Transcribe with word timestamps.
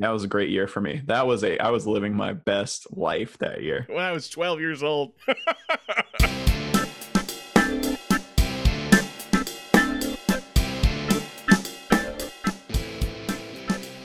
That 0.00 0.10
was 0.14 0.24
a 0.24 0.28
great 0.28 0.48
year 0.48 0.66
for 0.66 0.80
me. 0.80 1.02
That 1.04 1.26
was 1.26 1.44
a 1.44 1.58
I 1.58 1.68
was 1.68 1.86
living 1.86 2.16
my 2.16 2.32
best 2.32 2.86
life 2.96 3.36
that 3.36 3.62
year. 3.62 3.84
When 3.86 4.02
I 4.02 4.12
was 4.12 4.30
12 4.30 4.58
years 4.58 4.82
old. 4.82 5.12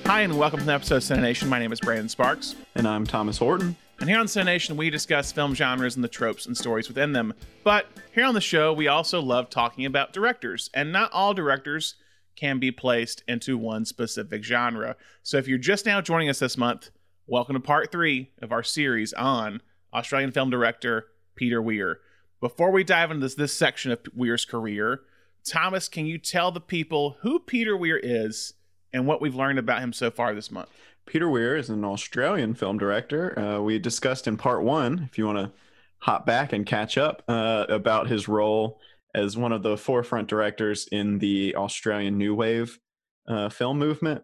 Hi, 0.05 0.21
and 0.21 0.37
welcome 0.37 0.59
to 0.59 0.65
the 0.65 0.73
episode 0.73 0.97
of 0.97 1.03
Cinenation. 1.03 1.47
My 1.47 1.59
name 1.59 1.71
is 1.71 1.79
Brandon 1.79 2.09
Sparks. 2.09 2.55
And 2.75 2.85
I'm 2.85 3.07
Thomas 3.07 3.37
Horton. 3.37 3.77
And 4.01 4.09
here 4.09 4.19
on 4.19 4.25
Cinenation, 4.25 4.75
we 4.75 4.89
discuss 4.89 5.31
film 5.31 5.55
genres 5.55 5.95
and 5.95 6.03
the 6.03 6.09
tropes 6.09 6.45
and 6.45 6.57
stories 6.57 6.89
within 6.89 7.13
them. 7.13 7.33
But 7.63 7.87
here 8.13 8.25
on 8.25 8.33
the 8.33 8.41
show, 8.41 8.73
we 8.73 8.89
also 8.89 9.21
love 9.21 9.49
talking 9.49 9.85
about 9.85 10.11
directors. 10.11 10.69
And 10.73 10.91
not 10.91 11.13
all 11.13 11.33
directors 11.33 11.95
can 12.35 12.59
be 12.59 12.71
placed 12.71 13.23
into 13.27 13.57
one 13.57 13.85
specific 13.85 14.43
genre. 14.43 14.95
So 15.23 15.37
if 15.37 15.47
you're 15.47 15.57
just 15.57 15.85
now 15.85 16.01
joining 16.01 16.29
us 16.29 16.39
this 16.39 16.57
month, 16.57 16.89
welcome 17.27 17.53
to 17.55 17.59
part 17.59 17.91
three 17.91 18.31
of 18.41 18.51
our 18.51 18.63
series 18.63 19.13
on 19.13 19.61
Australian 19.93 20.31
film 20.31 20.49
director 20.49 21.07
Peter 21.35 21.61
Weir. 21.61 21.99
Before 22.41 22.71
we 22.71 22.83
dive 22.83 23.11
into 23.11 23.25
this, 23.25 23.35
this 23.35 23.53
section 23.53 23.91
of 23.91 23.99
Weir's 24.13 24.45
career, 24.45 25.01
Thomas, 25.45 25.87
can 25.87 26.05
you 26.05 26.17
tell 26.17 26.51
the 26.51 26.61
people 26.61 27.17
who 27.21 27.39
Peter 27.39 27.77
Weir 27.77 27.99
is 28.01 28.53
and 28.91 29.07
what 29.07 29.21
we've 29.21 29.35
learned 29.35 29.59
about 29.59 29.81
him 29.81 29.93
so 29.93 30.11
far 30.11 30.33
this 30.33 30.51
month? 30.51 30.69
Peter 31.05 31.29
Weir 31.29 31.55
is 31.55 31.69
an 31.69 31.85
Australian 31.85 32.55
film 32.55 32.77
director. 32.77 33.37
Uh, 33.37 33.61
we 33.61 33.77
discussed 33.79 34.27
in 34.27 34.37
part 34.37 34.63
one, 34.63 35.07
if 35.09 35.17
you 35.17 35.25
want 35.25 35.37
to 35.37 35.51
hop 35.99 36.25
back 36.25 36.51
and 36.51 36.65
catch 36.65 36.97
up, 36.97 37.23
uh, 37.27 37.65
about 37.69 38.07
his 38.07 38.27
role 38.27 38.79
as 39.15 39.37
one 39.37 39.53
of 39.53 39.63
the 39.63 39.77
forefront 39.77 40.27
directors 40.27 40.87
in 40.91 41.17
the 41.19 41.55
Australian 41.55 42.17
New 42.17 42.35
Wave 42.35 42.77
uh, 43.27 43.49
film 43.49 43.79
movement. 43.79 44.21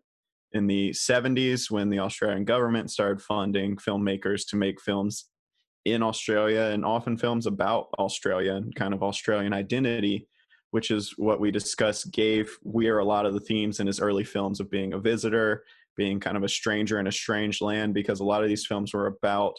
In 0.52 0.68
the 0.68 0.90
70s 0.90 1.72
when 1.72 1.90
the 1.90 2.00
Australian 2.00 2.44
government 2.44 2.92
started 2.92 3.22
funding 3.22 3.78
filmmakers 3.78 4.46
to 4.50 4.58
make 4.58 4.82
films 4.82 5.30
in 5.86 6.04
Australia 6.04 6.72
and 6.74 6.84
often 6.84 7.18
films 7.18 7.48
about 7.48 7.88
Australia 7.98 8.56
and 8.56 8.76
kind 8.76 8.94
of 8.94 9.02
Australian 9.02 9.54
identity, 9.54 10.28
which 10.72 10.92
is 10.92 11.14
what 11.18 11.40
we 11.40 11.52
discussed, 11.52 12.12
gave 12.12 12.58
Weir 12.64 13.00
a 13.00 13.06
lot 13.06 13.26
of 13.26 13.34
the 13.34 13.40
themes 13.40 13.80
in 13.80 13.88
his 13.88 14.02
early 14.02 14.26
films 14.26 14.60
of 14.60 14.70
being 14.70 14.92
a 14.92 15.00
visitor, 15.00 15.64
being 15.96 16.20
kind 16.20 16.36
of 16.36 16.44
a 16.44 16.50
stranger 16.50 17.00
in 17.00 17.08
a 17.08 17.12
strange 17.14 17.62
land, 17.62 17.94
because 17.94 18.20
a 18.20 18.26
lot 18.26 18.44
of 18.44 18.50
these 18.50 18.66
films 18.66 18.94
were 18.94 19.08
about 19.08 19.54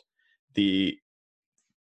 the 0.54 0.98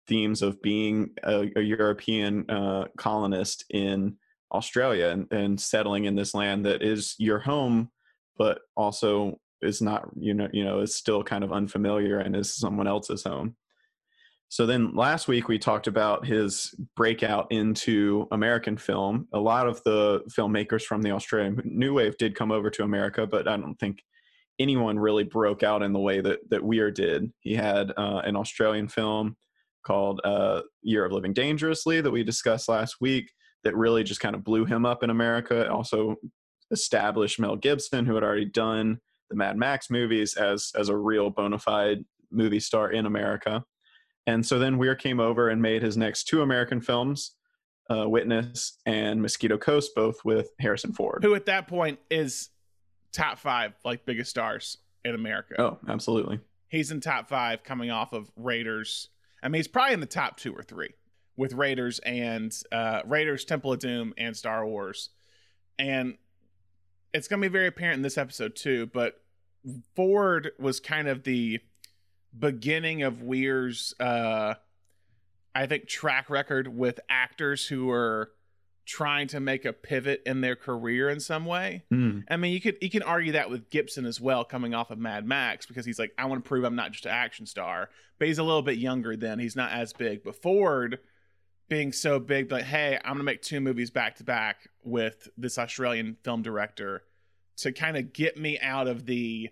themes 0.07 0.41
of 0.41 0.61
being 0.61 1.09
a, 1.23 1.49
a 1.55 1.61
European 1.61 2.49
uh, 2.49 2.85
colonist 2.97 3.65
in 3.69 4.17
Australia 4.51 5.09
and, 5.09 5.31
and 5.31 5.59
settling 5.59 6.05
in 6.05 6.15
this 6.15 6.33
land 6.33 6.65
that 6.65 6.81
is 6.81 7.15
your 7.17 7.39
home, 7.39 7.89
but 8.37 8.59
also 8.75 9.39
is 9.61 9.81
not 9.81 10.07
you 10.15 10.33
know 10.33 10.47
you 10.53 10.63
know 10.63 10.79
is 10.79 10.95
still 10.95 11.23
kind 11.23 11.43
of 11.43 11.51
unfamiliar 11.51 12.19
and 12.19 12.35
is 12.35 12.55
someone 12.55 12.87
else's 12.87 13.23
home. 13.23 13.55
So 14.49 14.65
then 14.65 14.95
last 14.95 15.27
week 15.27 15.49
we 15.49 15.59
talked 15.59 15.87
about 15.87 16.25
his 16.25 16.73
breakout 16.95 17.51
into 17.51 18.27
American 18.31 18.77
film. 18.77 19.27
A 19.33 19.39
lot 19.39 19.67
of 19.67 19.83
the 19.83 20.21
filmmakers 20.29 20.83
from 20.83 21.01
the 21.01 21.11
Australian 21.11 21.61
New 21.65 21.95
Wave 21.95 22.17
did 22.17 22.33
come 22.33 22.51
over 22.51 22.69
to 22.69 22.83
America, 22.83 23.27
but 23.27 23.47
I 23.47 23.57
don't 23.57 23.75
think 23.75 24.03
anyone 24.57 24.97
really 24.97 25.25
broke 25.25 25.63
out 25.63 25.83
in 25.83 25.91
the 25.91 25.99
way 25.99 26.21
that 26.21 26.39
that 26.49 26.63
Weir 26.63 26.91
did. 26.91 27.33
He 27.41 27.55
had 27.55 27.91
uh, 27.97 28.21
an 28.23 28.37
Australian 28.37 28.87
film 28.87 29.35
called 29.87 30.19
uh, 30.25 30.61
Year 30.81 31.05
of 31.05 31.13
Living 31.13 31.33
Dangerously 31.33 32.01
that 32.01 32.11
we 32.11 32.23
discussed 32.23 32.67
last 32.67 32.97
week 32.99 33.31
that 33.63 33.75
really 33.75 34.03
just 34.03 34.19
kind 34.19 34.35
of 34.35 34.43
blew 34.43 34.65
him 34.65 34.85
up 34.85 35.01
in 35.01 35.09
America. 35.09 35.61
It 35.61 35.69
also 35.69 36.17
established 36.71 37.39
Mel 37.39 37.55
Gibson, 37.55 38.05
who 38.05 38.13
had 38.13 38.23
already 38.23 38.45
done 38.45 38.99
the 39.29 39.35
Mad 39.37 39.57
Max 39.57 39.89
movies, 39.89 40.35
as 40.35 40.71
as 40.75 40.89
a 40.89 40.97
real 40.97 41.29
bona 41.29 41.57
fide 41.57 42.03
movie 42.29 42.59
star 42.59 42.91
in 42.91 43.05
America. 43.05 43.63
And 44.25 44.45
so 44.45 44.59
then 44.59 44.77
Weir 44.77 44.95
came 44.95 45.21
over 45.21 45.47
and 45.47 45.61
made 45.61 45.81
his 45.81 45.95
next 45.95 46.25
two 46.25 46.41
American 46.41 46.81
films, 46.81 47.35
uh, 47.89 48.09
Witness 48.09 48.77
and 48.85 49.21
Mosquito 49.21 49.57
Coast, 49.57 49.95
both 49.95 50.23
with 50.25 50.49
Harrison 50.59 50.91
Ford, 50.91 51.23
who 51.23 51.33
at 51.33 51.45
that 51.45 51.67
point 51.67 51.99
is 52.11 52.49
top 53.13 53.39
five 53.39 53.73
like 53.85 54.05
biggest 54.05 54.29
stars 54.29 54.77
in 55.05 55.15
America. 55.15 55.55
Oh, 55.57 55.79
absolutely. 55.87 56.41
He's 56.67 56.91
in 56.91 56.99
top 56.99 57.29
five 57.29 57.63
coming 57.63 57.91
off 57.91 58.11
of 58.11 58.29
Raiders, 58.35 59.09
I 59.41 59.47
mean, 59.47 59.59
he's 59.59 59.67
probably 59.67 59.93
in 59.93 59.99
the 59.99 60.05
top 60.05 60.37
two 60.37 60.53
or 60.53 60.63
three 60.63 60.93
with 61.35 61.53
Raiders 61.53 61.99
and 61.99 62.53
uh, 62.71 63.01
Raiders, 63.05 63.45
Temple 63.45 63.73
of 63.73 63.79
Doom, 63.79 64.13
and 64.17 64.35
Star 64.35 64.65
Wars. 64.65 65.09
And 65.77 66.17
it's 67.13 67.27
going 67.27 67.41
to 67.41 67.49
be 67.49 67.51
very 67.51 67.67
apparent 67.67 67.97
in 67.97 68.01
this 68.01 68.17
episode 68.17 68.55
too. 68.55 68.87
But 68.87 69.21
Ford 69.95 70.51
was 70.59 70.79
kind 70.79 71.07
of 71.07 71.23
the 71.23 71.59
beginning 72.37 73.03
of 73.03 73.21
Weir's, 73.21 73.93
uh, 73.99 74.55
I 75.53 75.65
think, 75.67 75.87
track 75.87 76.29
record 76.29 76.67
with 76.67 76.99
actors 77.09 77.67
who 77.67 77.85
were 77.87 78.31
trying 78.87 79.27
to 79.27 79.39
make 79.39 79.65
a 79.65 79.73
pivot 79.73 80.23
in 80.25 80.39
their 80.41 80.55
career 80.55 81.09
in 81.09 81.19
some 81.19 81.45
way. 81.45 81.83
Mm. 81.93 82.23
I 82.29 82.37
mean, 82.37 82.53
you 82.53 82.61
could 82.61 82.77
you 82.81 82.89
can 82.89 83.03
argue 83.03 83.33
that 83.33 83.49
with 83.49 83.69
Gibson 83.69 84.05
as 84.05 84.19
well, 84.19 84.45
coming 84.45 84.73
off 84.73 84.89
of 84.89 84.97
Mad 84.97 85.27
Max, 85.27 85.65
because 85.65 85.85
he's 85.85 85.99
like, 85.99 86.13
I 86.17 86.25
want 86.25 86.43
to 86.43 86.47
prove 86.47 86.63
I'm 86.63 86.75
not 86.75 86.93
just 86.93 87.05
an 87.05 87.11
action 87.11 87.45
star. 87.45 87.89
But 88.17 88.29
he's 88.29 88.39
a 88.39 88.43
little 88.43 88.63
bit 88.63 88.77
younger 88.77 89.15
then. 89.15 89.37
He's 89.37 89.55
not 89.55 89.71
as 89.71 89.93
big. 89.93 90.23
But 90.23 90.41
Ford 90.41 90.99
being 91.69 91.91
so 91.91 92.17
big, 92.17 92.51
like, 92.51 92.63
hey, 92.63 92.97
I'm 93.03 93.13
gonna 93.13 93.23
make 93.23 93.41
two 93.41 93.59
movies 93.59 93.91
back 93.91 94.15
to 94.15 94.23
back 94.23 94.69
with 94.83 95.27
this 95.37 95.59
Australian 95.59 96.15
film 96.23 96.41
director 96.41 97.03
to 97.57 97.73
kind 97.73 97.97
of 97.97 98.13
get 98.13 98.37
me 98.37 98.57
out 98.59 98.87
of 98.87 99.05
the 99.05 99.49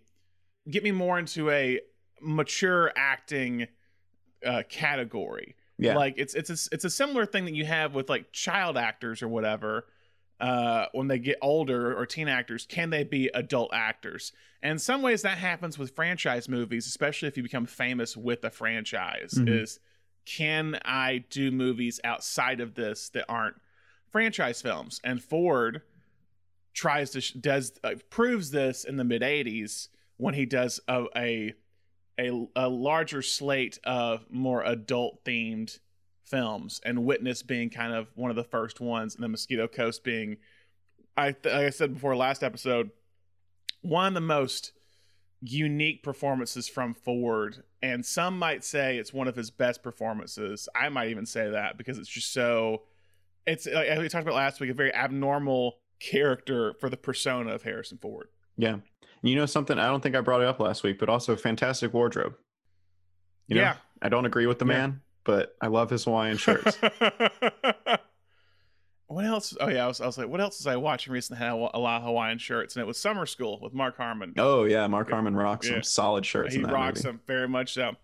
get 0.69 0.83
me 0.83 0.91
more 0.91 1.19
into 1.19 1.51
a 1.51 1.81
mature 2.21 2.91
acting 2.95 3.67
uh, 4.45 4.63
category 4.69 5.55
yeah. 5.77 5.95
Like 5.95 6.15
it's 6.17 6.33
it's 6.33 6.49
a, 6.49 6.73
it's 6.73 6.85
a 6.85 6.89
similar 6.89 7.25
thing 7.25 7.45
that 7.45 7.53
you 7.53 7.65
have 7.65 7.93
with 7.93 8.09
like 8.09 8.31
child 8.31 8.77
actors 8.77 9.21
or 9.21 9.27
whatever. 9.27 9.85
Uh, 10.37 10.87
when 10.91 11.07
they 11.07 11.17
get 11.17 11.37
older 11.41 11.97
or 11.97 12.05
teen 12.05 12.27
actors, 12.27 12.65
can 12.65 12.89
they 12.89 13.05
be 13.05 13.29
adult 13.33 13.73
actors? 13.73 14.33
And 14.61 14.73
in 14.73 14.79
some 14.79 15.01
ways, 15.01 15.21
that 15.21 15.37
happens 15.37 15.77
with 15.77 15.95
franchise 15.95 16.49
movies, 16.49 16.87
especially 16.87 17.29
if 17.29 17.37
you 17.37 17.43
become 17.43 17.65
famous 17.65 18.17
with 18.17 18.43
a 18.43 18.49
franchise. 18.49 19.35
Mm-hmm. 19.35 19.47
Is 19.47 19.79
can 20.25 20.77
I 20.83 21.23
do 21.29 21.51
movies 21.51 21.99
outside 22.03 22.59
of 22.59 22.75
this 22.75 23.09
that 23.09 23.25
aren't 23.29 23.55
franchise 24.11 24.61
films? 24.61 24.99
And 25.03 25.23
Ford 25.23 25.83
tries 26.73 27.11
to 27.11 27.37
does 27.39 27.73
uh, 27.83 27.95
proves 28.09 28.51
this 28.51 28.83
in 28.83 28.97
the 28.97 29.03
mid 29.03 29.21
'80s 29.21 29.87
when 30.17 30.33
he 30.33 30.45
does 30.45 30.79
a, 30.87 31.05
a 31.15 31.53
a, 32.19 32.47
a 32.55 32.69
larger 32.69 33.21
slate 33.21 33.79
of 33.83 34.25
more 34.29 34.63
adult 34.63 35.23
themed 35.25 35.79
films 36.23 36.81
and 36.83 37.05
witness 37.05 37.43
being 37.43 37.69
kind 37.69 37.93
of 37.93 38.07
one 38.15 38.29
of 38.29 38.35
the 38.35 38.43
first 38.43 38.79
ones 38.79 39.13
and 39.15 39.23
the 39.23 39.27
mosquito 39.27 39.67
coast 39.67 40.03
being 40.03 40.37
i 41.15 41.27
like 41.27 41.45
i 41.45 41.69
said 41.69 41.93
before 41.93 42.15
last 42.15 42.43
episode 42.43 42.89
one 43.81 44.07
of 44.07 44.13
the 44.15 44.21
most 44.21 44.71
unique 45.41 46.01
performances 46.01 46.67
from 46.67 46.95
ford 46.95 47.63
and 47.85 48.03
some 48.03 48.39
might 48.39 48.63
say 48.63 48.97
it's 48.97 49.13
one 49.13 49.27
of 49.27 49.35
his 49.35 49.51
best 49.51 49.83
performances. 49.83 50.67
I 50.75 50.89
might 50.89 51.09
even 51.09 51.25
say 51.27 51.51
that 51.51 51.77
because 51.77 51.99
it's 51.99 52.09
just 52.09 52.33
so 52.33 52.81
it's 53.45 53.67
like 53.67 53.99
we 53.99 54.09
talked 54.09 54.23
about 54.23 54.35
last 54.35 54.59
week 54.59 54.71
a 54.71 54.73
very 54.73 54.93
abnormal 54.93 55.77
character 55.99 56.73
for 56.79 56.89
the 56.89 56.97
persona 56.97 57.51
of 57.51 57.61
harrison 57.61 57.99
ford. 57.99 58.29
Yeah 58.57 58.77
you 59.29 59.35
know 59.35 59.45
something? 59.45 59.79
I 59.79 59.87
don't 59.87 60.01
think 60.01 60.15
I 60.15 60.21
brought 60.21 60.41
it 60.41 60.47
up 60.47 60.59
last 60.59 60.83
week, 60.83 60.99
but 60.99 61.09
also 61.09 61.35
fantastic 61.35 61.93
wardrobe. 61.93 62.35
You 63.47 63.55
know, 63.55 63.61
yeah. 63.61 63.75
I 64.01 64.09
don't 64.09 64.25
agree 64.25 64.45
with 64.47 64.59
the 64.59 64.65
yeah. 64.65 64.73
man, 64.73 65.01
but 65.23 65.55
I 65.61 65.67
love 65.67 65.89
his 65.89 66.03
Hawaiian 66.03 66.37
shirts. 66.37 66.77
what 69.07 69.25
else? 69.25 69.55
Oh 69.59 69.67
yeah, 69.67 69.85
I 69.85 69.87
was, 69.87 70.01
I 70.01 70.05
was 70.05 70.17
like, 70.17 70.27
what 70.27 70.41
else 70.41 70.59
was 70.59 70.67
I 70.67 70.75
watching 70.75 71.13
recently? 71.13 71.39
Had 71.39 71.53
a 71.53 71.55
lot 71.55 71.97
of 71.97 72.03
Hawaiian 72.03 72.37
shirts, 72.37 72.75
and 72.75 72.81
it 72.81 72.85
was 72.85 72.99
Summer 72.99 73.25
School 73.25 73.59
with 73.61 73.73
Mark 73.73 73.97
Harmon. 73.97 74.33
Oh 74.37 74.63
yeah, 74.63 74.87
Mark 74.87 75.09
Harmon 75.09 75.35
rocks 75.35 75.67
yeah. 75.67 75.75
some 75.75 75.83
solid 75.83 76.25
shirts. 76.25 76.55
He 76.55 76.63
rocks 76.63 77.03
movie. 77.03 77.17
them 77.17 77.21
very 77.27 77.47
much 77.47 77.73
so. 77.73 77.95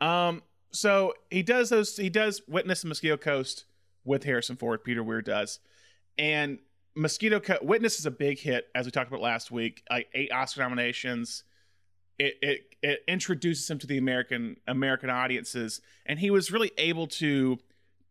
Um, 0.00 0.42
so 0.72 1.14
he 1.30 1.42
does 1.42 1.70
those. 1.70 1.96
He 1.96 2.10
does 2.10 2.42
Witness 2.48 2.82
the 2.82 2.88
Mosquito 2.88 3.16
Coast 3.16 3.64
with 4.04 4.24
Harrison 4.24 4.56
Ford. 4.56 4.84
Peter 4.84 5.02
Weir 5.02 5.22
does, 5.22 5.60
and 6.18 6.58
Mosquito 6.96 7.38
Cut 7.38 7.64
Witness 7.64 7.98
is 7.98 8.06
a 8.06 8.10
big 8.10 8.38
hit, 8.38 8.68
as 8.74 8.86
we 8.86 8.90
talked 8.90 9.08
about 9.08 9.20
last 9.20 9.50
week. 9.50 9.82
Like 9.90 10.08
eight 10.14 10.32
Oscar 10.32 10.62
nominations. 10.62 11.44
It, 12.18 12.34
it 12.40 12.60
it 12.82 13.00
introduces 13.06 13.70
him 13.70 13.78
to 13.78 13.86
the 13.86 13.98
American 13.98 14.56
American 14.66 15.10
audiences, 15.10 15.82
and 16.06 16.18
he 16.18 16.30
was 16.30 16.50
really 16.50 16.72
able 16.78 17.06
to 17.08 17.58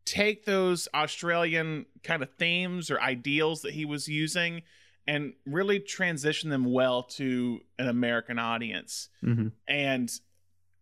take 0.05 0.45
those 0.45 0.87
Australian 0.93 1.87
kind 2.03 2.21
of 2.21 2.29
themes 2.35 2.91
or 2.91 3.01
ideals 3.01 3.63
that 3.63 3.73
he 3.73 3.85
was 3.85 4.07
using 4.07 4.61
and 5.07 5.33
really 5.47 5.79
transition 5.79 6.51
them 6.51 6.65
well 6.65 7.01
to 7.01 7.61
an 7.79 7.87
American 7.87 8.37
audience. 8.37 9.09
Mm-hmm. 9.23 9.47
And 9.67 10.11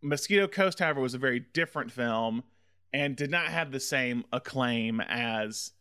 Mosquito 0.02 0.48
Coast, 0.48 0.80
however, 0.80 1.00
was 1.00 1.14
a 1.14 1.18
very 1.18 1.40
different 1.40 1.92
film 1.92 2.44
and 2.92 3.16
did 3.16 3.32
not 3.32 3.48
have 3.48 3.72
the 3.72 3.80
same 3.80 4.26
acclaim 4.34 5.02
as 5.02 5.72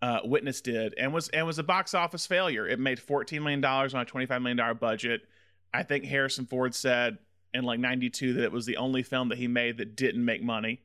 uh, 0.00 0.20
Witness 0.24 0.60
did, 0.60 0.94
and 0.98 1.12
was 1.12 1.28
and 1.30 1.46
was 1.46 1.58
a 1.58 1.64
box 1.64 1.94
office 1.94 2.26
failure. 2.26 2.66
It 2.66 2.78
made 2.78 3.00
fourteen 3.00 3.42
million 3.42 3.60
dollars 3.60 3.94
on 3.94 4.00
a 4.00 4.04
twenty 4.04 4.26
five 4.26 4.42
million 4.42 4.56
dollar 4.56 4.74
budget. 4.74 5.22
I 5.72 5.82
think 5.82 6.04
Harrison 6.04 6.46
Ford 6.46 6.74
said 6.74 7.18
in 7.54 7.64
like 7.64 7.80
92 7.80 8.34
that 8.34 8.44
it 8.44 8.52
was 8.52 8.66
the 8.66 8.76
only 8.76 9.02
film 9.02 9.28
that 9.30 9.38
he 9.38 9.48
made 9.48 9.78
that 9.78 9.96
didn't 9.96 10.24
make 10.24 10.42
money. 10.42 10.80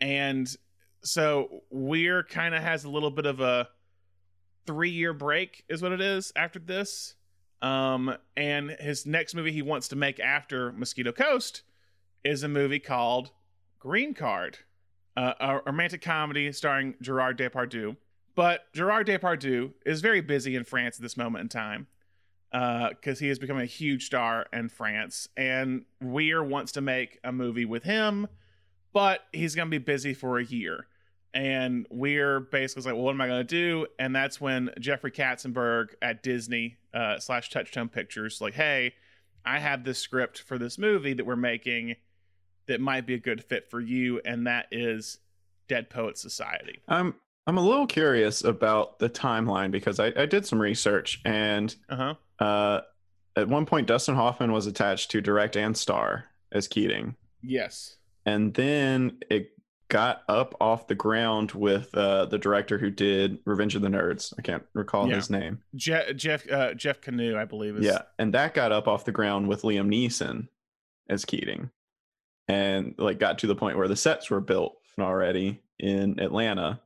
And 0.00 0.48
so 1.02 1.62
Weir 1.70 2.22
kind 2.22 2.54
of 2.54 2.62
has 2.62 2.84
a 2.84 2.90
little 2.90 3.10
bit 3.10 3.26
of 3.26 3.40
a 3.40 3.68
three 4.66 4.90
year 4.90 5.12
break, 5.12 5.64
is 5.68 5.80
what 5.80 5.92
it 5.92 6.00
is 6.00 6.32
after 6.36 6.58
this. 6.58 7.14
Um, 7.62 8.14
and 8.36 8.70
his 8.70 9.06
next 9.06 9.34
movie 9.34 9.52
he 9.52 9.62
wants 9.62 9.88
to 9.88 9.96
make 9.96 10.20
after 10.20 10.72
Mosquito 10.72 11.12
Coast 11.12 11.62
is 12.24 12.42
a 12.42 12.48
movie 12.48 12.80
called 12.80 13.30
Green 13.78 14.12
Card, 14.12 14.58
uh, 15.16 15.32
a 15.40 15.60
romantic 15.64 16.02
comedy 16.02 16.52
starring 16.52 16.94
Gerard 17.00 17.38
Depardieu. 17.38 17.96
But 18.36 18.72
Gerard 18.74 19.08
Depardieu 19.08 19.72
is 19.84 20.00
very 20.02 20.20
busy 20.20 20.54
in 20.54 20.64
France 20.64 20.96
at 20.96 21.02
this 21.02 21.16
moment 21.16 21.42
in 21.42 21.48
time 21.48 21.86
because 22.52 23.18
uh, 23.18 23.20
he 23.20 23.28
has 23.28 23.38
become 23.38 23.58
a 23.58 23.64
huge 23.64 24.06
star 24.06 24.46
in 24.52 24.68
France. 24.68 25.28
And 25.36 25.86
Weir 26.00 26.44
wants 26.44 26.72
to 26.72 26.80
make 26.80 27.18
a 27.24 27.32
movie 27.32 27.64
with 27.64 27.82
him, 27.82 28.28
but 28.92 29.22
he's 29.32 29.54
going 29.54 29.66
to 29.66 29.70
be 29.70 29.82
busy 29.82 30.14
for 30.14 30.38
a 30.38 30.44
year. 30.44 30.86
And 31.32 31.86
Weir 31.90 32.40
basically 32.40 32.84
like, 32.84 32.94
well, 32.94 33.04
what 33.04 33.12
am 33.12 33.20
I 33.20 33.26
going 33.26 33.40
to 33.40 33.44
do? 33.44 33.86
And 33.98 34.14
that's 34.14 34.40
when 34.40 34.70
Jeffrey 34.78 35.10
Katzenberg 35.10 35.88
at 36.00 36.22
Disney 36.22 36.76
uh, 36.94 37.18
slash 37.18 37.50
Touchstone 37.50 37.88
Pictures, 37.88 38.40
like, 38.40 38.54
hey, 38.54 38.94
I 39.44 39.58
have 39.58 39.84
this 39.84 39.98
script 39.98 40.40
for 40.40 40.58
this 40.58 40.78
movie 40.78 41.14
that 41.14 41.24
we're 41.24 41.36
making 41.36 41.96
that 42.66 42.80
might 42.80 43.06
be 43.06 43.14
a 43.14 43.18
good 43.18 43.44
fit 43.44 43.70
for 43.70 43.80
you, 43.80 44.20
and 44.24 44.46
that 44.46 44.66
is 44.72 45.18
Dead 45.68 45.88
Poet 45.90 46.18
Society. 46.18 46.80
I'm 46.88 47.14
I'm 47.46 47.58
a 47.58 47.62
little 47.62 47.86
curious 47.86 48.42
about 48.42 48.98
the 48.98 49.08
timeline 49.08 49.70
because 49.70 50.00
I, 50.00 50.12
I 50.16 50.26
did 50.26 50.46
some 50.46 50.60
research 50.60 51.20
and 51.24 51.74
uh-huh. 51.88 52.14
uh, 52.44 52.80
at 53.36 53.48
one 53.48 53.66
point 53.66 53.86
Dustin 53.86 54.16
Hoffman 54.16 54.52
was 54.52 54.66
attached 54.66 55.10
to 55.12 55.20
direct 55.20 55.56
and 55.56 55.76
star 55.76 56.24
as 56.50 56.66
Keating. 56.66 57.14
Yes. 57.42 57.96
And 58.24 58.52
then 58.54 59.18
it 59.30 59.50
got 59.88 60.22
up 60.28 60.56
off 60.60 60.88
the 60.88 60.94
ground 60.96 61.52
with 61.52 61.94
uh, 61.94 62.26
the 62.26 62.38
director 62.38 62.78
who 62.78 62.90
did 62.90 63.38
Revenge 63.44 63.76
of 63.76 63.82
the 63.82 63.88
Nerds. 63.88 64.32
I 64.36 64.42
can't 64.42 64.64
recall 64.74 65.08
Yeah. 65.08 65.16
his 65.16 65.30
name. 65.30 65.60
Je- 65.76 66.14
Jeff 66.14 66.50
uh, 66.50 66.74
Jeff 66.74 67.00
Kanew, 67.00 67.36
I 67.36 67.44
believe. 67.44 67.76
Is, 67.76 67.84
Yeah, 67.84 68.02
and 68.18 68.34
that 68.34 68.54
got 68.54 68.72
up 68.72 68.88
off 68.88 69.04
the 69.04 69.12
ground 69.12 69.46
with 69.46 69.62
Liam 69.62 69.88
Neeson 69.88 70.48
as 71.08 71.24
Keating, 71.24 71.70
and 72.48 72.96
like 72.98 73.20
got 73.20 73.38
to 73.38 73.46
the 73.46 73.54
point 73.54 73.76
where 73.76 73.86
the 73.86 73.94
sets 73.94 74.28
were 74.28 74.40
built 74.40 74.76
already 74.98 75.62
in 75.78 76.18
Atlanta, 76.18 76.80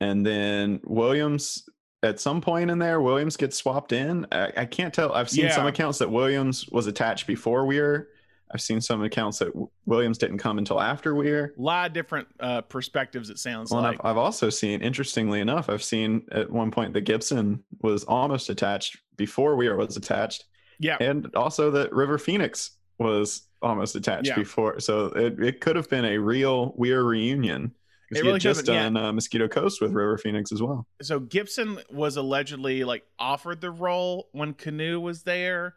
and 0.00 0.24
then 0.24 0.80
Williams 0.84 1.68
at 2.02 2.20
some 2.20 2.40
point 2.40 2.70
in 2.70 2.78
there, 2.78 3.00
Williams 3.00 3.36
gets 3.36 3.56
swapped 3.56 3.92
in. 3.92 4.26
I, 4.30 4.52
I 4.58 4.64
can't 4.66 4.92
tell. 4.92 5.12
I've 5.12 5.30
seen 5.30 5.50
some 5.50 5.66
accounts 5.66 5.98
that 5.98 6.10
Williams 6.10 6.68
was 6.68 6.86
attached 6.86 7.26
before 7.26 7.66
Weir. 7.66 8.08
I've 8.52 8.60
seen 8.60 8.80
some 8.80 9.02
accounts 9.02 9.38
that 9.40 9.50
Williams 9.86 10.18
didn't 10.18 10.38
come 10.38 10.58
until 10.58 10.80
after 10.80 11.16
Weir. 11.16 11.52
A 11.58 11.60
lot 11.60 11.88
of 11.88 11.92
different 11.94 12.28
uh, 12.38 12.60
perspectives. 12.60 13.28
It 13.28 13.38
sounds 13.38 13.72
Well, 13.72 13.82
like. 13.82 13.98
I've, 14.00 14.12
I've 14.12 14.16
also 14.18 14.50
seen, 14.50 14.82
interestingly 14.82 15.40
enough, 15.40 15.68
I've 15.68 15.82
seen 15.82 16.26
at 16.30 16.48
one 16.48 16.70
point 16.70 16.92
that 16.92 17.00
Gibson 17.00 17.64
was 17.82 18.04
almost 18.04 18.48
attached 18.50 18.98
before 19.16 19.56
Weir 19.56 19.76
was 19.76 19.96
attached 19.96 20.44
yeah. 20.78 20.96
and 21.00 21.34
also 21.34 21.70
that 21.72 21.92
River 21.92 22.18
Phoenix 22.18 22.72
was 22.98 23.48
almost 23.62 23.96
attached 23.96 24.28
Yeah. 24.28 24.36
before. 24.36 24.78
So 24.78 25.06
it, 25.06 25.42
it 25.42 25.60
could 25.60 25.74
have 25.76 25.88
been 25.90 26.04
a 26.04 26.18
real 26.18 26.72
Weir 26.76 27.02
reunion. 27.02 27.72
It 28.10 28.16
he 28.16 28.22
really 28.22 28.34
had 28.34 28.40
just 28.40 28.64
could 28.64 28.74
have 28.74 28.84
been, 28.84 28.94
done 28.94 29.04
uh, 29.04 29.12
Mosquito 29.12 29.48
Coast 29.48 29.80
with 29.80 29.92
River 29.92 30.16
Phoenix 30.16 30.52
as 30.52 30.62
well. 30.62 30.86
so 31.02 31.18
Gibson 31.18 31.80
was 31.90 32.16
allegedly 32.16 32.84
like 32.84 33.04
offered 33.18 33.60
the 33.60 33.70
role 33.70 34.28
when 34.32 34.54
Kanew 34.54 35.00
was 35.00 35.24
there, 35.24 35.74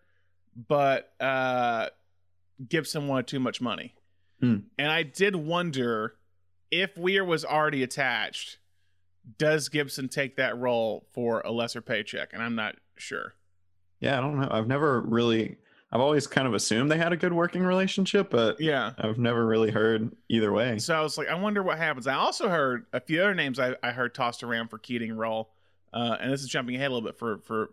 but 0.68 1.12
uh, 1.20 1.88
Gibson 2.68 3.08
wanted 3.08 3.28
too 3.28 3.40
much 3.40 3.62
money. 3.62 3.96
Hmm. 4.42 4.58
And 4.78 4.92
I 4.92 5.04
did 5.04 5.36
wonder 5.36 6.16
if 6.72 6.98
Weir 6.98 7.26
was 7.26 7.44
already 7.44 7.84
attached, 7.84 8.58
does 9.38 9.70
Gibson 9.70 10.08
take 10.08 10.38
that 10.38 10.58
role 10.58 11.08
for 11.12 11.42
a 11.42 11.52
lesser 11.52 11.82
paycheck? 11.82 12.30
And 12.34 12.42
I'm 12.42 12.56
not 12.56 12.76
sure. 12.96 13.34
Yeah, 14.00 14.18
I 14.18 14.22
don't 14.22 14.40
know. 14.40 14.48
I've 14.50 14.68
never 14.68 15.02
really, 15.02 15.58
I've 15.92 16.02
always 16.02 16.28
kind 16.28 16.48
of 16.48 16.54
assumed 16.54 16.92
they 16.92 16.98
had 16.98 17.14
a 17.14 17.18
good 17.18 17.34
working 17.34 17.64
relationship, 17.64 18.30
but 18.30 18.62
Yeah. 18.62 18.94
I've 19.00 19.18
never 19.18 19.46
really 19.46 19.72
heard 19.72 20.16
either 20.30 20.52
way. 20.54 20.78
So 20.78 20.94
I 20.96 21.02
was 21.02 21.18
like, 21.18 21.28
I 21.28 21.36
wonder 21.36 21.64
what 21.64 21.78
happens. 21.80 22.06
I 22.06 22.14
also 22.14 22.48
heard 22.48 22.86
a 22.94 23.00
few 23.00 23.22
other 23.22 23.34
names 23.34 23.60
I, 23.60 23.76
I 23.82 23.92
heard 23.92 24.14
tossed 24.14 24.44
around 24.44 24.68
for 24.70 24.78
Keating 24.78 25.16
role, 25.16 25.50
uh, 25.92 26.18
and 26.20 26.32
this 26.32 26.42
is 26.42 26.48
jumping 26.50 26.76
ahead 26.76 26.92
a 26.92 26.94
little 26.94 27.08
bit 27.08 27.18
for 27.18 27.40
for 27.40 27.72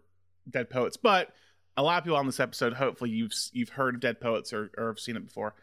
Dead 0.49 0.71
Poets, 0.71 0.97
but 0.97 1.33
a 1.77 1.83
lot 1.83 1.99
of 1.99 2.05
people 2.05 2.17
on 2.17 2.25
this 2.25 2.41
episode, 2.41 2.73
hopefully 2.73 3.11
you've 3.11 3.33
you've 3.53 3.69
heard 3.71 3.97
of 3.97 4.01
Dead 4.01 4.21
Poets 4.21 4.53
or, 4.53 4.71
or 4.79 4.89
have 4.89 4.99
seen 5.01 5.17
it 5.17 5.25
before. 5.27 5.55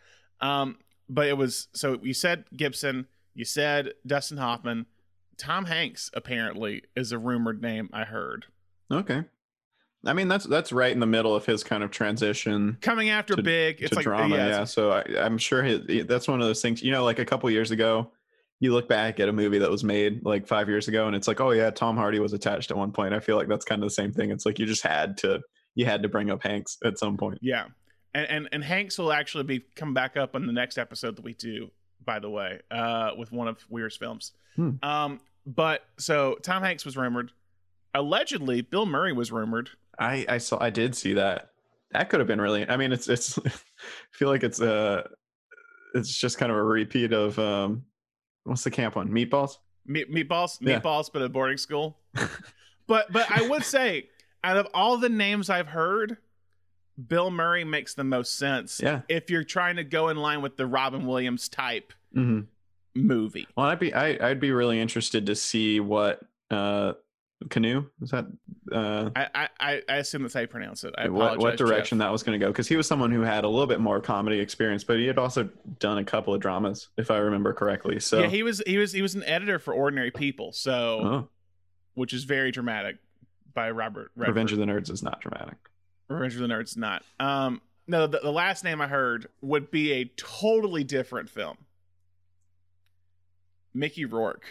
Um, 0.42 0.78
but 1.10 1.28
it 1.28 1.38
was 1.38 1.70
so 1.74 2.00
you 2.04 2.14
said 2.14 2.46
Gibson, 2.56 3.08
you 3.34 3.46
said 3.46 3.94
Dustin 4.06 4.38
Hoffman, 4.38 4.86
Tom 5.38 5.66
Hanks 5.66 6.12
apparently 6.14 6.84
is 6.96 7.12
a 7.12 7.18
rumored 7.18 7.62
name 7.64 7.90
I 7.92 8.04
heard 8.04 8.46
Okay. 8.92 9.24
I 10.06 10.14
mean, 10.14 10.28
that's 10.28 10.46
that's 10.46 10.72
right 10.72 10.92
in 10.92 11.00
the 11.00 11.06
middle 11.06 11.36
of 11.36 11.46
his 11.46 11.64
kind 11.64 11.84
of 11.84 11.92
transition 11.92 12.78
coming 12.82 13.10
after 13.10 13.36
To- 13.36 13.44
Big. 13.44 13.82
It's 13.82 13.96
like 13.96 14.04
drama. 14.04 14.36
yeah, 14.36 14.48
Yeah, 14.48 14.64
so 14.66 14.92
I, 14.92 15.04
I'm 15.20 15.38
sure 15.38 15.64
his, 15.64 16.06
that's 16.06 16.28
one 16.28 16.42
of 16.42 16.48
those 16.48 16.62
things. 16.62 16.82
You 16.82 16.92
know, 16.92 17.04
like 17.04 17.20
a 17.20 17.26
couple 17.26 17.50
years 17.50 17.72
ago, 17.72 18.12
you 18.60 18.74
look 18.74 18.88
back 18.88 19.20
at 19.20 19.30
a 19.30 19.34
movie 19.34 19.60
that 19.60 19.70
was 19.72 19.84
made 19.84 20.26
like 20.26 20.48
five 20.48 20.68
years 20.68 20.88
ago, 20.88 21.08
and 21.08 21.16
it's 21.16 21.28
like, 21.28 21.40
oh 21.40 21.52
yeah, 21.52 21.70
Tom 21.70 21.96
Hardy 21.96 22.20
was 22.20 22.34
attached 22.34 22.72
at 22.72 22.78
one 22.78 22.92
point. 22.92 23.14
I 23.14 23.20
feel 23.20 23.38
like 23.38 23.48
that's 23.48 23.66
kind 23.66 23.82
of 23.82 23.88
the 23.88 23.94
same 23.94 24.12
thing. 24.12 24.32
It's 24.32 24.46
like 24.46 24.60
you 24.60 24.66
just 24.66 24.84
had 24.84 25.18
to 25.20 25.42
you 25.76 25.86
had 25.86 26.04
to 26.04 26.10
bring 26.10 26.30
up 26.30 26.44
Hanks 26.44 26.78
at 26.84 27.00
some 27.00 27.18
point. 27.18 27.40
Yeah, 27.42 27.66
and 28.14 28.30
and 28.30 28.50
and 28.52 28.64
Hanks 28.64 28.98
will 28.98 29.14
actually 29.14 29.46
be 29.46 29.64
come 29.76 29.94
back 29.94 30.18
up 30.18 30.36
on 30.36 30.46
the 30.46 30.54
next 30.54 30.78
episode 30.78 31.16
that 31.16 31.24
we 31.24 31.34
do. 31.34 31.72
By 32.06 32.20
the 32.20 32.30
way, 32.30 32.60
uh, 32.70 33.12
with 33.18 33.32
one 33.32 33.48
of 33.48 33.66
Weir's 33.70 33.96
films. 33.96 34.34
Hmm. 34.58 34.72
Um, 34.84 35.20
but 35.46 35.86
so 35.98 36.38
Tom 36.42 36.62
Hanks 36.62 36.84
was 36.84 36.98
rumored. 36.98 37.32
Allegedly, 37.96 38.62
Bill 38.62 38.86
Murray 38.86 39.14
was 39.14 39.32
rumored. 39.32 39.70
I 40.00 40.26
I 40.28 40.38
saw 40.38 40.58
I 40.62 40.70
did 40.70 40.96
see 40.96 41.14
that. 41.14 41.50
That 41.92 42.10
could 42.10 42.20
have 42.20 42.28
been 42.28 42.42
really. 42.42 42.68
I 42.68 42.78
mean, 42.78 42.92
it's 42.92 43.08
it's. 43.08 43.38
I 43.46 43.52
feel 44.12 44.30
like 44.30 44.44
it's 44.44 44.62
uh 44.62 45.08
it's 45.94 46.16
just 46.18 46.38
kind 46.38 46.52
of 46.52 46.58
a 46.58 46.64
repeat 46.64 47.14
of 47.14 47.38
um, 47.38 47.84
what's 48.46 48.64
the 48.64 48.72
camp 48.72 48.96
one? 48.96 49.10
Meatballs. 49.10 49.58
Me- 49.86 50.06
meatballs, 50.06 50.58
Yeah. 50.60 50.80
meatballs, 50.80 51.10
but 51.14 51.22
at 51.22 51.32
boarding 51.32 51.58
school. 51.58 51.98
but 52.88 53.12
but 53.12 53.30
I 53.32 53.48
would 53.48 53.64
say, 53.64 54.10
out 54.44 54.58
of 54.58 54.68
all 54.74 54.98
the 54.98 55.10
names 55.10 55.50
I've 55.52 55.68
heard, 55.68 56.18
Bill 57.08 57.30
Murray 57.30 57.64
makes 57.64 57.94
the 57.94 58.04
most 58.04 58.38
sense. 58.38 58.80
Yeah. 58.82 59.02
If 59.08 59.30
you're 59.30 59.44
trying 59.44 59.76
to 59.76 59.84
go 59.84 60.10
in 60.10 60.18
line 60.18 60.42
with 60.42 60.58
the 60.58 60.66
Robin 60.66 61.06
Williams 61.06 61.48
type 61.50 61.94
hmm 62.14 62.42
movie. 62.96 63.48
Well, 63.58 63.68
I'd 63.68 63.80
be 63.80 63.94
I, 63.94 64.30
I'd 64.30 64.40
be 64.40 64.52
really 64.52 64.80
interested 64.80 65.26
to 65.28 65.36
see 65.36 65.80
what 65.80 66.22
uh 66.52 66.94
Kanew 67.50 67.88
is 68.02 68.12
that 68.12 68.26
uh 68.72 69.10
I 69.16 69.50
I, 69.60 69.82
I- 69.90 69.96
assume 69.98 70.22
that's 70.24 70.34
how 70.34 70.40
you 70.42 70.48
pronounce 70.48 70.84
it. 70.84 70.94
I 70.98 71.10
what, 71.10 71.12
what 71.20 71.34
apologize, 71.34 71.60
Jeff. 71.60 71.68
direction 71.68 71.98
that 72.00 72.12
was 72.12 72.24
going 72.24 72.40
to 72.40 72.46
go 72.46 72.52
because 72.52 72.68
he 72.68 72.76
was 72.76 72.88
someone 72.88 73.12
who 73.12 73.22
had 73.22 73.44
a 73.44 73.48
little 73.48 73.68
bit 73.68 73.80
more 73.80 74.00
comedy 74.02 74.40
experience 74.40 74.84
but 74.84 74.98
he 74.98 75.06
had 75.08 75.18
also 75.18 75.50
done 75.80 75.98
a 75.98 76.04
couple 76.04 76.34
of 76.34 76.40
dramas 76.42 76.90
if 76.98 77.12
i 77.12 77.18
remember 77.18 77.54
correctly 77.54 78.00
so 78.00 78.22
Yeah, 78.22 78.28
he 78.28 78.44
was 78.44 78.62
he 78.66 78.78
was 78.78 78.92
he 78.94 79.02
was 79.02 79.16
an 79.16 79.24
editor 79.24 79.60
for 79.60 79.74
Ordinary 79.74 80.12
People, 80.12 80.52
so 80.54 80.74
oh, 81.04 81.28
which 81.96 82.14
is 82.14 82.24
very 82.24 82.52
dramatic 82.52 82.98
by 83.54 83.70
Robert 83.72 84.12
Redford. 84.16 84.36
revenge 84.36 84.52
of 84.54 84.58
the 84.60 84.66
nerds 84.66 84.90
is 84.90 85.04
not 85.04 85.22
dramatic 85.22 85.56
Revenge 86.10 86.34
of 86.36 86.42
the 86.42 86.48
Nerds, 86.48 86.76
not. 86.78 87.02
Um, 87.20 87.62
no, 87.88 88.08
the, 88.08 88.20
the 88.20 88.32
last 88.32 88.64
name 88.64 88.82
I 88.82 88.88
heard 88.88 89.28
would 89.42 89.72
be 89.72 89.94
a 89.94 90.06
totally 90.18 90.84
different 90.84 91.30
film. 91.30 91.58
Mickey 93.74 94.06
Rourke 94.06 94.46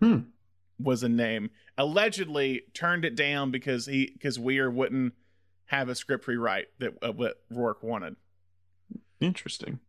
Hmm. 0.00 0.18
Was 0.82 1.02
a 1.02 1.08
name. 1.08 1.50
Allegedly 1.78 2.62
turned 2.74 3.04
it 3.04 3.14
down 3.14 3.50
because 3.50 3.86
he 3.86 4.10
because 4.12 4.38
Weir 4.38 4.70
wouldn't 4.70 5.14
have 5.66 5.88
a 5.88 5.94
script 5.94 6.26
rewrite 6.26 6.66
that 6.78 6.94
uh, 7.02 7.12
what 7.12 7.42
Rourke 7.50 7.82
wanted. 7.82 8.16
interesting 9.20 9.80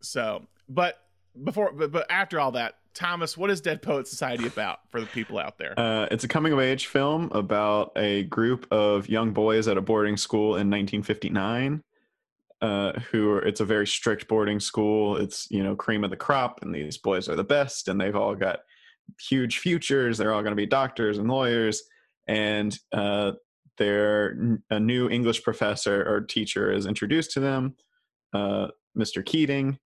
So, 0.00 0.46
but 0.68 0.98
before 1.42 1.72
but, 1.72 1.92
but 1.92 2.06
after 2.10 2.40
all 2.40 2.52
that, 2.52 2.76
Thomas, 2.94 3.36
what 3.36 3.50
is 3.50 3.60
Dead 3.60 3.82
Poet 3.82 4.08
Society 4.08 4.46
about 4.46 4.80
for 4.90 5.00
the 5.00 5.06
people 5.06 5.38
out 5.38 5.58
there? 5.58 5.78
uh, 5.78 6.06
it's 6.10 6.24
a 6.24 6.28
coming 6.28 6.52
of 6.52 6.60
age 6.60 6.86
film 6.86 7.30
about 7.32 7.92
a 7.96 8.24
group 8.24 8.66
of 8.70 9.08
young 9.08 9.32
boys 9.32 9.68
at 9.68 9.76
a 9.76 9.82
boarding 9.82 10.16
school 10.16 10.56
in 10.56 10.70
1959 10.70 11.82
uh, 12.60 12.92
who 13.10 13.30
are 13.30 13.42
it's 13.42 13.60
a 13.60 13.64
very 13.64 13.86
strict 13.86 14.26
boarding 14.26 14.58
school 14.58 15.16
it's 15.16 15.48
you 15.50 15.62
know 15.62 15.76
cream 15.76 16.02
of 16.02 16.10
the 16.10 16.16
crop 16.16 16.60
and 16.62 16.74
these 16.74 16.98
boys 16.98 17.28
are 17.28 17.36
the 17.36 17.44
best 17.44 17.88
and 17.88 18.00
they've 18.00 18.16
all 18.16 18.34
got 18.34 18.60
huge 19.28 19.58
futures 19.58 20.18
they're 20.18 20.32
all 20.32 20.42
going 20.42 20.52
to 20.52 20.56
be 20.56 20.66
doctors 20.66 21.18
and 21.18 21.28
lawyers 21.28 21.82
and 22.26 22.78
uh, 22.92 23.32
their 23.78 24.58
a 24.70 24.80
new 24.80 25.08
english 25.08 25.42
professor 25.42 26.02
or 26.08 26.20
teacher 26.20 26.70
is 26.72 26.86
introduced 26.86 27.32
to 27.32 27.40
them 27.40 27.74
uh, 28.34 28.68
mr 28.96 29.24
keating 29.24 29.78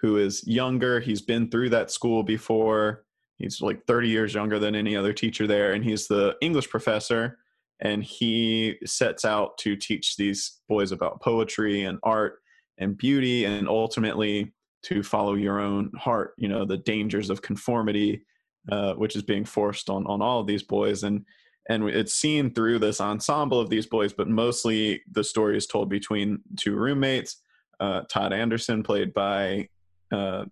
who 0.00 0.16
is 0.16 0.46
younger 0.46 1.00
he's 1.00 1.22
been 1.22 1.50
through 1.50 1.68
that 1.68 1.90
school 1.90 2.22
before 2.22 3.04
he's 3.38 3.60
like 3.60 3.84
30 3.86 4.08
years 4.08 4.34
younger 4.34 4.58
than 4.58 4.74
any 4.74 4.96
other 4.96 5.12
teacher 5.12 5.46
there 5.46 5.72
and 5.72 5.84
he's 5.84 6.06
the 6.06 6.36
english 6.40 6.68
professor 6.68 7.38
and 7.82 8.04
he 8.04 8.76
sets 8.84 9.24
out 9.24 9.56
to 9.58 9.74
teach 9.74 10.16
these 10.16 10.60
boys 10.68 10.92
about 10.92 11.22
poetry 11.22 11.84
and 11.84 11.98
art 12.02 12.40
and 12.78 12.96
beauty 12.96 13.44
and 13.44 13.68
ultimately 13.68 14.52
to 14.82 15.02
follow 15.02 15.34
your 15.34 15.60
own 15.60 15.90
heart 15.98 16.34
you 16.38 16.48
know 16.48 16.64
the 16.64 16.78
dangers 16.78 17.30
of 17.30 17.42
conformity 17.42 18.22
uh, 18.70 18.94
which 18.94 19.16
is 19.16 19.22
being 19.22 19.44
forced 19.44 19.88
on 19.90 20.06
on 20.06 20.20
all 20.22 20.40
of 20.40 20.46
these 20.46 20.62
boys 20.62 21.02
and 21.02 21.24
and 21.68 21.88
it's 21.88 22.14
seen 22.14 22.52
through 22.52 22.78
this 22.78 23.00
ensemble 23.00 23.60
of 23.60 23.70
these 23.70 23.86
boys 23.86 24.12
but 24.12 24.28
mostly 24.28 25.02
the 25.12 25.22
story 25.24 25.56
is 25.56 25.66
told 25.66 25.88
between 25.88 26.40
two 26.56 26.74
roommates 26.74 27.36
uh, 27.80 28.02
todd 28.10 28.32
anderson 28.32 28.82
played 28.82 29.12
by 29.14 29.68
uh, 30.12 30.44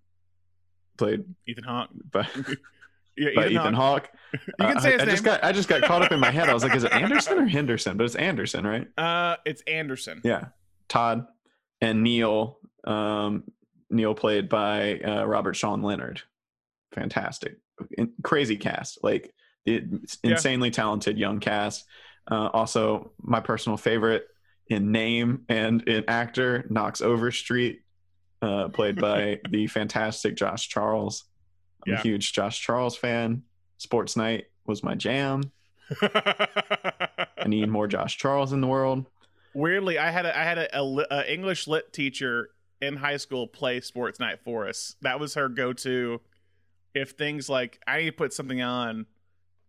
played 0.97 1.23
Ethan 1.47 1.63
Hawke. 1.63 1.89
by, 2.11 2.27
Yeah, 3.17 3.29
by 3.35 3.47
Ethan 3.49 3.73
Hawke. 3.73 4.09
You 4.33 4.39
can 4.67 4.77
Uh, 4.77 4.79
say 4.79 4.91
his 4.93 4.99
I, 5.01 5.03
I 5.03 5.05
name. 5.05 5.11
just 5.13 5.23
got 5.23 5.43
I 5.43 5.51
just 5.51 5.69
got 5.69 5.81
caught 5.83 6.01
up 6.03 6.11
in 6.11 6.19
my 6.19 6.29
head. 6.31 6.49
I 6.49 6.53
was 6.53 6.63
like, 6.63 6.75
is 6.75 6.83
it 6.83 6.91
Anderson 7.03 7.39
or 7.39 7.45
Henderson? 7.47 7.97
But 7.97 8.03
it's 8.05 8.15
Anderson, 8.15 8.65
right? 8.65 8.87
uh, 8.97 9.37
it's 9.45 9.61
Anderson. 9.63 10.21
Yeah. 10.23 10.45
Todd 10.87 11.25
and 11.81 12.03
Neil. 12.03 12.59
Um, 12.85 13.43
Neil 13.89 14.13
played 14.13 14.47
by 14.49 14.99
uh, 14.99 15.25
Robert 15.25 15.55
Sean 15.55 15.81
Leonard. 15.81 16.21
Fantastic, 16.93 17.57
crazy 18.23 18.57
cast. 18.57 18.99
Like 19.03 19.33
the 19.65 19.83
Yeah. 20.23 20.31
insanely 20.31 20.71
talented 20.71 21.17
young 21.17 21.39
cast. 21.39 21.85
Uh, 22.29 22.49
also, 22.53 23.11
my 23.21 23.39
personal 23.39 23.77
favorite 23.77 24.25
in 24.67 24.91
name 24.91 25.45
and 25.49 25.81
in 25.87 26.03
actor, 26.07 26.65
Knox 26.69 27.01
Overstreet, 27.01 27.81
uh, 28.41 28.69
played 28.69 28.95
by 29.01 29.39
the 29.49 29.67
fantastic 29.67 30.35
Josh 30.35 30.67
Charles. 30.69 31.25
I'm 31.87 31.93
Yeah. 31.93 31.99
a 31.99 32.01
huge 32.03 32.33
Josh 32.33 32.59
Charles 32.61 32.95
fan. 32.95 33.43
Sports 33.77 34.15
Night 34.15 34.45
was 34.65 34.83
my 34.83 34.95
jam. 34.95 35.41
I 36.01 37.47
need 37.47 37.67
more 37.69 37.87
Josh 37.95 38.17
Charles 38.17 38.53
in 38.53 38.61
the 38.61 38.67
world. 38.67 39.05
Weirdly, 39.53 39.97
I 39.97 40.11
had 40.11 40.25
a 40.25 40.37
I 40.37 40.43
had 40.43 40.57
a, 40.59 40.79
a, 40.79 41.05
a 41.11 41.33
English 41.33 41.67
lit 41.67 41.91
teacher 41.91 42.49
in 42.81 42.95
high 42.95 43.17
school 43.17 43.47
play 43.47 43.81
sports 43.81 44.19
night 44.19 44.39
for 44.43 44.67
us. 44.67 44.95
That 45.01 45.19
was 45.19 45.33
her 45.33 45.49
go 45.49 45.73
to. 45.73 46.21
If 46.93 47.11
things 47.11 47.49
like 47.49 47.79
I 47.87 47.99
need 47.99 48.05
to 48.07 48.11
put 48.11 48.33
something 48.33 48.61
on, 48.61 49.05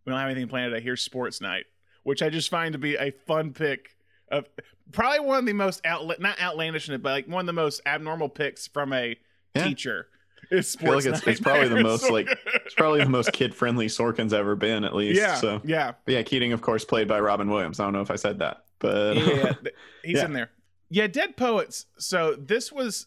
we 0.05 0.09
don't 0.11 0.19
have 0.19 0.29
anything 0.29 0.47
planned 0.47 0.73
I 0.75 0.79
hear 0.79 0.95
sports 0.97 1.39
night, 1.41 1.65
which 2.03 2.21
I 2.23 2.29
just 2.29 2.49
find 2.49 2.73
to 2.73 2.79
be 2.79 2.95
a 2.95 3.11
fun 3.11 3.53
pick 3.53 3.95
of 4.31 4.47
probably 4.91 5.19
one 5.19 5.39
of 5.39 5.45
the 5.45 5.53
most 5.53 5.83
outla- 5.83 6.19
not 6.19 6.39
outlandish 6.41 6.87
in 6.89 6.95
it, 6.95 7.03
but 7.03 7.11
like 7.11 7.27
one 7.27 7.41
of 7.41 7.45
the 7.47 7.53
most 7.53 7.81
abnormal 7.85 8.29
picks 8.29 8.67
from 8.67 8.93
a 8.93 9.17
Yeah. 9.55 9.63
teacher. 9.65 10.07
Is 10.49 10.75
feel 10.75 10.95
like 10.95 11.05
it's- 11.05 11.25
it's 11.27 11.39
probably 11.39 11.67
the 11.67 11.81
most, 11.83 12.09
like. 12.09 12.27
It's 12.65 12.73
probably 12.73 13.03
the 13.03 13.09
most 13.09 13.31
kid 13.33 13.53
friendly 13.53 13.85
Sorkin's 13.87 14.33
ever 14.33 14.55
been, 14.55 14.83
at 14.83 14.95
least. 14.95 15.19
yeah, 15.21 15.35
So, 15.35 15.61
yeah. 15.63 15.93
but 16.05 16.13
yeah, 16.13 16.23
Keating, 16.23 16.51
of 16.53 16.61
course, 16.61 16.83
played 16.83 17.07
by 17.07 17.19
Robin 17.19 17.49
Williams. 17.49 17.79
I 17.79 17.83
don't 17.83 17.93
know 17.93 18.01
if 18.01 18.09
I 18.11 18.15
said 18.15 18.39
that, 18.39 18.63
but 18.79 19.15
yeah, 19.17 19.23
yeah, 19.33 19.53
he's 20.03 20.17
Yeah. 20.17 20.25
in 20.25 20.33
there. 20.33 20.49
Yeah, 20.89 21.07
Dead 21.07 21.37
Poets. 21.37 21.85
So 21.99 22.35
this 22.35 22.71
was. 22.71 23.05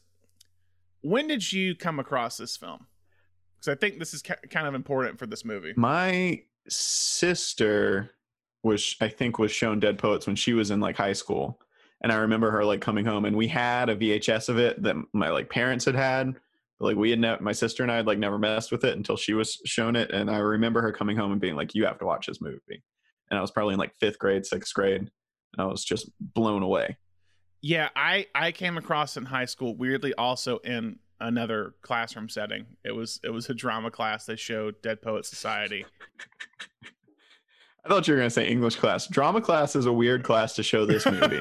When 1.02 1.26
did 1.26 1.52
you 1.52 1.74
come 1.74 1.98
across 1.98 2.36
this 2.38 2.56
film? 2.56 2.86
Because 3.64 3.76
I 3.76 3.78
think 3.78 3.98
this 3.98 4.12
is 4.12 4.22
ki- 4.22 4.34
kind 4.50 4.66
of 4.66 4.74
important 4.74 5.18
for 5.18 5.26
this 5.26 5.44
movie. 5.44 5.72
my 5.76 6.42
sister 6.68 8.10
was, 8.62 8.96
I 9.00 9.08
think, 9.08 9.38
was 9.38 9.52
shown 9.52 9.80
Dead 9.80 9.98
Poets 9.98 10.26
when 10.26 10.36
she 10.36 10.52
was 10.54 10.70
in 10.70 10.80
like 10.80 10.96
high 10.96 11.12
school, 11.12 11.60
and 12.02 12.12
I 12.12 12.16
remember 12.16 12.50
her 12.50 12.64
like 12.64 12.80
coming 12.80 13.04
home, 13.04 13.24
and 13.24 13.36
we 13.36 13.48
had 13.48 13.88
a 13.88 13.96
VHS 13.96 14.48
of 14.48 14.58
it 14.58 14.82
that 14.82 14.96
my 15.12 15.30
like 15.30 15.48
parents 15.50 15.84
had 15.84 15.94
had. 15.94 16.34
But, 16.78 16.86
like 16.86 16.96
we 16.96 17.10
had 17.10 17.20
never, 17.20 17.42
my 17.42 17.52
sister 17.52 17.82
and 17.82 17.92
I 17.92 17.96
had 17.96 18.06
like 18.06 18.18
never 18.18 18.38
messed 18.38 18.72
with 18.72 18.84
it 18.84 18.96
until 18.96 19.16
she 19.16 19.32
was 19.32 19.60
shown 19.64 19.96
it, 19.96 20.10
and 20.10 20.30
I 20.30 20.38
remember 20.38 20.82
her 20.82 20.92
coming 20.92 21.16
home 21.16 21.32
and 21.32 21.40
being 21.40 21.56
like, 21.56 21.74
"You 21.74 21.86
have 21.86 21.98
to 22.00 22.06
watch 22.06 22.26
this 22.26 22.40
movie," 22.40 22.82
and 23.30 23.38
I 23.38 23.40
was 23.40 23.50
probably 23.50 23.74
in 23.74 23.80
like 23.80 23.94
fifth 23.98 24.18
grade, 24.18 24.44
sixth 24.44 24.74
grade, 24.74 25.00
and 25.00 25.10
I 25.58 25.64
was 25.64 25.84
just 25.84 26.10
blown 26.20 26.62
away. 26.62 26.96
Yeah, 27.62 27.88
I 27.96 28.26
I 28.34 28.52
came 28.52 28.76
across 28.76 29.16
in 29.16 29.24
high 29.24 29.46
school. 29.46 29.76
Weirdly, 29.76 30.12
also 30.14 30.58
in 30.58 30.98
another 31.26 31.74
classroom 31.82 32.28
setting. 32.28 32.66
It 32.84 32.92
was 32.92 33.20
it 33.24 33.30
was 33.30 33.48
a 33.48 33.54
drama 33.54 33.90
class. 33.90 34.26
They 34.26 34.36
showed 34.36 34.80
Dead 34.82 35.02
Poet 35.02 35.26
Society. 35.26 35.84
I 37.84 37.88
thought 37.88 38.08
you 38.08 38.14
were 38.14 38.18
going 38.18 38.28
to 38.28 38.34
say 38.34 38.48
English 38.48 38.76
class. 38.76 39.06
Drama 39.06 39.40
class 39.40 39.76
is 39.76 39.86
a 39.86 39.92
weird 39.92 40.22
class 40.22 40.54
to 40.54 40.62
show 40.62 40.86
this 40.86 41.04
movie 41.04 41.40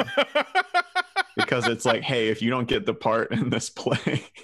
because 1.37 1.67
it's 1.67 1.85
like, 1.85 2.03
hey, 2.03 2.27
if 2.27 2.41
you 2.41 2.49
don't 2.49 2.67
get 2.67 2.85
the 2.85 2.93
part 2.93 3.31
in 3.31 3.49
this 3.49 3.69
play, 3.69 4.25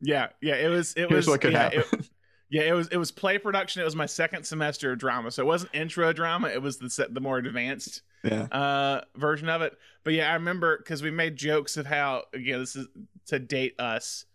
yeah, 0.00 0.28
yeah. 0.40 0.54
It 0.54 0.68
was 0.68 0.94
it 0.94 1.10
was 1.10 1.26
what 1.26 1.40
could 1.40 1.52
yeah, 1.52 1.62
happen. 1.62 1.84
it- 1.92 2.08
Yeah, 2.52 2.64
it 2.64 2.72
was 2.72 2.88
it 2.88 2.98
was 2.98 3.10
play 3.10 3.38
production. 3.38 3.80
It 3.80 3.86
was 3.86 3.96
my 3.96 4.04
second 4.04 4.44
semester 4.44 4.92
of 4.92 4.98
drama, 4.98 5.30
so 5.30 5.42
it 5.42 5.46
wasn't 5.46 5.74
intro 5.74 6.12
drama. 6.12 6.48
It 6.48 6.60
was 6.60 6.76
the 6.76 6.90
set, 6.90 7.14
the 7.14 7.20
more 7.20 7.38
advanced 7.38 8.02
yeah. 8.22 8.42
uh 8.42 9.00
version 9.16 9.48
of 9.48 9.62
it. 9.62 9.72
But 10.04 10.12
yeah, 10.12 10.30
I 10.30 10.34
remember 10.34 10.76
because 10.76 11.02
we 11.02 11.10
made 11.10 11.36
jokes 11.36 11.78
of 11.78 11.86
how 11.86 12.24
again 12.34 12.60
this 12.60 12.76
is 12.76 12.88
to 13.28 13.38
date 13.38 13.80
us. 13.80 14.26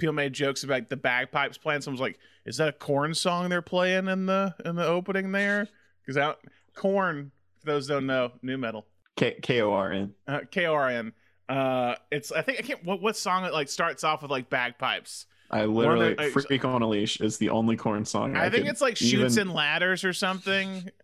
People 0.00 0.14
made 0.14 0.32
jokes 0.32 0.64
about 0.64 0.88
the 0.88 0.96
bagpipes 0.96 1.58
playing. 1.58 1.82
Someone's 1.82 2.00
like, 2.00 2.18
"Is 2.44 2.56
that 2.56 2.68
a 2.68 2.72
Korn 2.72 3.14
song 3.14 3.48
they're 3.48 3.62
playing 3.62 4.08
in 4.08 4.26
the 4.26 4.54
in 4.64 4.74
the 4.74 4.84
opening 4.86 5.30
there?" 5.30 5.68
Because 6.02 6.16
out 6.16 6.38
Korn, 6.74 7.30
for 7.60 7.66
those 7.66 7.86
don't 7.86 8.06
know, 8.06 8.32
nu 8.42 8.58
metal, 8.58 8.86
K 9.16 9.38
K 9.40 9.60
O 9.60 9.72
R 9.72 9.92
N. 9.92 10.14
uh, 10.26 10.40
K 10.50 10.66
O 10.66 10.74
R 10.74 10.88
N. 10.88 11.12
Uh, 11.48 11.94
it's 12.10 12.32
I 12.32 12.42
think 12.42 12.58
I 12.58 12.62
can't 12.62 12.84
what 12.84 13.00
what 13.00 13.16
song 13.16 13.44
it 13.44 13.52
like 13.52 13.68
starts 13.68 14.02
off 14.02 14.22
with 14.22 14.30
like 14.30 14.50
bagpipes. 14.50 15.26
I 15.50 15.64
literally, 15.64 16.16
uh, 16.16 16.30
Freak 16.30 16.64
on 16.64 16.80
a 16.80 16.88
Leash 16.88 17.20
is 17.20 17.36
the 17.38 17.50
only 17.50 17.76
Korn 17.76 18.04
song. 18.04 18.36
I, 18.36 18.48
think 18.50 18.66
it's 18.68 18.80
like 18.80 18.96
shoots 18.96 19.36
even- 19.36 19.48
and 19.48 19.52
ladders 19.54 20.04
or 20.04 20.12
something. 20.12 20.90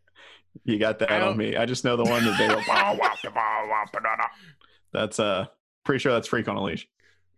You 0.65 0.79
got 0.79 1.01
that 1.01 1.23
on 1.23 1.37
me. 1.37 1.55
I 1.55 1.67
just 1.67 1.85
know 1.85 1.97
the 1.97 2.05
one 2.05 2.25
that 2.25 2.39
they 2.39 2.49
go, 2.49 2.55
"Bow, 2.67 2.97
wow, 2.99 3.13
da, 3.23 3.29
bow, 3.29 3.67
wow, 3.69 3.85
ba, 3.93 4.01
da, 4.03 4.17
da." 4.17 4.25
that's, 4.91 5.21
uh, 5.21 5.45
pretty 5.85 5.99
sure 5.99 6.13
that's 6.13 6.29
Freak 6.29 6.49
on 6.49 6.57
a 6.57 6.63
Leash. 6.63 6.89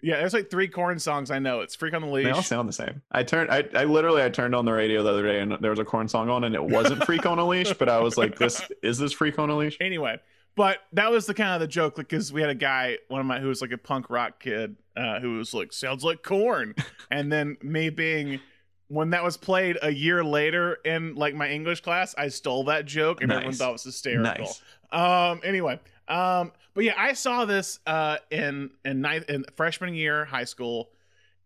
Yeah, 0.00 0.18
there's 0.18 0.34
like 0.34 0.50
three 0.50 0.68
Korn 0.68 0.98
songs 0.98 1.30
I 1.30 1.38
know. 1.38 1.60
It's 1.60 1.74
Freak 1.74 1.94
on 1.94 2.02
the 2.02 2.08
Leash. 2.08 2.24
They 2.24 2.30
all 2.30 2.42
sound 2.42 2.68
the 2.68 2.72
same. 2.72 3.02
I 3.10 3.22
turned, 3.24 3.50
I, 3.50 3.64
I 3.74 3.84
literally, 3.84 4.22
I 4.22 4.28
turned 4.28 4.54
on 4.54 4.64
the 4.64 4.72
radio 4.72 5.02
the 5.02 5.10
other 5.10 5.24
day 5.24 5.40
and 5.40 5.56
there 5.60 5.70
was 5.70 5.80
a 5.80 5.84
Korn 5.84 6.08
song 6.08 6.30
on 6.30 6.44
and 6.44 6.54
it 6.54 6.62
wasn't 6.62 7.04
Freak 7.04 7.26
on 7.26 7.38
a 7.38 7.46
Leash, 7.46 7.72
but 7.72 7.88
I 7.88 7.98
was 7.98 8.16
like, 8.16 8.38
this, 8.38 8.62
is 8.82 8.98
this 8.98 9.12
Freak 9.12 9.38
on 9.38 9.50
a 9.50 9.56
Leash? 9.56 9.76
anyway 9.80 10.20
but 10.58 10.78
that 10.92 11.12
was 11.12 11.24
the 11.26 11.34
kind 11.34 11.54
of 11.54 11.60
the 11.60 11.68
joke 11.68 11.96
like 11.96 12.08
because 12.08 12.32
we 12.32 12.40
had 12.40 12.50
a 12.50 12.54
guy 12.54 12.98
one 13.06 13.20
of 13.20 13.26
my 13.26 13.38
who 13.38 13.46
was 13.46 13.62
like 13.62 13.70
a 13.70 13.78
punk 13.78 14.10
rock 14.10 14.40
kid 14.40 14.74
uh 14.96 15.20
who 15.20 15.36
was 15.38 15.54
like 15.54 15.72
sounds 15.72 16.02
like 16.02 16.22
Korn 16.22 16.74
and 17.12 17.30
then 17.30 17.56
me 17.62 17.90
being 17.90 18.40
when 18.88 19.10
that 19.10 19.22
was 19.22 19.36
played 19.36 19.78
a 19.82 19.90
year 19.90 20.24
later 20.24 20.78
in 20.84 21.14
like 21.14 21.34
my 21.34 21.48
english 21.48 21.80
class 21.80 22.14
i 22.18 22.26
stole 22.26 22.64
that 22.64 22.86
joke 22.86 23.22
and 23.22 23.30
everyone 23.30 23.54
thought 23.54 23.68
it 23.68 23.72
was 23.72 23.84
hysterical 23.84 24.46
Nice. 24.46 24.62
um 24.90 25.40
anyway 25.44 25.78
um 26.08 26.52
but 26.74 26.84
yeah 26.84 26.94
i 26.96 27.12
saw 27.12 27.44
this 27.44 27.78
uh 27.86 28.16
in 28.30 28.70
in 28.84 29.00
ninth 29.00 29.28
in 29.28 29.44
freshman 29.56 29.94
year 29.94 30.24
high 30.24 30.44
school. 30.44 30.90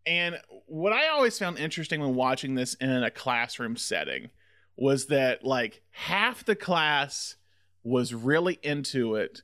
And 0.04 0.38
what 0.66 0.92
i 0.92 1.08
always 1.08 1.38
found 1.38 1.58
interesting 1.58 2.00
when 2.00 2.14
watching 2.14 2.54
this 2.54 2.74
in 2.74 2.90
a 2.90 3.10
classroom 3.10 3.76
setting 3.76 4.30
was 4.76 5.06
that 5.06 5.44
like 5.44 5.82
half 5.90 6.44
the 6.44 6.56
class 6.56 7.36
was 7.84 8.14
really 8.14 8.58
into 8.62 9.14
it 9.16 9.42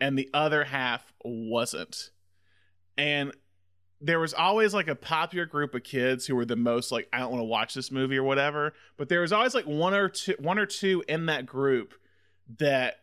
and 0.00 0.18
the 0.18 0.30
other 0.32 0.64
half 0.64 1.12
wasn't. 1.24 2.10
And 2.96 3.32
there 4.00 4.20
was 4.20 4.32
always 4.32 4.74
like 4.74 4.88
a 4.88 4.94
popular 4.94 5.44
group 5.44 5.74
of 5.74 5.82
kids 5.82 6.26
who 6.26 6.36
were 6.36 6.44
the 6.44 6.54
most 6.54 6.92
like 6.92 7.08
i 7.12 7.18
don't 7.18 7.32
want 7.32 7.40
to 7.40 7.46
watch 7.46 7.74
this 7.74 7.90
movie 7.90 8.16
or 8.16 8.22
whatever. 8.22 8.72
But 8.96 9.08
there 9.08 9.20
was 9.20 9.32
always 9.32 9.54
like 9.54 9.66
one 9.66 9.94
or 9.94 10.08
two 10.08 10.34
one 10.38 10.58
or 10.58 10.66
two 10.66 11.02
in 11.08 11.26
that 11.26 11.46
group 11.46 11.94
that 12.58 13.00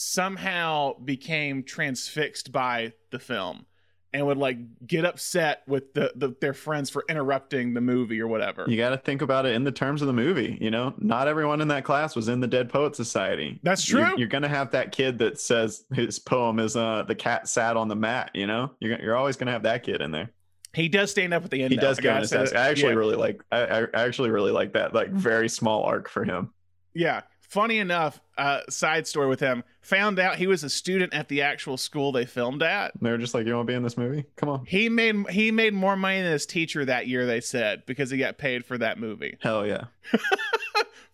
somehow 0.00 0.94
became 1.04 1.62
transfixed 1.62 2.50
by 2.52 2.92
the 3.10 3.18
film 3.18 3.66
and 4.12 4.26
would 4.26 4.38
like 4.38 4.58
get 4.86 5.04
upset 5.04 5.62
with 5.68 5.94
the, 5.94 6.10
the 6.16 6.34
their 6.40 6.52
friends 6.54 6.90
for 6.90 7.04
interrupting 7.08 7.74
the 7.74 7.80
movie 7.80 8.20
or 8.20 8.26
whatever 8.26 8.64
You 8.66 8.76
got 8.76 8.90
to 8.90 8.96
think 8.96 9.22
about 9.22 9.46
it 9.46 9.54
in 9.54 9.62
the 9.62 9.70
terms 9.70 10.00
of 10.02 10.06
the 10.08 10.12
movie. 10.12 10.58
You 10.60 10.70
know, 10.70 10.94
not 10.98 11.28
everyone 11.28 11.60
in 11.60 11.68
that 11.68 11.84
class 11.84 12.16
was 12.16 12.28
in 12.28 12.40
the 12.40 12.48
Dead 12.48 12.68
Poet 12.70 12.96
Society. 12.96 13.60
That's 13.62 13.88
You're- 13.88 14.04
true. 14.08 14.18
You're, 14.18 14.28
gonna 14.28 14.48
have 14.48 14.70
that 14.72 14.90
kid 14.90 15.18
that 15.18 15.38
says 15.38 15.84
his 15.94 16.18
poem 16.18 16.58
is 16.58 16.76
uh 16.76 17.04
the 17.06 17.14
cat 17.14 17.46
sat 17.46 17.76
on 17.76 17.88
the 17.88 17.94
mat. 17.96 18.30
You 18.34 18.46
know, 18.46 18.72
you're 18.80 19.00
you're 19.00 19.16
always 19.16 19.36
gonna 19.36 19.52
have 19.52 19.62
that 19.64 19.82
kid 19.84 20.00
in 20.00 20.10
there. 20.10 20.30
he 20.74 20.88
does 20.88 21.10
stand 21.10 21.32
up 21.34 21.44
at 21.44 21.50
the 21.50 21.62
end 21.62 21.70
He 21.72 21.76
though. 21.76 21.82
does 21.82 21.98
I 21.98 22.02
go 22.02 22.10
on 22.10 22.16
gotta 22.22 22.28
desk. 22.38 22.56
I 22.56 22.68
actually 22.68 22.92
Yeah. 22.94 22.98
really 22.98 23.16
like. 23.16 23.42
I, 23.52 23.60
I 23.82 23.86
actually 23.94 24.30
really 24.30 24.50
like 24.52 24.72
that. 24.72 24.94
Like 24.94 25.10
very 25.10 25.48
small 25.48 25.82
arc 25.84 26.08
for 26.08 26.24
him. 26.24 26.50
Yeah. 26.94 27.20
Funny 27.50 27.78
enough, 27.78 28.20
uh, 28.38 28.60
side 28.68 29.08
story 29.08 29.26
with 29.26 29.40
him. 29.40 29.64
Found 29.82 30.20
out 30.20 30.36
he 30.36 30.46
was 30.46 30.62
a 30.62 30.70
student 30.70 31.12
at 31.12 31.26
the 31.26 31.42
actual 31.42 31.76
school 31.76 32.12
they 32.12 32.24
filmed 32.24 32.62
at. 32.62 32.92
They 33.02 33.10
were 33.10 33.18
just 33.18 33.34
like, 33.34 33.44
you 33.44 33.56
want 33.56 33.66
to 33.66 33.72
be 33.72 33.74
in 33.74 33.82
this 33.82 33.98
movie? 33.98 34.24
Come 34.36 34.48
on. 34.48 34.64
He 34.66 34.88
made 34.88 35.28
he 35.30 35.50
made 35.50 35.74
more 35.74 35.96
money 35.96 36.22
than 36.22 36.30
his 36.30 36.46
teacher 36.46 36.84
that 36.84 37.08
year. 37.08 37.26
They 37.26 37.40
said 37.40 37.82
because 37.86 38.08
he 38.08 38.18
got 38.18 38.38
paid 38.38 38.64
for 38.64 38.78
that 38.78 39.00
movie 39.00 39.36
Hell 39.42 39.66
yeah. 39.66 39.86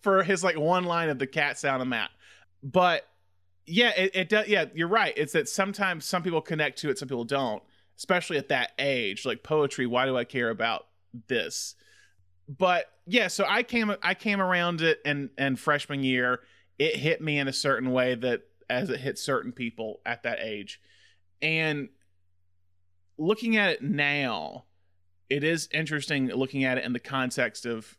for 0.01 0.21
his 0.21 0.43
like 0.43 0.59
one 0.59 0.83
line 0.83 1.09
of 1.09 1.17
the 1.17 1.25
cat 1.25 1.57
sound 1.57 1.81
of 1.81 1.87
Matt. 1.87 2.11
But 2.61 3.07
yeah, 3.65 3.89
it, 3.97 4.11
it 4.15 4.29
does. 4.29 4.47
Yeah, 4.47 4.65
you're 4.75 4.87
right. 4.87 5.13
It's 5.17 5.33
that 5.33 5.49
sometimes 5.49 6.05
some 6.05 6.21
people 6.21 6.41
connect 6.41 6.77
to 6.81 6.91
it, 6.91 6.99
some 6.99 7.07
people 7.07 7.25
don't. 7.25 7.63
Especially 7.97 8.37
at 8.37 8.49
that 8.49 8.73
age, 8.77 9.25
like 9.25 9.41
poetry. 9.41 9.87
Why 9.87 10.05
do 10.05 10.15
I 10.15 10.23
care 10.23 10.51
about 10.51 10.85
this? 11.29 11.73
But 12.47 12.85
yeah, 13.07 13.29
so 13.29 13.45
I 13.47 13.63
came 13.63 13.95
I 14.03 14.13
came 14.13 14.41
around 14.41 14.81
it 14.81 14.99
and 15.05 15.29
in 15.37 15.55
freshman 15.55 16.03
year, 16.03 16.41
it 16.77 16.97
hit 16.97 17.21
me 17.21 17.39
in 17.39 17.47
a 17.47 17.53
certain 17.53 17.91
way 17.91 18.15
that 18.15 18.41
as 18.69 18.89
it 18.89 18.99
hit 18.99 19.17
certain 19.17 19.53
people 19.53 20.01
at 20.05 20.23
that 20.23 20.39
age. 20.41 20.81
And 21.41 21.87
looking 23.17 23.55
at 23.55 23.69
it 23.71 23.81
now, 23.81 24.65
it 25.29 25.43
is 25.43 25.69
interesting 25.73 26.27
looking 26.27 26.65
at 26.65 26.77
it 26.77 26.83
in 26.83 26.91
the 26.91 26.99
context 26.99 27.65
of 27.65 27.97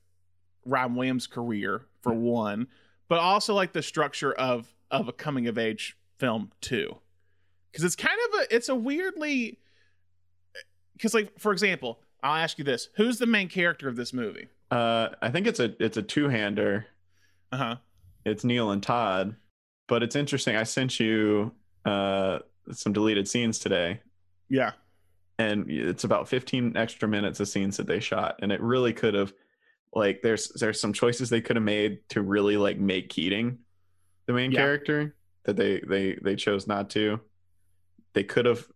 Robin 0.67 0.95
Williams' 0.95 1.27
career 1.27 1.87
for 2.03 2.12
one, 2.12 2.69
but 3.09 3.19
also 3.19 3.55
like 3.55 3.73
the 3.73 3.83
structure 3.83 4.33
of 4.33 4.75
of 4.91 5.09
a 5.09 5.12
coming 5.12 5.49
of 5.49 5.57
age 5.57 5.97
film 6.19 6.53
too. 6.61 6.99
Cuz 7.73 7.83
it's 7.83 7.97
kind 7.97 8.19
of 8.29 8.41
a 8.41 8.55
it's 8.55 8.69
a 8.69 8.75
weirdly 8.75 9.59
eh, 10.55 10.59
cuz 11.00 11.15
like 11.15 11.38
for 11.41 11.53
example, 11.53 12.03
I'll 12.23 12.43
ask 12.43 12.59
you 12.59 12.65
this, 12.65 12.91
who's 12.97 13.19
the 13.19 13.27
main 13.27 13.49
character 13.49 13.88
of 13.88 13.97
this 13.97 14.12
movie? 14.12 14.49
Uh 14.70 15.08
I 15.22 15.30
think 15.30 15.46
it's 15.46 15.60
a 15.60 15.75
it's 15.82 15.96
a 15.96 16.02
two-hander. 16.02 16.87
Uh-huh. 17.52 17.76
It's 18.25 18.44
Neil 18.44 18.70
and 18.70 18.82
Todd, 18.82 19.37
but 19.87 20.02
it's 20.02 20.16
interesting. 20.16 20.56
I 20.56 20.64
sent 20.64 21.00
you 21.00 21.52
uh 21.84 22.40
some 22.72 22.92
deleted 22.92 23.26
scenes 23.26 23.58
today 23.58 24.00
Yeah. 24.50 24.72
and 25.38 25.70
it's 25.70 26.04
about 26.04 26.28
15 26.28 26.76
extra 26.76 27.08
minutes 27.08 27.40
of 27.40 27.48
scenes 27.48 27.78
that 27.78 27.87
they 27.87 27.98
shot 28.00 28.40
and 28.42 28.52
it 28.52 28.60
really 28.60 28.92
could 28.92 29.14
have 29.14 29.32
like 29.94 30.20
there's 30.20 30.48
there's 30.60 30.78
some 30.78 30.92
choices 30.92 31.30
they 31.30 31.40
could 31.40 31.56
have 31.56 31.62
made 31.62 32.06
to 32.10 32.20
really 32.20 32.58
like 32.58 32.78
make 32.78 33.08
Keating 33.08 33.58
the 34.26 34.34
main 34.34 34.52
Yeah. 34.52 34.58
character 34.60 35.14
that 35.44 35.56
they 35.56 35.80
they 35.80 36.18
they 36.20 36.37
chose 36.37 36.66
not 36.66 36.90
to. 36.90 37.20
They 38.12 38.25
could 38.25 38.44
have 38.44 38.66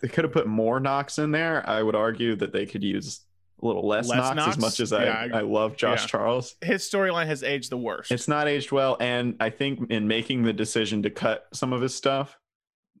they 0.00 0.06
could 0.08 0.22
have 0.22 0.32
put 0.32 0.46
more 0.46 0.78
Knox 0.78 1.18
in 1.18 1.32
there. 1.32 1.68
I 1.68 1.82
would 1.82 1.96
argue 1.96 2.36
that 2.36 2.52
they 2.52 2.66
could 2.66 2.84
use 2.84 3.22
a 3.62 3.66
little 3.66 3.86
less, 3.86 4.08
Less 4.08 4.18
Knox, 4.18 4.36
Knox? 4.36 4.48
as 4.56 4.58
much 4.58 4.80
as 4.80 4.92
I, 4.92 5.04
Yeah, 5.04 5.28
I- 5.34 5.38
I 5.38 5.40
love 5.42 5.76
Josh 5.76 6.02
yeah. 6.02 6.06
Charles. 6.08 6.56
His 6.60 6.82
storyline 6.82 7.26
has 7.26 7.42
aged 7.42 7.70
the 7.70 7.76
worst. 7.78 8.10
It's 8.10 8.26
not 8.28 8.48
aged 8.48 8.72
well, 8.72 8.96
and 9.00 9.36
I 9.40 9.50
think 9.50 9.90
in 9.90 10.08
making 10.08 10.42
the 10.42 10.52
decision 10.52 11.02
to 11.04 11.10
cut 11.10 11.46
some 11.52 11.72
of 11.72 11.80
his 11.80 11.94
stuff, 11.94 12.36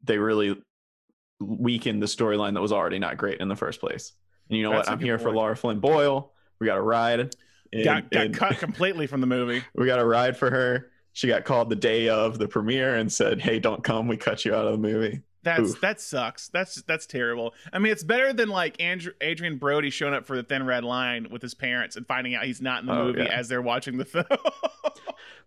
they 0.04 0.18
really 0.18 0.60
weakened 1.40 2.00
the 2.02 2.06
storyline 2.06 2.54
that 2.54 2.60
was 2.60 2.72
already 2.72 2.98
not 2.98 3.16
great 3.16 3.40
in 3.40 3.48
the 3.48 3.56
first 3.56 3.80
place. 3.80 4.12
And 4.48 4.56
you 4.58 4.64
know 4.64 4.70
That's 4.72 4.88
what? 4.88 4.92
I'm 4.92 5.00
here 5.00 5.18
for. 5.18 5.34
Lara 5.34 5.56
Flynn 5.56 5.80
Boyle. 5.80 6.32
We 6.60 6.66
got 6.66 6.78
a 6.78 6.82
ride. 6.82 7.34
in- 7.72 7.84
got 7.84 8.10
got 8.10 8.26
in- 8.26 8.32
cut 8.32 8.58
completely 8.58 9.06
from 9.06 9.20
the 9.20 9.26
movie. 9.26 9.62
we 9.74 9.86
got 9.86 9.98
a 9.98 10.04
ride 10.04 10.36
for 10.36 10.50
her. 10.50 10.90
She 11.14 11.26
got 11.26 11.44
called 11.44 11.68
the 11.70 11.76
day 11.76 12.08
of 12.08 12.38
the 12.38 12.48
premiere 12.48 12.94
and 12.96 13.12
said, 13.12 13.40
"Hey, 13.40 13.58
don't 13.58 13.82
come. 13.84 14.08
We 14.08 14.16
cut 14.16 14.44
you 14.44 14.54
out 14.54 14.66
of 14.66 14.72
the 14.72 14.78
movie." 14.78 15.22
That's 15.44 15.70
Oof. 15.70 15.80
that 15.80 16.00
sucks. 16.00 16.48
That's 16.48 16.82
that's 16.82 17.04
terrible. 17.06 17.52
I 17.72 17.78
mean, 17.80 17.90
it's 17.92 18.04
better 18.04 18.32
than 18.32 18.48
like 18.48 18.80
Andrew, 18.80 19.12
Adrien 19.22 19.58
Brody 19.58 19.90
showing 19.90 20.14
up 20.14 20.24
for 20.24 20.36
the 20.36 20.42
Thin 20.44 20.64
Red 20.64 20.84
Line 20.84 21.26
with 21.30 21.42
his 21.42 21.52
parents 21.54 21.96
and 21.96 22.06
finding 22.06 22.34
out 22.36 22.44
he's 22.44 22.62
not 22.62 22.80
in 22.82 22.86
the 22.86 22.92
Oh, 22.92 23.04
movie 23.06 23.22
yeah. 23.24 23.36
as 23.38 23.48
they're 23.48 23.60
watching 23.62 23.96
the 23.98 24.04
film. 24.04 24.24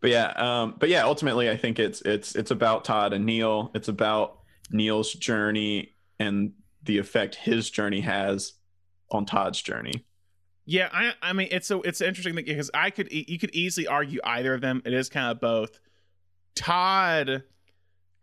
But 0.01 0.09
yeah, 0.11 0.33
um, 0.35 0.75
but 0.77 0.89
yeah, 0.89 1.03
ultimately, 1.05 1.49
I 1.49 1.55
think 1.57 1.79
it's 1.79 2.01
it's 2.01 2.35
it's 2.35 2.51
about 2.51 2.83
Todd 2.83 3.13
and 3.13 3.25
Neil. 3.25 3.71
It's 3.73 3.87
about 3.87 4.39
Neil's 4.69 5.13
journey 5.13 5.93
and 6.19 6.51
the 6.83 6.97
effect 6.97 7.35
his 7.35 7.69
journey 7.69 8.01
has 8.01 8.53
on 9.11 9.25
Todd's 9.25 9.61
journey. 9.61 10.05
yeah, 10.65 10.89
I 10.91 11.13
I 11.21 11.31
mean, 11.33 11.47
it's 11.51 11.71
a 11.71 11.79
it's 11.81 12.01
an 12.01 12.07
interesting 12.07 12.35
thing 12.35 12.43
because 12.45 12.69
I 12.73 12.89
could 12.89 13.11
you 13.11 13.39
could 13.39 13.55
easily 13.55 13.87
argue 13.87 14.19
either 14.25 14.53
of 14.53 14.59
them. 14.61 14.81
It 14.85 14.93
is 14.93 15.07
kind 15.07 15.31
of 15.31 15.39
both. 15.39 15.79
Todd 16.53 17.43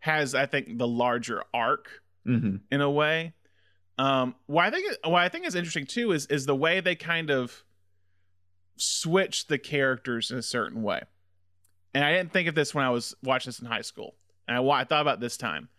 has, 0.03 0.35
I 0.35 0.45
think, 0.45 0.77
the 0.77 0.87
larger 0.87 1.43
arc 1.53 1.87
hmm 2.25 2.57
in 2.69 2.81
a 2.81 2.91
way. 2.91 3.33
Um, 3.97 4.35
what 4.47 4.65
I 4.65 4.69
think 4.71 4.97
what 5.05 5.21
I 5.21 5.29
think 5.29 5.47
is 5.47 5.55
interesting 5.55 5.85
too 5.85 6.11
is 6.11 6.25
is 6.25 6.45
the 6.45 6.55
way 6.55 6.81
they 6.81 6.95
kind 6.95 7.29
of 7.29 7.63
switch 8.75 9.47
the 9.47 9.57
characters 9.57 10.29
in 10.29 10.37
a 10.37 10.41
certain 10.41 10.83
way. 10.83 11.03
And 11.93 12.03
I 12.03 12.11
didn't 12.11 12.33
think 12.33 12.49
of 12.49 12.55
this 12.55 12.75
when 12.75 12.83
I 12.83 12.89
was 12.89 13.15
watching 13.23 13.49
this 13.49 13.59
in 13.59 13.65
high 13.65 13.81
school. 13.81 14.15
And 14.45 14.57
I, 14.57 14.63
I 14.63 14.83
thought 14.83 15.01
about 15.01 15.21
this 15.21 15.37
time. 15.37 15.69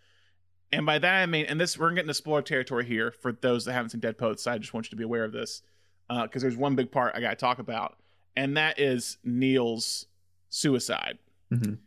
And 0.72 0.86
by 0.86 0.98
that 0.98 1.22
I 1.22 1.26
mean, 1.26 1.44
and 1.44 1.60
this 1.60 1.78
we're 1.78 1.90
getting 1.90 2.08
to 2.08 2.14
spoiler 2.14 2.40
territory 2.40 2.86
here 2.86 3.10
for 3.10 3.30
those 3.32 3.66
that 3.66 3.74
haven't 3.74 3.90
seen 3.90 4.00
Dead 4.00 4.16
Poets. 4.16 4.44
So 4.44 4.52
I 4.52 4.58
just 4.58 4.72
want 4.72 4.86
you 4.86 4.90
to 4.90 4.96
be 4.96 5.04
aware 5.04 5.24
of 5.24 5.32
this 5.32 5.60
because 6.08 6.40
there's 6.40 6.56
one 6.56 6.76
big 6.76 6.90
part 6.90 7.14
I 7.14 7.20
got 7.20 7.30
to 7.30 7.36
talk 7.36 7.58
about, 7.58 7.98
and 8.36 8.56
that 8.56 8.78
is 8.80 9.18
Neil's 9.22 10.06
suicide. 10.48 11.18
Mhm. 11.52 11.78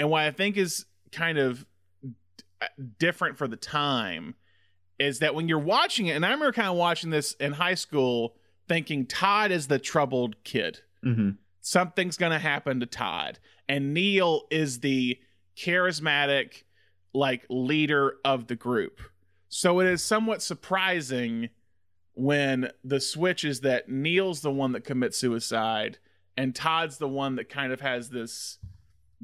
And 0.00 0.10
what 0.10 0.22
I 0.22 0.32
think 0.32 0.56
is 0.56 0.86
kind 1.12 1.38
of 1.38 1.64
different 2.98 3.36
for 3.38 3.48
the 3.48 3.56
time 3.56 4.34
is 4.98 5.18
that 5.18 5.34
when 5.34 5.48
you're 5.48 5.58
watching 5.58 6.06
it, 6.06 6.12
and 6.12 6.24
I 6.24 6.30
remember 6.30 6.52
kind 6.52 6.68
of 6.68 6.76
watching 6.76 7.10
this 7.10 7.32
in 7.34 7.52
high 7.52 7.74
school, 7.74 8.36
thinking 8.68 9.06
Todd 9.06 9.50
is 9.50 9.66
the 9.66 9.78
troubled 9.78 10.42
kid. 10.44 10.80
hmm 11.02 11.30
Something's 11.60 12.18
going 12.18 12.32
to 12.32 12.38
happen 12.38 12.80
to 12.80 12.86
Todd. 12.86 13.38
And 13.70 13.94
Neil 13.94 14.42
is 14.50 14.80
the 14.80 15.18
charismatic, 15.56 16.64
like, 17.14 17.46
leader 17.48 18.16
of 18.24 18.48
the 18.48 18.54
group. 18.56 19.00
So 19.48 19.80
it 19.80 19.86
is 19.86 20.02
somewhat 20.02 20.42
surprising 20.42 21.48
when 22.12 22.70
the 22.84 23.00
switch 23.00 23.44
is 23.44 23.60
that 23.60 23.88
Neil's 23.88 24.42
the 24.42 24.50
one 24.50 24.72
that 24.72 24.84
commits 24.84 25.16
suicide 25.18 25.98
and 26.36 26.54
Todd's 26.54 26.98
the 26.98 27.08
one 27.08 27.36
that 27.36 27.48
kind 27.48 27.72
of 27.72 27.80
has 27.80 28.10
this 28.10 28.58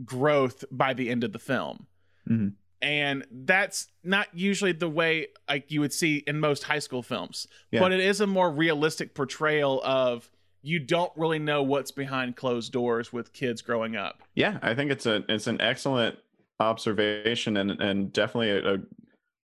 growth 0.04 0.64
by 0.70 0.94
the 0.94 1.10
end 1.10 1.24
of 1.24 1.32
the 1.32 1.38
film. 1.38 1.86
Mhm. 2.28 2.54
And 2.82 3.26
that's 3.30 3.88
not 4.02 4.28
usually 4.32 4.72
the 4.72 4.88
way 4.88 5.28
like 5.48 5.70
you 5.70 5.80
would 5.80 5.92
see 5.92 6.18
in 6.26 6.40
most 6.40 6.64
high 6.64 6.78
school 6.78 7.02
films. 7.02 7.46
Yeah. 7.70 7.80
But 7.80 7.92
it 7.92 8.00
is 8.00 8.20
a 8.20 8.26
more 8.26 8.50
realistic 8.50 9.14
portrayal 9.14 9.82
of 9.84 10.30
you 10.62 10.78
don't 10.78 11.12
really 11.16 11.38
know 11.38 11.62
what's 11.62 11.90
behind 11.90 12.36
closed 12.36 12.72
doors 12.72 13.12
with 13.12 13.32
kids 13.32 13.62
growing 13.62 13.96
up. 13.96 14.22
Yeah, 14.34 14.58
I 14.62 14.74
think 14.74 14.90
it's 14.90 15.06
a 15.06 15.24
it's 15.28 15.46
an 15.46 15.60
excellent 15.60 16.18
observation 16.58 17.56
and 17.56 17.70
and 17.70 18.12
definitely 18.12 18.50
a, 18.50 18.74
a 18.74 18.78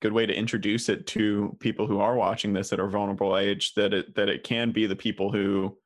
good 0.00 0.12
way 0.12 0.26
to 0.26 0.34
introduce 0.34 0.88
it 0.88 1.06
to 1.06 1.56
people 1.60 1.86
who 1.86 2.00
are 2.00 2.14
watching 2.14 2.52
this 2.52 2.72
at 2.72 2.80
a 2.80 2.86
vulnerable 2.86 3.36
age 3.36 3.74
that 3.74 3.92
it 3.92 4.14
that 4.14 4.28
it 4.28 4.44
can 4.44 4.72
be 4.72 4.86
the 4.86 4.96
people 4.96 5.30
who 5.30 5.76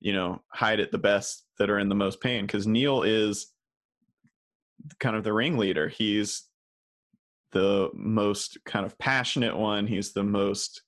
you 0.00 0.12
know 0.12 0.40
hide 0.48 0.80
it 0.80 0.92
the 0.92 0.98
best 0.98 1.44
that 1.58 1.70
are 1.70 1.78
in 1.78 1.88
the 1.88 1.94
most 1.94 2.20
pain 2.20 2.46
because 2.46 2.66
Neil 2.66 3.02
is 3.02 3.52
kind 5.00 5.16
of 5.16 5.24
the 5.24 5.32
ringleader. 5.32 5.88
He's 5.88 6.44
the 7.54 7.88
most 7.94 8.58
kind 8.66 8.84
of 8.84 8.98
passionate 8.98 9.56
one. 9.56 9.86
He's 9.86 10.12
the 10.12 10.24
most 10.24 10.82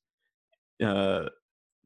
uh 0.85 1.31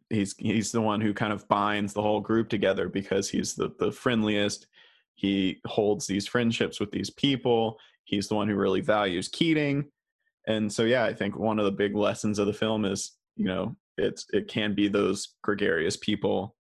he's 0.09 0.35
he's 0.39 0.73
the 0.73 0.81
one 0.81 1.01
who 1.01 1.15
kind 1.15 1.33
of 1.33 1.47
binds 1.47 1.93
the 1.93 2.03
whole 2.03 2.21
group 2.21 2.49
together 2.49 2.89
because 2.89 3.29
he's 3.31 3.55
the 3.55 3.71
the 3.79 3.93
friendliest. 3.93 4.67
He 5.15 5.61
holds 5.67 6.07
these 6.07 6.27
friendships 6.27 6.81
with 6.81 6.91
these 6.91 7.11
people. 7.11 7.79
He's 8.05 8.27
the 8.27 8.35
one 8.35 8.49
who 8.49 8.57
really 8.57 8.81
values 8.81 9.29
Keating. 9.29 9.85
And 10.49 10.73
so 10.73 10.83
yeah, 10.83 11.05
I 11.05 11.13
think 11.13 11.39
one 11.39 11.59
of 11.59 11.67
the 11.67 11.71
big 11.71 11.95
lessons 11.95 12.39
of 12.39 12.47
the 12.47 12.53
film 12.53 12.85
is, 12.87 13.13
you 13.37 13.45
know, 13.45 13.77
it's 13.99 14.27
it 14.33 14.49
can 14.49 14.75
be 14.75 14.89
those 14.89 15.37
gregarious 15.43 15.97
people 15.97 16.57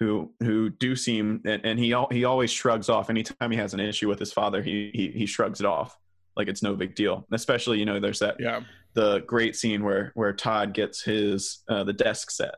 who 0.00 0.34
who 0.40 0.68
do 0.68 0.96
seem 0.96 1.40
and, 1.46 1.64
and 1.64 1.78
he 1.78 1.94
he 2.10 2.24
always 2.24 2.50
shrugs 2.50 2.88
off 2.88 3.08
anytime 3.08 3.52
he 3.52 3.56
has 3.56 3.72
an 3.72 3.80
issue 3.80 4.08
with 4.08 4.18
his 4.18 4.32
father, 4.32 4.62
he 4.62 4.90
he 4.92 5.12
he 5.12 5.26
shrugs 5.26 5.60
it 5.60 5.66
off 5.66 5.96
like 6.36 6.48
it's 6.48 6.62
no 6.62 6.74
big 6.74 6.94
deal. 6.94 7.26
Especially, 7.32 7.78
you 7.78 7.84
know, 7.84 7.98
there's 8.00 8.18
that 8.20 8.36
Yeah. 8.38 8.60
the 8.94 9.20
great 9.20 9.56
scene 9.56 9.82
where 9.84 10.12
where 10.14 10.32
Todd 10.32 10.74
gets 10.74 11.02
his 11.02 11.62
uh, 11.68 11.84
the 11.84 11.92
desk 11.92 12.30
set 12.30 12.56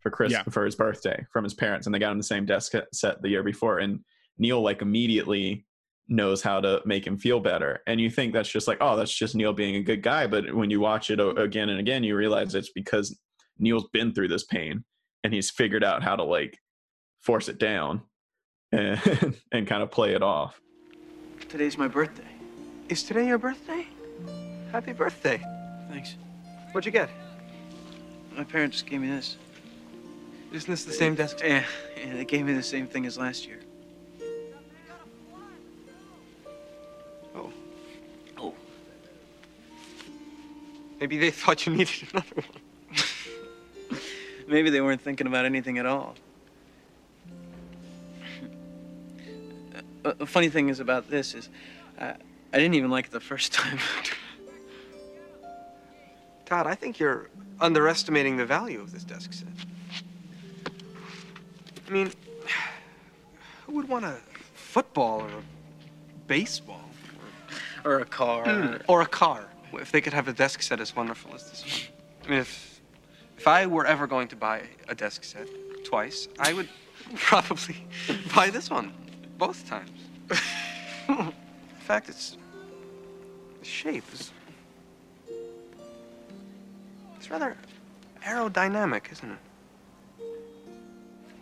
for 0.00 0.10
Chris 0.10 0.32
Yeah. 0.32 0.44
for 0.44 0.64
his 0.64 0.74
birthday 0.76 1.26
from 1.32 1.44
his 1.44 1.54
parents, 1.54 1.86
and 1.86 1.94
they 1.94 1.98
got 1.98 2.12
him 2.12 2.18
the 2.18 2.24
same 2.24 2.46
desk 2.46 2.72
set 2.92 3.22
the 3.22 3.28
year 3.28 3.42
before. 3.42 3.78
And 3.78 4.00
Neil 4.38 4.60
like 4.62 4.82
immediately 4.82 5.66
knows 6.10 6.40
how 6.42 6.60
to 6.60 6.80
make 6.86 7.06
him 7.06 7.18
feel 7.18 7.38
better. 7.40 7.80
And 7.86 8.00
you 8.00 8.08
think 8.08 8.32
that's 8.32 8.48
just 8.48 8.66
like, 8.68 8.78
oh, 8.80 8.96
that's 8.96 9.12
just 9.12 9.34
Neil 9.34 9.52
being 9.52 9.76
a 9.76 9.82
good 9.82 10.02
guy. 10.02 10.26
But 10.26 10.54
when 10.54 10.70
you 10.70 10.80
watch 10.80 11.10
it 11.10 11.20
again 11.20 11.68
and 11.68 11.78
again, 11.80 12.02
you 12.02 12.16
realize 12.16 12.54
it's 12.54 12.70
because 12.70 13.18
Neil's 13.58 13.88
been 13.92 14.14
through 14.14 14.28
this 14.28 14.44
pain 14.44 14.84
and 15.24 15.34
he's 15.34 15.50
figured 15.50 15.84
out 15.84 16.02
how 16.02 16.16
to 16.16 16.22
like 16.22 16.56
force 17.20 17.48
it 17.50 17.58
down 17.58 18.02
and, 18.72 19.34
and 19.52 19.66
kind 19.66 19.82
of 19.82 19.90
play 19.90 20.14
it 20.14 20.22
off. 20.22 20.60
Today's 21.48 21.76
my 21.76 21.88
birthday. 21.88 22.27
Is 22.88 23.02
today 23.02 23.26
your 23.26 23.36
birthday? 23.36 23.86
Happy 24.72 24.94
birthday. 24.94 25.42
Thanks. 25.90 26.14
What'd 26.72 26.86
you 26.86 26.92
get? 26.92 27.10
My 28.34 28.44
parents 28.44 28.80
gave 28.80 29.02
me 29.02 29.08
this. 29.10 29.36
Isn't 30.52 30.70
this 30.70 30.84
the 30.84 30.94
same 30.94 31.14
desk? 31.14 31.40
Yeah, 31.44 31.64
yeah, 31.98 32.14
they 32.14 32.24
gave 32.24 32.46
me 32.46 32.54
the 32.54 32.62
same 32.62 32.86
thing 32.86 33.04
as 33.04 33.18
last 33.18 33.46
year. 33.46 33.60
Oh. 37.34 37.52
Oh. 38.38 38.54
Maybe 40.98 41.18
they 41.18 41.30
thought 41.30 41.66
you 41.66 41.74
needed 41.74 42.08
another 42.10 42.36
one. 42.36 42.46
Maybe 44.48 44.70
they 44.70 44.80
weren't 44.80 45.02
thinking 45.02 45.26
about 45.26 45.44
anything 45.44 45.76
at 45.76 45.84
all. 45.84 46.14
A, 50.04 50.14
a 50.20 50.26
funny 50.26 50.48
thing 50.48 50.70
is 50.70 50.80
about 50.80 51.10
this 51.10 51.34
is, 51.34 51.50
uh, 51.98 52.14
I 52.52 52.56
didn't 52.58 52.74
even 52.74 52.90
like 52.90 53.06
it 53.06 53.10
the 53.12 53.20
first 53.20 53.52
time. 53.60 53.78
Todd, 56.46 56.66
I 56.66 56.74
think 56.74 56.98
you're 56.98 57.28
underestimating 57.60 58.36
the 58.36 58.46
value 58.46 58.80
of 58.80 58.92
this 58.92 59.04
desk 59.04 59.32
set. 59.32 59.48
I 61.86 61.90
mean, 61.90 62.10
who 63.66 63.72
would 63.72 63.88
want 63.88 64.04
a 64.04 64.16
football 64.54 65.20
or 65.22 65.28
a 65.28 65.42
baseball 66.26 66.84
Or 67.84 68.00
a 68.00 68.04
car. 68.04 68.48
or, 68.48 68.80
or 68.88 69.02
a 69.02 69.06
car. 69.06 69.44
If 69.74 69.92
they 69.92 70.00
could 70.00 70.14
have 70.14 70.28
a 70.28 70.32
desk 70.32 70.62
set 70.62 70.80
as 70.80 70.96
wonderful 70.96 71.34
as 71.34 71.50
this 71.50 71.62
one. 71.64 71.96
I 72.26 72.30
mean, 72.30 72.38
if 72.40 72.80
if 73.36 73.46
I 73.46 73.66
were 73.66 73.86
ever 73.86 74.06
going 74.06 74.28
to 74.28 74.36
buy 74.36 74.62
a 74.88 74.94
desk 74.94 75.22
set 75.24 75.46
twice, 75.84 76.26
I 76.40 76.52
would 76.54 76.68
probably 77.16 77.76
buy 78.34 78.50
this 78.50 78.70
one 78.70 78.92
both 79.38 79.68
times. 79.68 79.90
In 81.88 81.94
fact, 81.94 82.10
it's 82.10 82.36
the 83.60 83.64
shape 83.64 84.04
is 84.12 84.30
it's 87.16 87.30
rather 87.30 87.56
aerodynamic, 88.26 89.10
isn't 89.10 89.30
it? 89.30 89.38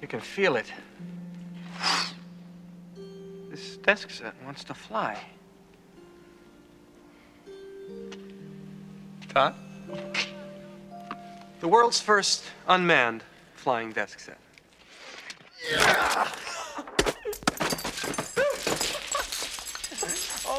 You 0.00 0.06
can 0.06 0.20
feel 0.20 0.54
it. 0.54 0.72
This 3.50 3.76
desk 3.78 4.09
set 4.09 4.35
wants 4.44 4.62
to 4.62 4.74
fly. 4.74 5.18
Todd? 9.35 9.52
The 11.59 11.66
world's 11.66 12.00
first 12.00 12.44
unmanned 12.68 13.24
flying 13.56 13.90
desk 13.90 14.20
set. 14.20 14.38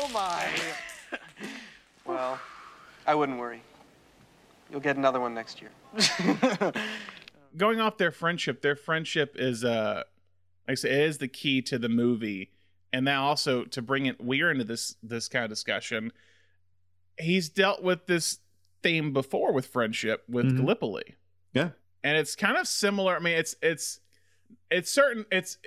Oh 0.08 0.13
my. 0.13 0.50
Well, 2.06 2.39
I 3.06 3.15
wouldn't 3.15 3.38
worry. 3.38 3.62
You'll 4.72 4.80
get 4.80 4.96
another 4.96 5.20
one 5.20 5.34
next 5.34 5.62
year. 5.62 5.72
going 7.58 7.82
off 7.82 7.98
their 7.98 8.12
friendship, 8.12 8.62
their 8.62 8.78
friendship 8.78 9.36
is 9.38 9.65
uh 9.65 10.04
like 10.67 10.72
I 10.72 10.76
said, 10.76 10.91
it 10.91 11.00
is 11.02 11.17
the 11.17 11.28
key 11.28 11.62
to 11.63 11.78
the 11.78 11.89
movie. 11.89 12.52
And 12.93 13.04
now 13.04 13.26
also 13.26 13.65
to 13.65 13.82
bring 13.82 14.06
it 14.06 14.24
we're 14.24 14.50
into 14.52 14.63
this 14.63 14.96
this 15.04 15.28
kind 15.28 15.43
of 15.43 15.50
discussion, 15.50 16.13
he's 17.20 17.50
dealt 17.50 17.84
with 17.84 18.06
this 18.06 18.39
theme 18.84 19.12
before 19.12 19.52
with 19.52 19.67
friendship 19.67 20.24
with 20.30 20.46
Mhm. 20.46 20.58
Gallipoli. 20.58 21.15
Yeah. 21.54 21.72
And 22.06 22.15
it's 22.17 22.36
kind 22.38 22.56
of 22.56 22.70
similar. 22.70 23.17
I 23.17 23.20
mean, 23.20 23.38
it's 23.38 23.56
it's 23.62 24.00
it's 24.72 24.89
certain 24.89 25.26
it's 25.30 25.58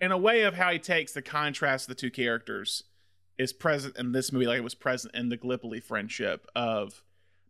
in 0.00 0.12
a 0.12 0.18
way 0.18 0.42
of 0.42 0.54
how 0.54 0.70
he 0.70 0.78
takes 0.78 1.12
the 1.12 1.22
contrast 1.22 1.88
of 1.88 1.96
the 1.96 2.00
two 2.00 2.10
characters 2.12 2.84
is 3.38 3.52
present 3.52 3.96
in 3.96 4.12
this 4.12 4.32
movie 4.32 4.46
like 4.46 4.58
it 4.58 4.64
was 4.64 4.74
present 4.74 5.14
in 5.14 5.28
the 5.28 5.36
Gallipoli 5.36 5.80
friendship 5.80 6.46
of 6.54 7.02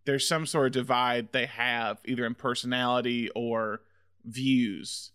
there's 0.05 0.27
some 0.27 0.47
sort 0.47 0.67
of 0.67 0.73
divide 0.73 1.33
they 1.33 1.47
have 1.47 2.01
either 2.05 2.27
in 2.27 2.35
personality 2.35 3.31
or 3.35 3.83
views. 4.25 5.11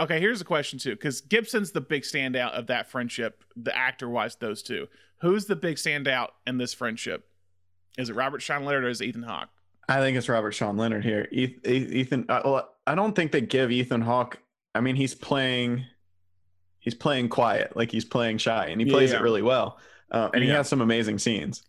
Okay, 0.00 0.20
here's 0.20 0.40
a 0.40 0.44
question 0.44 0.78
too, 0.78 0.90
because 0.90 1.20
Gibson's 1.20 1.72
the 1.72 1.80
big 1.80 2.02
standout 2.02 2.52
of 2.52 2.66
that 2.66 2.90
friendship, 2.90 3.44
the 3.56 3.76
actor 3.76 4.08
wise, 4.08 4.36
those 4.36 4.62
two. 4.62 4.88
Who's 5.20 5.46
the 5.46 5.56
big 5.56 5.76
standout 5.76 6.28
in 6.46 6.58
this 6.58 6.74
friendship? 6.74 7.24
Is 7.98 8.10
it 8.10 8.16
Robert 8.16 8.42
Sean 8.42 8.64
Leonard 8.64 8.84
or 8.84 8.88
is 8.88 9.00
it 9.00 9.06
Ethan 9.06 9.22
Hawke? 9.22 9.50
I 9.88 10.00
think 10.00 10.16
it's 10.16 10.28
Robert 10.28 10.52
Sean 10.52 10.76
Leonard 10.76 11.04
here. 11.04 11.28
Eth- 11.32 11.66
Ethan, 11.66 12.26
uh, 12.28 12.40
well, 12.44 12.74
I 12.86 12.94
don't 12.94 13.14
think 13.14 13.32
they 13.32 13.40
give 13.40 13.70
Ethan 13.70 14.00
Hawke. 14.00 14.38
I 14.74 14.80
mean, 14.80 14.96
he's 14.96 15.14
playing, 15.14 15.84
he's 16.82 16.94
playing 16.94 17.30
quiet, 17.30 17.74
like 17.74 17.90
he's 17.90 18.04
playing 18.04 18.36
shy, 18.36 18.66
and 18.66 18.78
he 18.80 18.86
Yeah, 18.86 18.92
plays 18.92 19.12
yeah. 19.12 19.20
it 19.20 19.22
really 19.22 19.40
well. 19.42 19.78
Uh, 20.10 20.28
and 20.34 20.44
he 20.44 20.50
has 20.50 20.68
some 20.68 20.82
amazing 20.82 21.18
scenes. 21.18 21.62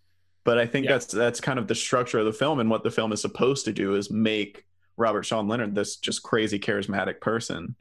But 0.44 0.58
I 0.58 0.66
think 0.66 0.86
that's 0.88 1.06
that's 1.06 1.40
kind 1.40 1.58
of 1.58 1.68
the 1.70 1.76
structure 1.76 2.20
of 2.20 2.26
the 2.26 2.34
film, 2.34 2.60
and 2.60 2.70
what 2.70 2.84
the 2.84 2.92
film 2.92 3.14
is 3.14 3.22
supposed 3.22 3.64
to 3.66 3.72
do 3.72 3.96
is 3.96 4.12
make 4.12 4.66
Robert 4.98 5.24
Sean 5.24 5.48
Leonard 5.48 5.74
this 5.74 5.96
just 5.96 6.22
crazy 6.24 6.60
charismatic 6.60 7.22
person, 7.22 7.76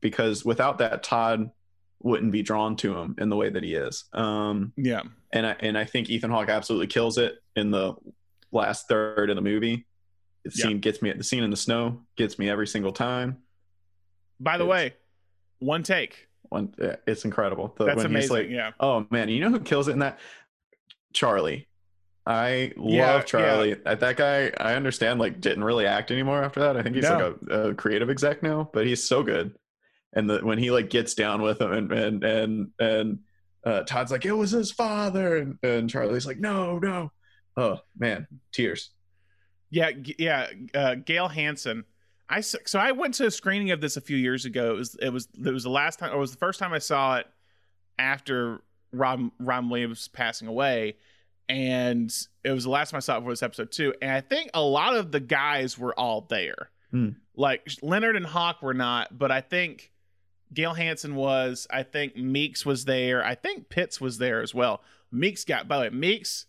because 0.00 0.44
without 0.44 0.78
that, 0.78 1.04
Todd 1.04 1.50
wouldn't 2.02 2.32
be 2.32 2.42
drawn 2.42 2.74
to 2.76 2.96
him 2.98 3.14
in 3.18 3.28
the 3.28 3.36
way 3.36 3.50
that 3.50 3.62
he 3.62 3.74
is. 3.74 4.04
Um, 4.12 4.72
Yeah. 4.76 5.02
and 5.32 5.46
I 5.46 5.56
and 5.60 5.78
I 5.78 5.84
think 5.84 6.10
Ethan 6.10 6.30
Hawke 6.30 6.48
absolutely 6.48 6.88
kills 6.88 7.16
it 7.18 7.40
in 7.54 7.70
the 7.70 7.94
last 8.50 8.88
third 8.88 9.30
of 9.30 9.36
the 9.36 9.42
movie. 9.42 9.86
The 10.44 10.50
Yeah. 10.52 10.64
scene 10.66 10.80
gets 10.80 11.02
me. 11.02 11.12
The 11.12 11.22
scene 11.22 11.44
in 11.44 11.50
the 11.50 11.56
snow 11.56 12.00
gets 12.16 12.38
me 12.40 12.48
every 12.50 12.66
single 12.66 12.92
time. 12.92 13.36
By 14.40 14.56
the 14.58 14.64
It's- 14.64 14.70
way, 14.90 14.94
one 15.60 15.82
take. 15.84 16.26
One, 16.48 16.74
it's 17.06 17.24
incredible. 17.24 17.74
The- 17.78 17.84
That's 17.84 17.96
when 17.98 18.06
he's 18.14 18.28
amazing. 18.30 18.36
like, 18.36 18.48
yeah. 18.50 18.72
oh 18.80 19.06
man, 19.10 19.28
you 19.28 19.40
know 19.40 19.50
who 19.50 19.60
kills 19.60 19.88
it 19.88 19.92
in 19.92 19.98
that? 20.00 20.18
Charlie. 21.12 21.66
I 22.26 22.72
Yeah, 22.76 23.14
love 23.14 23.26
Charlie. 23.26 23.76
Uh, 23.84 23.94
That 23.94 24.16
guy, 24.16 24.52
I 24.58 24.74
understand, 24.74 25.18
like 25.20 25.40
didn't 25.40 25.64
really 25.64 25.86
act 25.86 26.10
anymore 26.10 26.42
after 26.44 26.60
that. 26.60 26.76
I 26.76 26.82
think 26.82 26.94
he's 26.96 27.04
No. 27.04 27.36
like 27.48 27.50
a, 27.50 27.68
a 27.70 27.74
creative 27.74 28.10
exec 28.10 28.42
now, 28.42 28.68
but 28.72 28.86
he's 28.86 29.02
so 29.02 29.22
good. 29.22 29.54
And 30.12 30.28
the 30.28 30.44
when 30.44 30.58
he 30.58 30.70
like 30.70 30.90
gets 30.90 31.14
down 31.14 31.40
with 31.42 31.60
him 31.60 31.72
and 31.72 31.92
and 31.92 32.24
and 32.24 32.70
and 32.78 33.18
uh, 33.64 33.82
Todd's 33.84 34.10
like, 34.10 34.24
it 34.24 34.32
was 34.32 34.50
his 34.50 34.70
father, 34.72 35.36
and, 35.36 35.58
and 35.62 35.88
Charlie's 35.90 36.26
like, 36.26 36.38
no, 36.38 36.78
no. 36.78 37.12
Oh 37.56 37.78
man, 37.98 38.26
tears. 38.52 38.90
Yeah, 39.70 39.90
yeah. 40.18 40.48
Uh, 40.74 40.94
Gale 40.96 41.28
Hansen. 41.28 41.84
I 42.30 42.40
so 42.40 42.78
I 42.78 42.92
went 42.92 43.14
to 43.14 43.26
a 43.26 43.30
screening 43.30 43.72
of 43.72 43.80
this 43.80 43.96
a 43.96 44.00
few 44.00 44.16
years 44.16 44.44
ago. 44.44 44.70
It 44.70 44.76
was 44.76 44.94
it 45.02 45.12
was 45.12 45.28
it 45.44 45.50
was 45.50 45.64
the 45.64 45.70
last 45.70 45.98
time. 45.98 46.12
Or 46.12 46.16
it 46.16 46.20
was 46.20 46.30
the 46.30 46.38
first 46.38 46.60
time 46.60 46.72
I 46.72 46.78
saw 46.78 47.16
it 47.16 47.26
after 47.98 48.62
Rob 48.92 49.30
Ron 49.40 49.68
Williams 49.68 50.06
passing 50.08 50.46
away, 50.46 50.96
and 51.48 52.10
it 52.44 52.52
was 52.52 52.64
the 52.64 52.70
last 52.70 52.92
time 52.92 52.98
I 52.98 53.00
saw 53.00 53.18
it 53.18 53.24
for 53.24 53.30
this 53.30 53.42
episode 53.42 53.72
too. 53.72 53.92
And 54.00 54.12
I 54.12 54.20
think 54.20 54.50
a 54.54 54.62
lot 54.62 54.96
of 54.96 55.10
the 55.10 55.20
guys 55.20 55.76
were 55.76 55.98
all 55.98 56.26
there. 56.30 56.70
Hmm. 56.92 57.10
Like 57.34 57.68
Leonard 57.82 58.14
and 58.14 58.26
Hawke 58.26 58.62
were 58.62 58.74
not, 58.74 59.18
but 59.18 59.32
I 59.32 59.40
think 59.40 59.90
Gale 60.54 60.74
Hansen 60.74 61.16
was. 61.16 61.66
I 61.68 61.82
think 61.82 62.16
Meeks 62.16 62.64
was 62.64 62.84
there. 62.84 63.24
I 63.24 63.34
think 63.34 63.68
Pitts 63.68 64.00
was 64.00 64.18
there 64.18 64.40
as 64.40 64.54
well. 64.54 64.82
Meeks 65.10 65.44
got 65.44 65.66
by 65.66 65.78
the 65.78 65.82
way, 65.82 65.90
Meeks 65.90 66.46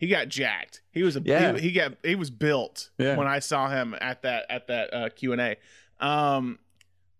he 0.00 0.08
got 0.08 0.28
jacked. 0.28 0.80
He 0.90 1.02
was 1.02 1.14
a 1.16 1.20
Yeah. 1.22 1.52
he, 1.54 1.60
he 1.68 1.72
got 1.72 1.92
he 2.02 2.14
was 2.16 2.30
built 2.30 2.88
Yeah. 2.98 3.16
when 3.16 3.28
I 3.28 3.38
saw 3.38 3.68
him 3.68 3.94
at 4.00 4.22
that 4.22 4.46
at 4.50 4.66
that 4.68 4.92
uh, 4.94 5.08
Q 5.10 5.32
and 5.32 5.40
A. 5.40 5.56
Um, 6.04 6.58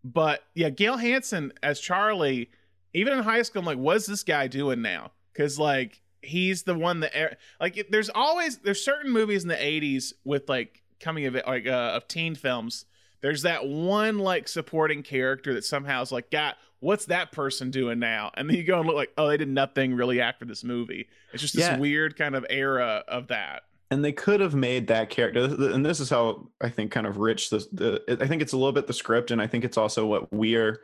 but 0.03 0.43
yeah, 0.55 0.71
Gale 0.71 0.97
Hansen 0.97 1.53
as 1.63 1.79
Charlie, 1.79 2.51
even 2.95 3.13
in 3.13 3.23
high 3.23 3.43
school, 3.43 3.61
I'm 3.61 3.67
like, 3.67 3.79
what's 3.79 4.07
this 4.07 4.23
guy 4.25 4.47
doing 4.47 4.81
now? 4.81 5.13
Because 5.33 5.59
like 5.59 6.01
he's 6.23 6.63
the 6.63 6.75
one 6.75 7.01
that 7.01 7.15
er- 7.15 7.37
like 7.61 7.87
there's 7.91 8.09
always 8.11 8.59
there's 8.59 8.83
certain 8.85 9.11
movies 9.13 9.43
in 9.43 9.49
the 9.49 9.55
80s 9.57 10.15
with 10.25 10.49
like 10.49 10.83
coming 11.01 11.27
of 11.27 11.37
it 11.37 11.47
like 11.47 11.67
uh, 11.67 11.93
of 11.95 12.09
teen 12.09 12.35
films. 12.35 12.87
There's 13.21 13.43
that 13.43 13.67
one 13.67 14.19
like 14.19 14.49
supporting 14.49 15.03
character 15.03 15.53
that 15.53 15.65
somehow 15.67 16.01
is 16.01 16.11
like, 16.11 16.31
got 16.31 16.57
what's 16.81 17.07
that 17.07 17.31
person 17.33 17.71
doing 17.71 17.99
now? 17.99 18.31
And 18.35 18.49
then 18.49 18.57
you 18.57 18.65
go 18.65 18.79
and 18.79 18.87
look 18.87 18.97
like, 18.97 19.13
oh, 19.19 19.29
they 19.29 19.37
did 19.37 19.49
nothing 19.49 19.95
really 19.95 20.21
after 20.21 20.45
this 20.45 20.65
movie. 20.65 21.09
It's 21.33 21.43
just 21.43 21.55
this 21.55 21.67
Yeah. 21.67 21.79
weird 21.79 22.17
kind 22.17 22.35
of 22.35 22.45
era 22.51 23.05
of 23.09 23.29
that. 23.29 23.63
and 23.93 24.05
they 24.05 24.13
could 24.13 24.41
have 24.41 24.55
made 24.55 24.87
that 24.87 25.11
character 25.11 25.43
and 25.45 25.85
this 25.85 25.99
is 25.99 26.09
how 26.09 26.47
i 26.61 26.69
think 26.69 26.93
kind 26.93 27.09
of 27.09 27.17
rich 27.17 27.51
the, 27.51 27.59
the 27.73 28.19
i 28.23 28.27
think 28.29 28.41
it's 28.41 28.53
a 28.53 28.57
little 28.57 28.71
bit 28.71 28.87
the 28.87 28.93
script 28.93 29.33
and 29.33 29.43
i 29.43 29.49
think 29.49 29.65
it's 29.65 29.77
also 29.77 30.07
what 30.07 30.33
weir 30.33 30.79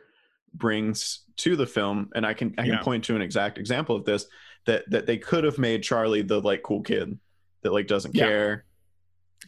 brings 0.53 1.21
to 1.37 1.55
the 1.55 1.65
film 1.65 2.09
and 2.15 2.25
i 2.25 2.33
can 2.33 2.53
i 2.57 2.63
can 2.63 2.73
Yeah. 2.73 2.81
point 2.81 3.05
to 3.05 3.15
an 3.15 3.21
exact 3.21 3.57
example 3.57 3.95
of 3.95 4.03
this 4.03 4.25
that 4.65 4.89
that 4.91 5.05
they 5.05 5.15
could 5.17 5.45
have 5.45 5.57
made 5.57 5.83
charlie 5.83 6.21
the 6.21 6.41
like 6.41 6.63
cool 6.63 6.81
kid 6.81 7.17
that 7.63 7.71
like 7.71 7.87
doesn't 7.87 8.13
Yeah. 8.13 8.25
care 8.27 8.65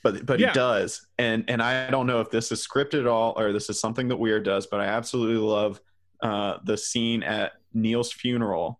but 0.03 0.25
but 0.25 0.39
Yeah. 0.39 0.47
he 0.47 0.53
does 0.53 1.05
and 1.17 1.43
and 1.49 1.61
i 1.61 1.89
don't 1.89 2.07
know 2.07 2.21
if 2.21 2.31
this 2.31 2.53
is 2.53 2.65
scripted 2.65 3.01
at 3.01 3.07
all 3.07 3.33
or 3.37 3.51
this 3.51 3.69
is 3.69 3.77
something 3.77 4.07
that 4.07 4.15
weir 4.17 4.39
does 4.39 4.67
but 4.67 4.79
i 4.79 4.85
absolutely 4.85 5.35
love 5.35 5.81
uh 6.21 6.57
the 6.65 6.77
scene 6.77 7.23
at 7.23 7.53
neil's 7.73 8.11
funeral 8.11 8.79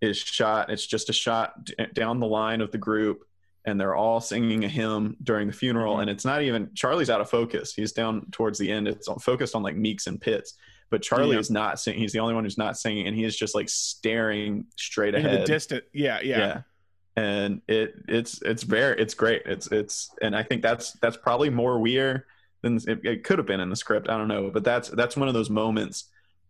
is 0.00 0.16
shot 0.18 0.70
it's 0.70 0.86
just 0.86 1.10
a 1.10 1.12
shot 1.12 1.64
d- 1.64 1.74
down 1.92 2.18
the 2.20 2.26
line 2.26 2.60
of 2.60 2.70
the 2.70 2.78
group 2.78 3.24
and 3.64 3.80
they're 3.80 3.94
all 3.94 4.20
singing 4.20 4.64
a 4.64 4.68
hymn 4.68 5.16
during 5.22 5.46
the 5.46 5.52
funeral 5.52 5.96
Mhm. 5.96 6.02
and 6.02 6.10
it's 6.10 6.24
not 6.24 6.42
even 6.42 6.70
charlie's 6.74 7.10
out 7.10 7.20
of 7.20 7.30
focus. 7.30 7.72
He's 7.74 7.92
down 7.92 8.26
towards 8.32 8.58
the 8.58 8.72
end. 8.72 8.88
It's 8.88 9.08
focused 9.22 9.54
on 9.54 9.62
like 9.62 9.76
meeks 9.76 10.06
and 10.08 10.20
pitts 10.20 10.54
but 10.90 11.00
charlie 11.02 11.34
Yeah. 11.34 11.40
is 11.40 11.50
not 11.50 11.78
singing 11.80 12.00
he's 12.00 12.12
the 12.12 12.18
only 12.18 12.34
one 12.34 12.44
who's 12.44 12.58
not 12.58 12.76
singing 12.76 13.06
and 13.06 13.16
he 13.16 13.24
is 13.24 13.36
just 13.36 13.54
like 13.54 13.68
staring 13.68 14.66
straight 14.76 15.14
Into 15.14 15.28
the 15.28 15.34
ahead. 15.36 15.46
distant, 15.46 15.84
yeah, 15.92 16.20
yeah, 16.22 16.62
and 17.16 17.60
it 17.68 17.94
it's 18.08 18.42
it's 18.42 18.62
very 18.62 19.00
it's 19.00 19.14
great. 19.14 19.42
It's 19.46 19.70
it's 19.70 20.10
and 20.22 20.34
i 20.34 20.42
think 20.42 20.62
that's 20.62 20.92
that's 20.94 21.16
probably 21.16 21.50
more 21.50 21.78
weird 21.78 22.24
than 22.62 22.76
it, 22.88 23.00
it 23.04 23.24
could 23.24 23.38
have 23.38 23.46
been 23.46 23.60
in 23.60 23.70
the 23.70 23.76
script. 23.76 24.08
I 24.08 24.16
don't 24.16 24.28
know. 24.28 24.50
But 24.50 24.64
that's 24.64 24.88
that's 24.90 25.16
one 25.16 25.28
of 25.28 25.34
those 25.34 25.50
moments 25.50 26.04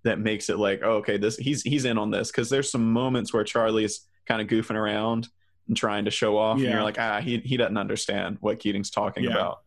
that 0.04 0.18
makes 0.18 0.48
it 0.50 0.58
like 0.58 0.80
oh, 0.82 0.94
okay 0.96 1.16
this 1.16 1.36
he's 1.36 1.62
he's 1.62 1.84
in 1.84 1.98
on 1.98 2.10
this 2.10 2.30
because 2.30 2.48
there's 2.50 2.70
some 2.70 2.92
moments 2.92 3.32
where 3.32 3.44
charlie's 3.44 4.06
kind 4.26 4.40
of 4.42 4.48
goofing 4.48 4.74
around 4.76 5.28
and 5.68 5.76
trying 5.76 6.04
to 6.04 6.10
show 6.10 6.36
off 6.36 6.58
and 6.58 6.66
you're 6.66 6.82
like 6.82 6.98
ah 6.98 7.20
he, 7.20 7.38
he 7.38 7.56
doesn't 7.56 7.76
understand 7.76 8.36
what 8.40 8.58
keating's 8.58 8.90
talking 8.90 9.24
Yeah. 9.24 9.30
about 9.30 9.58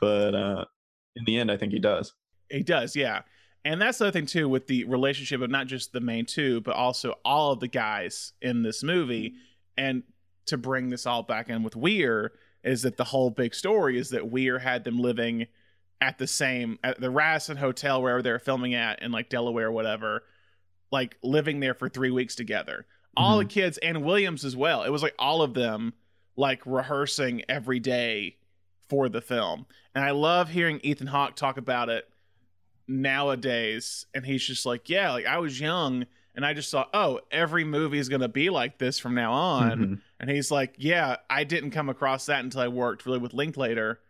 but 0.00 0.34
uh 0.34 0.64
in 1.16 1.24
the 1.24 1.38
end 1.38 1.50
i 1.50 1.56
think 1.56 1.72
he 1.72 1.78
does 1.78 2.12
He 2.50 2.62
does, 2.62 2.96
yeah. 2.96 3.22
And 3.64 3.80
that's 3.80 3.98
the 3.98 4.06
other 4.06 4.12
thing 4.12 4.26
too 4.26 4.48
with 4.48 4.66
the 4.66 4.84
relationship 4.84 5.40
of 5.42 5.50
not 5.50 5.66
just 5.66 5.92
the 5.92 6.00
main 6.00 6.24
two, 6.26 6.62
but 6.62 6.74
also 6.74 7.14
all 7.24 7.52
of 7.52 7.60
the 7.60 7.68
guys 7.68 8.32
in 8.40 8.62
this 8.62 8.82
movie. 8.82 9.34
And 9.76 10.02
to 10.46 10.56
bring 10.56 10.88
this 10.88 11.04
all 11.06 11.22
back 11.22 11.48
in 11.50 11.62
with 11.62 11.76
Weir 11.76 12.32
is 12.64 12.82
that 12.82 12.96
the 12.96 13.04
whole 13.04 13.28
big 13.30 13.54
story 13.54 13.98
is 13.98 14.08
that 14.10 14.30
Weir 14.30 14.58
had 14.58 14.82
them 14.82 14.98
living 14.98 15.46
at 16.00 16.18
the 16.18 16.26
same 16.26 16.78
at 16.82 17.00
the 17.00 17.10
Radisson 17.10 17.56
Hotel 17.56 18.00
wherever 18.02 18.22
they 18.22 18.30
were 18.32 18.38
filming 18.38 18.74
at 18.74 19.02
in 19.02 19.12
like 19.12 19.28
Delaware 19.28 19.66
or 19.68 19.72
whatever, 19.72 20.24
like 20.90 21.16
living 21.22 21.60
there 21.60 21.74
for 21.74 21.88
three 21.88 22.10
weeks 22.10 22.34
together. 22.34 22.86
all 23.16 23.38
the 23.38 23.44
kids 23.44 23.76
and 23.78 24.04
Williams 24.04 24.44
as 24.44 24.56
well. 24.56 24.82
It 24.84 24.90
was 24.90 25.02
like 25.02 25.14
all 25.18 25.42
of 25.42 25.52
them 25.54 25.92
like 26.36 26.62
rehearsing 26.64 27.42
every 27.48 27.80
day 27.80 28.36
for 28.88 29.08
the 29.08 29.20
film. 29.20 29.66
And 29.94 30.04
I 30.04 30.12
love 30.12 30.48
hearing 30.48 30.80
Ethan 30.82 31.08
Hawke 31.08 31.36
talk 31.36 31.58
about 31.58 31.88
it 31.88 32.08
nowadays. 32.88 34.06
And 34.14 34.24
he's 34.24 34.44
just 34.44 34.66
like, 34.66 34.88
yeah, 34.88 35.12
like 35.12 35.26
I 35.26 35.38
was 35.38 35.60
young 35.60 36.06
and 36.34 36.44
I 36.46 36.54
just 36.54 36.70
thought, 36.70 36.90
oh, 36.94 37.20
every 37.30 37.64
movie 37.64 37.98
is 37.98 38.08
going 38.08 38.20
to 38.20 38.28
be 38.28 38.50
like 38.50 38.78
this 38.78 38.98
from 38.98 39.14
now 39.14 39.32
on. 39.32 39.78
Mhm. 39.78 40.00
And 40.20 40.30
he's 40.30 40.50
like, 40.50 40.74
yeah, 40.78 41.16
I 41.28 41.44
didn't 41.44 41.70
come 41.72 41.88
across 41.88 42.26
that 42.26 42.44
until 42.44 42.60
I 42.60 42.68
worked 42.68 43.06
really 43.06 43.18
with 43.18 43.32
Linklater 43.34 44.00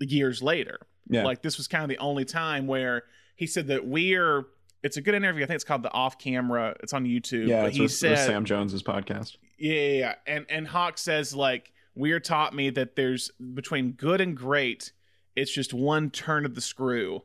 years 0.00 0.42
later. 0.42 0.78
Yeah. 1.10 1.24
Like 1.24 1.42
this 1.42 1.56
was 1.56 1.68
kind 1.68 1.82
of 1.82 1.88
the 1.88 1.98
only 1.98 2.24
time 2.24 2.66
where 2.66 3.04
he 3.36 3.46
said 3.46 3.66
that 3.68 3.86
we're. 3.86 4.46
It's 4.82 4.96
a 4.96 5.02
good 5.02 5.14
interview. 5.14 5.44
I 5.44 5.46
think 5.46 5.56
it's 5.56 5.64
called 5.64 5.82
the 5.82 5.92
Off 5.92 6.18
Camera. 6.18 6.74
It's 6.82 6.94
on 6.94 7.04
YouTube. 7.04 7.48
yeah, 7.48 7.62
but 7.62 7.68
it's 7.68 7.76
he 7.76 7.82
with, 7.82 7.92
said, 7.92 8.12
with 8.12 8.20
Sam 8.20 8.46
Jones's 8.46 8.82
podcast. 8.82 9.36
yeah, 9.58 9.74
yeah, 9.74 9.98
yeah. 9.98 10.14
And 10.26 10.46
and 10.48 10.66
Hawke 10.66 10.96
says 10.96 11.34
like 11.34 11.72
Weir 11.94 12.18
taught 12.20 12.54
me 12.54 12.70
that 12.70 12.96
there's 12.96 13.30
between 13.54 13.92
good 13.92 14.20
and 14.20 14.36
great, 14.36 14.92
it's 15.36 15.52
just 15.52 15.74
one 15.74 16.10
turn 16.10 16.46
of 16.46 16.54
the 16.54 16.60
screw. 16.60 17.22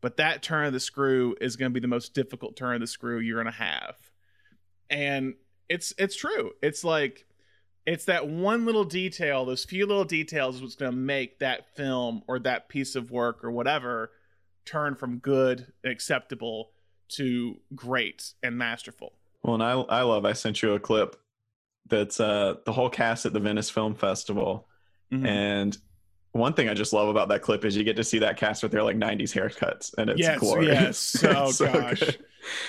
But 0.00 0.16
that 0.18 0.42
turn 0.42 0.66
of 0.66 0.72
the 0.72 0.80
screw 0.80 1.34
is 1.40 1.56
going 1.56 1.70
to 1.70 1.74
be 1.74 1.80
the 1.80 1.88
most 1.88 2.14
difficult 2.14 2.56
turn 2.56 2.74
of 2.74 2.80
the 2.80 2.86
screw 2.86 3.18
you're 3.18 3.42
going 3.42 3.52
to 3.52 3.58
have. 3.58 3.96
And 4.90 5.34
it's 5.68 5.92
it's 5.98 6.14
true. 6.16 6.52
It's 6.62 6.84
like 6.84 7.26
it's 7.88 8.04
that 8.04 8.28
one 8.28 8.66
little 8.66 8.84
detail, 8.84 9.44
those 9.46 9.64
few 9.64 9.86
little 9.86 10.04
details 10.04 10.56
is 10.56 10.62
what's 10.62 10.74
going 10.74 10.92
to 10.92 10.96
make 10.96 11.38
that 11.38 11.74
film 11.74 12.22
or 12.28 12.38
that 12.40 12.68
piece 12.68 12.94
of 12.94 13.10
work 13.10 13.42
or 13.42 13.50
whatever 13.50 14.12
turn 14.66 14.94
from 14.94 15.18
good 15.18 15.72
and 15.82 15.90
acceptable 15.90 16.70
to 17.08 17.56
great 17.74 18.34
and 18.42 18.58
masterful. 18.58 19.14
Well, 19.42 19.54
and 19.54 19.62
I 19.62 19.72
I 19.72 20.02
love. 20.02 20.26
I 20.26 20.34
sent 20.34 20.60
you 20.62 20.74
a 20.74 20.80
clip 20.80 21.16
that's 21.88 22.20
uh 22.20 22.56
the 22.66 22.72
whole 22.72 22.90
cast 22.90 23.24
at 23.24 23.32
the 23.32 23.40
Venice 23.40 23.70
Film 23.70 23.94
Festival, 23.94 24.68
Mhm. 25.10 25.26
and 25.26 25.78
one 26.32 26.52
thing 26.52 26.68
I 26.68 26.74
just 26.74 26.92
love 26.92 27.08
about 27.08 27.28
that 27.30 27.40
clip 27.40 27.64
is 27.64 27.74
you 27.74 27.84
get 27.84 27.96
to 27.96 28.04
see 28.04 28.18
that 28.18 28.36
cast 28.36 28.62
with 28.62 28.70
their 28.72 28.82
like 28.82 28.96
'90s 28.98 29.32
haircuts, 29.32 29.94
and 29.96 30.10
it's 30.10 30.20
Yes, 30.20 30.38
glorious. 30.40 30.68
yes. 30.70 30.98
So, 31.22 31.44
It's 31.46 31.58
gosh. 31.60 32.00
good. 32.00 32.18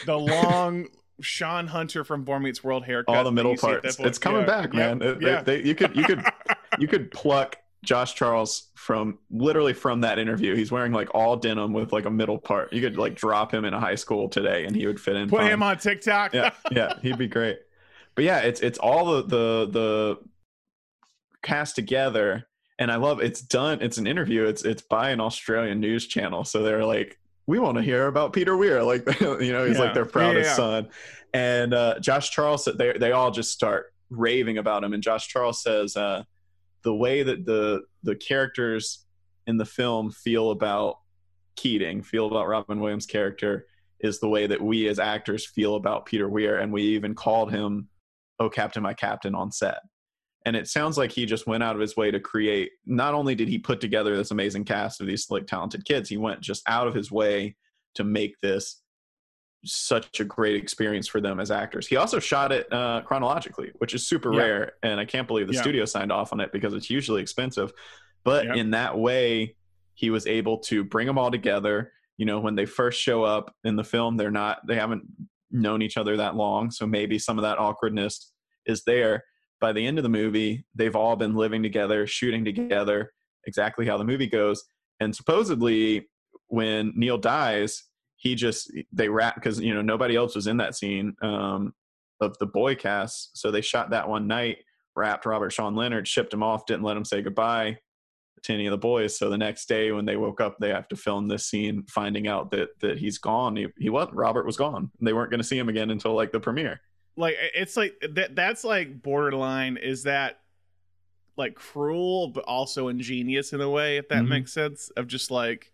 the 0.06 0.18
long 0.18 0.88
Shawn 1.22 1.68
Hunter 1.68 2.04
from 2.04 2.24
Boy 2.24 2.40
Meets 2.40 2.64
World 2.64 2.86
haircut. 2.86 3.16
all 3.16 3.24
the 3.24 3.32
middle 3.32 3.52
you 3.52 3.58
see 3.58 3.68
at 3.68 3.84
that 3.84 3.98
parts. 3.98 4.00
It's 4.00 4.18
coming 4.20 4.42
Yeah, 4.42 4.48
back, 4.48 4.74
yep, 4.74 4.98
man. 5.00 5.02
It- 5.02 5.20
they- 5.20 5.26
yeah. 5.28 5.42
they- 5.42 5.64
you 5.64 5.76
could 5.76 5.96
you 5.96 6.04
could 6.04 6.24
you 6.80 6.88
could 6.88 7.12
pluck 7.12 7.58
Josh 7.84 8.14
Charles 8.16 8.68
from 8.76 9.20
literally 9.32 9.74
from 9.74 10.02
that 10.02 10.20
interview. 10.20 10.54
He's 10.56 10.72
wearing 10.72 10.92
like 10.92 11.14
all 11.16 11.38
denim 11.38 11.72
with 11.74 11.94
like 11.94 12.06
a 12.06 12.10
middle 12.10 12.38
part. 12.38 12.74
You 12.74 12.82
could 12.82 12.98
like 12.98 13.16
drop 13.16 13.54
him 13.54 13.64
in 13.66 13.74
a 13.74 13.80
high 13.80 13.96
school 13.96 14.28
today, 14.30 14.66
and 14.66 14.76
he 14.76 14.86
would 14.86 15.00
fit 15.00 15.16
in. 15.16 15.30
Put 15.30 15.40
fine. 15.42 15.52
him 15.52 15.64
on 15.64 15.78
TikTok. 15.78 16.34
yeah, 16.34 16.52
yeah, 16.72 17.00
he'd 17.02 17.18
be 17.18 17.28
great. 17.28 17.60
But 18.16 18.26
yeah, 18.26 18.40
it's 18.40 18.60
it's 18.62 18.80
all 18.80 19.06
the 19.06 19.22
the 19.24 19.70
the 19.72 20.18
cast 21.42 21.76
together, 21.76 22.48
and 22.78 22.92
I 22.92 22.96
love 22.98 23.22
it's 23.22 23.42
done. 23.42 23.82
It's 23.82 23.98
an 23.98 24.08
interview. 24.08 24.44
It's 24.46 24.64
it's 24.66 24.82
by 24.82 25.12
an 25.12 25.20
Australian 25.22 25.80
news 25.80 26.06
channel, 26.08 26.44
so 26.44 26.64
they're 26.64 26.84
like, 26.86 27.18
we 27.50 27.58
want 27.58 27.78
to 27.78 27.82
hear 27.84 28.06
about 28.08 28.32
Peter 28.32 28.56
Weir, 28.56 28.84
like 28.84 29.04
you 29.22 29.52
know, 29.52 29.66
he's 29.66 29.78
Yeah. 29.78 29.84
like 29.84 29.94
their 29.96 30.06
Yeah, 30.06 30.12
proudest 30.12 30.50
yeah. 30.52 30.56
son, 30.56 30.90
and 31.34 31.74
uh, 31.74 32.00
Josh 32.00 32.30
Charles. 32.30 32.66
They 32.78 32.94
they 32.94 33.12
all 33.12 33.32
just 33.32 33.52
start 33.52 33.88
raving 34.12 34.58
about 34.60 34.84
him, 34.84 34.94
and 34.94 35.02
Josh 35.02 35.28
Charles 35.28 35.64
says 35.64 35.98
uh, 35.98 36.24
the 36.84 36.94
way 36.94 37.24
that 37.24 37.46
the 37.46 37.82
the 38.04 38.16
characters 38.16 39.06
in 39.48 39.58
the 39.58 39.66
film 39.66 40.12
feel 40.12 40.52
about 40.52 40.98
Keating, 41.56 42.04
feel 42.04 42.28
about 42.28 42.48
Robin 42.48 42.80
Williams' 42.80 43.06
character, 43.08 43.66
is 44.00 44.20
the 44.20 44.30
way 44.30 44.46
that 44.48 44.62
we 44.62 44.88
as 44.88 45.00
actors 45.00 45.46
feel 45.46 45.74
about 45.76 46.06
Peter 46.06 46.30
Weir, 46.30 46.60
and 46.60 46.72
we 46.72 46.84
even 46.84 47.16
called 47.16 47.52
him 47.52 47.90
"Oh 48.40 48.50
Captain, 48.50 48.84
My 48.84 48.94
Captain" 48.94 49.34
on 49.34 49.52
set. 49.52 49.80
And 50.46 50.56
it 50.56 50.68
sounds 50.68 50.98
like 50.98 51.12
he 51.12 51.26
just 51.26 51.48
went 51.48 51.64
out 51.64 51.76
of 51.76 51.82
his 51.82 51.98
way 51.98 52.12
to 52.12 52.20
create. 52.20 52.72
Not 52.86 53.14
only 53.14 53.36
did 53.36 53.50
he 53.50 53.58
put 53.60 53.82
together 53.82 54.16
this 54.16 54.32
amazing 54.32 54.64
cast 54.66 55.02
of 55.02 55.08
these 55.08 55.30
like 55.30 55.48
talented 55.48 55.84
kids, 55.86 56.10
he 56.10 56.18
went 56.18 56.42
just 56.42 56.64
out 56.68 56.88
of 56.88 56.94
his 56.94 57.12
way 57.12 57.56
to 57.96 58.04
make 58.04 58.40
this 58.42 58.82
such 59.66 60.22
a 60.22 60.24
great 60.24 60.56
experience 60.56 61.08
for 61.08 61.20
them 61.20 61.40
as 61.40 61.52
actors. 61.52 61.86
He 61.86 61.98
also 61.98 62.20
shot 62.20 62.54
it 62.54 62.72
uh, 62.72 63.02
chronologically, 63.02 63.72
which 63.80 63.94
is 63.94 64.08
super 64.08 64.34
Yeah. 64.34 64.40
rare, 64.40 64.72
and 64.84 65.00
I 65.00 65.06
can't 65.06 65.28
believe 65.28 65.48
the 65.48 65.54
Yeah. 65.54 65.62
studio 65.62 65.84
signed 65.86 66.12
off 66.14 66.32
on 66.32 66.40
it 66.40 66.54
because 66.54 66.74
it's 66.74 66.90
usually 66.90 67.22
expensive. 67.22 67.74
But 68.24 68.46
Yep. 68.46 68.56
in 68.56 68.72
that 68.72 68.98
way, 68.98 69.58
he 69.96 70.10
was 70.12 70.26
able 70.28 70.60
to 70.60 70.86
bring 70.86 71.08
them 71.08 71.18
all 71.18 71.30
together. 71.30 71.92
You 72.18 72.26
know, 72.26 72.40
when 72.40 72.56
they 72.56 72.66
first 72.66 73.02
show 73.02 73.24
up 73.24 73.54
in 73.66 73.76
the 73.76 73.84
film, 73.84 74.16
they're 74.16 74.32
not 74.32 74.66
they 74.66 74.76
haven't 74.76 75.04
known 75.52 75.82
each 75.82 75.98
other 75.98 76.16
that 76.16 76.36
long, 76.36 76.72
so 76.72 76.86
maybe 76.88 77.20
some 77.20 77.38
of 77.38 77.42
that 77.42 77.58
awkwardness 77.60 78.32
is 78.66 78.84
there. 78.86 79.26
By 79.60 79.74
the 79.74 79.86
end 79.86 79.98
of 79.98 80.04
the 80.04 80.10
movie, 80.10 80.66
they've 80.76 80.96
all 80.96 81.16
been 81.16 81.36
living 81.36 81.62
together, 81.64 82.08
shooting 82.08 82.46
together, 82.46 83.12
exactly 83.46 83.86
how 83.86 83.98
the 83.98 84.06
movie 84.06 84.28
goes. 84.28 84.64
And 85.00 85.16
supposedly, 85.16 86.08
when 86.48 86.94
Neil 86.96 87.18
dies, 87.18 87.84
he 88.16 88.36
just 88.36 88.72
they 88.92 89.08
wrap 89.08 89.36
because 89.36 89.60
you 89.60 89.74
know 89.74 89.82
nobody 89.82 90.16
else 90.16 90.36
was 90.36 90.48
in 90.48 90.58
that 90.58 90.76
scene 90.76 91.16
um, 91.22 91.74
of 92.22 92.38
the 92.40 92.46
boy 92.46 92.76
cast, 92.76 93.38
so 93.38 93.50
they 93.50 93.62
shot 93.62 93.90
that 93.92 94.10
one 94.10 94.28
night, 94.28 94.58
wrapped 94.96 95.26
Robert 95.26 95.52
Sean 95.52 95.76
Leonard, 95.76 96.08
shipped 96.08 96.34
him 96.34 96.44
off, 96.44 96.66
didn't 96.66 96.84
let 96.84 96.98
him 96.98 97.06
say 97.06 97.22
goodbye 97.22 97.78
to 98.44 98.54
any 98.54 98.68
of 98.68 98.72
the 98.72 98.78
boys. 98.78 99.18
So 99.18 99.30
the 99.30 99.38
next 99.38 99.68
day 99.68 99.92
when 99.92 100.06
they 100.06 100.18
woke 100.18 100.42
up, 100.42 100.58
they 100.60 100.70
have 100.70 100.88
to 100.90 100.96
film 100.96 101.28
this 101.28 101.46
scene, 101.46 101.84
finding 101.90 102.28
out 102.28 102.52
that 102.52 102.70
that 102.82 102.98
he's 102.98 103.18
gone. 103.18 103.56
He, 103.56 103.68
he 103.78 103.90
was 103.90 104.10
Robert 104.12 104.46
was 104.46 104.58
gone. 104.58 104.92
They 105.02 105.14
weren't 105.14 105.32
going 105.32 105.42
to 105.42 105.48
see 105.48 105.58
him 105.58 105.70
again 105.70 105.90
until 105.90 106.14
like 106.14 106.32
the 106.32 106.40
premiere. 106.40 106.82
Like 107.20 107.36
it's 107.54 107.76
like 107.76 107.94
that. 108.14 108.34
That's 108.36 108.64
like 108.64 109.04
borderline. 109.04 109.76
Is 109.78 110.04
that 110.04 110.40
like 111.36 111.54
cruel 111.54 112.30
but 112.30 112.46
also 112.46 112.88
ingenious 112.88 113.52
in 113.52 113.60
a 113.62 113.70
way? 113.70 113.98
If 113.98 114.08
that 114.08 114.24
Mhm. 114.24 114.30
makes 114.30 114.54
sense. 114.54 114.90
Of 114.96 115.08
just 115.08 115.30
like, 115.30 115.74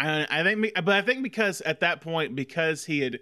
I 0.00 0.26
I 0.30 0.42
think, 0.42 0.72
but 0.74 0.88
I 0.88 1.02
think 1.02 1.22
because 1.22 1.60
at 1.60 1.80
that 1.80 2.00
point 2.00 2.34
because 2.34 2.86
he 2.86 3.00
had 3.00 3.20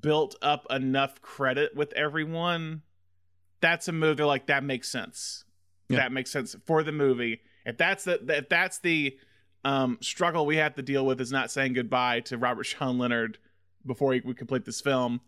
built 0.00 0.36
up 0.42 0.66
enough 0.70 1.22
credit 1.22 1.74
with 1.74 1.90
everyone, 1.94 2.82
that's 3.62 3.88
a 3.88 3.92
move. 3.92 4.18
They're 4.18 4.26
like 4.26 4.46
that 4.48 4.62
makes 4.62 4.88
sense. 4.90 5.44
Yeah. 5.88 6.00
That 6.00 6.12
makes 6.12 6.30
sense 6.30 6.54
for 6.66 6.82
the 6.82 6.92
movie. 6.92 7.40
If 7.64 7.78
that's 7.78 8.04
the 8.04 8.22
if 8.28 8.50
that's 8.50 8.78
the 8.78 9.18
um, 9.64 9.96
struggle 10.02 10.44
we 10.44 10.56
have 10.56 10.74
to 10.76 10.82
deal 10.82 11.04
with 11.06 11.18
is 11.20 11.32
not 11.32 11.50
saying 11.50 11.72
goodbye 11.72 12.20
to 12.20 12.36
Robert 12.36 12.64
Sean 12.64 12.98
Leonard 12.98 13.38
before 13.86 14.10
we 14.10 14.20
complete 14.34 14.64
this 14.66 14.80
film. 14.82 15.20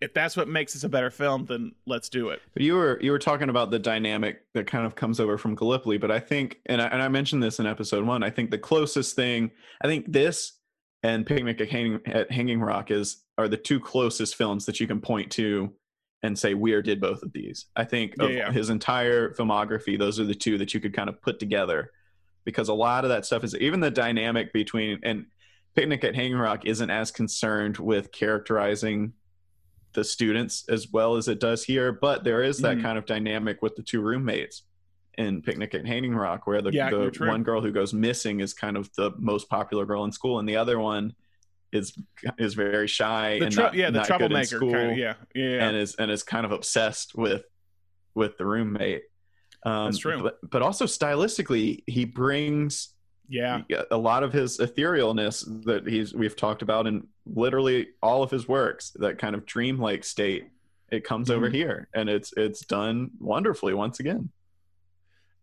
If 0.00 0.12
that's 0.12 0.36
what 0.36 0.46
makes 0.48 0.74
this 0.74 0.84
a 0.84 0.88
better 0.88 1.10
film, 1.10 1.46
then 1.46 1.72
let's 1.86 2.08
do 2.08 2.28
it. 2.28 2.40
But 2.52 2.62
you 2.62 2.74
were 2.74 2.98
you 3.00 3.10
were 3.10 3.18
talking 3.18 3.48
about 3.48 3.70
the 3.70 3.78
dynamic 3.78 4.42
that 4.54 4.66
kind 4.66 4.84
of 4.84 4.94
comes 4.94 5.20
over 5.20 5.38
from 5.38 5.54
Gallipoli, 5.54 5.96
but 5.98 6.10
I 6.10 6.20
think, 6.20 6.60
and 6.66 6.82
I, 6.82 6.86
and 6.86 7.02
I 7.02 7.08
mentioned 7.08 7.42
this 7.42 7.58
in 7.60 7.66
episode 7.66 8.04
one. 8.04 8.22
I 8.22 8.30
think 8.30 8.50
the 8.50 8.58
closest 8.58 9.16
thing, 9.16 9.50
I 9.80 9.86
think 9.86 10.12
this 10.12 10.58
and 11.02 11.26
Picnic 11.26 11.60
at 11.60 11.70
Hanging, 11.70 12.00
at 12.06 12.30
Hanging 12.30 12.60
Rock 12.60 12.90
is 12.90 13.24
are 13.38 13.48
the 13.48 13.56
two 13.56 13.80
closest 13.80 14.34
films 14.34 14.66
that 14.66 14.80
you 14.80 14.86
can 14.86 15.00
point 15.00 15.30
to 15.32 15.72
and 16.22 16.38
say 16.38 16.54
Weir 16.54 16.82
did 16.82 17.00
both 17.00 17.22
of 17.22 17.32
these. 17.32 17.66
I 17.76 17.84
think 17.84 18.14
of 18.18 18.30
Yeah, 18.30 18.36
yeah. 18.36 18.52
his 18.52 18.70
entire 18.70 19.32
filmography, 19.34 19.98
those 19.98 20.18
are 20.18 20.24
the 20.24 20.34
two 20.34 20.58
that 20.58 20.74
you 20.74 20.80
could 20.80 20.94
kind 20.94 21.08
of 21.08 21.20
put 21.22 21.38
together 21.38 21.90
because 22.44 22.68
a 22.68 22.74
lot 22.74 23.04
of 23.04 23.10
that 23.10 23.26
stuff 23.26 23.44
is 23.44 23.54
even 23.56 23.80
the 23.80 23.90
dynamic 23.90 24.52
between 24.52 24.98
and 25.02 25.26
Picnic 25.74 26.04
at 26.04 26.14
Hanging 26.14 26.38
Rock 26.38 26.64
isn't 26.64 26.90
as 26.90 27.10
concerned 27.10 27.76
with 27.76 28.10
characterizing 28.10 29.12
the 29.96 30.04
students 30.04 30.64
as 30.68 30.92
well 30.92 31.16
as 31.16 31.26
it 31.26 31.40
does 31.40 31.64
here, 31.64 31.90
but 31.90 32.22
there 32.22 32.42
is 32.44 32.58
that 32.58 32.76
Mhm. 32.78 32.82
kind 32.82 32.98
of 32.98 33.06
dynamic 33.06 33.62
with 33.62 33.74
the 33.74 33.82
two 33.82 34.00
roommates 34.00 34.62
in 35.18 35.42
Picnic 35.42 35.74
at 35.74 35.84
Hanging 35.86 36.14
Rock, 36.14 36.46
where 36.46 36.62
the, 36.62 36.72
Yeah, 36.72 36.90
the 36.90 37.10
one 37.20 37.42
girl 37.42 37.60
who 37.62 37.72
goes 37.72 37.92
missing 37.94 38.40
is 38.40 38.54
kind 38.54 38.76
of 38.76 38.88
the 38.96 39.10
most 39.18 39.48
popular 39.48 39.84
girl 39.86 40.04
in 40.04 40.12
school, 40.12 40.38
and 40.38 40.48
the 40.48 40.56
other 40.56 40.78
one 40.78 41.14
is 41.72 41.92
is 42.38 42.54
very 42.54 42.86
shy 42.86 43.38
The 43.40 43.46
and 43.46 43.56
not, 43.56 43.74
yeah, 43.74 43.90
the 43.90 43.98
not 43.98 44.06
good 44.06 44.14
in 44.14 44.18
troublemaker. 44.18 44.56
school, 44.56 44.72
Kind 44.72 44.92
of, 44.92 44.98
yeah, 44.98 45.14
yeah, 45.34 45.48
yeah. 45.56 45.66
and 45.68 45.76
is 45.76 45.96
and 45.96 46.10
is 46.10 46.22
kind 46.22 46.46
of 46.46 46.52
obsessed 46.52 47.16
with 47.16 47.44
with 48.14 48.36
the 48.38 48.46
roommate. 48.46 49.02
Um, 49.64 49.86
That's 49.86 49.98
true. 49.98 50.22
But, 50.22 50.38
but 50.48 50.62
also 50.62 50.84
stylistically, 50.86 51.82
he 51.88 52.04
brings 52.04 52.94
yeah. 53.28 53.62
a 53.90 53.96
lot 53.96 54.22
of 54.22 54.32
his 54.32 54.58
etherealness 54.58 55.64
that 55.64 55.86
he's 55.88 56.14
we've 56.14 56.36
talked 56.36 56.62
about 56.62 56.86
in 56.86 57.08
literally 57.26 57.88
all 58.02 58.22
of 58.22 58.30
his 58.30 58.46
works 58.48 58.90
that 58.96 59.18
kind 59.18 59.34
of 59.34 59.44
dreamlike 59.46 60.04
state 60.04 60.48
it 60.90 61.02
comes 61.04 61.28
over 61.30 61.50
Mhm. 61.50 61.54
here 61.54 61.88
and 61.92 62.08
it's 62.08 62.32
it's 62.36 62.64
done 62.64 63.10
wonderfully 63.18 63.74
once 63.74 63.98
again 64.00 64.30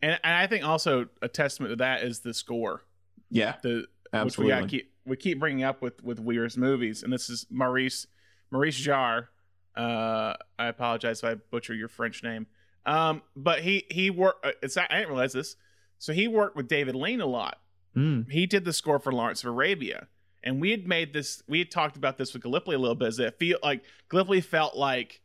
And, 0.01 0.19
and 0.23 0.33
I 0.35 0.47
think 0.47 0.63
also 0.65 1.07
a 1.21 1.27
testament 1.27 1.71
to 1.71 1.75
that 1.77 2.03
is 2.03 2.19
the 2.19 2.33
score. 2.33 2.83
yeah 3.29 3.55
The 3.63 3.87
absolutely 4.13 4.55
which 4.55 4.63
we 4.63 4.69
keep 4.69 4.93
we 5.05 5.17
keep 5.17 5.39
bringing 5.39 5.63
up 5.63 5.81
with 5.81 6.01
with 6.03 6.19
Weir's 6.19 6.57
movies, 6.57 7.03
and 7.03 7.11
this 7.11 7.29
is 7.29 7.45
Maurice 7.49 8.07
Maurice 8.51 8.79
Jarre. 8.79 9.27
Uh, 9.75 10.35
I 10.57 10.67
apologize 10.67 11.19
if 11.19 11.25
I 11.25 11.33
butcher 11.35 11.73
your 11.73 11.87
French 11.89 12.23
name. 12.23 12.47
Um, 12.85 13.21
but 13.35 13.59
he 13.63 13.85
he 13.91 14.09
worked. 14.09 14.45
It's 14.61 14.77
I 14.77 14.87
didn't 14.87 15.09
realize 15.09 15.33
this. 15.33 15.55
So 15.99 16.13
he 16.13 16.27
worked 16.29 16.55
with 16.55 16.67
David 16.69 16.95
Lean 16.95 17.19
a 17.21 17.25
lot. 17.25 17.59
Mm, 17.95 18.29
He 18.31 18.45
did 18.45 18.63
the 18.65 18.73
score 18.73 18.99
for 18.99 19.11
Lawrence 19.11 19.43
of 19.43 19.49
Arabia, 19.49 20.07
and 20.43 20.59
we 20.61 20.71
had 20.71 20.87
made 20.87 21.13
this. 21.13 21.41
We 21.47 21.59
had 21.59 21.71
talked 21.71 21.95
about 21.97 22.17
this 22.17 22.33
with 22.33 22.43
Gallipoli 22.43 22.75
a 22.75 22.79
little 22.79 22.95
bit. 22.95 23.09
Is 23.09 23.17
that 23.17 23.27
it 23.27 23.39
feel 23.39 23.57
like 23.63 23.83
Gallipoli 24.09 24.41
felt 24.41 24.75
like 24.75 25.21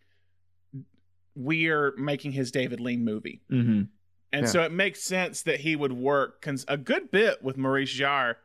we're 1.35 1.95
making 1.97 2.33
his 2.33 2.51
David 2.51 2.81
Lean 2.81 3.05
movie. 3.05 3.43
Mm-hmm. 3.51 3.83
And 4.33 4.43
Yeah. 4.43 4.47
so 4.47 4.63
it 4.63 4.73
makes 4.73 5.03
sense 5.03 5.43
that 5.43 5.61
he 5.61 5.77
would 5.77 5.93
work 5.93 6.43
cons- 6.43 6.65
a 6.69 6.77
good 6.77 7.11
bit 7.11 7.43
with 7.43 7.57
Maurice 7.57 7.95
Jarre 7.97 8.37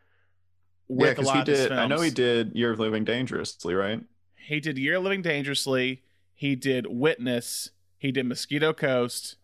Yeah, 0.87 1.13
a 1.17 1.21
lot 1.21 1.35
he 1.35 1.39
of 1.39 1.45
did. 1.45 1.71
I 1.71 1.87
know 1.87 2.01
he 2.01 2.11
did 2.11 2.55
Year 2.55 2.71
of 2.71 2.79
Living 2.79 3.03
Dangerously, 3.03 3.73
right? 3.73 4.01
He 4.35 4.59
did 4.59 4.77
Year 4.77 4.97
of 4.97 5.03
Living 5.03 5.21
Dangerously. 5.21 6.03
He 6.35 6.55
did 6.55 6.85
Witness. 6.87 7.71
He 7.97 8.11
did 8.11 8.25
Mosquito 8.25 8.73
Coast, 8.73 9.37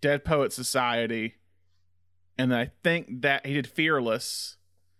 Dead 0.00 0.24
Poet 0.24 0.52
Society, 0.52 1.34
and 2.38 2.54
I 2.54 2.70
think 2.84 3.22
that 3.22 3.44
he 3.44 3.54
did 3.54 3.66
Fearless. 3.66 4.56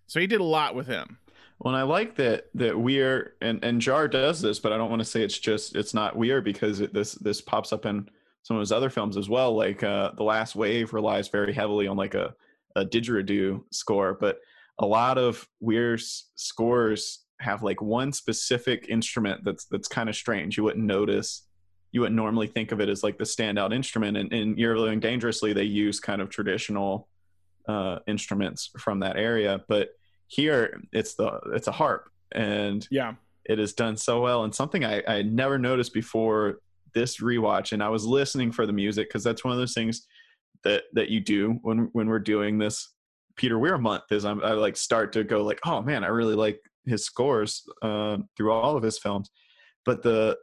So 0.08 0.18
he 0.20 0.26
did 0.26 0.40
a 0.40 0.44
lot 0.44 0.74
with 0.74 0.86
him. 0.88 1.18
Well, 1.58 1.74
and 1.74 1.80
I 1.80 1.84
like 1.84 2.16
that 2.16 2.46
that 2.54 2.78
Weir 2.78 3.34
and 3.40 3.64
and 3.64 3.80
Jarre 3.80 4.10
does 4.10 4.40
this, 4.40 4.58
but 4.58 4.72
I 4.72 4.76
don't 4.76 4.90
want 4.90 5.00
to 5.00 5.06
say 5.06 5.22
it's 5.22 5.38
just 5.38 5.74
it's 5.74 5.94
not 5.94 6.16
Weir 6.16 6.42
because 6.42 6.80
it, 6.80 6.92
this 6.92 7.12
this 7.14 7.40
pops 7.40 7.72
up 7.72 7.86
in 7.86 8.08
some 8.42 8.56
of 8.56 8.60
his 8.60 8.72
other 8.72 8.90
films 8.90 9.16
as 9.16 9.28
well. 9.28 9.56
Like 9.56 9.82
uh, 9.82 10.12
the 10.16 10.22
Last 10.22 10.54
Wave 10.54 10.92
relies 10.92 11.28
very 11.28 11.52
heavily 11.52 11.86
on 11.86 11.96
like 11.96 12.14
a 12.14 12.34
a 12.76 12.84
didgeridoo 12.84 13.62
score, 13.70 14.14
but 14.20 14.38
a 14.78 14.86
lot 14.86 15.16
of 15.16 15.48
Weir's 15.60 16.30
scores 16.34 17.24
have 17.40 17.62
like 17.62 17.80
one 17.80 18.12
specific 18.12 18.86
instrument 18.88 19.42
that's 19.44 19.64
that's 19.64 19.88
kind 19.88 20.08
of 20.08 20.16
strange. 20.16 20.56
You 20.56 20.64
wouldn't 20.64 20.84
notice. 20.84 21.42
You 21.92 22.02
wouldn't 22.02 22.16
normally 22.16 22.48
think 22.48 22.72
of 22.72 22.80
it 22.80 22.90
as 22.90 23.02
like 23.02 23.16
the 23.16 23.24
standout 23.24 23.74
instrument. 23.74 24.18
And 24.18 24.32
in 24.32 24.58
of 24.58 24.78
Living 24.78 25.00
Dangerously, 25.00 25.54
they 25.54 25.64
use 25.64 26.00
kind 26.00 26.20
of 26.20 26.28
traditional 26.28 27.08
uh, 27.66 28.00
instruments 28.06 28.70
from 28.78 29.00
that 29.00 29.16
area, 29.16 29.62
but 29.68 29.90
here 30.28 30.80
it's 30.92 31.14
the 31.14 31.40
it's 31.54 31.68
a 31.68 31.72
harp 31.72 32.08
and 32.32 32.86
Yeah. 32.90 33.14
it 33.44 33.58
is 33.58 33.72
done 33.72 33.96
so 33.96 34.20
well 34.20 34.44
and 34.44 34.54
something 34.54 34.84
I, 34.84 35.02
I 35.06 35.22
never 35.22 35.58
noticed 35.58 35.94
before 35.94 36.58
this 36.94 37.20
rewatch 37.20 37.72
and 37.72 37.82
I 37.82 37.88
was 37.88 38.04
listening 38.04 38.50
for 38.52 38.66
the 38.66 38.72
music 38.72 39.08
because 39.08 39.22
that's 39.22 39.44
one 39.44 39.52
of 39.52 39.58
those 39.58 39.74
things 39.74 40.06
that 40.64 40.84
that 40.94 41.08
you 41.10 41.20
do 41.20 41.58
when 41.62 41.90
when 41.92 42.08
we're 42.08 42.18
doing 42.18 42.58
this 42.58 42.92
Peter 43.36 43.58
Weir 43.58 43.78
month 43.78 44.04
is 44.10 44.24
I'm, 44.24 44.42
I 44.42 44.52
like 44.52 44.76
start 44.76 45.12
to 45.12 45.22
go 45.22 45.42
like 45.42 45.60
oh 45.64 45.82
man 45.82 46.02
I 46.04 46.08
really 46.08 46.34
like 46.34 46.60
his 46.86 47.04
scores 47.04 47.62
uh, 47.82 48.18
through 48.36 48.52
all 48.52 48.76
of 48.76 48.82
his 48.82 48.98
films 48.98 49.30
but 49.84 50.02
the 50.02 50.36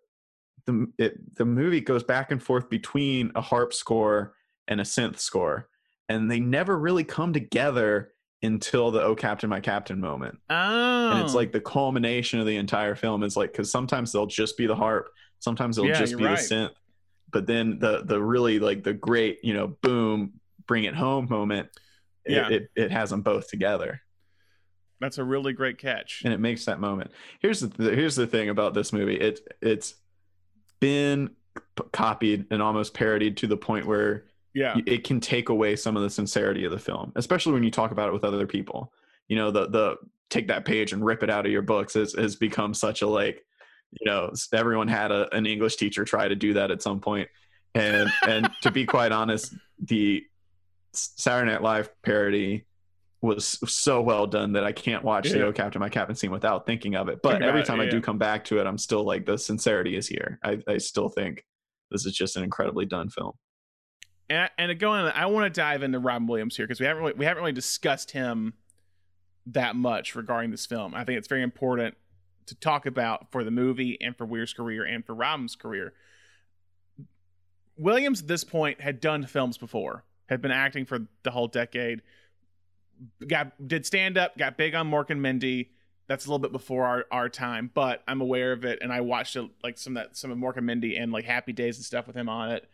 the 0.66 0.88
it, 0.98 1.36
the 1.36 1.46
movie 1.46 1.82
goes 1.82 2.04
back 2.04 2.32
and 2.32 2.42
forth 2.42 2.70
between 2.70 3.32
a 3.36 3.42
harp 3.42 3.74
score 3.74 4.36
and 4.70 4.80
a 4.80 4.84
synth 4.84 5.20
score 5.20 5.68
and 6.08 6.30
they 6.32 6.40
never 6.40 6.78
really 6.80 7.04
come 7.04 7.34
together 7.34 8.13
until 8.44 8.92
the 8.92 9.02
oh 9.02 9.16
captain 9.16 9.50
my 9.50 9.60
captain 9.60 10.00
moment 10.00 10.38
Oh. 10.50 11.12
and 11.12 11.20
it's 11.24 11.34
like 11.34 11.50
oh. 11.50 11.52
the 11.54 11.62
culmination 11.62 12.40
of 12.40 12.46
the 12.46 12.58
entire 12.58 12.94
film 12.96 13.24
is 13.24 13.36
like 13.38 13.52
because 13.52 13.72
sometimes 13.72 14.12
they'll 14.12 14.26
just 14.26 14.58
be 14.58 14.68
the 14.68 14.76
harp 14.76 15.08
sometimes 15.40 15.76
they'll 15.78 15.86
Yeah, 15.86 16.00
just 16.00 16.18
be 16.18 16.26
right. 16.26 16.38
the 16.38 16.44
synth 16.56 16.72
but 17.32 17.48
then 17.48 17.80
the 17.80 18.04
the 18.04 18.22
really 18.22 18.60
like 18.60 18.84
the 18.84 18.94
great 18.94 19.40
you 19.44 19.54
know 19.54 19.68
boom 19.82 20.34
bring 20.68 20.84
it 20.84 20.94
home 20.96 21.28
moment 21.30 21.70
it, 22.26 22.32
Yeah. 22.34 22.50
it, 22.50 22.70
it 22.76 22.92
has 22.92 23.10
them 23.10 23.22
both 23.22 23.50
together 23.50 24.02
That's 25.00 25.18
a 25.18 25.24
really 25.24 25.54
great 25.54 25.78
catch. 25.78 26.22
and 26.24 26.34
it 26.34 26.40
makes 26.40 26.66
that 26.66 26.80
moment 26.80 27.12
here's 27.40 27.62
the 27.62 27.70
th- 27.70 27.96
here's 27.96 28.16
the 28.16 28.28
thing 28.28 28.50
about 28.50 28.74
this 28.74 28.92
movie 28.94 29.16
it 29.16 29.40
it's 29.62 29.96
been 30.80 31.30
p- 31.78 31.84
copied 31.94 32.46
and 32.52 32.62
almost 32.62 32.94
parodied 32.94 33.38
to 33.38 33.48
the 33.48 33.58
point 33.58 33.86
where 33.86 34.26
Yeah. 34.54 34.78
it 34.86 35.04
can 35.04 35.20
take 35.20 35.50
away 35.50 35.76
some 35.76 35.98
of 35.98 36.04
the 36.04 36.10
sincerity 36.10 36.66
of 36.66 36.72
the 36.72 36.80
film, 36.80 37.12
especially 37.16 37.54
when 37.54 37.64
you 37.64 37.72
talk 37.72 37.92
about 37.92 38.10
it 38.10 38.14
with 38.14 38.24
other 38.24 38.46
people. 38.46 38.94
You 39.28 39.36
know, 39.36 39.52
the 39.52 39.68
the 39.68 39.98
take 40.30 40.48
that 40.48 40.66
page 40.66 40.94
and 40.94 41.06
rip 41.06 41.24
it 41.24 41.30
out 41.30 41.46
of 41.46 41.52
your 41.52 41.62
books 41.62 41.94
has, 41.94 42.14
has 42.14 42.36
become 42.36 42.74
such 42.74 43.02
a 43.02 43.08
like, 43.08 43.46
you 43.92 44.10
know, 44.10 44.32
everyone 44.52 44.88
had 44.88 45.12
a, 45.12 45.34
an 45.36 45.46
English 45.46 45.76
teacher 45.78 46.04
try 46.06 46.28
to 46.28 46.36
do 46.36 46.54
that 46.54 46.72
at 46.72 46.82
some. 46.82 47.02
And 47.76 48.10
and 48.28 48.50
to 48.62 48.72
be 48.72 48.86
quite 48.86 49.12
honest, 49.12 49.56
the 49.80 50.24
Saturday 50.94 51.52
Night 51.52 51.62
Live 51.62 51.90
parody 52.04 52.66
was 53.22 53.58
so 53.72 54.02
well 54.02 54.28
done 54.28 54.52
that 54.54 54.66
I 54.66 54.74
can't 54.74 55.04
watch 55.04 55.30
the 55.30 55.40
Yeah. 55.40 55.46
Oh 55.46 55.54
Captain 55.54 55.80
My 55.80 55.90
Captain 55.90 56.16
scene 56.16 56.30
without 56.30 56.66
thinking 56.66 56.96
of 56.96 57.08
it. 57.08 57.22
But 57.24 57.34
Think 57.34 57.44
every 57.44 57.62
it, 57.62 57.66
time 57.66 57.80
I 57.80 57.86
yeah. 57.86 57.92
do 57.92 58.02
come 58.02 58.18
back 58.18 58.44
to 58.46 58.60
it, 58.60 58.68
I'm 58.68 58.78
still 58.78 59.04
like 59.04 59.26
the 59.26 59.38
sincerity 59.38 59.96
is 59.96 60.08
here. 60.08 60.40
I, 60.44 60.60
I 60.68 60.78
still 60.78 61.10
think 61.10 61.46
this 61.90 62.06
is 62.06 62.14
just 62.14 62.36
an 62.36 62.44
incredibly 62.44 62.86
done 62.86 63.10
film. 63.10 63.32
And, 64.30 64.50
and 64.58 64.70
to 64.70 64.76
go 64.76 64.94
I 64.94 65.26
want 65.28 65.54
to 65.54 65.62
dive 65.62 65.84
into 65.84 66.00
Robin 66.00 66.28
Williams 66.28 66.56
here 66.56 66.66
because 66.66 66.80
we 66.80 66.86
haven't 66.86 67.04
really, 67.04 67.14
we 67.14 67.26
haven't 67.26 67.42
really 67.42 67.54
discussed 67.54 68.12
him 68.12 68.54
that 69.48 69.76
much 69.76 70.16
regarding 70.16 70.52
this 70.52 70.66
film. 70.66 70.96
I 70.96 71.04
think 71.04 71.18
it's 71.18 71.28
very 71.28 71.44
important 71.44 71.96
to 72.46 72.56
talk 72.56 72.86
about 72.86 73.32
for 73.32 73.44
the 73.44 73.52
movie 73.52 73.98
and 74.02 74.18
for 74.18 74.26
Weir's 74.26 74.54
career 74.54 74.84
and 74.84 75.06
for 75.06 75.14
Robin's 75.14 75.56
career. 75.56 75.94
Williams 77.78 78.22
at 78.22 78.28
this 78.28 78.44
point 78.44 78.82
had 78.82 79.00
done 79.00 79.26
films 79.26 79.58
before, 79.58 80.04
had 80.28 80.42
been 80.42 80.52
acting 80.52 80.86
for 80.86 81.08
the 81.24 81.32
whole 81.32 81.48
decade. 81.48 82.02
Got 83.26 83.68
did 83.68 83.86
stand 83.86 84.18
up, 84.18 84.38
got 84.38 84.58
big 84.58 84.76
on 84.76 84.90
Mork 84.90 85.10
and 85.10 85.22
Mindy. 85.22 85.72
That's 86.08 86.26
a 86.26 86.30
little 86.30 86.40
bit 86.40 86.52
before 86.52 86.86
our, 86.86 87.06
our 87.12 87.30
time, 87.30 87.72
but 87.74 88.04
I'm 88.08 88.22
aware 88.22 88.52
of 88.52 88.66
it, 88.66 88.80
and 88.82 88.92
I 88.92 89.02
watched 89.02 89.36
it 89.36 89.50
like 89.64 89.78
some 89.78 89.98
of 89.98 90.04
that 90.04 90.18
some 90.18 90.32
of 90.32 90.38
Mork 90.38 90.58
and 90.58 90.66
Mindy 90.66 90.96
and 90.96 91.12
like 91.12 91.26
Happy 91.26 91.54
Days 91.54 91.78
and 91.78 91.86
stuff 91.86 92.08
with 92.08 92.16
him 92.16 92.30
on 92.30 92.52
it 92.52 92.70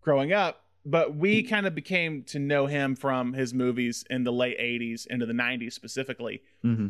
growing 0.00 0.32
up. 0.32 0.63
But 0.86 1.16
we 1.16 1.42
kind 1.42 1.66
of 1.66 1.74
became 1.74 2.24
to 2.24 2.38
know 2.38 2.66
him 2.66 2.94
from 2.94 3.32
his 3.32 3.54
movies 3.54 4.04
in 4.10 4.24
the 4.24 4.32
late 4.32 4.58
80s 4.58 5.06
into 5.06 5.24
the 5.24 5.32
90s 5.32 5.72
specifically. 5.72 6.42
Mm-hmm. 6.64 6.88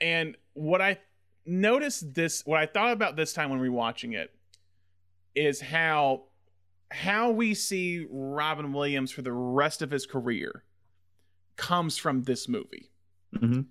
And 0.00 0.36
what 0.54 0.80
I 0.80 0.98
noticed 1.44 2.14
this, 2.14 2.44
what 2.46 2.58
I 2.58 2.66
thought 2.66 2.92
about 2.92 3.16
this 3.16 3.32
time 3.32 3.50
when 3.50 3.60
rewatching 3.60 4.14
it, 4.14 4.34
is 5.34 5.60
how 5.60 6.24
how 6.90 7.30
we 7.30 7.54
see 7.54 8.06
Robin 8.08 8.72
Williams 8.72 9.10
for 9.10 9.22
the 9.22 9.32
rest 9.32 9.82
of 9.82 9.90
his 9.90 10.06
career 10.06 10.62
comes 11.56 11.98
from 11.98 12.22
this 12.22 12.48
movie. 12.48 12.90
Mm-hmm. 13.34 13.62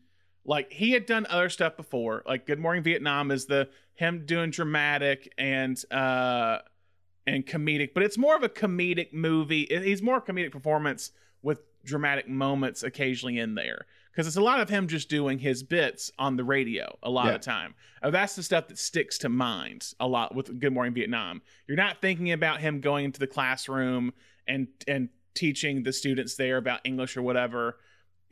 Like 0.45 0.71
he 0.71 0.91
had 0.91 1.05
done 1.05 1.25
other 1.29 1.49
stuff 1.49 1.77
before, 1.77 2.23
like 2.27 2.45
Good 2.45 2.59
Morning 2.59 2.83
Vietnam 2.83 3.31
is 3.31 3.45
the 3.45 3.69
him 3.93 4.25
doing 4.25 4.49
dramatic 4.49 5.31
and 5.37 5.81
uh 5.91 6.59
and 7.25 7.45
comedic, 7.45 7.93
but 7.93 8.03
it's 8.03 8.17
more 8.17 8.35
of 8.35 8.43
a 8.43 8.49
comedic 8.49 9.13
movie. 9.13 9.67
He's 9.69 10.01
more 10.01 10.21
comedic 10.21 10.51
performance 10.51 11.11
with 11.41 11.61
dramatic 11.85 12.27
moments 12.29 12.83
occasionally 12.83 13.37
in 13.39 13.55
there 13.55 13.85
because 14.11 14.27
it's 14.27 14.35
a 14.37 14.41
lot 14.41 14.59
of 14.61 14.69
him 14.69 14.87
just 14.87 15.09
doing 15.09 15.39
his 15.39 15.63
bits 15.63 16.11
on 16.17 16.37
the 16.37 16.43
radio 16.43 16.97
a 17.03 17.09
lot 17.09 17.25
Yeah. 17.25 17.31
of 17.33 17.41
the 17.41 17.45
time. 17.45 17.75
Uh, 18.01 18.09
that's 18.09 18.35
the 18.35 18.43
stuff 18.43 18.67
that 18.67 18.77
sticks 18.77 19.17
to 19.19 19.29
mind 19.29 19.93
a 19.99 20.07
lot 20.07 20.33
with 20.35 20.59
Good 20.59 20.73
Morning 20.73 20.93
Vietnam. 20.93 21.41
You're 21.67 21.77
not 21.77 22.01
thinking 22.01 22.31
about 22.31 22.61
him 22.61 22.79
going 22.79 23.05
into 23.05 23.19
the 23.19 23.27
classroom 23.27 24.13
and 24.47 24.67
and 24.87 25.09
teaching 25.33 25.83
the 25.83 25.91
students 25.93 26.35
there 26.35 26.57
about 26.57 26.81
English 26.83 27.17
or 27.17 27.21
whatever. 27.21 27.77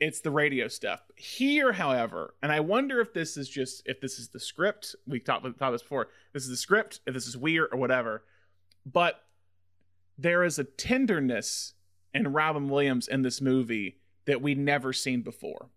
It's 0.00 0.20
the 0.20 0.30
radio 0.30 0.66
stuff. 0.68 1.00
Here, 1.16 1.72
however, 1.72 2.34
and 2.42 2.50
I 2.52 2.60
wonder 2.60 3.00
if 3.00 3.12
this 3.12 3.36
is 3.36 3.48
just 3.48 3.82
if 3.86 4.00
this 4.00 4.18
is 4.18 4.28
the 4.28 4.40
script. 4.40 4.94
We 5.06 5.20
talked 5.20 5.44
about 5.46 5.70
this 5.72 5.82
before. 5.82 6.08
This 6.32 6.44
is 6.44 6.48
the 6.50 6.56
script. 6.56 7.00
If 7.06 7.14
this 7.14 7.26
is 7.26 7.36
weird 7.36 7.68
or 7.72 7.78
whatever, 7.78 8.24
but 8.84 9.22
there 10.18 10.44
is 10.44 10.58
a 10.58 10.64
tenderness 10.64 11.74
in 12.14 12.32
Robin 12.32 12.68
Williams 12.68 13.08
in 13.08 13.22
this 13.22 13.40
movie 13.40 13.98
that 14.26 14.42
we 14.42 14.54
never 14.54 14.92
seen 14.92 15.22
before. 15.22 15.70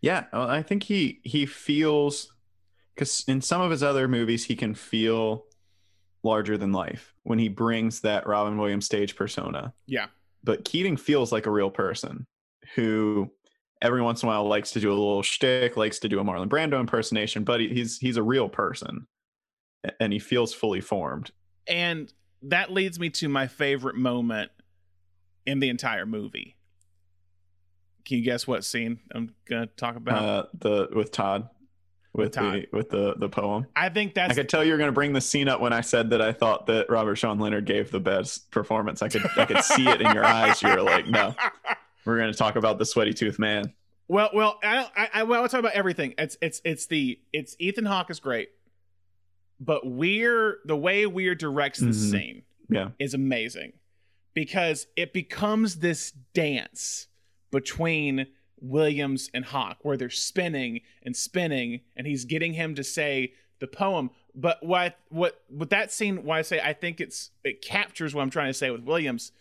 Yeah, 0.00 0.24
uh, 0.32 0.46
I 0.46 0.62
think 0.62 0.84
he 0.84 1.20
he 1.22 1.46
feels 1.46 2.32
because 2.94 3.24
in 3.26 3.40
some 3.40 3.60
of 3.60 3.70
his 3.70 3.82
other 3.82 4.08
movies 4.08 4.44
he 4.44 4.56
can 4.56 4.74
feel 4.74 5.46
larger 6.22 6.58
than 6.58 6.72
life 6.72 7.14
when 7.22 7.38
he 7.38 7.48
brings 7.48 8.00
that 8.00 8.26
Robin 8.26 8.58
Williams 8.58 8.84
stage 8.84 9.16
persona. 9.16 9.72
Yeah. 9.86 10.06
But 10.44 10.64
Keating 10.64 10.96
feels 10.96 11.32
like 11.32 11.46
a 11.46 11.50
real 11.50 11.70
person 11.70 12.26
who 12.74 13.30
every 13.80 14.02
once 14.02 14.22
in 14.22 14.28
a 14.28 14.32
while 14.32 14.46
likes 14.46 14.72
to 14.72 14.80
do 14.80 14.90
a 14.90 14.94
little 14.94 15.22
shtick, 15.22 15.76
likes 15.76 15.98
to 16.00 16.08
do 16.08 16.20
a 16.20 16.24
Marlon 16.24 16.48
Brando 16.48 16.78
impersonation, 16.78 17.44
but 17.44 17.60
he, 17.60 17.68
he's 17.68 17.98
he's 17.98 18.16
a 18.16 18.22
real 18.22 18.48
person, 18.48 19.06
and 20.00 20.12
he 20.12 20.18
feels 20.18 20.52
fully 20.52 20.80
formed. 20.80 21.30
And 21.66 22.12
that 22.42 22.70
leads 22.72 22.98
me 23.00 23.10
to 23.10 23.28
my 23.28 23.46
favorite 23.46 23.96
moment 23.96 24.50
in 25.46 25.60
the 25.60 25.68
entire 25.68 26.06
movie. 26.06 26.56
Can 28.04 28.18
you 28.18 28.24
guess 28.24 28.46
what 28.46 28.64
scene 28.64 29.00
I'm 29.14 29.34
gonna 29.48 29.66
talk 29.66 29.96
about? 29.96 30.22
Uh, 30.24 30.44
the 30.58 30.88
with 30.94 31.10
Todd, 31.10 31.48
with, 32.12 32.26
With 32.26 32.32
Todd. 32.34 32.54
the 32.70 32.76
with 32.76 32.90
the 32.90 33.14
the 33.18 33.28
poem. 33.28 33.66
I 33.74 33.88
think 33.88 34.14
that's. 34.14 34.30
I 34.32 34.34
could 34.34 34.48
tell 34.48 34.64
you 34.64 34.72
were 34.72 34.78
going 34.78 34.88
to 34.88 34.92
bring 34.92 35.12
the 35.12 35.20
scene 35.20 35.48
up 35.48 35.60
when 35.60 35.72
I 35.72 35.80
said 35.80 36.10
that 36.10 36.22
I 36.22 36.32
thought 36.32 36.66
that 36.66 36.88
Robert 36.88 37.16
Sean 37.16 37.40
Leonard 37.40 37.64
gave 37.66 37.90
the 37.90 37.98
best 37.98 38.50
performance. 38.52 39.02
I 39.02 39.08
could 39.08 39.22
I 39.36 39.44
could 39.44 39.64
see 39.64 39.88
it 39.88 40.00
in 40.00 40.14
your 40.14 40.24
eyes. 40.24 40.62
You 40.62 40.68
were 40.68 40.82
like, 40.82 41.08
no, 41.08 41.34
we're 42.04 42.18
going 42.18 42.30
to 42.30 42.38
talk 42.38 42.54
about 42.54 42.78
the 42.78 42.86
sweaty 42.86 43.12
tooth 43.12 43.40
man. 43.40 43.72
Well, 44.08 44.30
well, 44.32 44.60
I, 44.62 44.74
don't- 44.76 44.92
I, 44.96 45.08
I, 45.14 45.22
well, 45.24 45.42
I'll 45.42 45.48
talk 45.48 45.58
about 45.58 45.72
everything. 45.72 46.14
It's, 46.16 46.36
it's, 46.40 46.60
it's 46.64 46.86
the, 46.86 47.18
it's 47.32 47.56
Ethan 47.58 47.86
Hawke 47.86 48.08
is 48.08 48.20
great, 48.20 48.50
but 49.60 49.86
we're 49.86 50.58
the 50.64 50.76
way 50.76 51.06
Weir 51.06 51.34
directs 51.34 51.78
this 51.80 51.96
Mhm. 51.96 52.10
scene 52.10 52.42
Yeah. 52.68 52.90
is 52.98 53.14
amazing 53.14 53.72
because 54.34 54.86
it 54.96 55.12
becomes 55.12 55.76
this 55.76 56.10
dance 56.34 57.08
between 57.50 58.26
Williams 58.60 59.30
and 59.34 59.44
Hawke 59.44 59.84
where 59.84 59.96
they're 59.96 60.10
spinning 60.10 60.80
and 61.02 61.14
spinning, 61.16 61.82
and 61.96 62.06
he's 62.06 62.24
getting 62.24 62.54
him 62.54 62.74
to 62.74 62.84
say 62.84 63.34
the 63.58 63.66
poem. 63.66 64.10
But 64.34 64.62
what 64.64 64.98
what 65.08 65.42
what 65.48 65.70
that 65.70 65.92
scene? 65.92 66.24
Why 66.24 66.38
I 66.40 66.42
say 66.42 66.60
I 66.60 66.72
think 66.72 67.00
it's 67.00 67.30
it 67.44 67.62
captures 67.62 68.14
what 68.14 68.22
I'm 68.22 68.30
trying 68.30 68.48
to 68.50 68.54
say 68.54 68.70
with 68.70 68.82
Williams, 68.82 69.32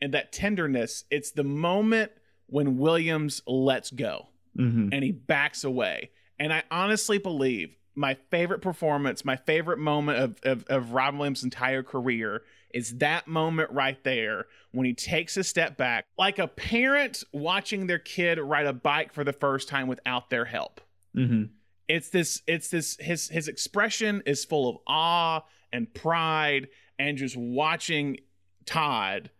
and 0.00 0.12
that 0.14 0.32
tenderness. 0.32 1.04
It's 1.10 1.30
the 1.30 1.44
moment 1.44 2.10
when 2.46 2.78
Williams 2.78 3.42
lets 3.46 3.90
go 3.90 4.28
Mm-hmm. 4.58 4.88
and 4.92 5.04
he 5.04 5.12
backs 5.12 5.62
away. 5.62 6.10
And 6.40 6.52
I 6.52 6.64
honestly 6.72 7.18
believe 7.18 7.76
my 7.94 8.14
favorite 8.30 8.60
performance, 8.60 9.24
my 9.24 9.36
favorite 9.36 9.78
moment 9.78 10.18
of, 10.18 10.38
of, 10.44 10.64
of 10.68 10.92
Robin 10.92 11.18
Williams' 11.18 11.44
entire 11.44 11.82
career 11.82 12.42
is 12.72 12.98
that 12.98 13.26
moment 13.26 13.70
right 13.72 14.02
there 14.04 14.46
when 14.70 14.86
he 14.86 14.94
takes 14.94 15.36
a 15.36 15.42
step 15.42 15.76
back, 15.76 16.06
like 16.16 16.38
a 16.38 16.46
parent 16.46 17.24
watching 17.32 17.86
their 17.88 17.98
kid 17.98 18.38
ride 18.38 18.66
a 18.66 18.72
bike 18.72 19.12
for 19.12 19.24
the 19.24 19.32
first 19.32 19.68
time 19.68 19.88
without 19.88 20.30
their 20.30 20.44
help. 20.44 20.80
Mm-hmm. 21.16 21.44
It's 21.88 22.10
this, 22.10 22.42
it's 22.46 22.68
this, 22.68 22.96
his 23.00 23.28
his 23.28 23.48
expression 23.48 24.22
is 24.24 24.44
full 24.44 24.68
of 24.68 24.76
awe 24.86 25.40
and 25.72 25.92
pride 25.92 26.68
and 27.00 27.18
just 27.18 27.36
watching 27.36 28.18
Todd 28.66 29.30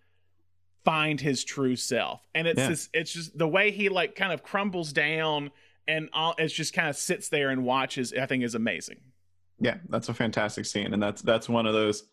find 0.85 1.21
his 1.21 1.45
true 1.45 1.77
self. 1.77 2.27
And 2.35 2.49
it's 2.49 2.59
Yeah. 2.59 2.69
this 2.71 2.89
it's 2.93 3.13
just 3.13 3.39
the 3.39 3.47
way 3.47 3.71
he 3.71 3.89
like 3.89 4.17
kind 4.17 4.33
of 4.33 4.43
crumbles 4.43 4.93
down 4.93 5.53
and 5.91 6.09
all 6.13 6.35
it's 6.39 6.55
just 6.55 6.73
kind 6.73 6.89
of 6.89 6.97
sits 6.97 7.29
there 7.29 7.51
and 7.51 7.65
watches, 7.65 8.13
I 8.13 8.27
think 8.27 8.45
is 8.45 8.55
amazing. 8.55 9.01
Yeah, 9.59 9.79
that's 9.89 10.09
a 10.09 10.15
fantastic 10.15 10.65
scene, 10.67 10.95
and 10.95 11.03
that's 11.03 11.23
that's 11.23 11.49
one 11.49 11.67
of 11.67 11.75
those 11.75 12.05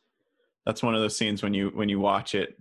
that's 0.66 0.84
one 0.84 0.96
of 0.96 1.02
those 1.02 1.16
scenes 1.16 1.44
when 1.44 1.54
you 1.54 1.70
when 1.70 1.90
you 1.90 2.00
watch 2.00 2.36
it 2.36 2.60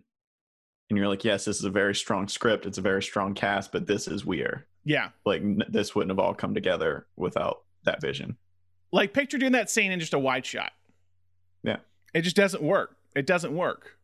and 0.89 0.97
you're 0.97 1.09
like, 1.09 1.25
yes, 1.25 1.45
this 1.45 1.59
is 1.59 1.65
a 1.65 1.71
very 1.71 1.95
strong 1.95 2.29
script, 2.29 2.67
it's 2.67 2.79
a 2.79 2.83
very 2.83 3.03
strong 3.03 3.35
cast, 3.35 3.73
but 3.73 3.87
this 3.87 4.07
is 4.07 4.25
Weir. 4.25 4.67
Yeah. 4.85 5.09
Like 5.25 5.43
n- 5.43 5.65
this 5.69 5.95
wouldn't 5.95 6.11
have 6.11 6.21
all 6.21 6.35
come 6.35 6.55
together 6.55 7.07
without 7.17 7.63
that 7.85 8.01
vision. 8.01 8.37
Like 8.93 9.13
picture 9.13 9.39
doing 9.39 9.53
that 9.53 9.69
scene 9.69 9.91
in 9.91 9.99
just 9.99 10.15
a 10.15 10.19
wide 10.19 10.47
shot. 10.47 10.71
Yeah. 11.65 11.79
It 12.15 12.23
just 12.23 12.37
doesn't 12.37 12.63
work. 12.63 12.97
It 13.17 13.27
doesn't 13.27 13.55
work. 13.55 13.97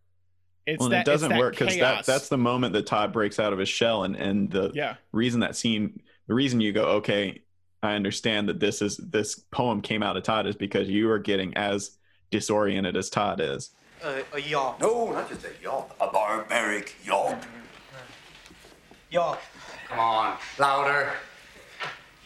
It's 0.66 0.80
well, 0.80 0.90
that 0.90 1.00
it 1.00 1.10
doesn't 1.10 1.36
work 1.36 1.56
because 1.56 1.76
that 1.78 2.06
that's 2.06 2.28
the 2.28 2.38
moment 2.38 2.72
that 2.74 2.86
Todd 2.86 3.12
breaks 3.12 3.40
out 3.40 3.52
of 3.52 3.58
his 3.58 3.68
shell, 3.68 4.04
and 4.04 4.14
and 4.14 4.48
the 4.48 4.70
yeah. 4.74 4.94
reason 5.10 5.40
that 5.40 5.56
scene, 5.56 6.00
the 6.32 6.36
reason 6.36 6.62
you 6.62 6.72
go, 6.72 6.84
okay, 6.84 7.42
I 7.82 7.92
understand 7.92 8.48
that 8.48 8.58
this 8.58 8.80
is 8.80 8.96
this 8.96 9.38
poem 9.50 9.82
came 9.82 10.02
out 10.02 10.16
of 10.16 10.22
Todd 10.22 10.46
is 10.46 10.56
because 10.56 10.88
you 10.88 11.10
are 11.10 11.18
getting 11.18 11.54
as 11.58 11.98
disoriented 12.30 12.96
as 12.96 13.10
Todd 13.10 13.38
is. 13.38 13.72
Uh, 14.02 14.22
a 14.32 14.40
yawp. 14.40 14.80
No, 14.80 15.12
not 15.12 15.28
just 15.28 15.44
a 15.44 15.50
yelp. 15.62 15.94
A 16.00 16.10
barbaric 16.10 16.96
yelp. 17.04 17.36
Yawp. 19.10 19.40
Come 19.90 19.98
on, 19.98 20.38
louder. 20.58 21.12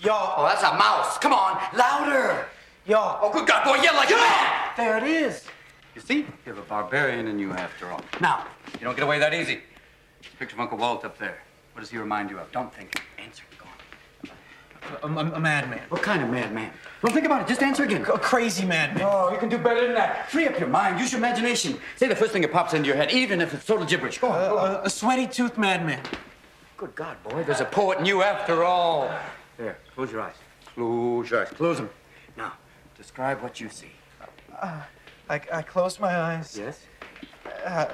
Yawp. 0.00 0.34
Oh, 0.36 0.44
that's 0.44 0.62
a 0.62 0.78
mouse. 0.78 1.18
Come 1.18 1.32
on, 1.32 1.60
louder. 1.76 2.46
Yawp. 2.86 3.18
Oh, 3.22 3.32
good 3.32 3.48
God, 3.48 3.64
boy, 3.64 3.82
yell 3.82 3.96
like 3.96 4.10
a 4.10 4.14
man. 4.14 4.70
There 4.76 4.98
it 4.98 5.02
is. 5.02 5.42
You 5.96 6.00
see, 6.00 6.18
you 6.18 6.26
have 6.44 6.58
a 6.58 6.62
barbarian 6.62 7.26
in 7.26 7.40
you 7.40 7.50
after 7.50 7.90
all. 7.90 8.02
Now, 8.20 8.46
you 8.74 8.84
don't 8.84 8.94
get 8.94 9.02
away 9.02 9.18
that 9.18 9.34
easy. 9.34 9.62
Picture 10.38 10.54
of 10.54 10.60
Uncle 10.60 10.78
Walt 10.78 11.04
up 11.04 11.18
there. 11.18 11.42
What 11.72 11.80
does 11.80 11.90
he 11.90 11.98
remind 11.98 12.30
you 12.30 12.38
of? 12.38 12.52
Don't 12.52 12.72
think. 12.72 13.02
Answer. 13.18 13.42
Go 14.88 15.08
on. 15.08 15.16
A, 15.18 15.20
a, 15.20 15.32
a 15.34 15.40
madman. 15.40 15.80
What 15.88 16.02
kind 16.02 16.22
of 16.22 16.30
madman? 16.30 16.70
Don't 17.02 17.12
think 17.12 17.26
about 17.26 17.42
it. 17.42 17.48
Just 17.48 17.62
answer 17.62 17.84
again. 17.84 18.02
A 18.02 18.18
crazy 18.18 18.64
madman. 18.64 19.02
Oh, 19.06 19.30
you 19.32 19.38
can 19.38 19.48
do 19.48 19.58
better 19.58 19.82
than 19.86 19.94
that. 19.94 20.30
Free 20.30 20.46
up 20.46 20.58
your 20.58 20.68
mind. 20.68 20.98
Use 20.98 21.12
your 21.12 21.18
imagination. 21.18 21.78
Say 21.96 22.08
the 22.08 22.16
first 22.16 22.32
thing 22.32 22.42
that 22.42 22.52
pops 22.52 22.74
into 22.74 22.86
your 22.88 22.96
head, 22.96 23.10
even 23.12 23.40
if 23.40 23.52
it's 23.54 23.64
total 23.66 23.86
gibberish. 23.86 24.18
Go 24.18 24.28
on. 24.28 24.50
go 24.50 24.58
on. 24.58 24.70
A, 24.76 24.80
a 24.84 24.90
sweaty 24.90 25.26
tooth 25.26 25.56
madman. 25.58 26.00
Good 26.76 26.94
God, 26.94 27.16
boy, 27.24 27.42
there's 27.42 27.60
a 27.62 27.64
poet 27.64 27.98
in 28.00 28.04
you 28.04 28.22
after 28.22 28.62
all. 28.62 29.10
There, 29.56 29.78
close 29.94 30.12
your 30.12 30.20
eyes. 30.20 30.34
Close 30.74 31.30
your 31.30 31.40
eyes. 31.40 31.48
Close 31.48 31.78
them. 31.78 31.88
Now, 32.36 32.52
describe 32.98 33.40
what 33.42 33.60
you 33.60 33.70
see. 33.70 33.92
Uh, 34.60 34.82
I, 35.30 35.40
I 35.52 35.62
close 35.62 35.98
my 35.98 36.14
eyes, 36.14 36.54
Yes? 36.58 36.84
uh, 37.64 37.86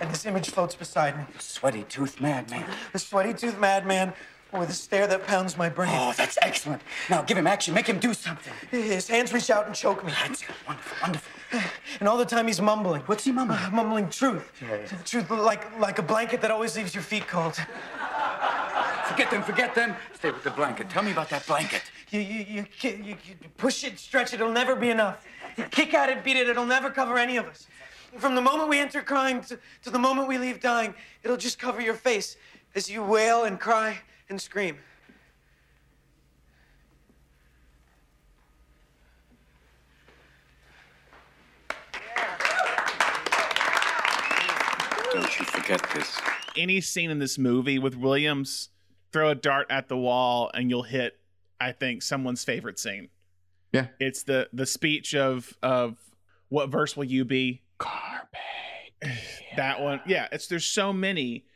and 0.00 0.10
this 0.10 0.26
image 0.26 0.50
floats 0.50 0.74
beside 0.74 1.16
me. 1.16 1.24
The 1.34 1.42
sweaty 1.42 1.84
tooth 1.84 2.20
madman. 2.20 2.64
A 2.92 2.98
sweaty 2.98 3.32
tooth 3.32 3.58
madman 3.58 4.12
with 4.52 4.70
a 4.70 4.72
stare 4.72 5.06
that 5.06 5.26
pounds 5.26 5.56
my 5.56 5.68
brain. 5.68 5.90
Oh, 5.92 6.12
that's 6.16 6.38
excellent. 6.42 6.82
Now, 7.10 7.22
give 7.22 7.36
him 7.36 7.46
action. 7.46 7.74
Make 7.74 7.86
him 7.86 7.98
do 7.98 8.14
something. 8.14 8.52
His 8.70 9.08
hands 9.08 9.32
reach 9.32 9.50
out 9.50 9.66
and 9.66 9.74
choke 9.74 10.04
me. 10.04 10.12
That's 10.22 10.42
it. 10.42 10.48
Wonderful, 10.66 10.96
wonderful. 11.02 11.32
And 12.00 12.08
all 12.08 12.18
the 12.18 12.26
time 12.26 12.46
he's 12.46 12.60
mumbling. 12.60 13.02
What's 13.02 13.24
he 13.24 13.32
mumbling? 13.32 13.58
Uh, 13.58 13.70
mumbling 13.72 14.10
truth. 14.10 14.52
Yeah, 14.60 14.76
yeah. 14.76 14.98
Truth 15.04 15.30
like 15.30 15.78
like 15.78 15.98
a 15.98 16.02
blanket 16.02 16.42
that 16.42 16.50
always 16.50 16.76
leaves 16.76 16.94
your 16.94 17.02
feet 17.02 17.26
cold. 17.26 17.54
Forget 19.06 19.30
them, 19.30 19.42
forget 19.42 19.74
them. 19.74 19.94
Stay 20.14 20.30
with 20.30 20.42
the 20.42 20.50
blanket. 20.50 20.90
Tell 20.90 21.02
me 21.02 21.12
about 21.12 21.30
that 21.30 21.46
blanket. 21.46 21.82
You, 22.10 22.20
you, 22.20 22.44
you, 22.48 22.66
you, 22.82 23.16
you 23.24 23.34
push 23.56 23.84
it, 23.84 23.98
stretch 23.98 24.34
it, 24.34 24.40
it'll 24.40 24.52
never 24.52 24.76
be 24.76 24.90
enough. 24.90 25.24
You 25.56 25.64
kick 25.64 25.94
at 25.94 26.10
it, 26.10 26.22
beat 26.22 26.36
it, 26.36 26.48
it'll 26.48 26.66
never 26.66 26.90
cover 26.90 27.16
any 27.16 27.36
of 27.36 27.46
us. 27.46 27.66
From 28.18 28.34
the 28.34 28.42
moment 28.42 28.68
we 28.68 28.78
enter 28.78 29.00
crying 29.00 29.40
to, 29.42 29.58
to 29.84 29.90
the 29.90 29.98
moment 29.98 30.28
we 30.28 30.38
leave 30.38 30.60
dying, 30.60 30.94
it'll 31.22 31.36
just 31.36 31.58
cover 31.58 31.80
your 31.80 31.94
face 31.94 32.36
as 32.74 32.90
you 32.90 33.02
wail 33.02 33.44
and 33.44 33.58
cry 33.58 33.98
and 34.28 34.40
scream. 34.40 34.78
Don't 45.12 45.38
you 45.38 45.44
forget 45.46 45.82
this. 45.94 46.20
any 46.56 46.80
scene 46.80 47.10
in 47.10 47.18
this 47.18 47.38
movie 47.38 47.78
with 47.78 47.96
Williams, 47.96 48.68
throw 49.12 49.30
a 49.30 49.34
dart 49.34 49.66
at 49.70 49.88
the 49.88 49.96
wall 49.96 50.50
and 50.52 50.68
you'll 50.70 50.82
hit, 50.82 51.18
I 51.60 51.72
think, 51.72 52.02
someone's 52.02 52.44
favorite 52.44 52.78
scene. 52.78 53.08
Yeah. 53.72 53.88
It's 53.98 54.22
the 54.22 54.48
the 54.52 54.66
speech 54.66 55.14
of 55.14 55.56
of 55.62 55.96
what 56.48 56.68
verse 56.68 56.96
will 56.96 57.04
you 57.04 57.24
be? 57.24 57.62
Carpe. 57.78 58.36
That 59.56 59.80
one. 59.80 60.02
Yeah, 60.06 60.28
it's 60.32 60.48
there's 60.48 60.66
so 60.66 60.92
many. 60.92 61.46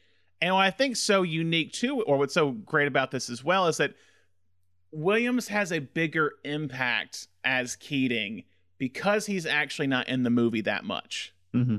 And 0.41 0.55
what 0.55 0.65
I 0.65 0.71
think 0.71 0.97
so 0.97 1.23
unique 1.23 1.73
too, 1.73 2.03
or 2.03 2.19
what's 2.19 2.35
so 2.35 2.53
great 2.53 2.89
about 2.89 3.11
this 3.11 3.29
as 3.29 3.45
well, 3.45 3.67
is 3.67 3.77
that 3.77 3.95
Williams 4.93 5.49
has 5.49 5.73
a 5.73 5.79
bigger 5.79 6.33
impact 6.45 7.29
as 7.45 7.77
Keating 7.77 8.45
because 8.79 9.27
he's 9.27 9.47
actually 9.47 9.87
not 9.87 10.09
in 10.09 10.23
the 10.23 10.31
movie 10.31 10.63
that 10.63 10.85
much. 10.85 11.35
Mm-hmm. 11.55 11.79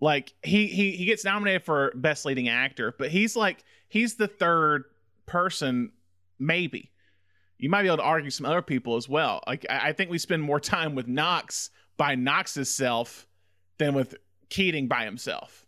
Like 0.00 0.34
he 0.42 0.66
he 0.66 0.92
he 0.92 1.04
gets 1.04 1.24
nominated 1.24 1.62
for 1.64 1.92
best 1.94 2.24
leading 2.24 2.48
actor, 2.48 2.92
but 2.98 3.10
he's 3.10 3.36
like 3.36 3.64
he's 3.88 4.16
the 4.16 4.26
third 4.26 4.84
person, 5.26 5.92
maybe. 6.38 6.90
You 7.58 7.70
might 7.70 7.82
be 7.82 7.88
able 7.88 7.98
to 7.98 8.02
argue 8.02 8.30
some 8.30 8.44
other 8.44 8.62
people 8.62 8.96
as 8.96 9.08
well. 9.08 9.40
Like 9.46 9.64
I, 9.70 9.90
I 9.90 9.92
think 9.92 10.10
we 10.10 10.18
spend 10.18 10.42
more 10.42 10.58
time 10.58 10.96
with 10.96 11.06
Knox 11.06 11.70
by 11.96 12.16
Knox's 12.16 12.68
self 12.68 13.28
than 13.78 13.94
with 13.94 14.16
Keating 14.48 14.88
by 14.88 15.04
himself. 15.04 15.66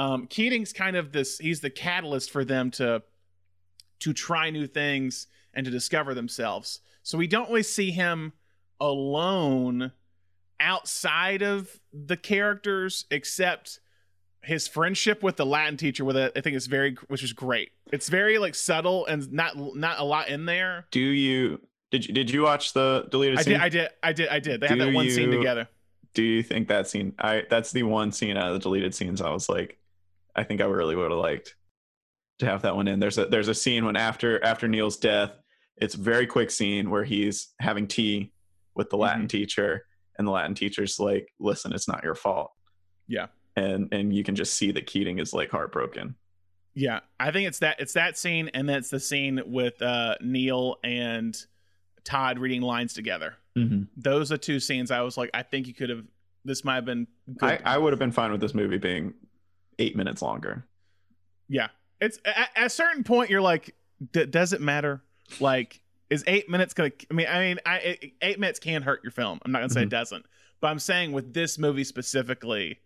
Um, 0.00 0.26
Keating's 0.28 0.72
kind 0.72 0.96
of 0.96 1.12
this. 1.12 1.38
He's 1.38 1.60
the 1.60 1.68
catalyst 1.68 2.30
for 2.30 2.42
them 2.44 2.70
to 2.72 3.02
to 3.98 4.12
try 4.14 4.48
new 4.48 4.66
things 4.66 5.26
and 5.52 5.66
to 5.66 5.70
discover 5.70 6.14
themselves. 6.14 6.80
So 7.02 7.18
we 7.18 7.26
don't 7.26 7.46
always 7.48 7.70
see 7.70 7.90
him 7.90 8.32
alone 8.80 9.92
outside 10.58 11.42
of 11.42 11.80
the 11.92 12.16
characters 12.16 13.04
except 13.10 13.80
his 14.42 14.66
friendship 14.66 15.22
with 15.22 15.36
the 15.36 15.44
Latin 15.44 15.76
teacher 15.76 16.02
with 16.02 16.16
it 16.16 16.32
I 16.34 16.40
think 16.40 16.56
it's 16.56 16.66
very 16.66 16.96
which 17.08 17.22
is 17.22 17.34
great. 17.34 17.72
It's 17.92 18.08
very 18.08 18.38
like 18.38 18.54
subtle 18.54 19.04
and 19.04 19.30
not 19.30 19.54
not 19.76 19.98
a 19.98 20.04
lot 20.04 20.28
in 20.28 20.46
there. 20.46 20.86
Do 20.90 21.00
you 21.00 21.60
did 21.90 22.06
you 22.06 22.14
did 22.14 22.30
you 22.30 22.42
watch 22.42 22.72
the 22.72 23.06
deleted 23.10 23.38
I 23.38 23.42
did 23.42 23.60
I 23.60 23.68
did 23.68 23.88
I 24.02 24.12
did 24.14 24.28
I 24.28 24.38
did. 24.38 24.60
They 24.62 24.68
Do 24.68 24.76
that 24.76 24.94
one 24.94 25.10
scene 25.10 25.30
together. 25.30 25.68
Do 26.14 26.22
you 26.22 26.42
think 26.42 26.68
that 26.68 26.88
scene? 26.88 27.12
I 27.18 27.44
that's 27.50 27.70
the 27.72 27.82
one 27.82 28.12
scene 28.12 28.38
out 28.38 28.48
of 28.48 28.54
the 28.54 28.60
deleted 28.60 28.94
scenes. 28.94 29.20
I 29.20 29.30
was 29.30 29.50
like, 29.50 29.76
I 30.36 30.44
think 30.44 30.60
I 30.60 30.64
really 30.64 30.96
would 30.96 31.10
have 31.10 31.20
liked 31.20 31.54
to 32.38 32.46
have 32.46 32.62
that 32.62 32.76
one 32.76 32.88
in. 32.88 33.00
There's 33.00 33.18
a 33.18 33.26
there's 33.26 33.48
a 33.48 33.54
scene 33.54 33.84
when 33.84 33.96
after 33.96 34.42
after 34.44 34.68
Neil's 34.68 34.96
death, 34.96 35.32
it's 35.76 35.94
a 35.94 36.00
very 36.00 36.26
quick 36.26 36.50
scene 36.50 36.90
where 36.90 37.04
he's 37.04 37.48
having 37.60 37.86
tea 37.86 38.32
with 38.74 38.90
the 38.90 38.96
Latin 38.96 39.28
teacher, 39.28 39.86
and 40.18 40.26
the 40.26 40.32
Latin 40.32 40.54
teacher's 40.54 40.98
like, 40.98 41.28
"Listen, 41.38 41.72
it's 41.72 41.88
not 41.88 42.02
your 42.02 42.14
fault." 42.14 42.52
Yeah. 43.06 43.26
and 43.56 43.88
and 43.92 44.14
you 44.14 44.22
can 44.22 44.36
just 44.36 44.54
see 44.54 44.70
that 44.72 44.86
Keating 44.86 45.18
is 45.18 45.32
like 45.32 45.50
heartbroken. 45.50 46.14
Yeah, 46.74 47.00
I 47.18 47.32
think 47.32 47.48
it's 47.48 47.58
that 47.58 47.80
it's 47.80 47.94
that 47.94 48.16
scene 48.16 48.48
and 48.54 48.68
then 48.68 48.78
it's 48.78 48.90
the 48.90 49.00
scene 49.00 49.42
with 49.46 49.82
uh 49.82 50.14
Neil 50.20 50.76
and 50.84 51.36
Todd 52.04 52.38
reading 52.38 52.62
lines 52.62 52.94
together. 52.94 53.34
Mm-hmm. 53.58 53.82
Those 53.96 54.30
are 54.30 54.36
two 54.36 54.60
scenes 54.60 54.92
I 54.92 55.00
was 55.00 55.18
like 55.18 55.30
I 55.34 55.42
think 55.42 55.66
you 55.66 55.74
could 55.74 55.90
have 55.90 56.04
this 56.44 56.64
might 56.64 56.76
have 56.76 56.84
been 56.84 57.08
good. 57.36 57.60
I, 57.64 57.74
I 57.74 57.78
would 57.78 57.92
have 57.92 57.98
been 57.98 58.12
fine 58.12 58.30
with 58.30 58.40
this 58.40 58.54
movie 58.54 58.78
being 58.78 59.14
eight 59.80 59.96
minutes 59.96 60.22
longer. 60.22 60.64
Yeah, 61.48 61.68
it's 62.00 62.18
at, 62.24 62.50
at 62.54 62.66
a 62.66 62.70
certain 62.70 63.02
point 63.02 63.30
you're 63.30 63.40
like, 63.40 63.74
D- 64.12 64.26
does 64.26 64.52
it 64.52 64.60
matter? 64.60 65.02
Like, 65.40 65.80
is 66.08 66.22
eight 66.28 66.48
minutes 66.48 66.74
gonna? 66.74 66.90
I 67.10 67.14
mean, 67.14 67.26
I 67.28 67.40
mean, 67.40 67.58
I, 67.66 67.98
eight 68.22 68.38
minutes 68.38 68.60
can 68.60 68.82
hurt 68.82 69.02
your 69.02 69.10
film. 69.10 69.40
I'm 69.44 69.50
not 69.50 69.58
gonna 69.58 69.70
say 69.70 69.80
it 69.80 69.84
mm-hmm. 69.84 69.90
doesn't, 69.90 70.26
but 70.60 70.68
I'm 70.68 70.78
saying 70.78 71.12
with 71.12 71.34
this 71.34 71.58
movie 71.58 71.84
specifically, 71.84 72.78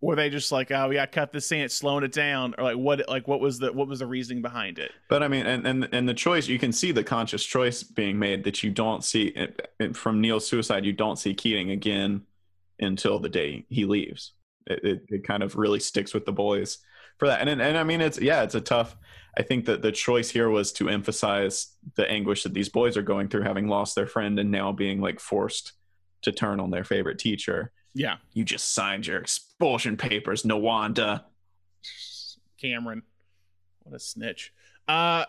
Were 0.00 0.16
they 0.16 0.28
just 0.28 0.52
like, 0.52 0.70
oh 0.70 0.90
yeah, 0.90 1.06
cut 1.06 1.32
this 1.32 1.48
scene, 1.48 1.62
it's 1.62 1.74
slowing 1.74 2.04
it 2.04 2.12
down, 2.12 2.54
or 2.58 2.64
like 2.64 2.76
what 2.76 3.08
like 3.08 3.26
what 3.26 3.40
was 3.40 3.58
the 3.58 3.72
what 3.72 3.88
was 3.88 4.00
the 4.00 4.06
reasoning 4.06 4.42
behind 4.42 4.78
it? 4.78 4.92
But 5.08 5.22
I 5.22 5.28
mean, 5.28 5.46
and 5.46 5.66
and 5.66 5.88
and 5.92 6.06
the 6.06 6.12
choice 6.14 6.46
you 6.46 6.58
can 6.58 6.72
see 6.72 6.92
the 6.92 7.02
conscious 7.02 7.42
choice 7.42 7.82
being 7.82 8.18
made 8.18 8.44
that 8.44 8.62
you 8.62 8.70
don't 8.70 9.02
see 9.02 9.28
it, 9.28 9.70
it- 9.80 9.96
from 9.96 10.20
Neil's 10.20 10.46
suicide. 10.46 10.84
You 10.84 10.92
don't 10.92 11.18
see 11.18 11.32
Keating 11.32 11.70
again 11.70 12.22
until 12.78 13.18
the 13.18 13.30
day 13.30 13.64
he 13.70 13.86
leaves. 13.86 14.32
It, 14.66 14.84
it 14.84 15.06
it 15.08 15.24
kind 15.24 15.42
of 15.42 15.56
really 15.56 15.80
sticks 15.80 16.14
with 16.14 16.24
the 16.24 16.32
boys 16.32 16.78
for 17.18 17.28
that. 17.28 17.40
And 17.40 17.48
and, 17.48 17.60
and 17.60 17.78
I 17.78 17.84
mean, 17.84 18.00
it's 18.00 18.20
yeah, 18.20 18.42
it's 18.42 18.54
a 18.54 18.60
tough. 18.60 18.96
I 19.36 19.42
think 19.42 19.64
that 19.66 19.82
the 19.82 19.92
choice 19.92 20.30
here 20.30 20.48
was 20.48 20.72
to 20.74 20.88
emphasize 20.88 21.74
the 21.96 22.08
anguish 22.08 22.44
that 22.44 22.54
these 22.54 22.68
boys 22.68 22.96
are 22.96 23.02
going 23.02 23.28
through, 23.28 23.42
having 23.42 23.66
lost 23.66 23.94
their 23.96 24.06
friend 24.06 24.38
and 24.38 24.50
now 24.50 24.70
being 24.72 25.00
like 25.00 25.18
forced 25.18 25.72
to 26.22 26.32
turn 26.32 26.60
on 26.60 26.70
their 26.70 26.84
favorite 26.84 27.18
teacher. 27.18 27.72
Yeah, 27.94 28.16
You 28.32 28.44
just 28.44 28.74
signed 28.74 29.06
your 29.06 29.18
expulsion 29.18 29.96
papers, 29.96 30.42
Nuwanda. 30.42 31.24
Cameron, 32.60 33.02
what 33.82 33.94
a 33.94 34.00
snitch. 34.00 34.52
Uh, 34.88 35.24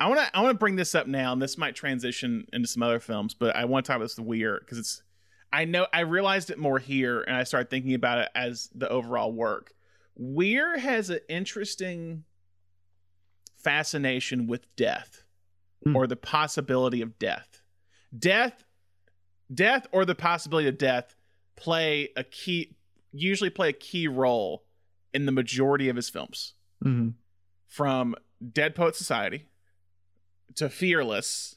I 0.00 0.08
want 0.08 0.20
to 0.20 0.36
I 0.36 0.42
want 0.42 0.54
to 0.54 0.58
bring 0.58 0.76
this 0.76 0.94
up 0.94 1.06
now, 1.08 1.32
and 1.32 1.42
this 1.42 1.58
might 1.58 1.74
transition 1.74 2.46
into 2.52 2.68
some 2.68 2.82
other 2.82 3.00
films, 3.00 3.34
but 3.34 3.56
I 3.56 3.64
want 3.64 3.84
to 3.84 3.88
talk 3.88 3.96
about 3.96 4.04
this 4.04 4.14
the 4.14 4.22
Weir 4.22 4.58
because 4.60 4.78
it's. 4.78 5.02
I 5.52 5.64
know 5.64 5.86
I 5.92 6.00
realized 6.00 6.50
it 6.50 6.58
more 6.58 6.78
here, 6.78 7.22
and 7.22 7.34
I 7.36 7.44
started 7.44 7.70
thinking 7.70 7.94
about 7.94 8.18
it 8.18 8.28
as 8.34 8.68
the 8.74 8.88
overall 8.88 9.32
work. 9.32 9.72
Weir 10.16 10.78
has 10.78 11.10
an 11.10 11.20
interesting 11.28 12.24
fascination 13.56 14.46
with 14.46 14.74
death, 14.76 15.24
Hmm. 15.84 15.96
or 15.96 16.06
the 16.06 16.16
possibility 16.16 17.00
of 17.02 17.18
death. 17.18 17.62
Death, 18.16 18.64
death, 19.52 19.86
or 19.92 20.04
the 20.04 20.14
possibility 20.14 20.68
of 20.68 20.76
death 20.78 21.14
play 21.56 22.10
a 22.16 22.24
key, 22.24 22.76
usually 23.12 23.50
play 23.50 23.68
a 23.70 23.72
key 23.74 24.08
role 24.08 24.64
in 25.14 25.24
the 25.26 25.32
majority 25.32 25.88
of 25.88 25.96
his 25.96 26.08
films 26.08 26.54
Mm-hmm. 26.84 27.10
from 27.66 28.14
Dead 28.52 28.74
Poet 28.74 28.94
Society 28.96 29.46
to 30.56 30.68
Fearless. 30.68 31.56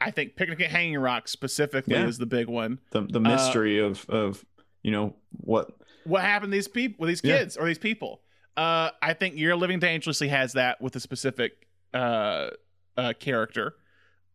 I 0.00 0.10
think 0.10 0.36
Picnic 0.36 0.60
at 0.60 0.70
Hanging 0.70 0.98
Rock 0.98 1.26
specifically 1.28 1.94
Yeah. 1.94 2.06
is 2.06 2.18
the 2.18 2.26
big 2.26 2.48
one. 2.48 2.78
The 2.90 3.02
the 3.02 3.20
mystery 3.20 3.78
of 3.78 4.04
of 4.08 4.44
you 4.82 4.90
know 4.92 5.16
what 5.30 5.70
What 6.04 6.22
happened 6.22 6.52
to 6.52 6.56
these 6.56 6.68
people, 6.68 6.96
with 7.02 7.08
these 7.08 7.20
Yeah. 7.24 7.38
kids 7.38 7.56
or 7.56 7.66
these 7.66 7.78
people? 7.78 8.22
Uh, 8.56 8.90
I 9.02 9.12
think 9.14 9.36
You're 9.36 9.56
Living 9.56 9.78
Dangerously 9.80 10.28
has 10.28 10.52
that 10.54 10.80
with 10.80 10.94
a 10.96 11.00
specific 11.00 11.66
uh, 11.94 12.50
uh, 12.96 13.12
character. 13.18 13.74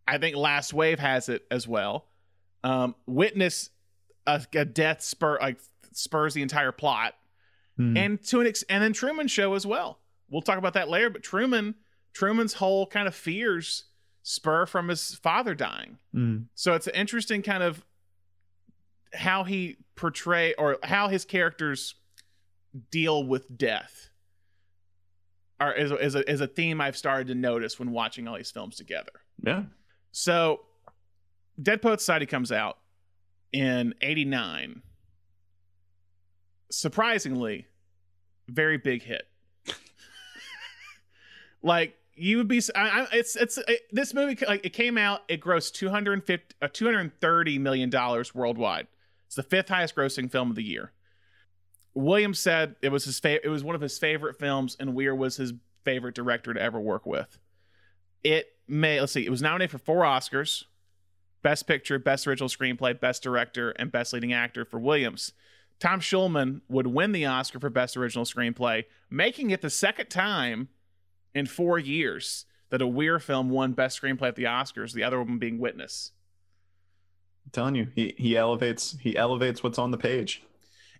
I 0.08 0.18
think 0.18 0.36
Last 0.36 0.74
Wave 0.74 1.00
has 1.00 1.30
it 1.30 1.46
as 1.52 1.68
well. 1.68 2.08
Um, 2.64 2.96
Witness 3.06 3.70
a, 4.28 4.42
a 4.56 4.66
death 4.66 5.02
spur 5.02 5.40
like 5.40 5.60
spurs 5.94 6.34
the 6.34 6.42
entire 6.42 6.72
plot. 6.72 7.14
Mhm. 7.80 7.98
and 7.98 8.24
to 8.26 8.42
an 8.42 8.48
ex- 8.48 8.64
and 8.64 8.84
then 8.84 8.92
Truman 8.94 9.28
Show 9.28 9.54
as 9.56 9.66
well. 9.66 10.02
We'll 10.30 10.42
talk 10.42 10.58
about 10.58 10.74
that 10.74 10.90
later. 10.90 11.10
But 11.10 11.24
Truman, 11.24 11.76
Truman's 12.14 12.54
whole 12.54 12.86
kind 12.86 13.08
of 13.08 13.16
fears 13.16 13.86
spur 14.24 14.66
from 14.66 14.88
his 14.88 15.16
father 15.16 15.56
dying. 15.56 15.98
Mhm. 16.14 16.46
So 16.56 16.74
it's 16.74 16.88
an 16.88 16.96
interesting 16.96 17.42
kind 17.42 17.64
of 17.64 17.84
how 19.14 19.44
he 19.44 19.78
portray 19.96 20.54
or 20.56 20.78
how 20.84 21.08
his 21.08 21.26
characters 21.26 21.96
deal 22.92 23.24
with 23.26 23.58
death. 23.58 24.10
Are 25.60 25.74
is, 25.74 25.92
is 25.92 26.16
a 26.16 26.30
is 26.32 26.42
a 26.42 26.48
theme 26.48 26.82
I've 26.82 26.98
started 26.98 27.28
to 27.28 27.36
notice 27.36 27.78
when 27.78 27.92
watching 27.92 28.28
all 28.28 28.36
these 28.38 28.50
films 28.52 28.76
together. 28.78 29.12
yeah 29.44 29.64
So, 30.12 30.66
Dead 31.62 31.82
Poet 31.82 32.00
Society 32.00 32.26
comes 32.26 32.52
out 32.52 32.78
in 33.52 33.94
'89. 34.02 34.82
Surprisingly, 36.72 37.68
very 38.48 38.78
big 38.78 39.04
hit. 39.04 39.28
like 41.62 41.96
you 42.22 42.38
would 42.38 42.48
be, 42.48 42.62
I, 42.76 43.02
I, 43.02 43.08
it's 43.14 43.36
it's 43.36 43.58
it, 43.58 43.82
this 43.92 44.14
movie 44.14 44.38
like 44.48 44.64
it 44.64 44.74
came 44.74 44.96
out. 44.96 45.22
It 45.28 45.42
grossed 45.42 45.74
250, 45.74 46.56
uh, 46.62 46.68
230 46.72 47.58
million 47.58 47.90
dollars 47.90 48.36
worldwide. 48.36 48.88
It's 49.26 49.36
the 49.36 49.44
fifth 49.44 49.70
highest 49.70 49.96
grossing 49.96 50.32
film 50.32 50.52
of 50.52 50.56
the 50.56 50.64
year. 50.64 50.92
Williams 51.96 52.38
said 52.38 52.76
it 52.84 52.90
was 52.90 53.06
his 53.06 53.20
favorite. 53.20 53.42
It 53.44 53.50
was 53.50 53.64
one 53.64 53.74
of 53.74 53.82
his 53.82 53.98
favorite 53.98 54.38
films, 54.38 54.78
and 54.80 54.94
Weir 54.94 55.16
was 55.16 55.38
his 55.38 55.54
favorite 55.84 56.14
director 56.14 56.54
to 56.54 56.62
ever 56.62 56.80
work 56.80 57.08
with. 57.08 57.40
It 58.24 58.54
may 58.68 59.00
let's 59.00 59.14
see. 59.14 59.26
It 59.26 59.32
was 59.32 59.42
nominated 59.42 59.72
for 59.72 59.80
four 59.80 60.04
Oscars: 60.04 60.66
Best 61.42 61.66
Picture, 61.66 61.98
Best 61.98 62.28
Original 62.28 62.50
Screenplay, 62.50 63.00
Best 63.00 63.24
Director, 63.24 63.72
and 63.72 63.92
Best 63.92 64.14
Leading 64.14 64.32
Actor 64.32 64.66
for 64.66 64.80
Williams. 64.80 65.34
Tom 65.80 66.00
Schulman 66.00 66.62
would 66.70 66.86
win 66.86 67.14
the 67.14 67.26
Oscar 67.26 67.60
for 67.60 67.72
Best 67.72 67.98
Original 67.98 68.26
Screenplay, 68.26 68.84
making 69.10 69.50
it 69.50 69.62
the 69.62 69.72
second 69.72 70.12
time 70.12 70.70
in 71.34 71.46
four 71.46 71.80
years 71.80 72.46
that 72.70 72.82
a 72.82 72.88
Weir 72.88 73.20
film 73.20 73.50
won 73.50 73.74
Best 73.74 74.02
Screenplay 74.02 74.30
at 74.30 74.36
the 74.36 74.44
Oscars. 74.46 74.94
The 74.94 75.04
other 75.04 75.22
one 75.22 75.38
being 75.38 75.60
Witness. 75.60 76.12
I'm 77.46 77.52
telling 77.52 77.76
you 77.76 77.88
he 77.96 78.14
he 78.18 78.38
elevates 78.38 78.98
he 79.02 79.18
elevates 79.18 79.64
what's 79.64 79.80
on 79.80 79.92
the 79.92 79.98
page 79.98 80.44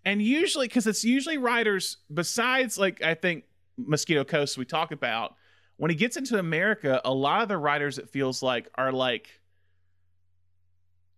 and 0.06 0.22
usually 0.22 0.68
because 0.68 0.88
it's 0.88 1.04
usually 1.04 1.38
writers 1.38 1.98
besides 2.14 2.78
like 2.78 3.04
i 3.04 3.14
think 3.14 3.44
mosquito 3.78 4.24
coast 4.24 4.58
we 4.58 4.66
talk 4.66 4.92
about 4.92 5.36
when 5.78 5.90
he 5.92 5.96
gets 5.96 6.18
into 6.18 6.38
america 6.38 7.02
a 7.06 7.14
lot 7.14 7.42
of 7.42 7.48
the 7.48 7.58
writers 7.58 7.98
it 7.98 8.10
feels 8.10 8.42
like 8.42 8.70
are 8.76 8.92
like 8.92 9.40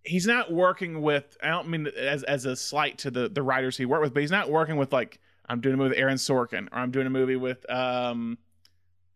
he's 0.04 0.28
not 0.28 0.52
working 0.52 1.02
with 1.02 1.38
i 1.42 1.48
don't 1.48 1.70
mean 1.70 1.88
as, 1.88 2.24
as 2.24 2.46
a 2.46 2.56
slight 2.56 2.98
to 2.98 3.12
the 3.12 3.30
the 3.30 3.42
writers 3.42 3.78
he 3.78 3.86
worked 3.86 4.04
with 4.04 4.14
but 4.14 4.22
he's 4.22 4.32
not 4.32 4.50
working 4.50 4.76
with 4.76 4.92
like 4.92 5.20
i'm 5.48 5.62
doing 5.62 5.76
a 5.76 5.78
movie 5.78 5.90
with 5.90 5.98
aaron 5.98 6.18
sorkin 6.18 6.68
or 6.72 6.80
i'm 6.80 6.92
doing 6.92 7.08
a 7.08 7.12
movie 7.12 7.36
with 7.36 7.70
um 7.72 8.38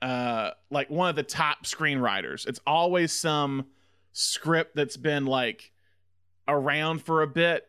uh 0.01 0.51
like 0.69 0.89
one 0.89 1.09
of 1.09 1.15
the 1.15 1.23
top 1.23 1.63
screenwriters 1.65 2.45
it's 2.47 2.59
always 2.67 3.11
some 3.11 3.65
script 4.11 4.75
that's 4.75 4.97
been 4.97 5.25
like 5.25 5.71
around 6.47 7.01
for 7.03 7.21
a 7.21 7.27
bit 7.27 7.67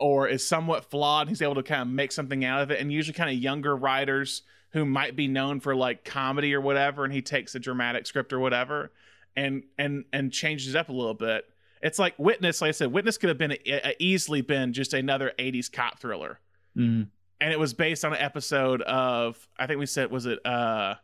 or 0.00 0.26
is 0.26 0.46
somewhat 0.46 0.90
flawed. 0.90 1.28
He's 1.28 1.40
able 1.40 1.54
to 1.54 1.62
kind 1.62 1.82
of 1.82 1.88
make 1.88 2.10
something 2.12 2.44
out 2.44 2.62
of 2.62 2.70
it. 2.72 2.80
And 2.80 2.92
usually, 2.92 3.14
kind 3.14 3.30
of 3.30 3.36
younger 3.36 3.76
writers 3.76 4.42
who 4.70 4.84
might 4.84 5.14
be 5.14 5.28
known 5.28 5.60
for 5.60 5.74
like 5.76 6.04
comedy 6.04 6.52
or 6.52 6.60
whatever, 6.60 7.04
and 7.04 7.12
he 7.12 7.22
takes 7.22 7.54
a 7.54 7.60
dramatic 7.60 8.04
script 8.06 8.32
or 8.32 8.40
whatever, 8.40 8.90
and 9.36 9.62
and 9.78 10.04
and 10.12 10.32
changes 10.32 10.74
it 10.74 10.78
up 10.78 10.88
a 10.88 10.92
little 10.92 11.14
bit. 11.14 11.44
It's 11.80 11.98
like 11.98 12.18
Witness. 12.18 12.60
Like 12.60 12.70
I 12.70 12.72
said, 12.72 12.92
Witness 12.92 13.18
could 13.18 13.28
have 13.28 13.38
been 13.38 13.52
a, 13.52 13.58
a- 13.66 13.96
easily 14.02 14.40
been 14.40 14.72
just 14.72 14.92
another 14.94 15.32
'80s 15.38 15.70
cop 15.72 16.00
thriller, 16.00 16.40
Mhm. 16.76 17.06
and 17.40 17.52
it 17.52 17.58
was 17.60 17.72
based 17.72 18.04
on 18.04 18.12
an 18.12 18.20
episode 18.20 18.82
of 18.82 19.46
I 19.58 19.68
think 19.68 19.78
we 19.78 19.86
said 19.86 20.10
was 20.10 20.26
it 20.26 20.44
uh 20.44 20.94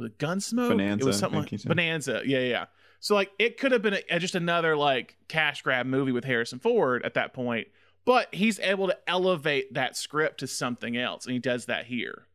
was 0.00 0.10
it 0.10 0.18
Gunsmoke? 0.18 1.00
it 1.00 1.04
was 1.04 1.18
something 1.18 1.40
like. 1.40 1.62
Bonanza. 1.64 2.22
Yeah, 2.24 2.40
yeah. 2.40 2.66
So 3.00 3.14
like 3.14 3.30
it 3.38 3.58
could 3.58 3.72
have 3.72 3.82
been 3.82 3.98
a, 4.10 4.18
just 4.18 4.34
another 4.34 4.76
like 4.76 5.16
cash 5.28 5.62
grab 5.62 5.86
movie 5.86 6.12
with 6.12 6.24
Harrison 6.24 6.58
Ford 6.58 7.02
at 7.04 7.14
that 7.14 7.32
point, 7.32 7.68
but 8.04 8.32
he's 8.34 8.60
able 8.60 8.86
to 8.88 8.96
elevate 9.06 9.74
that 9.74 9.96
script 9.96 10.40
to 10.40 10.46
something 10.46 10.96
else, 10.96 11.24
and 11.26 11.32
he 11.32 11.38
does 11.38 11.66
that 11.66 11.86
here. 11.86 12.26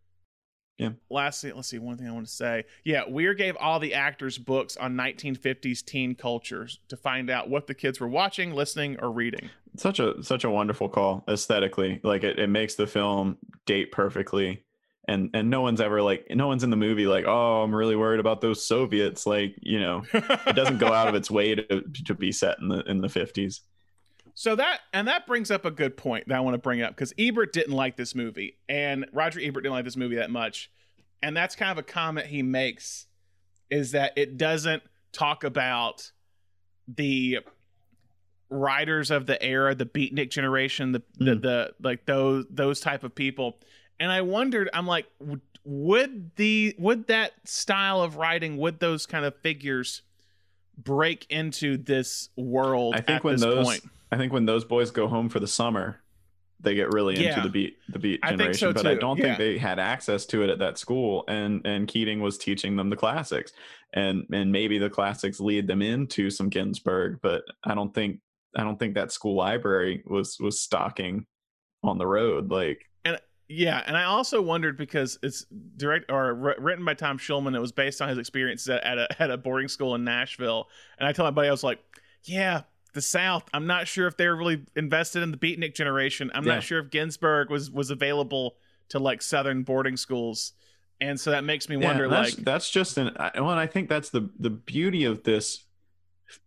Yeah. 0.78 0.90
Lastly, 1.10 1.54
let's 1.54 1.70
see. 1.70 1.80
One 1.80 1.98
thing 1.98 2.08
I 2.08 2.12
want 2.12 2.26
to 2.26 2.32
say. 2.34 2.66
Yeah, 2.84 3.04
Weir 3.08 3.34
gave 3.34 3.56
all 3.56 3.80
the 3.80 3.94
actors 3.94 4.38
books 4.38 4.76
on 4.76 4.96
1950s 4.96 5.86
teen 5.86 6.16
cultures 6.16 6.80
to 6.90 6.98
find 6.98 7.30
out 7.30 7.50
what 7.50 7.68
the 7.68 7.74
kids 7.74 8.02
were 8.02 8.10
watching, 8.10 8.52
listening, 8.52 8.98
or 9.00 9.10
reading. 9.10 9.50
such 9.78 10.00
a 10.00 10.22
such 10.22 10.44
a 10.44 10.50
wonderful 10.50 10.90
call 10.90 11.24
aesthetically 11.30 12.02
like 12.04 12.24
it, 12.24 12.40
it 12.40 12.48
makes 12.48 12.76
the 12.76 12.88
film 12.88 13.38
date 13.66 13.92
perfectly 13.94 14.65
and 15.08 15.30
and 15.34 15.50
no 15.50 15.62
one's 15.62 15.80
ever 15.82 16.02
like 16.02 16.26
no 16.32 16.48
one's 16.48 16.64
in 16.64 16.70
the 16.70 16.76
movie 16.78 17.06
like 17.08 17.26
oh 17.26 17.62
i'm 17.64 17.74
really 17.74 17.96
worried 17.96 18.20
about 18.20 18.42
those 18.42 18.64
soviets 18.66 19.26
like 19.26 19.56
you 19.62 19.80
know 19.80 20.04
it 20.14 20.56
doesn't 20.56 20.78
go 20.80 20.88
out 20.94 21.08
of 21.08 21.16
its 21.16 21.30
way 21.30 21.56
to 21.56 21.82
to 22.06 22.14
be 22.14 22.32
set 22.32 22.58
in 22.60 22.68
the 22.70 22.82
in 22.90 23.02
the 23.02 23.08
50s 23.08 23.62
So 24.34 24.56
that 24.56 24.82
and 24.94 25.08
that 25.08 25.26
brings 25.28 25.52
up 25.52 25.64
a 25.66 25.72
good 25.72 25.96
point 25.96 26.28
that 26.28 26.36
I 26.36 26.40
want 26.42 26.56
to 26.56 26.58
bring 26.60 26.82
up 26.82 26.92
because 26.92 27.14
Ebert 27.18 27.54
didn't 27.54 27.74
like 27.74 27.96
this 27.96 28.14
movie, 28.16 28.58
and 28.68 29.06
Roger 29.14 29.40
Ebert 29.42 29.64
didn't 29.64 29.76
like 29.76 29.86
this 29.86 29.96
movie 29.96 30.16
that 30.18 30.30
much, 30.32 30.70
and 31.24 31.38
that's 31.38 31.56
kind 31.56 31.72
of 31.72 31.78
a 31.78 31.84
comment 31.84 32.28
he 32.28 32.42
makes, 32.44 33.08
is 33.70 33.92
that 33.92 34.12
it 34.18 34.36
doesn't 34.38 34.84
talk 35.14 35.46
about 35.46 36.12
the 36.88 37.40
writers 38.50 39.10
of 39.12 39.26
the 39.26 39.42
era, 39.42 39.74
the 39.74 39.86
beatnik 39.86 40.30
generation, 40.30 40.92
the 40.92 41.04
the, 41.18 41.26
Mm. 41.36 41.42
the 41.42 41.74
like 41.82 42.06
those 42.06 42.46
those 42.50 42.80
type 42.80 43.04
of 43.04 43.16
people, 43.16 43.60
and 44.00 44.12
I 44.12 44.22
wondered, 44.22 44.70
I'm 44.74 44.88
like, 44.88 45.06
would 45.64 46.32
the 46.36 46.76
would 46.78 47.08
that 47.08 47.34
style 47.46 48.02
of 48.02 48.18
writing, 48.18 48.58
would 48.58 48.80
those 48.80 49.06
kind 49.06 49.26
of 49.26 49.36
figures 49.38 50.02
break 50.78 51.26
into 51.30 51.78
this 51.78 52.28
world 52.36 52.96
i 52.96 53.00
think 53.00 53.10
at 53.18 53.24
when 53.24 53.36
this 53.36 53.42
those 53.42 53.66
point? 53.66 53.82
i 54.12 54.18
think 54.18 54.34
when 54.34 54.46
those 54.46 54.66
boys 54.66 54.92
go 54.92 55.08
home 55.08 55.30
for 55.30 55.40
the 55.40 55.48
summer 55.48 56.02
they 56.60 56.76
get 56.76 56.92
really 56.92 57.16
Yeah. 57.16 57.30
into 57.30 57.44
the 57.44 57.50
beat 57.50 57.78
the 57.88 57.98
beat 57.98 58.20
I 58.24 58.32
generation 58.32 58.58
so 58.58 58.74
but 58.74 58.86
i 58.86 58.94
don't 58.96 59.18
yeah. 59.18 59.24
think 59.24 59.38
they 59.38 59.58
had 59.58 59.80
access 59.80 60.26
to 60.26 60.44
it 60.44 60.50
at 60.50 60.60
that 60.60 60.78
school 60.78 61.24
and 61.30 61.66
and 61.66 61.88
keating 61.88 62.20
was 62.20 62.38
teaching 62.38 62.76
them 62.76 62.90
the 62.90 62.98
classics 62.98 63.54
and 63.94 64.26
and 64.34 64.52
maybe 64.52 64.78
the 64.78 64.90
classics 64.90 65.40
lead 65.40 65.66
them 65.66 65.82
into 65.82 66.30
some 66.30 66.50
ginsberg 66.50 67.20
but 67.22 67.44
i 67.64 67.74
don't 67.74 67.94
think 67.94 68.20
i 68.58 68.62
don't 68.62 68.78
think 68.78 68.96
that 68.96 69.14
school 69.14 69.36
library 69.36 70.04
was 70.06 70.38
was 70.42 70.60
stocking 70.60 71.26
on 71.84 71.98
the 71.98 72.06
road 72.06 72.52
like 72.52 72.86
Yeah, 73.48 73.84
and 73.86 73.96
I 73.96 74.06
also 74.06 74.42
wondered 74.42 74.76
because 74.78 75.20
it's 75.22 75.46
direct 75.78 76.12
or 76.12 76.34
wr- 76.34 76.60
written 76.60 76.84
by 76.84 76.96
Tom 76.96 77.20
Schulman. 77.20 77.56
It 77.56 77.60
was 77.60 77.72
based 77.72 78.02
on 78.02 78.10
his 78.10 78.18
experiences 78.18 78.70
at, 78.70 78.84
at 78.84 78.98
a 78.98 79.22
at 79.22 79.32
a 79.32 79.38
boarding 79.38 79.68
school 79.68 79.94
in 79.96 80.04
Nashville. 80.04 80.68
And 80.98 81.08
I 81.08 81.12
told 81.12 81.28
my 81.28 81.32
buddy, 81.32 81.48
I 81.50 81.52
was 81.52 81.64
like, 81.64 81.80
"Yeah, 82.24 82.62
the 82.94 83.02
South. 83.02 83.44
I'm 83.54 83.68
not 83.68 83.88
sure 83.88 84.08
if 84.08 84.18
they're 84.18 84.36
really 84.36 84.66
invested 84.76 85.22
in 85.22 85.30
the 85.32 85.38
beatnik 85.38 85.76
generation. 85.76 86.32
I'm 86.34 86.44
Yeah. 86.46 86.56
not 86.56 86.64
sure 86.64 86.80
if 86.80 86.90
Ginsberg 86.90 87.52
was 87.52 87.70
was 87.70 87.92
available 87.92 88.56
to 88.90 88.98
like 89.00 89.22
Southern 89.22 89.62
boarding 89.62 89.98
schools." 89.98 90.54
And 91.00 91.20
so 91.20 91.30
that 91.32 91.44
makes 91.44 91.68
me 91.70 91.76
Yeah, 91.78 91.88
wonder, 91.88 92.08
that's, 92.08 92.38
like, 92.38 92.46
that's 92.46 92.70
just 92.72 92.98
an 92.98 93.12
I- 93.18 93.32
well, 93.36 93.52
and 93.52 93.60
I 93.60 93.68
think 93.68 93.90
that's 93.90 94.10
the 94.10 94.30
the 94.40 94.50
beauty 94.50 95.04
of 95.04 95.24
this 95.24 95.66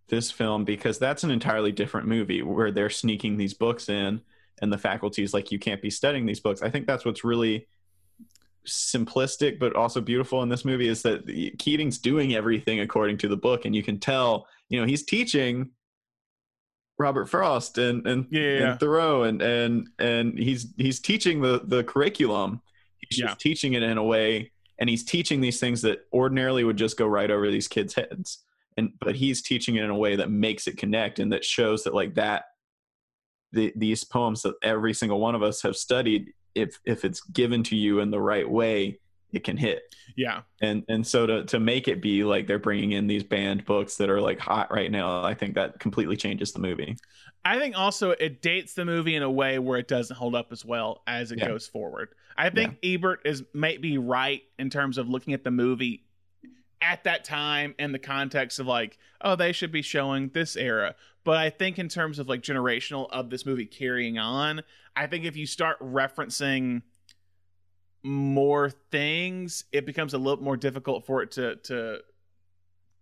this 0.08 0.32
film 0.32 0.64
because 0.64 0.98
that's 0.98 1.22
an 1.22 1.30
entirely 1.30 1.70
different 1.70 2.08
movie 2.08 2.42
where 2.42 2.72
they're 2.72 2.90
sneaking 2.90 3.36
these 3.36 3.54
books 3.54 3.88
in 3.88 4.22
and 4.62 4.72
the 4.72 4.78
faculty 4.78 5.22
is 5.22 5.32
like 5.34 5.50
you 5.52 5.58
can't 5.58 5.82
be 5.82 5.90
studying 5.90 6.26
these 6.26 6.40
books. 6.40 6.62
I 6.62 6.70
think 6.70 6.86
that's 6.86 7.04
what's 7.04 7.24
really 7.24 7.66
simplistic 8.66 9.58
but 9.58 9.74
also 9.74 10.00
beautiful 10.00 10.42
in 10.42 10.48
this 10.50 10.64
movie 10.64 10.88
is 10.88 11.02
that 11.02 11.26
Keating's 11.58 11.96
doing 11.98 12.34
everything 12.34 12.80
according 12.80 13.16
to 13.18 13.28
the 13.28 13.36
book 13.36 13.64
and 13.64 13.74
you 13.74 13.82
can 13.82 13.98
tell, 13.98 14.46
you 14.68 14.78
know, 14.80 14.86
he's 14.86 15.04
teaching 15.04 15.70
Robert 16.98 17.26
Frost 17.26 17.78
and 17.78 18.06
and, 18.06 18.26
Yeah, 18.30 18.40
yeah, 18.40 18.70
and 18.72 18.80
Thoreau 18.80 19.22
and 19.22 19.40
and 19.40 19.88
and 19.98 20.38
he's 20.38 20.66
he's 20.76 21.00
teaching 21.00 21.40
the 21.40 21.62
the 21.64 21.84
curriculum. 21.84 22.60
He's 22.98 23.18
Yeah. 23.18 23.26
just 23.28 23.40
teaching 23.40 23.74
it 23.74 23.82
in 23.82 23.96
a 23.96 24.04
way 24.04 24.50
and 24.78 24.90
he's 24.90 25.04
teaching 25.04 25.40
these 25.40 25.60
things 25.60 25.82
that 25.82 26.00
ordinarily 26.12 26.64
would 26.64 26.76
just 26.76 26.96
go 26.98 27.06
right 27.06 27.30
over 27.30 27.50
these 27.50 27.68
kids' 27.68 27.94
heads. 27.94 28.44
And 28.76 28.92
but 29.00 29.14
he's 29.14 29.42
teaching 29.42 29.76
it 29.76 29.84
in 29.84 29.90
a 29.90 29.96
way 29.96 30.16
that 30.16 30.30
makes 30.30 30.66
it 30.66 30.76
connect 30.76 31.20
and 31.20 31.32
that 31.32 31.44
shows 31.44 31.84
that 31.84 31.94
like 31.94 32.14
that 32.14 32.44
the, 33.52 33.72
these 33.76 34.04
poems 34.04 34.42
that 34.42 34.54
every 34.62 34.92
single 34.94 35.20
one 35.20 35.34
of 35.34 35.42
us 35.42 35.62
have 35.62 35.76
studied 35.76 36.32
if 36.54 36.78
if 36.84 37.04
it's 37.04 37.20
given 37.20 37.62
to 37.62 37.76
you 37.76 38.00
in 38.00 38.10
the 38.10 38.20
right 38.20 38.48
way 38.48 38.98
it 39.32 39.44
can 39.44 39.56
hit 39.56 39.82
yeah, 40.16 40.40
and 40.62 40.82
and 40.88 41.06
so 41.06 41.26
to 41.26 41.44
to 41.44 41.60
make 41.60 41.86
it 41.86 42.00
be 42.00 42.24
like 42.24 42.46
they're 42.46 42.58
bringing 42.58 42.92
in 42.92 43.06
these 43.06 43.22
banned 43.22 43.64
books 43.66 43.96
that 43.96 44.08
are 44.08 44.20
like 44.20 44.38
hot 44.38 44.70
right 44.72 44.90
now 44.90 45.22
i 45.22 45.34
think 45.34 45.54
that 45.54 45.78
completely 45.78 46.16
changes 46.16 46.52
the 46.52 46.58
movie 46.58 46.96
I 47.44 47.58
think 47.58 47.78
also 47.78 48.10
it 48.10 48.42
dates 48.42 48.74
the 48.74 48.84
movie 48.84 49.14
in 49.14 49.22
a 49.22 49.30
way 49.30 49.58
where 49.58 49.78
it 49.78 49.88
doesn't 49.88 50.14
hold 50.14 50.34
up 50.34 50.48
as 50.50 50.66
well 50.66 51.02
as 51.06 51.32
it 51.32 51.38
Yeah. 51.38 51.46
goes 51.46 51.66
forward. 51.66 52.10
I 52.36 52.50
think 52.50 52.76
Ebert 52.82 53.20
is 53.24 53.42
might 53.54 53.80
be 53.80 53.96
right 53.96 54.42
in 54.58 54.68
terms 54.68 54.98
of 54.98 55.08
looking 55.08 55.32
at 55.32 55.44
the 55.44 55.50
movie 55.50 56.04
at 56.80 57.04
that 57.04 57.24
time 57.24 57.74
in 57.78 57.92
the 57.92 57.98
context 57.98 58.58
of 58.58 58.66
like, 58.66 58.98
oh, 59.20 59.36
they 59.36 59.52
should 59.52 59.72
be 59.72 59.82
showing 59.82 60.30
this 60.30 60.56
era. 60.56 60.94
But 61.24 61.36
I 61.36 61.50
think 61.50 61.78
in 61.78 61.88
terms 61.88 62.18
of 62.18 62.28
like 62.28 62.42
generational 62.42 63.08
of 63.10 63.30
this 63.30 63.44
movie 63.44 63.66
carrying 63.66 64.18
on, 64.18 64.62
I 64.96 65.06
think 65.06 65.24
if 65.24 65.36
you 65.36 65.46
start 65.46 65.78
referencing 65.80 66.82
more 68.02 68.70
things, 68.70 69.64
it 69.72 69.84
becomes 69.84 70.14
a 70.14 70.18
little 70.18 70.42
more 70.42 70.56
difficult 70.56 71.04
for 71.04 71.22
it 71.22 71.32
to 71.32 71.56
to 71.56 71.98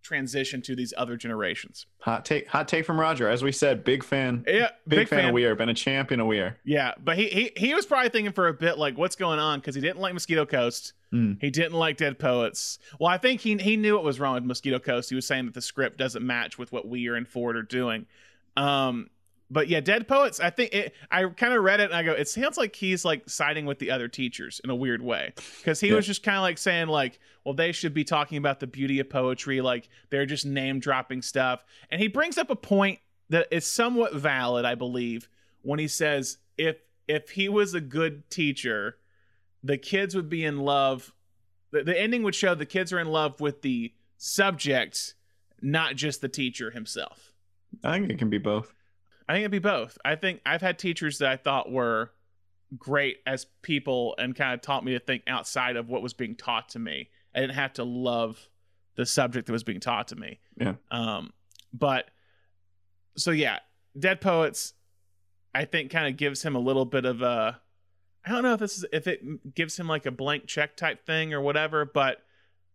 transition 0.03 0.61
to 0.61 0.75
these 0.75 0.93
other 0.95 1.17
generations. 1.17 1.85
hot 1.99 2.23
take 2.23 2.47
hot 2.47 2.65
take 2.65 2.85
from 2.85 2.97
roger 2.97 3.27
as 3.27 3.43
we 3.43 3.51
said 3.51 3.83
big 3.83 4.05
fan 4.05 4.45
Yeah, 4.47 4.69
big, 4.87 5.09
fan, 5.09 5.25
of 5.25 5.33
weir 5.33 5.53
been 5.53 5.67
a 5.67 5.73
champion 5.73 6.21
of 6.21 6.27
weir 6.27 6.57
Yeah, 6.63 6.93
but 7.03 7.17
he 7.17 7.27
he 7.27 7.51
he 7.57 7.73
was 7.73 7.85
probably 7.85 8.09
thinking 8.09 8.31
for 8.31 8.47
a 8.47 8.53
bit 8.53 8.77
like 8.77 8.97
what's 8.97 9.17
going 9.17 9.39
on 9.39 9.59
because 9.59 9.75
he 9.75 9.81
didn't 9.81 9.99
like 9.99 10.13
Mosquito 10.13 10.45
Coast. 10.45 10.93
Mm. 11.13 11.37
He 11.39 11.49
didn't 11.49 11.73
like 11.77 11.97
Dead 11.97 12.19
Poets. 12.19 12.79
Well, 12.99 13.09
I 13.09 13.17
think 13.17 13.41
he 13.41 13.55
he 13.57 13.77
knew 13.77 13.95
what 13.95 14.03
was 14.03 14.19
wrong 14.19 14.35
with 14.35 14.43
Mosquito 14.43 14.77
Coast. 14.79 15.09
He 15.09 15.15
was 15.15 15.25
saying 15.25 15.45
that 15.45 15.53
the 15.53 15.61
script 15.61 15.97
doesn't 15.97 16.25
match 16.25 16.57
with 16.57 16.71
what 16.71 16.87
Weir 16.87 17.15
and 17.15 17.27
Ford 17.27 17.55
are 17.55 17.63
doing. 17.63 18.05
Um, 18.57 19.09
but 19.49 19.69
yeah, 19.69 19.79
Dead 19.79 20.07
Poets. 20.09 20.41
I 20.41 20.49
think 20.49 20.73
it, 20.73 20.93
I 21.09 21.23
kind 21.29 21.53
of 21.53 21.63
read 21.63 21.79
it 21.79 21.85
and 21.85 21.93
I 21.93 22.03
go, 22.03 22.11
it 22.11 22.27
sounds 22.27 22.57
like 22.57 22.75
he's 22.75 23.05
like 23.05 23.29
siding 23.29 23.65
with 23.65 23.79
the 23.79 23.91
other 23.91 24.09
teachers 24.09 24.59
in 24.63 24.69
a 24.69 24.75
weird 24.75 25.01
way 25.01 25.33
because 25.59 25.79
he 25.79 25.87
Yeah. 25.87 25.95
was 25.95 26.05
just 26.05 26.21
kind 26.23 26.35
of 26.35 26.41
like 26.41 26.57
saying 26.57 26.87
like, 26.87 27.19
well, 27.45 27.53
they 27.53 27.71
should 27.71 27.93
be 27.93 28.03
talking 28.03 28.37
about 28.37 28.59
the 28.59 28.67
beauty 28.67 28.99
of 28.99 29.09
poetry. 29.09 29.61
Like 29.61 29.87
they're 30.09 30.25
just 30.25 30.45
name 30.45 30.79
dropping 30.81 31.21
stuff. 31.21 31.63
And 31.89 32.01
he 32.01 32.09
brings 32.09 32.37
up 32.37 32.49
a 32.49 32.57
point 32.57 32.99
that 33.29 33.47
is 33.49 33.65
somewhat 33.65 34.13
valid, 34.13 34.65
I 34.65 34.75
believe, 34.75 35.29
when 35.61 35.79
he 35.79 35.87
says 35.87 36.39
if 36.57 36.77
if 37.07 37.29
he 37.29 37.47
was 37.47 37.73
a 37.73 37.79
good 37.79 38.29
teacher, 38.29 38.97
the 39.63 39.77
kids 39.77 40.15
would 40.15 40.29
be 40.29 40.43
in 40.43 40.59
love. 40.59 41.13
The, 41.71 41.83
the 41.83 41.99
ending 41.99 42.23
would 42.23 42.35
show 42.35 42.55
the 42.55 42.65
kids 42.65 42.93
are 42.93 42.99
in 42.99 43.07
love 43.07 43.41
with 43.41 43.61
the 43.61 43.93
subject, 44.17 45.15
not 45.61 45.95
just 45.95 46.21
the 46.21 46.29
teacher 46.29 46.71
himself. 46.71 47.33
i 47.83 47.97
think 47.97 48.09
it 48.09 48.17
can 48.17 48.29
be 48.29 48.37
both 48.37 48.73
I 49.27 49.33
think 49.33 49.41
it'd 49.41 49.51
be 49.51 49.59
both. 49.59 49.97
I 50.05 50.15
think 50.15 50.41
I've 50.45 50.61
had 50.61 50.79
teachers 50.79 51.17
that 51.17 51.29
I 51.29 51.35
thought 51.35 51.71
were 51.71 52.11
great 52.77 53.17
as 53.25 53.45
people 53.61 54.15
and 54.17 54.35
kind 54.35 54.53
of 54.53 54.61
taught 54.61 54.85
me 54.85 54.93
to 54.93 54.99
think 54.99 55.23
outside 55.27 55.75
of 55.75 55.89
what 55.89 56.01
was 56.01 56.13
being 56.13 56.35
taught 56.35 56.69
to 56.69 56.79
me. 56.79 57.09
I 57.35 57.41
didn't 57.41 57.55
have 57.55 57.73
to 57.73 57.83
love 57.83 58.49
the 58.95 59.05
subject 59.05 59.47
that 59.47 59.53
was 59.53 59.63
being 59.63 59.79
taught 59.79 60.09
to 60.09 60.15
me. 60.15 60.39
Yeah. 60.59 60.75
Um, 60.91 61.33
but 61.73 62.09
so 63.17 63.31
yeah, 63.31 63.59
Dead 63.99 64.21
Poets, 64.21 64.73
I 65.53 65.65
think 65.65 65.91
kind 65.91 66.07
of 66.07 66.17
gives 66.17 66.41
him 66.41 66.55
a 66.55 66.59
little 66.59 66.85
bit 66.85 67.05
of 67.05 67.21
a, 67.21 67.59
I 68.25 68.31
don't 68.31 68.43
know 68.43 68.53
if 68.53 68.59
this 68.59 68.77
is 68.77 68.85
if 68.91 69.07
it 69.07 69.55
gives 69.55 69.77
him 69.77 69.87
like 69.87 70.05
a 70.05 70.11
blank 70.11 70.47
check 70.47 70.75
type 70.75 71.05
thing 71.05 71.33
or 71.33 71.41
whatever, 71.41 71.85
but 71.85 72.17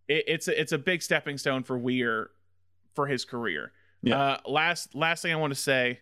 it, 0.08 0.24
it's 0.26 0.48
a, 0.48 0.60
it's 0.60 0.72
a 0.72 0.78
big 0.78 1.02
stepping 1.02 1.38
stone 1.38 1.62
for 1.62 1.78
Weir 1.78 2.30
for 2.94 3.06
his 3.06 3.24
career. 3.24 3.72
Yeah. 4.02 4.20
Uh, 4.20 4.38
last 4.46 4.94
last 4.94 5.22
thing 5.22 5.32
I 5.32 5.36
want 5.36 5.52
to 5.52 5.60
say 5.60 6.00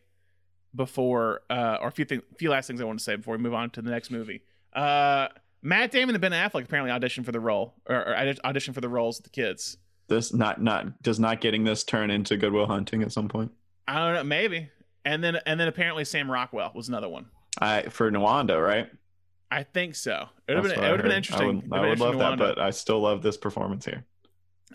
before, 0.75 1.43
uh, 1.51 1.79
or 1.81 1.89
a 1.89 1.93
few 1.93 2.05
things, 2.05 2.23
few 2.39 2.51
last 2.51 2.67
things 2.67 2.81
I 2.81 2.85
want 2.85 2.99
to 2.99 3.05
say 3.05 3.17
before 3.17 3.37
we 3.37 3.43
move 3.43 3.55
on 3.55 3.71
to 3.71 3.83
the 3.83 3.91
next 3.91 4.11
movie. 4.11 4.43
Uh, 4.73 5.29
Matt 5.63 5.91
Damon 5.91 6.15
and 6.15 6.23
Ben 6.23 6.33
Affleck 6.33 6.65
apparently 6.65 6.91
auditioned 6.91 7.25
for 7.25 7.33
the 7.33 7.41
role, 7.41 7.75
or, 7.87 7.97
or 7.97 8.15
auditioned 8.15 8.75
for 8.75 8.81
the 8.81 8.89
roles 8.89 9.19
of 9.19 9.25
the 9.25 9.31
kids. 9.31 9.77
this 10.09 10.33
not 10.33 10.63
not 10.63 11.03
does 11.03 11.19
not 11.19 11.41
getting 11.41 11.65
this 11.65 11.85
turn 11.85 12.11
into 12.11 12.37
Good 12.37 12.53
Will 12.53 12.67
Hunting 12.67 13.03
at 13.03 13.13
some 13.13 13.29
point 13.29 13.51
I 13.91 13.99
don't 13.99 14.15
know, 14.15 14.25
maybe. 14.25 14.71
And 15.05 15.25
then 15.25 15.39
and 15.47 15.59
then 15.59 15.67
apparently 15.69 16.05
Sam 16.05 16.31
Rockwell 16.31 16.73
was 16.75 16.89
another 16.89 17.09
one. 17.09 17.27
i 17.59 17.83
for 17.83 18.11
Nuwanda 18.11 18.63
right 18.65 18.89
I 19.51 19.63
think 19.65 19.95
so. 19.97 20.29
It 20.47 20.55
would 20.55 20.65
have 20.65 20.75
been 20.77 20.85
it 20.85 20.91
would 20.91 21.01
have 21.01 21.09
been 21.09 21.17
interesting. 21.17 21.65
i 21.73 21.81
would, 21.81 21.87
I 21.87 21.89
would 21.91 21.99
love 22.01 22.19
that 22.19 22.25
to 22.25 22.31
wind 22.31 22.41
up. 22.43 22.57
but 22.57 22.63
i 22.63 22.71
still 22.71 23.01
love 23.01 23.23
this 23.23 23.37
performance 23.37 23.85
here 23.85 24.05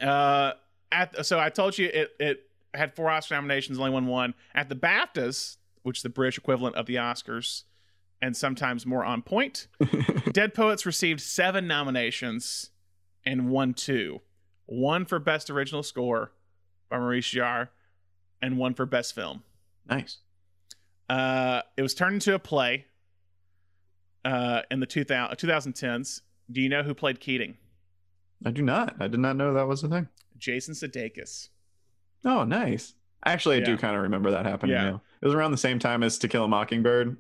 Uh, 0.02 0.52
at 0.92 1.26
so 1.26 1.40
I 1.40 1.50
told 1.50 1.78
you 1.78 1.90
it 1.94 2.12
it 2.20 2.40
had 2.74 2.94
four 2.94 3.10
Oscar 3.10 3.36
nominations, 3.36 3.80
only 3.80 3.92
won 3.92 4.06
one. 4.08 4.34
At 4.54 4.68
the 4.68 4.76
BAFTAs, 4.76 5.58
which 5.84 6.00
is 6.00 6.04
the 6.04 6.10
British 6.10 6.38
equivalent 6.38 6.76
of 6.76 6.86
the 6.88 6.96
Oscars, 6.96 7.64
and 8.22 8.36
sometimes 8.36 8.86
more 8.86 9.06
on 9.06 9.22
point, 9.22 9.68
Dead 10.34 10.54
Poets 10.54 10.86
received 10.86 11.22
seven 11.22 11.68
nominations 11.68 12.72
and 13.26 13.50
won 13.50 13.74
two. 13.74 14.20
One 14.66 15.06
for 15.06 15.20
Best 15.20 15.50
Original 15.50 15.84
Score 15.84 16.34
by 16.90 16.98
Maurice 16.98 17.28
Jarre, 17.34 17.70
and 18.42 18.58
one 18.58 18.74
for 18.74 18.86
Best 18.86 19.16
Film. 19.16 19.44
nice 19.90 20.18
Uh, 21.10 21.62
it 21.78 21.82
was 21.82 21.94
turned 21.94 22.16
into 22.16 22.34
a 22.36 22.40
play 22.40 22.86
uh, 24.26 24.62
in 24.72 24.80
the 24.82 24.86
2000, 24.86 25.38
2010s. 25.38 26.22
Do 26.52 26.60
you 26.62 26.68
know 26.70 26.84
who 26.84 26.94
played 26.94 27.20
Keating? 27.20 27.58
i 28.46 28.52
do 28.52 28.62
not 28.62 28.96
i 29.00 29.08
did 29.08 29.20
not 29.22 29.38
know 29.38 29.54
that 29.54 29.66
was 29.68 29.82
a 29.84 29.88
thing 29.88 30.10
Jason 30.38 30.74
Sudeikis. 30.74 31.48
Oh, 32.26 32.44
nice. 32.44 32.94
Actually, 33.26 33.58
I 33.58 33.60
do 33.62 33.78
kind 33.78 33.96
of 33.96 34.02
remember 34.04 34.32
that 34.32 34.46
happening. 34.46 34.76
Yeah. 34.76 34.90
now. 34.90 35.02
It 35.22 35.26
was 35.26 35.34
around 35.34 35.52
the 35.52 35.58
same 35.58 35.80
time 35.80 36.04
as 36.04 36.18
To 36.20 36.28
Kill 36.28 36.44
a 36.44 36.48
Mockingbird. 36.48 37.16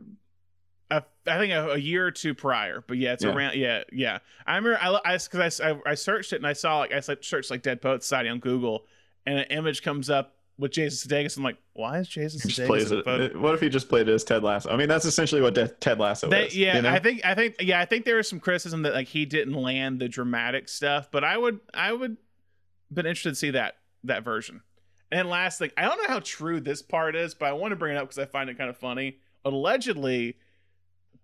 Uh, 0.92 1.02
I 1.26 1.38
think 1.40 1.54
a, 1.54 1.72
a 1.72 1.78
year 1.78 2.06
or 2.06 2.12
two 2.12 2.36
prior, 2.36 2.84
but 2.86 2.98
yeah, 2.98 3.14
it's 3.14 3.24
Yeah. 3.24 3.34
around. 3.34 3.56
Yeah, 3.56 3.84
yeah. 3.92 4.20
I 4.46 4.58
remember 4.58 4.78
I 4.80 5.00
I 5.14 5.18
because 5.18 5.60
I, 5.62 5.72
I 5.72 5.80
I 5.88 5.96
searched 5.96 6.34
it 6.34 6.38
and 6.38 6.46
I 6.46 6.54
saw 6.54 6.80
like 6.80 6.92
I 6.92 7.00
searched 7.00 7.50
like 7.50 7.64
Dead 7.64 7.82
Poets 7.82 8.06
Society 8.06 8.30
on 8.30 8.40
Google, 8.40 8.86
and 9.26 9.40
an 9.40 9.46
image 9.46 9.82
comes 9.82 10.10
up 10.10 10.35
with 10.58 10.72
Jason 10.72 11.10
Sudeikis. 11.10 11.36
I'm 11.38 11.44
like, 11.44 11.58
why 11.74 12.00
is 12.00 12.08
Jason 12.08 12.40
just 12.40 12.60
Sudeikis? 12.60 12.68
plays 12.68 12.92
in 12.92 13.04
photo? 13.04 13.24
it- 13.26 13.40
What 13.40 13.54
if 13.56 13.62
he 13.62 13.70
just 13.70 13.90
played 13.90 14.08
it 14.08 14.14
as 14.14 14.24
Ted 14.24 14.44
Lasso? 14.44 14.70
I 14.70 14.78
mean, 14.78 14.88
that's 14.88 15.06
essentially 15.06 15.42
what 15.42 15.54
De- 15.54 15.68
Ted 15.68 16.00
Lasso 16.00 16.30
They- 16.30 16.48
is. 16.48 16.56
yeah, 16.58 16.76
you 16.78 16.82
know? 16.84 16.90
I 16.90 17.00
think 17.00 17.26
I 17.26 17.36
think 17.36 17.56
yeah, 17.60 17.80
I 17.80 17.86
think 17.86 18.06
there 18.06 18.16
was 18.18 18.30
some 18.30 18.40
criticism 18.40 18.84
that 18.84 18.94
like 18.94 19.08
he 19.08 19.26
didn't 19.26 19.54
land 19.54 20.00
the 20.00 20.08
dramatic 20.08 20.70
stuff, 20.70 21.10
but 21.12 21.24
I 21.24 21.38
would 21.38 21.60
I 21.74 21.92
would 21.94 22.18
been 22.94 23.06
interested 23.06 23.30
to 23.32 23.36
see 23.36 23.50
that 23.52 23.76
that 24.04 24.24
version. 24.24 24.62
And 25.12 25.30
last 25.30 25.60
thing, 25.60 25.72
I 25.78 25.84
don't 25.84 25.98
know 26.02 26.08
how 26.08 26.20
true 26.20 26.60
this 26.60 26.82
part 26.82 27.16
is, 27.16 27.36
but 27.36 27.46
I 27.48 27.54
want 27.54 27.72
to 27.72 27.76
bring 27.76 27.96
it 27.96 27.98
up 27.98 28.06
because 28.06 28.18
I 28.20 28.26
find 28.26 28.50
it 28.50 28.58
kind 28.58 28.70
of 28.70 28.78
funny. 28.78 29.18
Allegedly, 29.44 30.38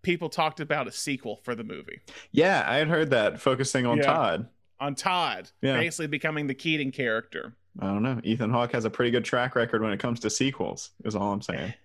people 0.02 0.30
talked 0.30 0.60
about 0.60 0.88
a 0.88 0.92
sequel 0.92 1.38
for 1.44 1.54
the 1.56 1.64
movie 1.64 2.00
Yeah, 2.32 2.64
I 2.68 2.78
had 2.78 2.88
heard 2.88 3.10
that 3.12 3.40
focusing 3.40 3.86
on 3.86 3.98
Yeah. 3.98 4.04
Todd. 4.04 4.50
on 4.80 4.96
Todd, 4.96 5.50
Yeah. 5.62 5.78
basically 5.78 6.08
becoming 6.08 6.48
the 6.48 6.54
Keating 6.56 6.92
character. 6.92 7.56
I 7.80 7.88
don't 7.88 8.03
know. 8.03 8.19
Ethan 8.24 8.49
Hawke 8.49 8.74
has 8.74 8.86
a 8.86 8.89
pretty 8.89 9.11
good 9.11 9.26
track 9.26 9.55
record 9.55 9.82
when 9.82 9.93
it 9.93 9.99
comes 9.99 10.19
to 10.22 10.30
sequels. 10.30 10.91
Is 11.05 11.15
all 11.15 11.32
I'm 11.32 11.41
saying. 11.41 11.74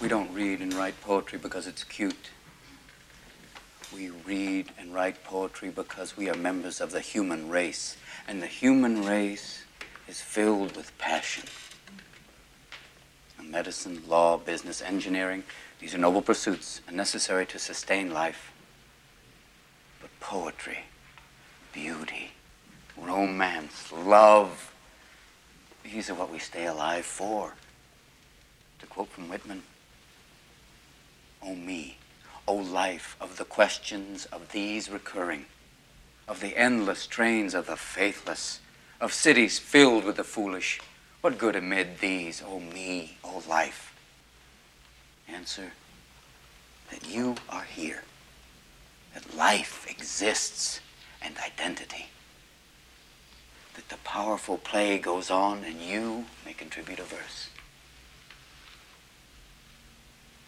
We 0.00 0.08
don't 0.08 0.32
read 0.32 0.60
and 0.60 0.72
write 0.72 0.98
poetry 1.02 1.38
because 1.38 1.66
it's 1.66 1.84
cute. 1.84 2.30
We 3.94 4.10
read 4.10 4.70
and 4.78 4.94
write 4.94 5.24
poetry 5.24 5.70
because 5.70 6.16
we 6.16 6.30
are 6.30 6.36
members 6.36 6.80
of 6.80 6.90
the 6.90 7.00
human 7.00 7.50
race. 7.50 7.96
And 8.26 8.42
the 8.42 8.46
human 8.46 9.04
race 9.04 9.64
is 10.08 10.20
filled 10.20 10.76
with 10.76 10.96
passion. 10.98 11.44
And 13.38 13.50
medicine, 13.50 14.02
law, 14.08 14.38
business, 14.38 14.80
engineering, 14.80 15.44
these 15.80 15.94
are 15.94 15.98
noble 15.98 16.22
pursuits 16.22 16.80
and 16.86 16.96
necessary 16.96 17.46
to 17.46 17.58
sustain 17.58 18.12
life. 18.12 18.52
But 20.00 20.10
poetry, 20.20 20.84
beauty, 21.72 22.32
romance, 23.02 23.92
love. 23.92 24.72
These 25.84 26.10
are 26.10 26.14
what 26.14 26.32
we 26.32 26.38
stay 26.38 26.66
alive 26.66 27.04
for. 27.04 27.54
To 28.80 28.86
quote 28.86 29.08
from 29.08 29.28
Whitman, 29.28 29.62
O 31.42 31.54
me, 31.54 31.96
O 32.46 32.54
life 32.54 33.16
of 33.20 33.36
the 33.36 33.44
questions 33.44 34.26
of 34.26 34.52
these 34.52 34.90
recurring, 34.90 35.46
of 36.28 36.40
the 36.40 36.56
endless 36.56 37.06
trains 37.06 37.54
of 37.54 37.66
the 37.66 37.76
faithless, 37.76 38.60
of 39.00 39.12
cities 39.12 39.58
filled 39.58 40.04
with 40.04 40.16
the 40.16 40.24
foolish, 40.24 40.80
what 41.20 41.38
good 41.38 41.56
amid 41.56 41.98
these, 42.00 42.42
O 42.46 42.60
me, 42.60 43.16
O 43.22 43.42
life? 43.48 43.94
Answer 45.28 45.72
that 46.90 47.08
you 47.08 47.36
are 47.48 47.64
here, 47.64 48.02
that 49.14 49.36
life 49.36 49.86
exists 49.88 50.80
and 51.22 51.34
identity, 51.38 52.06
that 53.74 53.88
the 53.88 53.96
powerful 54.04 54.58
play 54.58 54.98
goes 54.98 55.30
on 55.30 55.64
and 55.64 55.80
you 55.80 56.26
may 56.44 56.52
contribute 56.52 56.98
a 56.98 57.04
verse. 57.04 57.48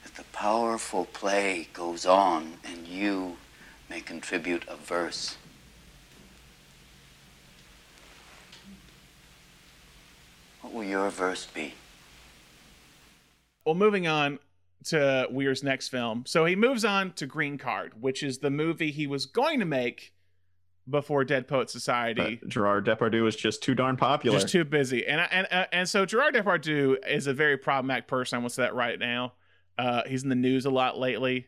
That 0.03 0.15
the 0.15 0.25
powerful 0.33 1.05
play 1.07 1.69
goes 1.73 2.05
on 2.05 2.55
and 2.65 2.87
you 2.87 3.37
may 3.89 4.01
contribute 4.01 4.65
a 4.69 4.77
verse. 4.77 5.37
What 10.61 10.73
will 10.73 10.85
your 10.85 11.11
verse 11.11 11.47
be? 11.47 11.75
Well, 13.65 13.75
moving 13.75 14.07
on 14.07 14.39
to 14.85 15.29
Weir's 15.31 15.63
next 15.63 15.89
film. 15.89 16.25
So 16.27 16.45
he 16.45 16.57
moves 16.57 16.85
on 16.85 17.13
to 17.13 17.27
Green 17.27 17.59
Card, 17.59 18.01
which 18.01 18.23
is 18.23 18.39
the 18.39 18.51
movie 18.51 18.91
he 18.91 19.07
was 19.07 19.27
going 19.27 19.61
to 19.61 19.65
make 19.65 20.13
before 20.89 21.25
Dead 21.25 21.47
Poet 21.49 21.71
Society. 21.71 22.39
But 22.43 22.49
Gerard 22.49 22.87
Depardieu 22.87 23.23
was 23.23 23.37
just 23.37 23.63
too 23.63 23.75
darn 23.75 23.97
popular. 23.97 24.39
Just 24.39 24.53
too 24.53 24.65
busy, 24.65 25.07
and 25.07 25.21
I- 25.21 25.29
and 25.31 25.47
uh, 25.51 25.67
and 25.73 25.89
so 25.89 26.05
Gerard 26.07 26.35
Depardieu 26.35 26.97
is 27.09 27.27
a 27.27 27.35
very 27.35 27.57
problematic 27.57 28.07
person. 28.09 28.39
I 28.39 28.43
will 28.43 28.49
say 28.49 28.63
that 28.63 28.75
right 28.75 28.99
now. 28.99 29.35
Uh, 29.79 30.03
he's 30.07 30.23
in 30.23 30.29
the 30.29 30.35
news 30.35 30.67
a 30.67 30.71
lot 30.71 30.99
lately. 30.99 31.47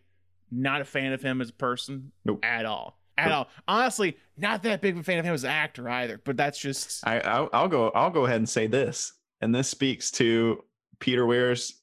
Not 0.50 0.80
a 0.80 0.84
fan 0.84 1.12
of 1.12 1.20
him 1.22 1.40
as 1.40 1.50
a 1.50 1.54
person 1.54 2.12
Nope. 2.24 2.40
at 2.44 2.64
all. 2.64 2.98
At 3.18 3.26
Nope. 3.28 3.34
all. 3.34 3.48
Honestly, 3.68 4.16
not 4.36 4.62
that 4.62 4.80
big 4.80 4.94
of 4.94 5.00
a 5.00 5.02
fan 5.04 5.18
of 5.18 5.24
him 5.24 5.34
as 5.34 5.44
an 5.44 5.50
actor 5.50 5.88
either. 5.88 6.20
But 6.24 6.36
that's 6.36 6.58
just 6.58 7.06
I, 7.06 7.20
I'll, 7.20 7.48
I'll 7.52 7.68
go. 7.68 7.90
I'll 7.90 8.10
go 8.10 8.24
ahead 8.26 8.36
and 8.38 8.48
say 8.48 8.66
this, 8.66 9.12
and 9.40 9.54
this 9.54 9.68
speaks 9.68 10.10
to 10.12 10.62
Peter 11.00 11.26
Weir's 11.26 11.80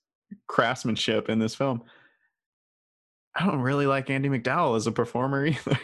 craftsmanship 0.47 1.29
in 1.29 1.37
this 1.39 1.53
film. 1.53 1.83
I 3.35 3.45
don't 3.45 3.61
really 3.61 3.85
like 3.85 4.09
Andie 4.09 4.29
MacDowell 4.29 4.75
as 4.75 4.87
a 4.87 4.91
performer 4.91 5.45
either, 5.47 5.79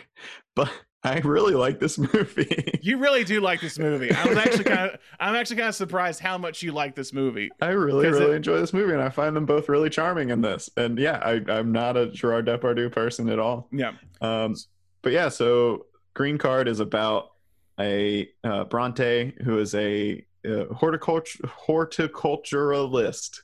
but 0.55 0.72
I 1.08 1.20
really 1.20 1.53
like 1.55 1.80
this 1.80 1.97
movie. 2.14 2.80
you 2.82 2.97
really 2.97 3.24
do 3.24 3.39
like 3.41 3.62
this 3.62 3.78
movie. 3.80 4.12
I 4.12 4.26
was 4.26 4.38
actually 4.38 4.64
kind 4.66 4.91
of 4.91 4.99
I'm 5.20 5.36
actually 5.36 5.58
kind 5.58 5.70
of 5.70 5.76
surprised 5.76 6.20
how 6.20 6.38
much 6.38 6.62
you 6.62 6.72
like 6.72 6.95
this 6.95 7.14
movie. 7.14 7.49
I 7.62 7.70
really, 7.70 8.08
really 8.08 8.32
it- 8.34 8.36
enjoy 8.38 8.60
this 8.60 8.74
movie, 8.74 8.93
and 8.93 9.01
I 9.01 9.10
find 9.10 9.36
them 9.36 9.45
both 9.45 9.70
really 9.70 9.89
charming 9.89 10.30
in 10.30 10.41
this. 10.41 10.70
And 10.78 10.97
yeah, 10.99 11.18
I, 11.24 11.41
I'm 11.49 11.72
not 11.72 11.97
a 11.97 12.08
Gerard 12.08 12.45
Depardieu 12.47 12.91
person 12.91 13.30
at 13.30 13.39
all. 13.39 13.68
Yeah. 13.72 13.93
Um, 14.22 14.55
but 15.01 15.12
yeah, 15.14 15.30
so 15.30 15.86
Green 16.14 16.38
Card 16.38 16.68
is 16.68 16.80
about 16.80 17.32
a 17.80 18.28
uh, 18.43 18.66
Bronte 18.66 19.34
who 19.43 19.60
is 19.60 19.74
a 19.76 20.26
uh, 20.47 20.66
horticulture 20.74 21.39
horticulturalist. 21.68 23.41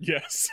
Yes. 0.00 0.48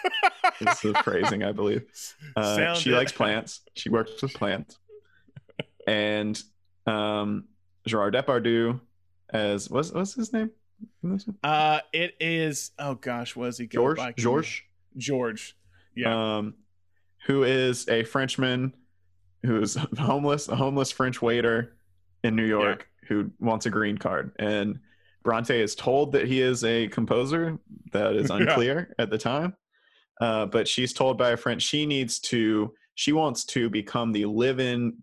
Is 0.62 0.80
the 0.82 0.94
phrasing, 1.04 1.44
I 1.44 1.52
believe. 1.52 1.84
Uh, 2.36 2.74
she 2.76 2.92
it. 2.92 2.94
likes 2.94 3.12
plants. 3.12 3.60
She 3.76 3.90
works 3.90 4.22
with 4.22 4.34
plants. 4.34 4.78
And 5.92 6.42
um, 6.88 7.46
Gerard 7.86 8.14
Depardieu 8.14 8.80
as 9.30 9.70
what's 9.70 9.92
what's 9.92 10.14
his 10.14 10.32
name? 10.32 10.52
Uh, 11.44 11.80
it 11.94 12.16
is. 12.20 12.72
Oh 12.80 12.96
gosh, 12.96 13.36
was 13.36 13.58
he 13.58 13.68
George? 13.68 14.00
George. 14.18 14.66
George. 14.98 15.56
Yeah. 15.96 16.38
um, 16.38 16.56
who 17.26 17.44
is 17.44 17.88
a 17.90 18.04
Frenchman 18.04 18.74
who's 19.46 19.76
homeless, 20.00 20.48
a 20.48 20.56
homeless 20.56 20.92
French 20.92 21.22
waiter 21.22 21.76
in 22.24 22.36
New 22.36 22.46
York 22.46 22.88
who 23.08 23.30
wants 23.40 23.66
a 23.66 23.70
green 23.70 23.98
card. 23.98 24.32
And 24.40 24.80
Bronte 25.24 25.60
is 25.62 25.76
told 25.76 26.14
that 26.14 26.28
he 26.28 26.42
is 26.42 26.64
a 26.64 26.88
composer. 26.88 27.60
That 27.92 28.16
is 28.16 28.30
Yeah. 28.30 28.38
unclear 28.38 28.96
at 28.98 29.10
the 29.10 29.18
time. 29.18 29.56
Uh, 30.22 30.46
but 30.46 30.68
she's 30.68 30.94
told 30.94 31.18
by 31.18 31.32
a 31.32 31.38
friend 31.38 31.62
she 31.62 31.86
needs 31.86 32.20
to, 32.20 32.74
she 32.96 33.12
wants 33.12 33.44
to 33.46 33.70
become 33.70 34.12
the 34.14 34.26
live 34.26 34.60
in 34.60 34.98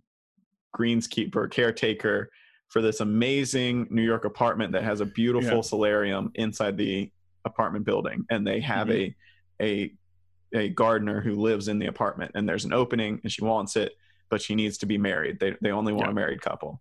greenskeeper, 0.77 1.51
caretaker 1.51 2.31
for 2.69 2.83
this 2.83 3.01
amazing 3.01 3.87
New 3.91 4.03
York 4.03 4.25
apartment 4.25 4.73
that 4.73 4.85
has 4.85 5.01
a 5.01 5.07
beautiful 5.07 5.57
Yeah. 5.57 5.61
solarium 5.63 6.31
inside 6.35 6.77
the 6.77 7.11
apartment 7.45 7.85
building. 7.85 8.25
And 8.31 8.47
they 8.47 8.61
have 8.61 8.89
mm-hmm. 8.89 9.13
a, 9.63 9.65
a 9.65 9.93
a 10.55 10.69
gardener 10.71 11.21
who 11.21 11.35
lives 11.35 11.69
in 11.69 11.79
the 11.79 11.85
apartment 11.87 12.31
and 12.35 12.49
there's 12.49 12.65
an 12.65 12.73
opening 12.73 13.21
and 13.23 13.31
she 13.31 13.45
wants 13.45 13.77
it 13.77 13.93
but 14.31 14.41
she 14.41 14.55
needs 14.55 14.79
to 14.79 14.87
be 14.87 14.97
married 14.97 15.39
they, 15.39 15.55
they 15.61 15.71
only 15.71 15.93
want 15.93 16.07
Yeah. 16.07 16.13
a 16.13 16.15
married 16.15 16.41
couple 16.41 16.81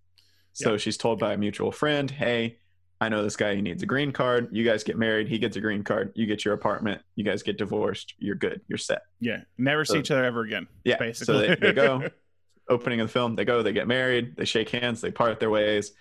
so 0.54 0.78
she's 0.78 0.96
told 0.96 1.20
by 1.20 1.34
a 1.34 1.38
mutual 1.38 1.74
friend 1.74 2.10
hey 2.10 2.60
i 3.02 3.10
know 3.10 3.22
this 3.24 3.36
guy 3.36 3.56
he 3.56 3.62
needs 3.62 3.84
a 3.84 3.86
green 3.86 4.14
card 4.14 4.48
you 4.54 4.64
guys 4.64 4.86
get 4.86 4.98
married 4.98 5.28
he 5.28 5.38
gets 5.38 5.58
a 5.58 5.60
green 5.60 5.84
card 5.84 6.14
you 6.16 6.26
get 6.26 6.46
your 6.46 6.54
apartment 6.54 7.02
you 7.18 7.26
guys 7.26 7.44
get 7.44 7.58
divorced 7.58 8.14
you're 8.20 8.36
good 8.36 8.62
you're 8.70 8.78
set 8.78 9.02
yeah. 9.20 9.42
Never 9.58 9.84
see 9.84 10.00
each 10.00 10.12
other 10.12 10.24
ever 10.24 10.44
again. 10.44 10.68
yeah 10.86 10.96
Basically. 10.98 11.26
so 11.34 11.38
they, 11.40 11.56
they 11.56 11.74
go 11.74 12.08
opening 12.70 13.00
of 13.00 13.08
the 13.08 13.14
film 13.14 13.36
they 13.36 13.46
go 13.46 13.64
they 13.64 13.74
get 13.74 13.88
married 13.88 14.36
they 14.36 14.46
shake 14.46 14.70
hands 14.70 15.02
they 15.02 15.12
part 15.12 15.40
their 15.40 15.50
ways 15.50 15.92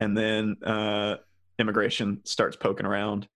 and 0.00 0.16
then 0.16 0.56
uh 0.64 1.16
immigration 1.58 2.20
starts 2.24 2.56
poking 2.56 2.86
around 2.86 3.28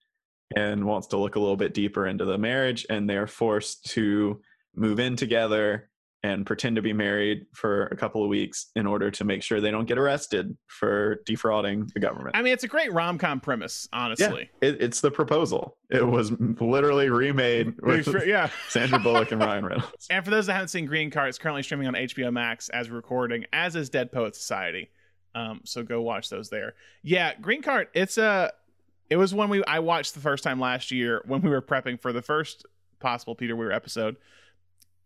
and 0.57 0.85
wants 0.85 1.09
to 1.09 1.17
look 1.17 1.37
a 1.37 1.41
little 1.41 1.57
bit 1.57 1.75
deeper 1.75 2.07
into 2.07 2.25
the 2.25 2.39
marriage 2.39 2.87
and 2.89 3.09
they're 3.09 3.27
forced 3.27 3.85
to 3.91 4.41
move 4.75 4.99
in 4.99 5.17
together 5.17 5.91
and 6.29 6.45
pretend 6.45 6.77
to 6.77 6.83
be 6.83 6.93
married 6.93 7.47
for 7.55 7.87
a 7.87 7.97
couple 7.97 8.23
of 8.23 8.29
weeks 8.29 8.67
in 8.77 8.87
order 8.87 9.11
to 9.11 9.25
make 9.25 9.43
sure 9.43 9.61
they 9.61 9.71
don't 9.71 9.87
get 9.87 9.99
arrested 9.99 10.57
for 10.67 11.23
defrauding 11.25 11.89
the 11.95 12.01
government 12.01 12.37
I 12.37 12.43
mean, 12.43 12.53
it's 12.53 12.65
a 12.65 12.69
great 12.69 12.93
rom 12.93 13.19
com 13.19 13.41
premise, 13.41 13.89
honestly. 13.93 14.51
it, 14.61 14.81
it's 14.81 15.01
the 15.01 15.11
proposal 15.11 15.77
it 15.91 16.07
was 16.07 16.33
literally 16.61 17.09
remade 17.09 17.75
with 17.81 18.09
yeah. 18.27 18.51
sandra 18.69 18.99
bullock 18.99 19.33
and 19.33 19.41
ryan 19.45 19.65
reynolds 19.65 20.07
And 20.11 20.25
for 20.25 20.31
those 20.31 20.47
that 20.47 20.55
haven't 20.55 20.69
seen 20.69 20.87
Green 20.87 21.11
Card, 21.11 21.29
it's 21.29 21.39
currently 21.39 21.63
streaming 21.63 21.87
on 21.87 21.95
HBO 21.95 22.33
Max 22.33 22.69
as 22.71 22.91
recording, 22.91 23.45
as 23.53 23.77
is 23.77 23.89
Dead 23.89 24.11
Poet 24.13 24.35
Society. 24.37 24.91
Um, 25.35 25.61
so 25.65 25.83
go 25.83 26.03
watch 26.03 26.29
those 26.29 26.49
there. 26.51 26.75
Yeah, 27.03 27.35
Green 27.41 27.63
Card. 27.63 27.89
It's 27.95 28.19
a. 28.19 28.53
It 29.11 29.17
was 29.17 29.33
one 29.33 29.49
we 29.49 29.65
I 29.65 29.79
watched 29.79 30.15
the 30.15 30.21
first 30.21 30.45
time 30.45 30.61
last 30.61 30.91
year 30.91 31.23
when 31.27 31.41
we 31.41 31.51
were 31.51 31.63
prepping 31.63 32.01
for 32.01 32.13
the 32.13 32.23
first 32.23 32.67
possible 33.01 33.35
Peter 33.35 33.57
Weir 33.57 33.73
episode, 33.73 34.17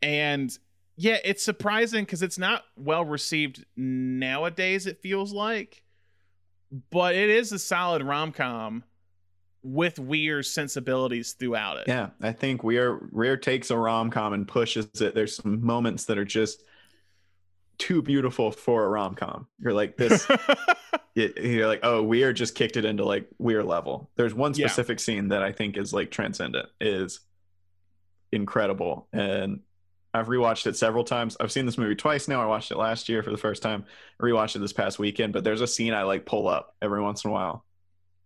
and 0.00 0.56
yeah, 0.96 1.18
it's 1.24 1.42
surprising 1.44 2.04
because 2.04 2.22
it's 2.22 2.38
not 2.38 2.64
well 2.76 3.04
received 3.04 3.64
nowadays. 3.76 4.86
It 4.86 5.00
feels 5.02 5.32
like, 5.32 5.82
but 6.90 7.14
it 7.14 7.30
is 7.30 7.52
a 7.52 7.58
solid 7.58 8.02
rom 8.02 8.32
com 8.32 8.84
with 9.64 9.98
Weir's 9.98 10.50
sensibilities 10.50 11.32
throughout 11.34 11.76
it. 11.78 11.84
Yeah, 11.88 12.10
I 12.20 12.32
think 12.32 12.64
Weir 12.64 12.98
Rare 13.12 13.36
takes 13.36 13.70
a 13.70 13.76
rom 13.76 14.10
com 14.10 14.32
and 14.32 14.46
pushes 14.46 14.88
it. 15.00 15.14
There's 15.14 15.36
some 15.36 15.64
moments 15.64 16.04
that 16.06 16.18
are 16.18 16.24
just 16.24 16.64
too 17.78 18.02
beautiful 18.02 18.50
for 18.50 18.84
a 18.84 18.88
rom 18.88 19.14
com. 19.14 19.46
You're 19.60 19.72
like 19.72 19.96
this. 19.96 20.26
you're 21.14 21.66
like, 21.68 21.80
oh, 21.82 22.02
Weir 22.02 22.32
just 22.32 22.54
kicked 22.54 22.76
it 22.76 22.84
into 22.84 23.04
like 23.04 23.28
Weir 23.38 23.62
level. 23.62 24.10
There's 24.16 24.34
one 24.34 24.52
Yeah. 24.54 24.66
specific 24.66 24.98
scene 25.00 25.28
that 25.28 25.42
I 25.42 25.52
think 25.52 25.76
is 25.76 25.92
like 25.92 26.10
transcendent, 26.10 26.68
is 26.80 27.20
incredible, 28.32 29.08
and 29.12 29.60
I've 30.14 30.26
rewatched 30.26 30.66
it 30.66 30.76
several 30.76 31.04
times. 31.04 31.36
I've 31.40 31.52
seen 31.52 31.66
this 31.66 31.78
movie 31.78 31.94
twice 31.94 32.28
now. 32.28 32.42
I 32.42 32.46
watched 32.46 32.70
it 32.70 32.76
last 32.76 33.08
year 33.08 33.22
for 33.22 33.30
the 33.30 33.38
first 33.38 33.62
time. 33.62 33.84
I 34.20 34.24
rewatched 34.24 34.56
it 34.56 34.58
this 34.58 34.72
past 34.72 34.98
weekend. 34.98 35.32
But 35.32 35.44
there's 35.44 35.62
a 35.62 35.66
scene 35.66 35.94
I 35.94 36.02
like 36.02 36.26
pull 36.26 36.48
up 36.48 36.74
every 36.82 37.00
once 37.00 37.24
in 37.24 37.30
a 37.30 37.32
while, 37.32 37.64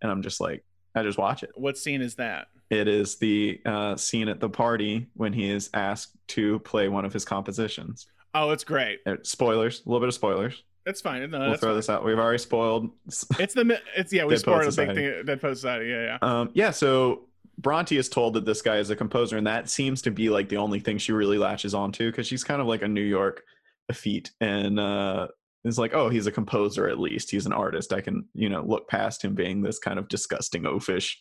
and 0.02 0.10
I'm 0.10 0.22
just 0.22 0.40
like, 0.40 0.64
I 0.94 1.02
just 1.02 1.18
watch 1.18 1.42
it. 1.42 1.50
what 1.54 1.78
scene 1.78 2.02
is 2.02 2.16
that? 2.16 2.48
It 2.70 2.88
is 2.88 3.18
the 3.18 3.60
uh, 3.64 3.96
scene 3.96 4.28
at 4.28 4.40
the 4.40 4.48
party 4.48 5.06
when 5.14 5.32
he 5.32 5.48
is 5.48 5.70
asked 5.72 6.16
to 6.28 6.58
play 6.60 6.88
one 6.88 7.04
of 7.04 7.12
his 7.12 7.24
compositions. 7.24 8.06
Oh, 8.34 8.50
it's 8.50 8.64
great. 8.64 8.98
Uh, 9.06 9.16
spoilers, 9.22 9.82
a 9.86 9.88
little 9.88 10.00
bit 10.00 10.08
of 10.08 10.14
spoilers. 10.14 10.62
That's 10.84 11.00
fine. 11.00 11.30
No, 11.30 11.38
we'll 11.38 11.48
that's 11.50 11.60
throw 11.60 11.70
fine. 11.70 11.76
this 11.76 11.88
out. 11.88 12.04
We've 12.04 12.18
already 12.18 12.38
spoiled. 12.38 12.90
It's 13.06 13.54
the 13.54 13.80
it's 13.96 14.12
yeah 14.12 14.24
we 14.24 14.36
spoiled 14.36 14.62
a 14.62 14.72
big 14.72 14.94
thing. 14.94 15.24
Dead 15.24 15.40
Poet 15.40 15.56
Society. 15.56 15.86
Yeah, 15.86 16.18
yeah. 16.22 16.40
Um, 16.40 16.50
yeah, 16.54 16.70
so 16.70 17.28
Bronte 17.58 17.96
is 17.96 18.08
told 18.08 18.34
that 18.34 18.44
this 18.44 18.62
guy 18.62 18.76
is 18.76 18.90
a 18.90 18.96
composer, 18.96 19.36
and 19.36 19.46
that 19.46 19.70
seems 19.70 20.02
to 20.02 20.10
be 20.10 20.28
like 20.28 20.48
the 20.48 20.58
only 20.58 20.80
thing 20.80 20.98
she 20.98 21.12
really 21.12 21.38
latches 21.38 21.74
onto 21.74 22.10
because 22.10 22.26
she's 22.26 22.44
kind 22.44 22.60
of 22.60 22.66
like 22.66 22.82
a 22.82 22.88
New 22.88 23.02
York 23.02 23.42
effete, 23.88 24.30
and 24.40 24.78
uh, 24.78 25.28
is 25.64 25.78
like, 25.78 25.94
oh, 25.94 26.08
he's 26.08 26.26
a 26.26 26.32
composer 26.32 26.88
at 26.88 27.00
least. 27.00 27.30
He's 27.30 27.46
an 27.46 27.52
artist. 27.52 27.92
I 27.92 28.00
can 28.00 28.26
you 28.34 28.48
know 28.48 28.62
look 28.62 28.88
past 28.88 29.24
him 29.24 29.34
being 29.34 29.62
this 29.62 29.78
kind 29.78 29.98
of 29.98 30.08
disgusting 30.08 30.64
oafish 30.64 31.14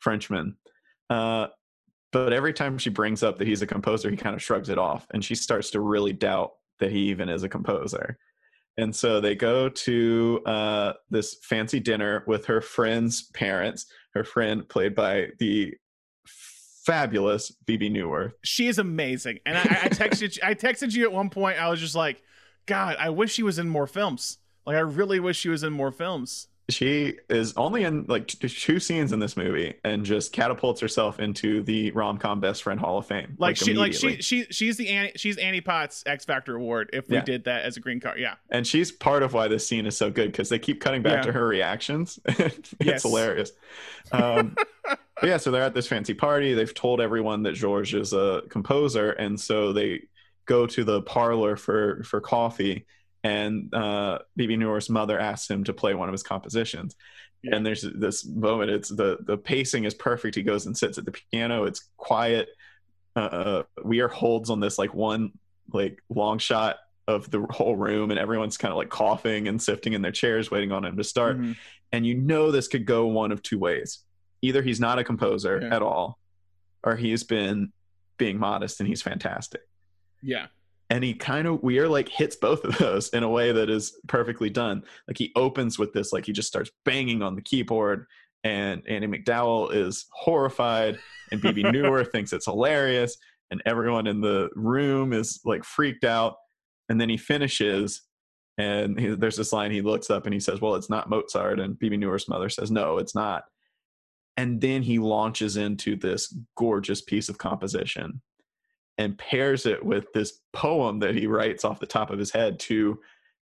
Frenchman. 0.00 0.56
Uh, 1.08 1.48
but 2.12 2.32
every 2.32 2.52
time 2.52 2.78
she 2.78 2.90
brings 2.90 3.22
up 3.22 3.38
that 3.38 3.48
he's 3.48 3.62
a 3.62 3.66
composer, 3.66 4.10
he 4.10 4.16
kind 4.16 4.34
of 4.34 4.42
shrugs 4.42 4.68
it 4.68 4.78
off, 4.78 5.06
and 5.12 5.24
she 5.24 5.34
starts 5.34 5.70
to 5.70 5.80
really 5.80 6.12
doubt 6.12 6.52
that 6.80 6.92
he 6.92 7.10
even 7.10 7.28
is 7.28 7.42
a 7.42 7.48
composer. 7.48 8.18
And 8.78 8.94
so 8.94 9.20
they 9.20 9.34
go 9.34 9.68
to 9.68 10.40
uh, 10.46 10.92
this 11.10 11.36
fancy 11.42 11.80
dinner 11.80 12.22
with 12.26 12.46
her 12.46 12.60
friend's 12.60 13.22
parents. 13.32 13.86
Her 14.14 14.24
friend, 14.24 14.68
played 14.68 14.94
by 14.94 15.28
the 15.38 15.74
fabulous 16.26 17.50
Bebe 17.66 17.90
Neuwirth. 17.90 18.32
She 18.42 18.68
is 18.68 18.78
amazing. 18.78 19.40
And 19.44 19.58
I, 19.58 19.60
I 19.60 19.88
texted 19.88 20.38
I 20.42 20.54
texted 20.54 20.94
you 20.94 21.04
at 21.04 21.12
one 21.12 21.30
point. 21.30 21.60
I 21.60 21.68
was 21.68 21.80
just 21.80 21.94
like, 21.94 22.22
God, 22.66 22.96
I 22.98 23.10
wish 23.10 23.32
she 23.32 23.42
was 23.42 23.58
in 23.58 23.68
more 23.68 23.86
films. 23.86 24.38
Like 24.66 24.76
I 24.76 24.80
really 24.80 25.20
wish 25.20 25.38
she 25.38 25.48
was 25.48 25.62
in 25.62 25.72
more 25.72 25.92
films 25.92 26.48
she 26.70 27.16
is 27.30 27.54
only 27.56 27.84
in 27.84 28.04
like 28.08 28.26
two 28.26 28.78
scenes 28.78 29.12
in 29.12 29.18
this 29.18 29.36
movie 29.36 29.74
and 29.84 30.04
just 30.04 30.32
catapults 30.32 30.80
herself 30.80 31.18
into 31.18 31.62
the 31.62 31.90
rom-com 31.92 32.40
best 32.40 32.62
friend 32.62 32.78
hall 32.78 32.98
of 32.98 33.06
fame 33.06 33.36
like, 33.38 33.50
like 33.50 33.56
she 33.56 33.74
like 33.74 33.94
she 33.94 34.20
she 34.20 34.44
she's 34.50 34.76
the 34.76 34.88
Annie, 34.88 35.12
she's 35.16 35.38
annie 35.38 35.62
potts 35.62 36.02
x 36.06 36.24
factor 36.24 36.56
award 36.56 36.90
if 36.92 37.08
we 37.08 37.16
yeah. 37.16 37.24
did 37.24 37.44
that 37.44 37.64
as 37.64 37.76
a 37.76 37.80
green 37.80 38.00
card 38.00 38.18
yeah 38.18 38.34
and 38.50 38.66
she's 38.66 38.92
part 38.92 39.22
of 39.22 39.32
why 39.32 39.48
this 39.48 39.66
scene 39.66 39.86
is 39.86 39.96
so 39.96 40.10
good 40.10 40.30
because 40.30 40.48
they 40.50 40.58
keep 40.58 40.80
cutting 40.80 41.02
back 41.02 41.16
yeah. 41.16 41.22
to 41.22 41.32
her 41.32 41.46
reactions 41.46 42.18
it's 42.26 42.74
yes. 42.80 43.02
hilarious 43.02 43.52
um 44.12 44.54
yeah 45.22 45.38
so 45.38 45.50
they're 45.50 45.62
at 45.62 45.74
this 45.74 45.86
fancy 45.86 46.14
party 46.14 46.52
they've 46.52 46.74
told 46.74 47.00
everyone 47.00 47.42
that 47.42 47.54
george 47.54 47.94
is 47.94 48.12
a 48.12 48.42
composer 48.50 49.12
and 49.12 49.40
so 49.40 49.72
they 49.72 50.02
go 50.44 50.66
to 50.66 50.84
the 50.84 51.00
parlor 51.02 51.56
for 51.56 52.02
for 52.04 52.20
coffee 52.20 52.84
and 53.28 53.74
uh, 53.74 54.18
Bebe 54.36 54.56
Neuwirth's 54.56 54.88
mother 54.88 55.18
asks 55.18 55.50
him 55.50 55.64
to 55.64 55.74
play 55.74 55.94
one 55.94 56.08
of 56.08 56.12
his 56.12 56.22
compositions. 56.22 56.96
Yeah. 57.42 57.56
And 57.56 57.66
there's 57.66 57.82
this 57.82 58.26
moment. 58.26 58.70
It's 58.70 58.88
the 58.88 59.18
the 59.20 59.36
pacing 59.36 59.84
is 59.84 59.94
perfect. 59.94 60.34
He 60.34 60.42
goes 60.42 60.66
and 60.66 60.76
sits 60.76 60.98
at 60.98 61.04
the 61.04 61.12
piano. 61.12 61.64
It's 61.64 61.90
quiet. 61.96 62.48
Uh, 63.14 63.20
uh, 63.20 63.62
Weir 63.84 64.08
holds 64.08 64.50
on 64.50 64.60
this 64.60 64.78
like 64.78 64.94
one 64.94 65.32
like 65.72 66.02
long 66.08 66.38
shot 66.38 66.76
of 67.06 67.30
the 67.30 67.46
whole 67.50 67.76
room, 67.76 68.10
and 68.10 68.18
everyone's 68.18 68.56
kind 68.56 68.72
of 68.72 68.78
like 68.78 68.88
coughing 68.88 69.46
and 69.46 69.62
sifting 69.62 69.92
in 69.92 70.02
their 70.02 70.12
chairs, 70.12 70.50
waiting 70.50 70.72
on 70.72 70.84
him 70.84 70.96
to 70.96 71.04
start. 71.04 71.38
Mm-hmm. 71.38 71.52
And 71.92 72.06
you 72.06 72.14
know 72.14 72.50
this 72.50 72.66
could 72.66 72.86
go 72.86 73.06
one 73.06 73.30
of 73.30 73.42
two 73.42 73.58
ways. 73.58 74.00
Either 74.42 74.62
he's 74.62 74.80
not 74.80 74.98
a 74.98 75.04
composer 75.04 75.60
yeah. 75.62 75.74
at 75.74 75.82
all, 75.82 76.18
or 76.82 76.96
he's 76.96 77.24
been 77.24 77.72
being 78.16 78.38
modest 78.38 78.80
and 78.80 78.88
he's 78.88 79.02
fantastic. 79.02 79.60
Yeah 80.22 80.46
and 80.90 81.04
he 81.04 81.14
kind 81.14 81.46
of 81.46 81.62
Weir 81.62 81.88
like 81.88 82.08
hits 82.08 82.36
both 82.36 82.64
of 82.64 82.78
those 82.78 83.08
in 83.10 83.22
a 83.22 83.28
way 83.28 83.52
that 83.52 83.68
is 83.68 83.98
perfectly 84.06 84.50
done. 84.50 84.82
Like 85.06 85.18
he 85.18 85.32
opens 85.36 85.78
with 85.78 85.92
this 85.92 86.12
like 86.12 86.26
he 86.26 86.32
just 86.32 86.48
starts 86.48 86.70
banging 86.84 87.22
on 87.22 87.34
the 87.34 87.42
keyboard 87.42 88.06
and 88.44 88.82
Andie 88.88 89.06
MacDowell 89.06 89.74
is 89.74 90.06
horrified 90.12 90.98
and 91.30 91.42
Bebe 91.42 91.62
Neuwirth 91.64 92.10
thinks 92.10 92.32
it's 92.32 92.46
hilarious 92.46 93.16
and 93.50 93.62
everyone 93.66 94.06
in 94.06 94.20
the 94.20 94.48
room 94.54 95.12
is 95.12 95.40
like 95.44 95.64
freaked 95.64 96.04
out. 96.04 96.36
And 96.88 96.98
then 97.00 97.10
he 97.10 97.18
finishes 97.18 98.02
and 98.56 98.98
he, 98.98 99.08
there's 99.08 99.36
this 99.36 99.52
line 99.52 99.70
he 99.70 99.82
looks 99.82 100.10
up 100.10 100.24
and 100.24 100.32
he 100.32 100.40
says 100.40 100.60
well 100.60 100.74
it's 100.74 100.90
not 100.90 101.10
Mozart 101.10 101.60
and 101.60 101.78
Bebe 101.78 101.98
Neuwirth's 101.98 102.28
mother 102.28 102.48
says 102.48 102.70
no 102.70 102.96
it's 102.96 103.14
not. 103.14 103.44
And 104.38 104.60
then 104.60 104.82
he 104.82 105.00
launches 105.00 105.56
into 105.56 105.96
this 105.96 106.34
gorgeous 106.56 107.02
piece 107.02 107.28
of 107.28 107.38
composition 107.38 108.22
and 108.98 109.16
pairs 109.16 109.64
it 109.64 109.84
with 109.84 110.12
this 110.12 110.40
poem 110.52 110.98
that 110.98 111.14
he 111.14 111.26
writes 111.26 111.64
off 111.64 111.80
the 111.80 111.86
top 111.86 112.10
of 112.10 112.18
his 112.18 112.30
head 112.30 112.58
to 112.58 112.98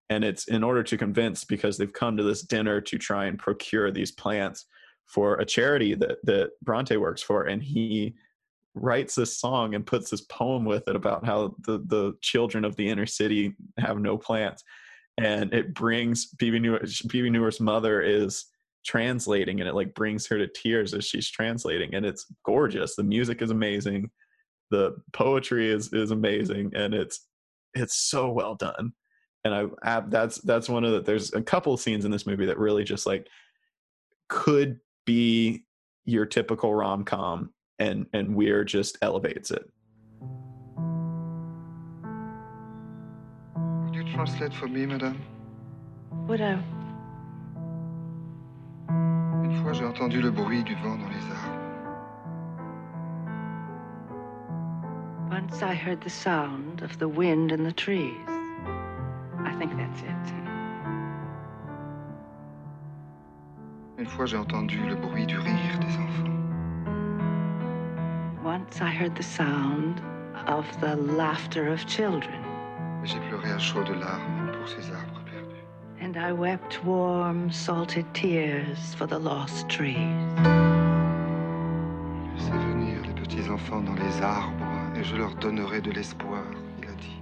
and 0.09 0.23
it's 0.23 0.47
in 0.47 0.63
order 0.63 0.83
to 0.83 0.97
convince 0.97 1.43
because 1.43 1.77
they've 1.77 1.91
come 1.91 2.15
to 2.15 2.23
this 2.23 2.41
dinner 2.41 2.79
to 2.79 2.97
try 2.97 3.25
and 3.25 3.37
procure 3.37 3.91
these 3.91 4.11
plants 4.11 4.65
for 5.05 5.35
a 5.35 5.45
charity 5.45 5.95
that 5.95 6.17
that 6.23 6.51
Bronte 6.61 6.97
works 6.97 7.21
for 7.21 7.43
and 7.43 7.61
he 7.61 8.15
writes 8.81 9.15
this 9.15 9.37
song 9.37 9.75
and 9.75 9.85
puts 9.85 10.09
this 10.09 10.21
poem 10.21 10.65
with 10.65 10.87
it 10.87 10.95
about 10.95 11.25
how 11.25 11.55
the 11.65 11.79
the 11.87 12.13
children 12.21 12.63
of 12.63 12.75
the 12.75 12.87
inner 12.87 13.05
city 13.05 13.53
have 13.77 13.99
no 13.99 14.17
plants. 14.17 14.63
And 15.17 15.51
it 15.53 15.73
brings 15.73 16.27
Bebe 16.27 16.59
Neuwirth, 16.59 17.07
Bebe 17.07 17.29
Neuwirth's 17.29 17.59
mother 17.59 18.01
is 18.01 18.45
translating 18.85 19.59
and 19.59 19.67
it 19.67 19.73
like 19.73 19.95
brings 19.95 20.27
her 20.27 20.37
to 20.37 20.47
tears 20.47 20.93
as 20.93 21.05
she's 21.05 21.29
translating 21.29 21.95
and 21.95 22.05
it's 22.05 22.25
gorgeous. 22.45 22.95
The 22.95 23.03
music 23.03 23.41
is 23.41 23.49
amazing 23.49 24.09
the 24.71 24.95
poetry 25.13 25.69
is 25.69 25.91
is 25.93 26.11
amazing 26.11 26.71
and 26.75 26.93
it's 26.93 27.27
it's 27.73 27.95
so 27.95 28.31
well 28.31 28.55
done 28.55 28.91
and 29.43 29.53
i, 29.53 29.65
I 29.83 30.01
that's 30.01 30.39
that's 30.41 30.69
one 30.69 30.83
of 30.83 30.91
the 30.91 31.01
there's 31.01 31.33
a 31.33 31.41
couple 31.41 31.75
scenes 31.77 32.05
in 32.05 32.11
this 32.11 32.25
movie 32.25 32.45
that 32.45 32.57
really 32.57 32.83
just 32.83 33.05
like 33.05 33.27
could 34.29 34.79
be 35.05 35.65
your 36.05 36.25
typical 36.25 36.73
rom-com 36.73 37.53
and 37.79 38.07
and 38.13 38.35
Weir 38.35 38.63
just 38.63 38.97
elevates 39.01 39.51
it 39.51 39.69
Would 43.87 43.95
you 43.95 44.03
translate 44.11 44.53
for 44.53 44.67
me, 44.67 44.85
madame? 44.85 45.21
Would 46.27 46.41
uh, 46.41 46.57
I? 46.57 46.77
Une 49.45 49.63
fois, 49.63 49.71
j'ai 49.73 49.85
entendu 49.85 50.21
le 50.21 50.29
bruit 50.29 50.63
du 50.63 50.75
vent 50.75 50.97
dans 50.97 51.09
les 51.09 51.31
arbres. 51.31 51.66
Once 55.49 55.63
I 55.63 55.75
heard 55.75 56.01
the 56.01 56.09
sound 56.09 56.81
of 56.81 56.99
the 56.99 57.07
wind 57.07 57.53
in 57.53 57.63
the 57.63 57.71
trees. 57.71 58.27
I 59.39 59.55
think 59.57 59.77
that's 59.77 60.01
it. 60.01 60.33
Une 63.97 64.05
fois, 64.07 64.25
j'ai 64.25 64.35
entendu 64.35 64.77
le 64.85 64.95
bruit 64.95 65.25
du 65.25 65.39
rire 65.39 65.79
des 65.79 65.95
enfants. 65.97 66.33
Once 68.43 68.81
I 68.81 68.89
heard 68.89 69.15
the 69.15 69.23
sound 69.23 70.01
of 70.47 70.65
the 70.81 70.97
laughter 70.97 71.69
of 71.69 71.85
children. 71.87 72.43
J'ai 73.05 73.19
pleuré 73.19 73.49
à 73.49 73.57
chaudes 73.57 73.87
larmes 73.87 74.51
pour 74.51 74.67
ces 74.67 74.91
arbres 74.91 75.21
perdus. 75.23 75.63
And 76.01 76.17
I 76.17 76.33
wept 76.33 76.83
warm, 76.83 77.49
salted 77.53 78.05
tears 78.13 78.93
for 78.95 79.07
the 79.07 79.17
lost 79.17 79.69
trees. 79.69 79.95
Laissez 82.35 82.51
venir 82.51 83.01
les 83.05 83.13
petits 83.13 83.49
enfants 83.49 83.81
dans 83.81 83.95
les 83.95 84.21
arbres 84.21 84.56
et 84.97 85.03
je 85.03 85.15
leur 85.15 85.35
donnerai 85.35 85.81
de 85.81 85.91
l'espoir, 85.91 86.43
il 86.79 86.89
a 86.89 86.93
dit. 86.93 87.21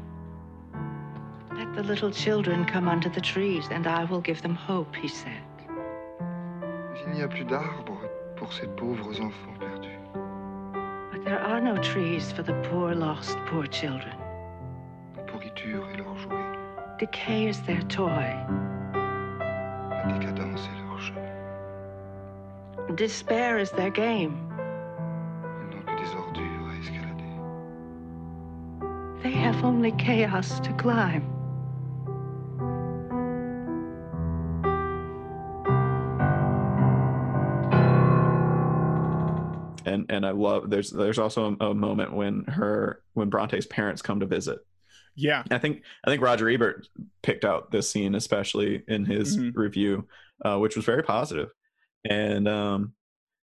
Let 1.58 1.74
the 1.76 1.86
little 1.86 2.12
children 2.12 2.66
come 2.66 2.88
unto 2.88 3.10
the 3.10 3.22
trees, 3.22 3.68
and 3.72 3.86
I 3.86 4.06
will 4.06 4.22
give 4.22 4.42
them 4.42 4.56
hope, 4.56 4.96
he 4.96 5.08
said. 5.08 5.44
Mais 6.94 7.00
il 7.06 7.14
n'y 7.14 7.22
a 7.22 7.28
plus 7.28 7.46
d'arbres 7.46 8.00
pour 8.38 8.54
ces 8.54 8.68
pauvres 8.78 9.20
enfants 9.22 9.58
perdus. 9.60 10.00
But 11.12 11.26
there 11.26 11.40
are 11.40 11.60
no 11.60 11.78
trees 11.78 12.32
for 12.32 12.44
the 12.44 12.54
poor, 12.70 12.96
lost, 12.96 13.38
poor 13.48 13.66
children. 13.68 14.16
La 15.18 15.24
pourriture 15.24 15.86
est 15.94 15.98
leur 15.98 16.18
jouet. 16.18 16.46
Decay 17.00 17.50
is 17.50 17.62
their 17.62 17.82
toy. 17.88 18.34
La 19.90 20.18
décadence 20.18 20.70
est 20.70 20.88
leur 20.88 21.00
jeu. 21.00 22.96
Despair 22.96 23.60
is 23.60 23.72
their 23.72 23.90
game. 23.90 24.45
Only 29.66 29.92
chaos 29.94 30.60
to 30.60 30.72
climb. 30.74 31.24
And 39.88 40.06
and 40.10 40.26
I 40.26 40.32
love 40.32 40.70
there's 40.70 40.92
there's 40.92 41.20
also 41.20 41.58
a, 41.60 41.66
a 41.66 41.74
moment 41.74 42.14
when 42.14 42.44
her 42.46 43.02
when 43.14 43.30
Bronte's 43.30 43.66
parents 43.66 44.02
come 44.02 44.20
to 44.20 44.26
visit. 44.26 44.60
Yeah, 45.16 45.44
I 45.50 45.58
think 45.58 45.84
I 46.06 46.10
think 46.10 46.22
Roger 46.22 46.50
Ebert 46.50 46.88
picked 47.24 47.46
out 47.46 47.72
this 47.72 47.90
scene 47.90 48.16
especially 48.16 48.84
in 48.88 49.06
his 49.06 49.38
mm-hmm. 49.38 49.60
review, 49.60 50.08
uh, 50.44 50.58
which 50.58 50.76
was 50.76 50.86
very 50.86 51.04
positive. 51.04 51.50
And 52.08 52.48
um, 52.48 52.94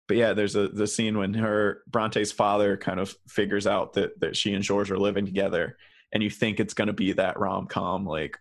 but 0.08 0.18
yeah, 0.18 0.34
there's 0.34 0.56
a 0.56 0.68
the 0.68 0.88
scene 0.88 1.18
when 1.18 1.34
her 1.36 1.84
Bronte's 1.88 2.32
father 2.32 2.76
kind 2.76 3.00
of 3.00 3.16
figures 3.28 3.68
out 3.68 3.94
that 3.94 4.20
that 4.20 4.36
she 4.36 4.54
and 4.54 4.64
George 4.64 4.92
are 4.92 4.98
living 4.98 5.26
together, 5.26 5.78
and 6.12 6.24
you 6.24 6.30
think 6.30 6.60
it's 6.60 6.74
gonna 6.74 6.94
be 6.94 7.14
that 7.14 7.40
rom 7.40 7.68
com 7.68 8.06
like 8.06 8.38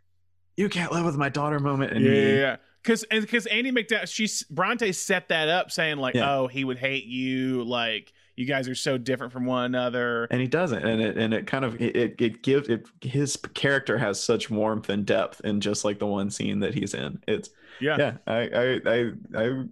you 0.58 0.68
can't 0.68 0.90
live 0.90 1.04
with 1.04 1.16
my 1.16 1.28
daughter 1.28 1.60
moment. 1.60 1.92
And 1.92 2.04
yeah, 2.04 2.12
yeah, 2.12 2.34
yeah. 2.34 2.56
Because 2.82 3.04
because 3.08 3.46
Andie 3.46 3.70
MacDowell, 3.70 4.08
she's 4.08 4.42
Bronte 4.44 4.90
set 4.92 5.28
that 5.28 5.48
up 5.48 5.70
saying 5.70 5.98
like, 5.98 6.16
yeah. 6.16 6.34
oh, 6.34 6.46
he 6.48 6.64
would 6.64 6.78
hate 6.78 7.04
you, 7.04 7.62
like 7.62 8.12
you 8.34 8.44
guys 8.44 8.68
are 8.68 8.74
so 8.74 8.98
different 8.98 9.32
from 9.32 9.46
one 9.46 9.66
another, 9.66 10.24
and 10.24 10.40
he 10.40 10.48
doesn't, 10.48 10.84
and 10.84 11.00
it 11.00 11.16
and 11.16 11.32
it 11.32 11.46
kind 11.46 11.64
of 11.64 11.80
it 11.80 12.20
it 12.20 12.42
gives 12.42 12.68
it 12.68 12.88
his 13.00 13.36
character 13.54 13.98
has 13.98 14.20
such 14.20 14.50
warmth 14.50 14.88
and 14.88 15.06
depth 15.06 15.40
in 15.44 15.60
just 15.60 15.84
like 15.84 16.00
the 16.00 16.06
one 16.06 16.28
scene 16.28 16.60
that 16.60 16.74
he's 16.74 16.94
in. 16.94 17.22
It's 17.28 17.50
yeah, 17.80 17.96
yeah. 17.98 18.12
I 18.26 18.48
I 18.48 18.80
I, 18.86 19.10
I 19.36 19.64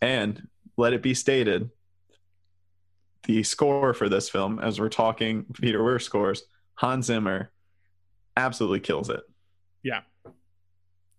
and 0.00 0.48
let 0.76 0.94
it 0.94 1.02
be 1.02 1.14
stated 1.14 1.70
the 3.24 3.44
score 3.44 3.94
for 3.94 4.08
this 4.08 4.28
film, 4.28 4.58
as 4.58 4.80
we're 4.80 4.88
talking 4.88 5.44
Peter 5.54 5.82
Weir 5.82 6.00
scores, 6.00 6.42
Hans 6.74 7.06
Zimmer 7.06 7.50
absolutely 8.36 8.80
kills 8.80 9.10
it. 9.10 9.20
Yeah. 9.82 10.00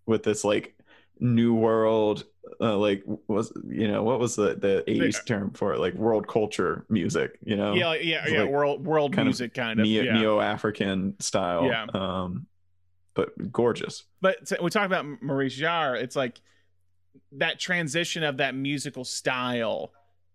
With 0.05 0.23
this 0.23 0.43
like 0.43 0.75
new 1.19 1.53
world 1.53 2.25
uh, 2.59 2.77
like 2.77 3.03
was 3.27 3.51
you 3.67 3.87
know 3.87 4.03
what 4.03 4.19
was 4.19 4.35
the 4.35 4.55
the 4.55 4.83
80s 4.85 5.25
term 5.25 5.51
for 5.51 5.73
it 5.73 5.79
like 5.79 5.93
world 5.93 6.27
culture 6.27 6.85
music 6.89 7.39
you 7.41 7.55
know 7.55 7.73
yeah 7.73 7.93
yeah 7.93 8.27
yeah 8.27 8.41
like 8.41 8.49
world 8.49 8.85
world 8.85 9.13
kind 9.13 9.25
music 9.25 9.53
kind 9.53 9.79
of 9.79 9.85
neo, 9.85 10.03
yeah. 10.03 10.13
neo-african 10.13 11.15
style 11.19 11.65
yeah 11.65 11.85
um 11.93 12.45
but 13.15 13.51
gorgeous. 13.51 14.03
But 14.21 14.51
we 14.61 14.69
talk 14.69 14.85
about 14.85 15.05
Maurice 15.21 15.57
Jarre. 15.57 15.99
It's 15.99 16.15
like 16.15 16.39
that 17.31 17.59
transition 17.59 18.23
of 18.23 18.37
that 18.37 18.53
musical 18.53 19.03
style 19.03 19.91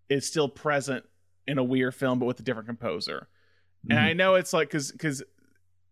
is 0.09 0.27
still 0.27 0.49
present 0.49 1.05
in 1.47 1.57
a 1.57 1.63
Weir 1.63 1.91
film, 1.91 2.19
but 2.19 2.25
with 2.25 2.39
a 2.39 2.43
different 2.43 2.67
composer. 2.67 3.29
And 3.89 3.97
Mhm. 3.97 4.03
I 4.03 4.13
know 4.13 4.35
it's 4.35 4.53
like 4.53 4.69
because 4.69 4.91
because 4.91 5.23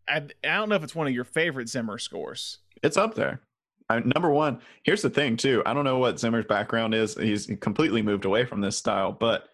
I, 0.07 0.17
I 0.17 0.55
don't 0.55 0.69
know 0.69 0.75
if 0.75 0.83
it's 0.83 0.95
one 0.95 1.07
of 1.07 1.13
your 1.13 1.23
favorite 1.23 1.69
Zimmer 1.69 1.97
scores. 1.97 2.59
It's 2.83 2.97
up 2.97 3.15
there. 3.15 3.41
I, 3.89 3.99
number 3.99 4.29
one, 4.29 4.61
here's 4.83 5.01
the 5.01 5.09
thing 5.09 5.35
too. 5.37 5.63
I 5.65 5.73
don't 5.73 5.83
know 5.85 5.97
what 5.97 6.19
Zimmer's 6.19 6.45
background 6.45 6.93
is. 6.93 7.15
He's 7.15 7.47
completely 7.59 8.01
moved 8.01 8.25
away 8.25 8.45
from 8.45 8.61
this 8.61 8.77
style, 8.77 9.11
but 9.11 9.45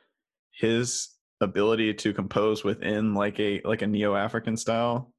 his 0.52 1.10
ability 1.42 1.94
to 1.94 2.14
compose 2.14 2.64
within 2.64 3.14
like 3.14 3.40
a 3.40 3.62
like 3.64 3.82
a 3.82 3.88
neo-African 3.88 4.58
style. 4.58 5.14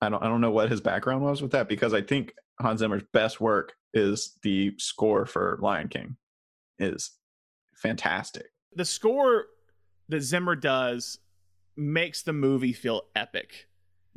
I 0.00 0.08
don't 0.08 0.22
I 0.22 0.28
don't 0.28 0.40
know 0.40 0.50
what 0.50 0.70
his 0.70 0.80
background 0.80 1.22
was 1.22 1.40
with 1.42 1.52
that 1.52 1.68
because 1.68 1.94
I 1.94 2.02
think 2.02 2.34
Hans 2.60 2.80
Zimmer's 2.80 3.04
best 3.12 3.40
work 3.40 3.72
is 3.94 4.38
the 4.42 4.74
score 4.78 5.24
for 5.26 5.58
Lion 5.62 5.88
King 5.88 6.16
is 6.78 7.12
fantastic. 7.76 8.46
The 8.74 8.84
score 8.84 9.46
that 10.08 10.20
Zimmer 10.22 10.56
does 10.56 11.18
makes 11.76 12.22
the 12.22 12.32
movie 12.32 12.72
feel 12.72 13.02
epic. 13.14 13.68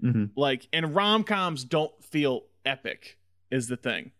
Mhm. 0.01 0.31
Like, 0.35 0.67
and 0.73 0.93
rom 0.95 1.23
coms 1.23 1.63
don't 1.63 2.03
feel 2.03 2.45
epic, 2.65 3.17
is 3.49 3.67
the 3.67 3.77
thing. 3.77 4.11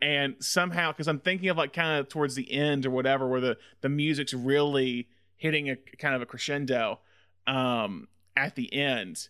And 0.00 0.36
somehow, 0.40 0.92
because 0.92 1.08
I'm 1.08 1.20
thinking 1.20 1.48
of 1.48 1.56
like 1.56 1.72
kind 1.72 1.98
of 1.98 2.08
towards 2.08 2.34
the 2.34 2.50
end 2.52 2.86
or 2.86 2.90
whatever, 2.90 3.26
where 3.26 3.40
the 3.40 3.58
the 3.80 3.88
music's 3.88 4.32
really 4.34 5.08
hitting 5.36 5.70
a 5.70 5.76
kind 5.76 6.14
of 6.14 6.22
a 6.22 6.26
crescendo 6.26 7.00
um, 7.46 8.08
at 8.36 8.54
the 8.54 8.72
end, 8.72 9.28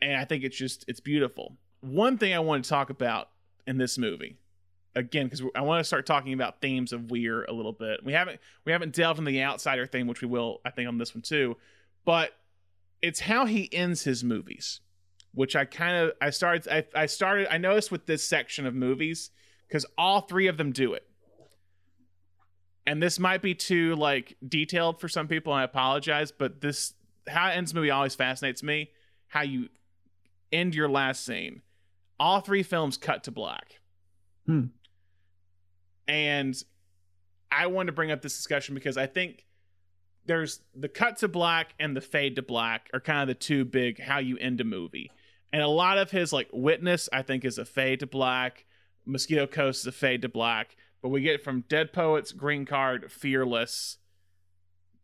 and 0.00 0.16
I 0.16 0.24
think 0.24 0.44
it's 0.44 0.56
just 0.56 0.84
it's 0.88 1.00
beautiful. 1.00 1.56
One 1.80 2.16
thing 2.18 2.32
I 2.34 2.38
want 2.38 2.64
to 2.64 2.68
talk 2.70 2.88
about 2.90 3.28
in 3.66 3.76
this 3.76 3.98
movie, 3.98 4.38
again, 4.94 5.26
because 5.26 5.42
I 5.54 5.60
want 5.60 5.80
to 5.80 5.84
start 5.84 6.06
talking 6.06 6.32
about 6.32 6.60
themes 6.62 6.92
of 6.92 7.10
weird 7.10 7.48
a 7.48 7.52
little 7.52 7.72
bit. 7.72 8.02
We 8.02 8.12
haven't 8.14 8.40
we 8.64 8.72
haven't 8.72 8.94
delved 8.94 9.18
into 9.18 9.30
the 9.30 9.42
outsider 9.42 9.86
thing, 9.86 10.06
which 10.06 10.22
we 10.22 10.28
will, 10.28 10.60
I 10.64 10.70
think, 10.70 10.88
on 10.88 10.96
this 10.96 11.14
one 11.14 11.22
too. 11.22 11.56
But 12.06 12.32
it's 13.02 13.20
how 13.20 13.46
he 13.46 13.72
ends 13.72 14.04
his 14.04 14.24
movies, 14.24 14.80
which 15.32 15.54
I 15.54 15.64
kind 15.64 15.96
of 15.96 16.12
I 16.20 16.30
started 16.30 16.68
I, 16.68 17.02
I 17.02 17.06
started 17.06 17.52
I 17.52 17.58
noticed 17.58 17.90
with 17.90 18.06
this 18.06 18.24
section 18.24 18.66
of 18.66 18.74
movies 18.74 19.30
because 19.68 19.86
all 19.98 20.22
three 20.22 20.46
of 20.46 20.56
them 20.56 20.72
do 20.72 20.94
it. 20.94 21.06
And 22.86 23.02
this 23.02 23.18
might 23.18 23.42
be 23.42 23.54
too 23.54 23.94
like 23.96 24.36
detailed 24.46 25.00
for 25.00 25.08
some 25.08 25.26
people, 25.26 25.52
and 25.52 25.60
I 25.60 25.64
apologize, 25.64 26.32
but 26.32 26.60
this 26.60 26.94
how 27.28 27.48
it 27.48 27.52
ends 27.52 27.72
the 27.72 27.80
movie 27.80 27.90
always 27.90 28.14
fascinates 28.14 28.62
me. 28.62 28.90
How 29.28 29.42
you 29.42 29.68
end 30.52 30.74
your 30.74 30.88
last 30.88 31.24
scene. 31.24 31.62
All 32.18 32.40
three 32.40 32.62
films 32.62 32.96
cut 32.96 33.24
to 33.24 33.30
black. 33.30 33.80
Hmm. 34.46 34.66
And 36.08 36.56
I 37.50 37.66
wanted 37.66 37.86
to 37.86 37.92
bring 37.92 38.12
up 38.12 38.22
this 38.22 38.36
discussion 38.36 38.74
because 38.74 38.96
I 38.96 39.06
think 39.06 39.44
there's 40.26 40.60
the 40.74 40.88
cut 40.88 41.18
to 41.18 41.28
black 41.28 41.74
and 41.78 41.96
the 41.96 42.00
fade 42.00 42.36
to 42.36 42.42
black 42.42 42.90
are 42.92 43.00
kind 43.00 43.22
of 43.22 43.28
the 43.28 43.34
two 43.34 43.64
big 43.64 44.00
how 44.00 44.18
you 44.18 44.36
end 44.38 44.60
a 44.60 44.64
movie. 44.64 45.10
And 45.52 45.62
a 45.62 45.68
lot 45.68 45.98
of 45.98 46.10
his 46.10 46.32
like 46.32 46.48
witness, 46.52 47.08
I 47.12 47.22
think, 47.22 47.44
is 47.44 47.58
a 47.58 47.64
fade 47.64 48.00
to 48.00 48.06
black. 48.06 48.64
Mosquito 49.04 49.46
Coast 49.46 49.80
is 49.80 49.86
a 49.86 49.92
fade 49.92 50.22
to 50.22 50.28
black. 50.28 50.76
But 51.02 51.10
we 51.10 51.20
get 51.20 51.44
from 51.44 51.64
Dead 51.68 51.92
Poets, 51.92 52.32
Green 52.32 52.64
Card, 52.64 53.10
Fearless. 53.10 53.98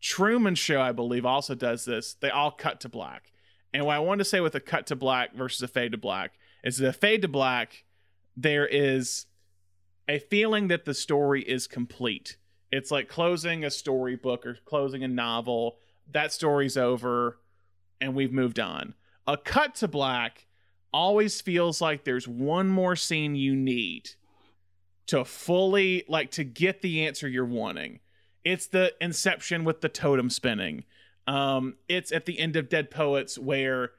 Truman 0.01 0.57
Show, 0.57 0.81
I 0.81 0.91
believe, 0.91 1.25
also 1.25 1.55
does 1.55 1.85
this. 1.85 2.15
They 2.15 2.31
all 2.31 2.51
cut 2.51 2.81
to 2.81 2.89
black. 2.89 3.31
And 3.73 3.87
what 3.87 3.97
I 3.97 4.01
wanted 4.01 4.25
to 4.25 4.31
say 4.31 4.41
with 4.41 4.55
a 4.55 4.61
cut 4.61 4.87
to 4.89 4.97
black 4.97 5.35
versus 5.35 5.63
a 5.63 5.69
fade 5.69 5.93
to 5.93 5.99
black 5.99 6.33
is 6.65 6.79
that 6.79 6.89
a 6.89 6.93
fade 6.93 7.23
to 7.23 7.29
black, 7.29 7.85
there 8.37 8.67
is 8.67 9.27
a 10.09 10.19
feeling 10.19 10.69
that 10.69 10.85
the 10.85 10.95
story 10.95 11.43
is 11.43 11.67
complete. 11.67 12.37
It's 12.73 12.91
like 12.91 13.09
closing 13.09 13.65
a 13.65 13.71
storybook 13.71 14.47
or 14.47 14.57
closing 14.65 15.05
a 15.05 15.09
novel. 15.09 15.77
That 16.11 16.33
story's 16.33 16.77
over 16.77 17.39
and 18.01 18.15
we've 18.15 18.33
moved 18.33 18.59
on. 18.59 18.95
A 19.27 19.37
cut 19.37 19.77
to 19.77 19.89
black 19.89 20.47
always 20.93 21.41
feels 21.41 21.81
like 21.81 22.05
there's 22.05 22.27
one 22.27 22.69
more 22.69 22.97
scene 22.97 23.37
you 23.37 23.55
need 23.55 24.11
to 25.07 25.25
fully 25.25 26.05
like 26.09 26.31
to 26.33 26.45
get 26.45 26.83
the 26.83 27.07
answer 27.07 27.29
you're 27.29 27.45
wanting. 27.45 28.01
It's 28.45 28.67
the 28.67 28.93
inception 29.01 29.65
with 29.65 29.83
the 29.83 29.89
totem 29.89 30.31
spinning. 30.31 30.85
Um, 31.27 31.77
it's 31.89 32.11
at 32.11 32.27
the 32.27 32.39
end 32.39 32.57
of 32.57 32.69
Dead 32.69 32.91
Poets 32.91 33.39
where 33.39 33.93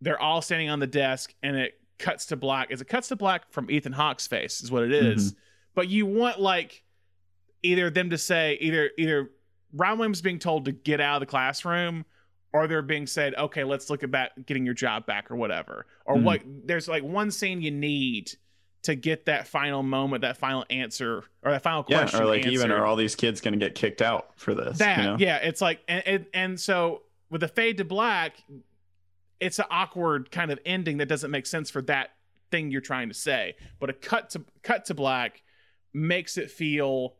they're 0.00 0.20
all 0.20 0.42
standing 0.42 0.68
on 0.70 0.78
the 0.78 0.86
desk 0.86 1.34
and 1.42 1.56
it 1.56 1.74
cuts 1.98 2.26
to 2.26 2.36
black. 2.36 2.70
As 2.70 2.80
it 2.80 2.88
cuts 2.88 3.08
to 3.08 3.16
black 3.16 3.50
from 3.50 3.70
Ethan 3.70 3.92
Hawke's 3.92 4.26
face 4.26 4.62
is 4.62 4.70
what 4.70 4.82
it 4.84 4.92
is. 4.92 5.34
But 5.74 5.88
you 5.88 6.06
want 6.06 6.40
like 6.40 6.82
either 7.62 7.90
them 7.90 8.10
to 8.10 8.18
say 8.18 8.56
either 8.60 8.90
either 8.98 9.30
Robin 9.72 9.98
Williams 9.98 10.22
being 10.22 10.38
told 10.38 10.64
to 10.64 10.72
get 10.72 11.00
out 11.00 11.16
of 11.16 11.20
the 11.20 11.26
classroom 11.26 12.04
or 12.52 12.66
they're 12.66 12.82
being 12.82 13.06
said, 13.06 13.34
okay, 13.36 13.62
let's 13.62 13.88
look 13.90 14.02
at 14.02 14.46
getting 14.46 14.64
your 14.64 14.74
job 14.74 15.06
back 15.06 15.30
or 15.30 15.36
whatever. 15.36 15.86
Or 16.04 16.16
Mhm. 16.16 16.22
what 16.24 16.40
there's 16.66 16.88
like 16.88 17.02
one 17.04 17.30
scene 17.30 17.62
you 17.62 17.70
need 17.70 18.32
to 18.82 18.94
get 18.94 19.26
that 19.26 19.46
final 19.46 19.82
moment, 19.82 20.22
that 20.22 20.36
final 20.38 20.64
answer, 20.70 21.22
or 21.42 21.52
that 21.52 21.62
final 21.62 21.82
question. 21.84 22.18
Yeah, 22.18 22.24
or 22.24 22.28
like 22.28 22.46
even 22.46 22.70
are 22.72 22.84
all 22.86 22.96
these 22.96 23.14
kids 23.14 23.40
going 23.40 23.52
to 23.52 23.58
get 23.64 23.74
kicked 23.74 24.02
out 24.02 24.30
for 24.36 24.54
this? 24.54 24.78
that 24.78 24.96
you 24.98 25.04
know? 25.04 25.16
yeah 25.18 25.36
it's 25.36 25.60
like 25.60 25.80
and, 25.86 26.02
and 26.06 26.26
and 26.34 26.60
so 26.60 27.02
with 27.30 27.42
the 27.42 27.48
fade 27.48 27.76
to 27.76 27.84
black 27.84 28.42
it's 29.38 29.58
an 29.58 29.64
awkward 29.70 30.30
kind 30.30 30.50
of 30.50 30.58
ending 30.66 30.96
that 30.98 31.06
doesn't 31.06 31.30
make 31.30 31.46
sense 31.46 31.70
for 31.70 31.80
that 31.82 32.10
thing 32.50 32.70
you're 32.70 32.80
trying 32.80 33.08
to 33.08 33.14
say 33.14 33.54
but 33.78 33.88
a 33.90 33.92
cut 33.92 34.30
to 34.30 34.42
cut 34.62 34.84
to 34.86 34.94
black 34.94 35.42
makes 35.94 36.36
it 36.36 36.50
feel 36.50 37.14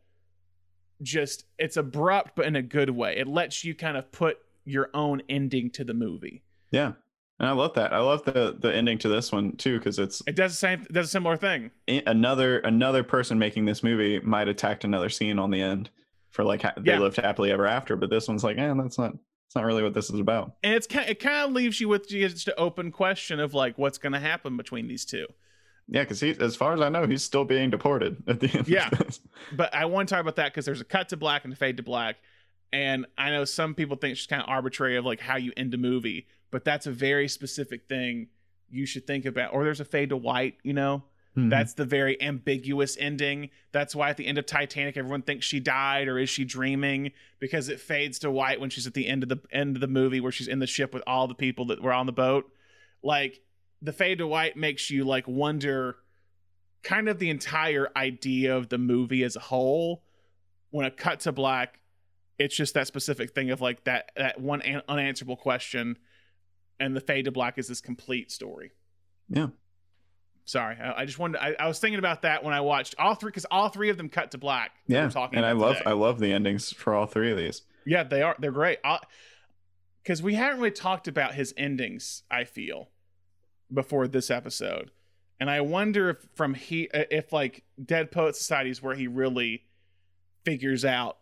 just 1.03 1.45
it's 1.59 1.77
abrupt 1.77 2.37
but 2.37 2.47
in 2.47 2.57
a 2.57 2.63
good 2.63 2.91
way 2.91 3.17
it 3.17 3.27
lets 3.27 3.65
you 3.65 3.75
kind 3.75 3.97
of 3.97 4.11
put 4.13 4.39
your 4.65 4.91
own 4.95 5.23
ending 5.29 5.71
to 5.71 5.85
the 5.85 5.95
movie 5.95 6.43
Yeah. 6.71 6.93
And 7.39 7.49
I 7.49 7.53
love 7.53 7.73
that. 7.77 7.95
I 7.95 8.01
love 8.01 8.23
the 8.25 8.55
the 8.61 8.71
ending 8.75 8.99
to 8.99 9.09
this 9.09 9.33
one 9.33 9.57
too 9.57 9.79
because 9.79 9.99
it's 9.99 10.23
it 10.27 10.37
does 10.37 10.53
the 10.53 10.57
same 10.59 10.87
does 10.93 11.07
a 11.07 11.11
similar 11.11 11.39
thing 11.39 11.71
another 11.89 12.59
another 12.59 13.03
person 13.03 13.39
making 13.39 13.65
this 13.65 13.83
movie 13.83 14.21
might 14.21 14.47
have 14.47 14.57
tacked 14.57 14.85
another 14.85 15.09
scene 15.09 15.39
on 15.39 15.51
the 15.51 15.63
end 15.63 15.89
for 16.29 16.45
like 16.45 16.61
ha- 16.63 16.75
they 16.77 16.93
Yeah. 16.93 16.99
lived 16.99 17.17
happily 17.17 17.51
ever 17.51 17.67
after, 17.67 17.97
but 17.97 18.11
this 18.11 18.29
one's 18.29 18.45
like, 18.45 18.59
eh, 18.59 18.75
that's 18.77 18.99
not 18.99 19.15
it's 19.47 19.57
not 19.57 19.65
really 19.65 19.83
what 19.83 19.95
this 19.95 20.11
is 20.11 20.21
about. 20.21 20.53
and 20.63 20.75
it's 20.75 20.87
kind 20.87 21.09
it 21.09 21.19
kind 21.19 21.47
of 21.49 21.53
leaves 21.53 21.81
you 21.81 21.89
with 21.89 22.07
just 22.09 22.47
an 22.49 22.55
open 22.59 22.93
question 22.93 23.41
of 23.41 23.55
like 23.55 23.79
what's 23.79 23.97
going 23.99 24.13
to 24.13 24.21
happen 24.21 24.57
between 24.59 24.87
these 24.87 25.05
two 25.07 25.27
Yeah, 25.93 26.03
because 26.03 26.21
he, 26.21 26.31
as 26.31 26.55
far 26.55 26.73
as 26.73 26.81
I 26.81 26.89
know, 26.89 27.07
he's 27.07 27.25
still 27.25 27.45
being 27.45 27.69
deported 27.69 28.23
at 28.29 28.39
the 28.41 28.49
end. 28.57 28.69
Yeah. 28.69 28.89
of 28.93 28.99
this. 28.99 29.21
but 29.53 29.75
I 29.75 29.85
want 29.87 30.09
to 30.09 30.15
talk 30.15 30.21
about 30.23 30.37
that 30.37 30.53
because 30.53 30.65
there's 30.65 30.81
a 30.81 30.85
cut 30.85 31.09
to 31.09 31.17
black 31.17 31.45
and 31.45 31.53
a 31.53 31.57
fade 31.57 31.77
to 31.79 31.83
black, 31.83 32.17
and 32.73 33.07
I 33.19 33.31
know 33.31 33.45
some 33.45 33.75
people 33.75 33.97
think 33.97 34.13
it's 34.13 34.21
just 34.21 34.31
kind 34.31 34.41
of 34.43 34.49
arbitrary 34.49 34.97
of 34.97 35.05
like 35.05 35.21
how 35.21 35.37
you 35.37 35.53
end 35.57 35.75
a 35.75 35.79
movie, 35.79 36.29
but 36.53 36.65
that's 36.65 36.87
a 36.87 36.93
very 36.93 37.27
specific 37.29 37.89
thing 37.89 38.29
you 38.71 38.87
should 38.87 39.05
think 39.07 39.25
about. 39.27 39.53
Or 39.53 39.65
there's 39.65 39.81
a 39.81 39.85
fade 39.85 40.11
to 40.11 40.17
white, 40.17 40.59
you 40.63 40.73
know, 40.73 41.03
Mhm. 41.37 41.51
that's 41.51 41.75
the 41.75 41.85
very 41.85 42.21
ambiguous 42.23 42.97
ending. 43.01 43.51
That's 43.73 43.95
why 43.97 44.11
at 44.11 44.17
the 44.17 44.27
end 44.27 44.39
of 44.39 44.47
Titanic, 44.47 44.97
everyone 44.97 45.23
thinks 45.23 45.45
she 45.47 45.59
died 45.59 46.07
or 46.07 46.19
is 46.21 46.31
she 46.31 46.45
dreaming 46.45 47.11
because 47.41 47.69
it 47.69 47.81
fades 47.81 48.21
to 48.21 48.31
white 48.31 48.61
when 48.61 48.71
she's 48.71 48.87
at 48.87 48.95
the 48.95 49.09
end 49.09 49.25
of 49.25 49.29
the 49.29 49.39
end 49.53 49.77
of 49.77 49.81
the 49.81 49.89
movie 49.89 50.21
where 50.21 50.31
she's 50.33 50.47
in 50.49 50.61
the 50.61 50.67
ship 50.69 50.95
with 50.95 51.03
all 51.07 51.27
the 51.27 51.35
people 51.35 51.65
that 51.67 51.83
were 51.83 51.93
on 51.93 52.07
the 52.07 52.13
boat. 52.13 52.49
Like 53.03 53.41
the 53.83 53.93
fade 53.93 54.19
to 54.19 54.27
white 54.27 54.57
makes 54.57 54.91
you 54.91 55.05
like 55.05 55.27
wonder 55.29 55.97
kind 56.83 57.09
of 57.09 57.19
the 57.19 57.31
entire 57.31 57.89
idea 57.97 58.57
of 58.57 58.69
the 58.69 58.79
movie 58.79 59.23
as 59.23 59.37
a 59.37 59.41
whole 59.41 60.03
when 60.71 60.87
a 60.87 60.91
cut 60.91 61.21
to 61.21 61.33
black 61.33 61.79
it's 62.39 62.57
just 62.57 62.73
that 62.75 62.87
specific 62.87 63.31
thing 63.35 63.51
of 63.51 63.61
like 63.61 63.85
that 63.85 64.11
that 64.17 64.41
one 64.41 64.63
an- 64.63 64.83
unanswerable 64.89 65.37
question 65.37 65.99
and 66.79 66.97
the 66.97 67.01
fade 67.01 67.27
to 67.27 67.31
black 67.31 67.59
is 67.59 67.69
this 67.69 67.81
complete 67.83 68.31
story 68.31 68.73
Yeah. 69.29 69.49
sorry 70.47 70.77
i, 70.83 71.03
I 71.03 71.05
just 71.05 71.19
wanted 71.19 71.39
I, 71.43 71.55
I 71.59 71.69
was 71.69 71.79
thinking 71.79 71.99
about 71.99 72.23
that 72.23 72.43
when 72.43 72.55
i 72.55 72.61
watched 72.63 72.95
all 72.99 73.15
three 73.15 73.29
because 73.31 73.47
all 73.51 73.69
three 73.69 73.91
of 73.91 73.97
them 73.99 74.09
cut 74.09 74.31
to 74.31 74.39
black 74.39 74.71
yeah. 74.87 75.09
talking 75.11 75.37
And 75.39 75.45
I 75.47 75.53
love 75.53 75.77
today. 75.79 75.91
I 75.91 75.93
love 75.93 76.19
the 76.19 76.33
endings 76.33 76.73
for 76.73 76.95
all 76.95 77.07
three 77.07 77.31
of 77.31 77.37
these. 77.37 77.63
Yeah, 77.87 78.03
they 78.05 78.23
are. 78.23 78.37
They're 78.39 78.53
great. 78.53 78.79
Because 80.03 80.23
we 80.23 80.35
haven't 80.35 80.59
really 80.59 80.71
talked 80.71 81.09
about 81.09 81.35
his 81.35 81.55
endings. 81.57 82.23
I 82.31 82.45
feel 82.45 82.89
before 83.73 84.07
this 84.09 84.31
episode, 84.31 84.91
and 85.39 85.49
I 85.51 85.61
wonder 85.61 86.11
if 86.11 86.19
from 86.35 86.55
he 86.55 86.89
if 86.93 87.33
like 87.33 87.65
Dead 87.83 88.11
Poet 88.11 88.37
Society 88.37 88.71
is 88.71 88.83
where 88.83 88.95
he 88.95 89.07
really 89.07 89.65
figures 90.45 90.85
out 90.85 91.19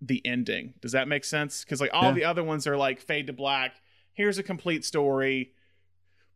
the 0.00 0.24
ending. 0.26 0.74
Does 0.80 0.92
that 0.92 1.08
make 1.08 1.24
sense? 1.24 1.64
Because 1.64 1.80
like 1.80 1.90
all 1.92 2.04
Yeah. 2.04 2.12
the 2.12 2.24
other 2.24 2.44
ones 2.44 2.66
are 2.66 2.76
like 2.76 3.00
fade 3.00 3.26
to 3.28 3.32
black. 3.32 3.80
Here's 4.12 4.38
a 4.38 4.42
complete 4.42 4.84
story, 4.84 5.52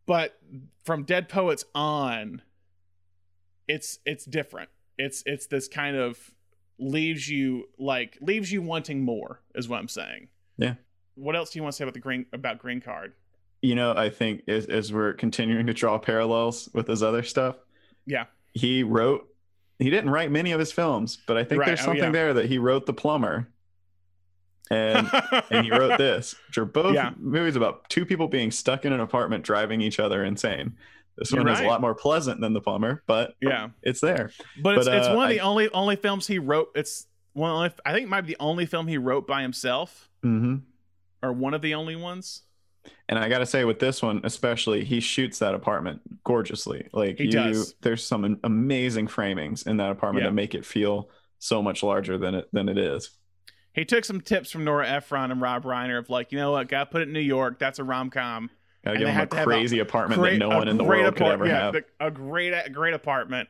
but 0.07 0.39
from 0.85 1.05
Dead 1.05 1.29
Poets 1.29 1.65
on, 1.75 2.43
it's 3.69 3.99
it's 4.05 4.25
different. 4.25 4.71
It's 4.99 5.23
it's 5.27 5.47
this 5.47 5.69
kind 5.69 5.97
of 5.97 6.33
leaves 6.79 7.29
you 7.29 7.69
like 7.79 8.17
leaves 8.21 8.51
you 8.51 8.63
wanting 8.63 9.03
more 9.05 9.41
is 9.55 9.69
what 9.69 9.79
I'm 9.79 9.89
saying. 9.89 10.29
Yeah. 10.57 10.75
What 11.15 11.37
else 11.37 11.51
do 11.51 11.59
you 11.59 11.63
want 11.63 11.75
to 11.75 11.77
say 11.77 11.85
about 11.85 11.95
the 11.95 12.01
green 12.01 12.27
about 12.33 12.59
green 12.59 12.81
card? 12.81 13.13
You 13.63 13.75
know, 13.75 13.93
I 13.97 14.09
think 14.11 14.43
as, 14.49 14.67
as 14.67 14.93
we're 14.93 15.13
continuing 15.15 15.67
to 15.67 15.75
draw 15.75 15.99
parallels 15.99 16.69
with 16.73 16.87
his 16.87 17.03
other 17.03 17.23
stuff, 17.23 17.57
Yeah. 18.07 18.27
he 18.53 18.83
wrote. 18.83 19.27
He 19.79 19.89
didn't 19.89 20.11
write 20.11 20.31
many 20.31 20.53
of 20.53 20.61
his 20.61 20.73
films, 20.73 21.19
but 21.27 21.37
I 21.39 21.45
think 21.45 21.61
Right, 21.61 21.67
there's 21.69 21.81
oh, 21.81 21.85
something 21.85 22.05
yeah. 22.05 22.11
there 22.11 22.35
that 22.35 22.47
he 22.47 22.59
wrote 22.59 22.85
The 22.87 22.93
Plumber, 22.93 23.49
and 24.71 25.09
and 25.51 25.65
he 25.65 25.71
wrote 25.71 25.99
this, 25.99 26.35
which 26.47 26.59
are 26.59 26.65
both 26.65 26.95
Yeah. 26.95 27.13
movies 27.19 27.57
about 27.57 27.89
two 27.89 28.05
people 28.05 28.29
being 28.29 28.51
stuck 28.51 28.85
in 28.85 28.93
an 28.93 29.01
apartment 29.01 29.45
driving 29.45 29.81
each 29.81 29.99
other 29.99 30.25
insane. 30.25 30.77
This 31.17 31.33
You're 31.33 31.43
one 31.45 31.53
is 31.53 31.61
a 31.61 31.65
lot 31.67 31.81
more 31.81 31.95
pleasant 31.95 32.41
than 32.41 32.53
The 32.53 32.61
Plumber, 32.61 33.03
but 33.07 33.35
Yeah. 33.43 33.71
it's 33.83 34.01
there. 34.01 34.31
But 34.63 34.79
it's, 34.79 34.87
But, 34.87 34.97
it's 34.97 35.07
uh, 35.09 35.15
one 35.15 35.25
of 35.27 35.31
the 35.31 35.41
I- 35.41 35.45
only 35.45 35.69
only 35.71 35.97
films 35.97 36.27
he 36.27 36.39
wrote. 36.39 36.71
It's 36.75 37.07
one 37.33 37.51
only, 37.51 37.71
I 37.85 37.93
think 37.93 38.05
it 38.05 38.09
might 38.11 38.23
be 38.23 38.35
the 38.35 38.41
only 38.41 38.67
film 38.67 38.87
he 38.87 38.99
wrote 38.99 39.27
by 39.27 39.43
himself, 39.43 40.09
hmm 40.23 40.57
or 41.23 41.33
one 41.35 41.53
of 41.53 41.61
the 41.63 41.75
only 41.75 41.97
ones. 41.97 42.43
And 43.09 43.19
I 43.19 43.29
got 43.29 43.39
to 43.39 43.47
say, 43.47 43.65
with 43.65 43.79
this 43.81 44.03
one 44.03 44.21
especially, 44.25 44.85
he 44.85 45.01
shoots 45.01 45.41
that 45.41 45.55
apartment 45.55 46.01
gorgeously. 46.25 46.89
Like 46.93 47.19
He 47.19 47.25
you, 47.25 47.31
does. 47.33 47.75
there's 47.83 48.07
some 48.07 48.39
amazing 48.45 49.09
framings 49.09 49.67
in 49.67 49.79
that 49.79 49.91
apartment 49.91 50.23
Yeah. 50.25 50.31
that 50.31 50.35
make 50.35 50.55
it 50.55 50.65
feel 50.65 51.11
so 51.39 51.61
much 51.63 51.83
larger 51.83 52.17
than 52.19 52.35
it 52.37 52.49
than 52.53 52.69
it 52.69 52.79
is. 52.79 53.11
He 53.73 53.85
took 53.85 54.05
some 54.05 54.21
tips 54.21 54.51
from 54.51 54.65
Nora 54.65 54.89
Ephron 54.89 55.31
and 55.31 55.41
Rob 55.41 55.65
Reiner 55.65 55.99
of 55.99 56.09
like, 56.11 56.33
you 56.33 56.39
know 56.39 56.53
what, 56.53 56.69
got 56.69 56.85
to 56.85 56.91
put 56.91 57.03
it 57.03 57.09
in 57.09 57.13
New 57.13 57.21
York. 57.21 57.59
That's 57.59 57.79
a 57.79 57.85
rom 57.85 58.11
com. 58.11 58.51
Gotta 58.85 58.95
And 58.95 58.99
give 59.01 59.09
him 59.09 59.15
a 59.17 59.19
have 59.19 59.33
a 59.33 59.45
crazy 59.45 59.79
apartment 59.81 60.23
that 60.23 60.39
no 60.39 60.49
one 60.49 60.69
in 60.69 60.77
the 60.79 60.85
world 60.85 61.15
could 61.17 61.27
ever 61.27 61.47
yeah, 61.47 61.65
have. 61.65 61.73
the- 61.75 61.85
a 62.01 62.11
great 62.11 62.73
great 62.73 62.95
apartment. 62.95 63.49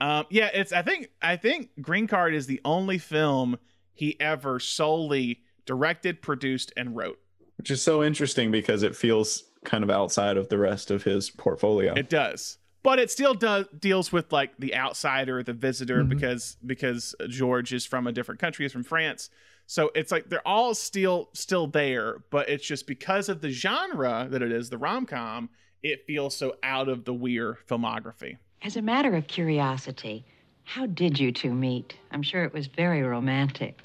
Um, 0.00 0.26
yeah, 0.30 0.50
it's 0.52 0.72
I 0.72 0.82
think 0.82 1.08
I 1.22 1.36
think 1.36 1.70
Green 1.80 2.06
Card 2.06 2.34
is 2.34 2.46
the 2.46 2.60
only 2.64 2.98
film 2.98 3.56
he 3.94 4.20
ever 4.20 4.60
solely 4.60 5.40
directed, 5.64 6.20
produced, 6.22 6.72
and 6.76 6.94
wrote. 6.94 7.18
Which 7.58 7.70
is 7.70 7.82
so 7.82 8.02
interesting 8.02 8.50
because 8.50 8.82
it 8.82 8.94
feels 8.96 9.44
kind 9.64 9.82
of 9.82 9.90
outside 9.90 10.36
of 10.36 10.48
the 10.48 10.58
rest 10.58 10.90
of 10.90 11.02
his 11.04 11.30
portfolio. 11.30 11.94
It 11.94 12.08
does, 12.08 12.58
but 12.82 12.98
it 12.98 13.10
still 13.10 13.34
does 13.34 13.66
deals 13.78 14.12
with 14.12 14.32
like 14.32 14.52
the 14.58 14.74
outsider, 14.74 15.42
the 15.42 15.52
visitor, 15.52 16.04
Mhm. 16.04 16.08
because 16.10 16.56
because 16.64 17.14
George 17.28 17.72
is 17.72 17.84
from 17.84 18.06
a 18.06 18.12
different 18.12 18.40
country, 18.40 18.64
he's 18.64 18.72
from 18.72 18.84
France. 18.84 19.30
So 19.66 19.90
it's 19.96 20.12
like 20.12 20.28
they're 20.30 20.46
all 20.46 20.74
still 20.74 21.28
still 21.32 21.66
there, 21.66 22.18
but 22.30 22.48
it's 22.48 22.64
just 22.64 22.86
because 22.86 23.28
of 23.28 23.40
the 23.40 23.50
genre 23.50 24.28
that 24.30 24.40
it 24.42 24.52
is, 24.52 24.70
the 24.70 24.78
rom 24.78 25.06
com, 25.06 25.48
it 25.82 26.06
feels 26.06 26.36
so 26.36 26.56
out 26.62 26.88
of 26.88 27.04
the 27.04 27.12
Weir 27.14 27.58
filmography. 27.68 28.36
As 28.62 28.76
a 28.76 28.82
matter 28.82 29.14
of 29.16 29.26
curiosity, 29.26 30.24
how 30.62 30.86
did 30.86 31.18
you 31.18 31.32
two 31.32 31.52
meet? 31.52 31.96
I'm 32.12 32.22
sure 32.22 32.44
it 32.44 32.52
was 32.52 32.68
very 32.68 33.02
romantic. 33.02 33.82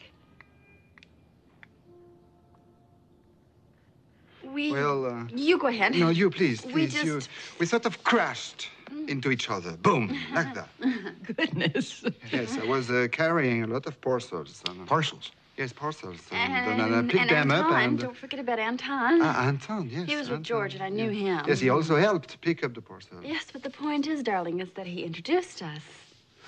We. 4.54 4.72
Well, 4.72 5.06
uh, 5.06 5.24
you 5.34 5.58
go 5.58 5.68
ahead. 5.68 5.96
no, 5.96 6.10
you 6.10 6.30
please, 6.30 6.66
We 6.66 6.88
just- 6.88 7.06
You, 7.06 7.22
we 7.60 7.66
sort 7.66 7.86
of 7.86 8.04
crashed 8.04 8.70
into 9.08 9.32
each 9.32 9.50
other. 9.50 9.72
Boom, 9.78 10.18
like 10.34 10.54
that. 10.54 10.70
Goodness. 11.36 12.04
Yes, 12.32 12.58
I 12.62 12.66
was 12.66 12.90
uh, 12.90 13.08
carrying 13.12 13.64
a 13.64 13.68
lot 13.68 13.86
of 13.86 14.00
parcels. 14.02 14.62
And, 14.68 14.82
uh, 14.82 14.86
parcels? 14.86 15.32
Yes, 15.58 15.72
parcels. 15.74 16.20
And, 16.32 16.54
And, 16.54 16.82
and, 16.82 16.96
I 16.96 17.02
picked 17.02 17.32
and 17.32 17.50
them 17.50 17.52
up 17.52 17.66
Anton. 17.66 17.82
and. 17.84 18.00
Don't 18.00 18.18
forget 18.18 18.40
about 18.40 18.60
Anton. 18.60 19.22
Ah, 19.22 19.48
Anton, 19.48 19.90
yes. 19.90 20.08
he 20.10 20.16
was 20.16 20.28
with 20.30 20.40
Anton, 20.40 20.44
George, 20.44 20.74
and 20.76 20.84
I 20.84 20.90
knew 20.90 21.12
yes. 21.12 21.22
him. 21.42 21.46
Yes, 21.48 21.60
he 21.60 21.70
also 21.70 21.96
helped 21.98 22.40
pick 22.42 22.64
up 22.66 22.74
the 22.74 22.82
parcels. 22.82 23.24
Yes, 23.24 23.46
but 23.54 23.62
the 23.64 23.70
point 23.70 24.08
is, 24.08 24.24
darling, 24.24 24.60
is 24.60 24.70
that 24.76 24.88
he 24.88 25.04
introduced 25.04 25.62
us. 25.62 25.82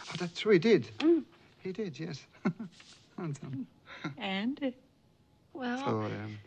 Oh, 0.09 0.13
that's 0.19 0.39
true, 0.39 0.53
he 0.53 0.59
did. 0.59 0.89
Mm. 0.99 1.23
He 1.61 1.71
did, 1.71 1.97
yes. 1.99 2.25
Anton. 3.17 3.67
And 4.17 4.73
Well. 5.53 5.77
So, 5.77 6.01
um, 6.01 6.37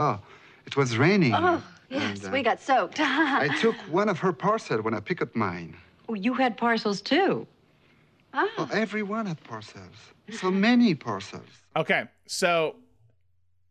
oh, 0.00 0.18
it 0.66 0.76
was 0.76 0.96
raining. 0.96 1.34
oh, 1.34 1.62
yes, 1.88 2.18
and, 2.18 2.28
uh, 2.28 2.30
we 2.32 2.42
got 2.42 2.60
soaked. 2.60 2.98
I 3.00 3.48
took 3.60 3.76
one 3.90 4.08
of 4.08 4.18
her 4.18 4.32
parcels 4.32 4.82
when 4.82 4.94
I 4.94 5.00
picked 5.00 5.22
up 5.22 5.36
mine. 5.36 5.76
oh, 6.08 6.14
you 6.14 6.34
had 6.34 6.56
parcels 6.56 7.00
too. 7.00 7.46
Ah. 8.32 8.48
Oh, 8.58 8.68
everyone 8.72 9.26
had 9.26 9.42
parcels. 9.44 9.94
So 10.30 10.50
many 10.50 10.94
parcels. 10.94 11.48
Okay, 11.76 12.04
so 12.26 12.76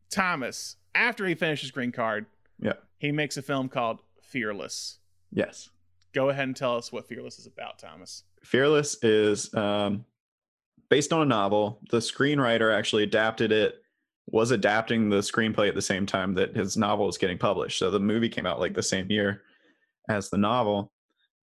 Thomas, 0.09 0.75
after 0.93 1.25
he 1.25 1.35
finishes 1.35 1.71
Green 1.71 1.91
Card, 1.91 2.25
yeah. 2.59 2.73
he 2.97 3.11
makes 3.11 3.37
a 3.37 3.41
film 3.41 3.69
called 3.69 3.99
Fearless. 4.21 4.99
Yes. 5.31 5.69
Go 6.13 6.29
ahead 6.29 6.45
and 6.45 6.55
tell 6.55 6.75
us 6.75 6.91
what 6.91 7.07
Fearless 7.07 7.39
is 7.39 7.45
about, 7.45 7.79
Thomas. 7.79 8.23
Fearless 8.43 9.01
is 9.03 9.53
um, 9.53 10.05
based 10.89 11.13
on 11.13 11.21
a 11.21 11.25
novel. 11.25 11.79
The 11.91 11.99
screenwriter 11.99 12.75
actually 12.75 13.03
adapted 13.03 13.51
it, 13.51 13.81
was 14.31 14.51
adapting 14.51 15.09
the 15.09 15.17
screenplay 15.17 15.67
at 15.67 15.75
the 15.75 15.81
same 15.81 16.05
time 16.05 16.33
that 16.35 16.55
his 16.55 16.77
novel 16.77 17.05
was 17.05 17.17
getting 17.17 17.37
published. 17.37 17.79
So 17.79 17.89
the 17.89 17.99
movie 17.99 18.29
came 18.29 18.45
out 18.45 18.59
like 18.59 18.75
the 18.75 18.83
same 18.83 19.09
year 19.09 19.43
as 20.09 20.29
the 20.29 20.37
novel. 20.37 20.91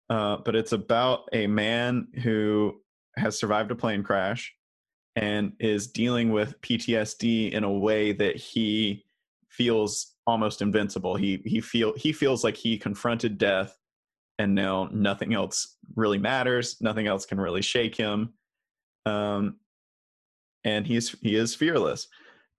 Uh, 0.09 0.37
but 0.45 0.55
it's 0.55 0.73
about 0.73 1.29
a 1.33 1.47
man 1.47 2.07
who 2.23 2.77
has 3.17 3.39
survived 3.39 3.71
a 3.71 3.75
plane 3.75 4.03
crash 4.03 4.55
and 5.17 5.53
is 5.59 5.89
dealing 5.89 6.31
with 6.31 6.61
PTSD 6.61 7.53
in 7.53 7.65
a 7.65 7.73
way 7.73 8.13
that 8.13 8.37
he 8.37 9.05
feels 9.51 10.13
almost 10.27 10.63
invincible. 10.63 11.17
He 11.17 11.43
he 11.45 11.61
feel 11.61 11.95
he 11.97 12.13
feels 12.13 12.45
like 12.45 12.57
he 12.57 12.79
confronted 12.79 13.39
death 13.39 13.77
and 14.39 14.55
now 14.55 14.89
nothing 14.93 15.35
else 15.35 15.77
really 15.95 16.19
matters. 16.19 16.77
Nothing 16.81 17.07
else 17.07 17.25
can 17.25 17.41
really 17.41 17.63
shake 17.63 17.97
him. 17.97 18.35
Um, 19.07 19.57
and 20.65 20.87
he's 20.87 21.17
he 21.23 21.37
is 21.37 21.55
fearless. 21.55 22.09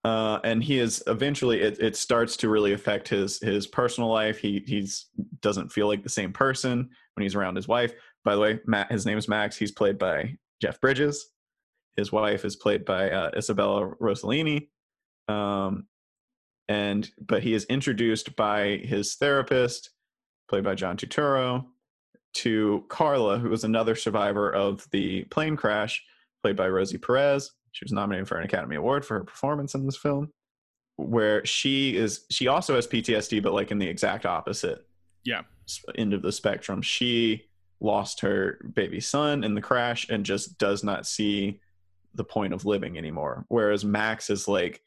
Uh, 0.04 0.39
and 0.43 0.64
he 0.64 0.80
is 0.80 1.04
eventually 1.08 1.62
it, 1.62 1.80
it 1.80 1.95
starts 1.95 2.38
to 2.38 2.50
really 2.50 2.74
affect 2.74 3.08
his 3.08 3.39
his 3.39 3.68
personal 3.68 4.10
life. 4.10 4.38
He 4.38 4.64
he's 4.66 5.08
doesn't 5.41 5.72
feel 5.72 5.88
like 5.88 6.04
the 6.04 6.10
same 6.10 6.32
person 6.32 6.89
when 7.16 7.24
he's 7.24 7.36
around 7.36 7.56
his 7.56 7.68
wife. 7.68 7.93
By 8.24 8.36
the 8.36 8.41
way, 8.41 8.60
Matt 8.66 8.91
his 8.91 9.06
name 9.06 9.18
is 9.18 9.28
Max. 9.28 9.58
He's 9.58 9.72
played 9.72 9.98
by 9.98 10.36
Jeff 10.62 10.80
Bridges. 10.80 11.32
His 11.98 12.12
wife 12.12 12.45
is 12.45 12.56
played 12.56 12.86
by 12.86 13.10
uh, 13.10 13.32
Isabella 13.36 13.95
Rossellini. 14.00 14.70
Um, 15.28 15.88
and 16.70 17.10
but 17.20 17.43
he 17.43 17.54
is 17.54 17.66
introduced 17.66 18.36
by 18.36 18.78
his 18.84 19.16
therapist, 19.16 19.89
played 20.48 20.64
by 20.64 20.76
John 20.76 20.98
Turturro, 20.98 21.66
to 22.36 22.86
Carla, 22.89 23.39
who 23.39 23.52
is 23.52 23.64
another 23.64 23.95
survivor 23.95 24.54
of 24.54 24.88
the 24.91 25.24
plane 25.26 25.56
crash, 25.56 26.04
played 26.43 26.56
by 26.56 26.68
Rosie 26.68 26.98
Perez. 26.98 27.52
She 27.78 27.86
was 27.86 27.91
nominated 27.91 28.28
for 28.28 28.39
an 28.39 28.45
Academy 28.45 28.75
Award 28.75 29.05
for 29.05 29.19
her 29.19 29.23
performance 29.23 29.75
in 29.75 29.86
this 29.86 29.95
film, 29.97 30.32
where 30.95 31.45
she 31.45 31.95
is 31.95 32.25
she 32.32 32.47
also 32.47 32.73
has 32.73 32.88
PTSD, 32.88 33.43
but 33.43 33.53
like 33.53 33.69
in 33.69 33.78
the 33.78 33.88
exact 33.88 34.25
opposite 34.25 34.88
Yeah. 35.23 35.43
end 35.95 36.13
of 36.15 36.23
the 36.23 36.32
spectrum. 36.32 36.82
She 36.82 37.45
lost 37.80 38.21
her 38.21 38.59
baby 38.73 38.99
son 38.99 39.43
in 39.43 39.53
the 39.53 39.61
crash 39.61 40.09
and 40.09 40.25
just 40.25 40.57
does 40.57 40.84
not 40.84 41.05
see 41.05 41.59
the 42.15 42.23
point 42.23 42.51
of 42.51 42.65
living 42.65 42.97
anymore. 42.97 43.45
Whereas 43.49 43.86
Max 43.86 44.32
is 44.32 44.47
like, 44.47 44.82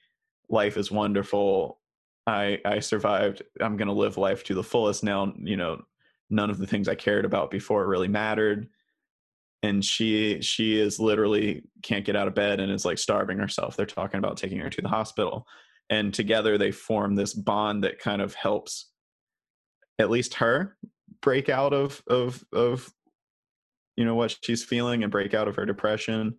life 0.49 0.77
is 0.77 0.91
wonderful. 0.91 1.79
I 2.27 2.59
I 2.65 2.81
survived. 2.81 3.43
I'm 3.61 3.77
gonna 3.77 3.93
live 3.93 4.19
life 4.19 4.43
to 4.45 4.55
the 4.55 4.65
fullest 4.65 5.05
now. 5.05 5.33
You 5.39 5.57
know, 5.57 5.83
none 6.29 6.51
of 6.51 6.59
the 6.59 6.67
things 6.67 6.89
I 6.89 6.97
cared 6.97 7.25
about 7.25 7.53
before 7.53 7.87
really 7.87 8.09
mattered. 8.09 8.69
And 9.63 9.85
she 9.85 10.41
she 10.41 10.79
is 10.79 10.99
literally 10.99 11.65
can't 11.83 12.05
get 12.05 12.17
out 12.17 12.29
of 12.29 12.35
bed 12.35 12.61
and 12.61 12.73
is 12.73 12.85
like 12.85 12.99
starving 12.99 13.39
herself. 13.39 13.77
They're 13.77 13.87
talking 13.87 14.19
about 14.19 14.37
taking 14.37 14.59
her 14.61 14.71
to 14.71 14.83
the 14.83 14.89
hospital. 14.89 15.47
And 15.91 16.15
together 16.15 16.57
they 16.57 16.71
form 16.71 17.15
this 17.15 17.35
bond 17.35 17.85
that 17.85 17.99
kind 17.99 18.23
of 18.23 18.35
helps 18.35 18.91
at 19.99 20.11
least 20.11 20.35
her 20.35 20.77
break 21.21 21.49
out 21.49 21.75
of 21.75 22.03
of 22.07 22.43
of 22.53 22.91
you 23.97 24.05
know 24.05 24.15
what 24.15 24.35
she's 24.43 24.65
feeling 24.65 25.03
and 25.03 25.13
break 25.13 25.35
out 25.35 25.49
of 25.49 25.57
her 25.57 25.67
depression 25.67 26.35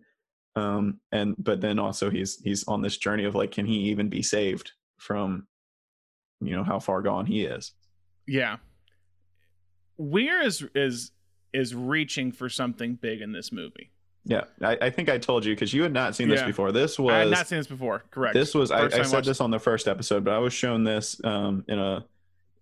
um 0.56 0.98
and 1.12 1.36
but 1.38 1.60
then 1.60 1.78
also 1.78 2.10
he's 2.10 2.40
he's 2.42 2.64
on 2.66 2.82
this 2.82 2.96
journey 2.96 3.24
of 3.24 3.36
like 3.36 3.52
can 3.52 3.64
he 3.64 3.74
even 3.74 4.08
be 4.08 4.22
saved 4.22 4.72
from 4.98 5.46
you 6.40 6.56
know 6.56 6.64
how 6.64 6.80
far 6.80 7.02
gone 7.02 7.24
he 7.24 7.44
is 7.44 7.72
Yeah. 8.26 8.56
Weir 9.98 10.42
is 10.42 10.64
is 10.74 11.12
is 11.52 11.74
reaching 11.74 12.32
for 12.32 12.48
something 12.48 12.94
big 12.94 13.20
in 13.20 13.32
this 13.32 13.52
movie. 13.52 13.90
yeah 14.24 14.44
i, 14.62 14.76
I 14.82 14.90
think 14.90 15.08
i 15.08 15.18
told 15.18 15.44
you 15.44 15.54
because 15.54 15.72
you 15.74 15.82
had 15.82 15.92
not 15.92 16.14
seen 16.14 16.28
this 16.28 16.40
Yeah. 16.40 16.46
before 16.46 16.70
this 16.72 16.98
was 16.98 17.12
I 17.14 17.18
had 17.20 17.30
not 17.30 17.48
seen 17.48 17.58
this 17.58 17.66
before. 17.66 18.04
Correct. 18.10 18.34
this 18.34 18.54
was 18.54 18.70
i, 18.70 18.84
I 18.86 19.02
said 19.02 19.24
this 19.24 19.40
on 19.40 19.50
the 19.50 19.58
first 19.58 19.88
episode 19.88 20.22
but 20.24 20.32
i 20.32 20.38
was 20.38 20.52
shown 20.52 20.84
this 20.84 21.20
um 21.24 21.64
in 21.68 21.78
a 21.78 22.04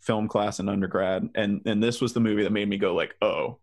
film 0.01 0.27
class 0.29 0.59
in 0.61 0.69
undergrad 0.69 1.29
and 1.35 1.61
and 1.67 1.83
this 1.83 2.01
was 2.01 2.13
the 2.15 2.21
movie 2.21 2.43
that 2.45 2.53
made 2.53 2.69
me 2.69 2.79
go 2.79 2.95
like 2.95 3.15
oh 3.21 3.59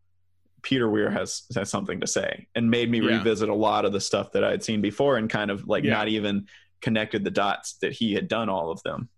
peter 0.62 0.88
weir 0.90 1.10
has 1.10 1.44
has 1.56 1.70
something 1.70 2.00
to 2.00 2.08
say 2.08 2.48
and 2.56 2.70
made 2.70 2.90
me 2.92 3.00
Yeah. 3.02 3.18
revisit 3.18 3.50
a 3.50 3.56
lot 3.56 3.86
of 3.86 3.92
the 3.94 4.02
stuff 4.02 4.32
that 4.34 4.44
i 4.44 4.52
had 4.52 4.64
seen 4.64 4.80
before 4.82 5.18
and 5.18 5.28
kind 5.30 5.50
of 5.50 5.68
like 5.68 5.84
Yeah. 5.84 5.94
not 5.94 6.08
even 6.08 6.48
connected 6.82 7.24
the 7.24 7.32
dots 7.32 7.74
that 7.82 7.94
he 7.94 8.14
had 8.14 8.28
done 8.28 8.50
all 8.50 8.70
of 8.70 8.82
them 8.84 9.10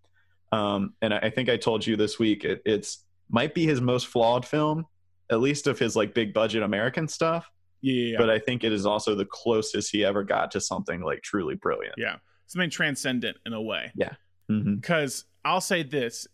um 0.53 0.94
and 1.02 1.14
i, 1.14 1.18
I 1.18 1.30
think 1.30 1.49
i 1.49 1.57
told 1.57 1.86
you 1.86 1.98
this 1.98 2.18
week 2.18 2.45
it, 2.45 2.61
it's 2.65 3.03
might 3.30 3.53
be 3.53 3.65
his 3.65 3.81
most 3.81 4.07
flawed 4.07 4.45
film 4.45 4.86
at 5.31 5.39
least 5.39 5.68
of 5.68 5.77
his 5.77 5.95
like 5.95 6.14
big 6.14 6.34
budget 6.34 6.64
american 6.64 7.07
stuff 7.07 7.49
Yeah, 7.81 8.18
but 8.18 8.30
i 8.30 8.39
think 8.39 8.64
it 8.64 8.72
is 8.72 8.85
also 8.85 9.15
the 9.15 9.26
closest 9.26 9.91
he 9.91 10.03
ever 10.03 10.23
got 10.23 10.51
to 10.51 10.61
something 10.61 11.01
like 11.01 11.22
truly 11.22 11.56
brilliant 11.56 11.95
yeah. 11.97 12.15
Something 12.49 12.72
transcendent 12.72 13.38
in 13.45 13.53
a 13.53 13.61
way. 13.61 13.91
Yeah. 13.93 14.14
Mm-hmm. 14.49 14.76
Because 14.76 15.26
I'll 15.45 15.61
say 15.61 15.84
this 15.84 16.27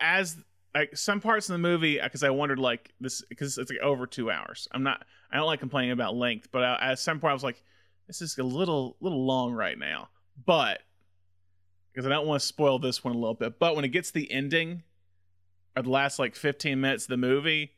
as 0.00 0.38
like 0.74 0.96
some 0.96 1.20
parts 1.20 1.50
of 1.50 1.52
the 1.52 1.58
movie 1.58 2.00
uh, 2.00 2.04
because 2.04 2.22
I 2.22 2.30
wondered 2.30 2.58
like 2.58 2.94
this 2.98 3.22
because 3.28 3.58
it's 3.58 3.70
like 3.70 3.80
over 3.80 4.06
two 4.06 4.30
hours. 4.30 4.68
I'm 4.72 4.82
not 4.82 5.04
I 5.30 5.36
don't 5.36 5.44
like 5.44 5.60
complaining 5.60 5.90
about 5.90 6.16
length, 6.16 6.48
but 6.50 6.64
I, 6.64 6.92
at 6.92 6.98
some 6.98 7.20
point 7.20 7.32
I 7.32 7.34
was 7.34 7.44
like, 7.44 7.62
this 8.06 8.22
is 8.22 8.38
a 8.38 8.42
little 8.42 8.96
little 9.00 9.26
long 9.26 9.52
right 9.52 9.78
now. 9.78 10.08
But 10.46 10.80
because 11.92 12.06
I 12.06 12.08
don't 12.08 12.26
want 12.26 12.40
to 12.40 12.46
spoil 12.46 12.78
this 12.78 13.04
one 13.04 13.14
a 13.14 13.18
little 13.18 13.34
bit, 13.34 13.58
but 13.58 13.76
when 13.76 13.84
it 13.84 13.88
gets 13.88 14.08
to 14.12 14.14
the 14.14 14.32
ending 14.32 14.82
or 15.76 15.82
the 15.82 15.90
last 15.90 16.18
like 16.18 16.36
15 16.36 16.80
minutes 16.80 17.04
of 17.04 17.08
the 17.08 17.16
movie, 17.18 17.72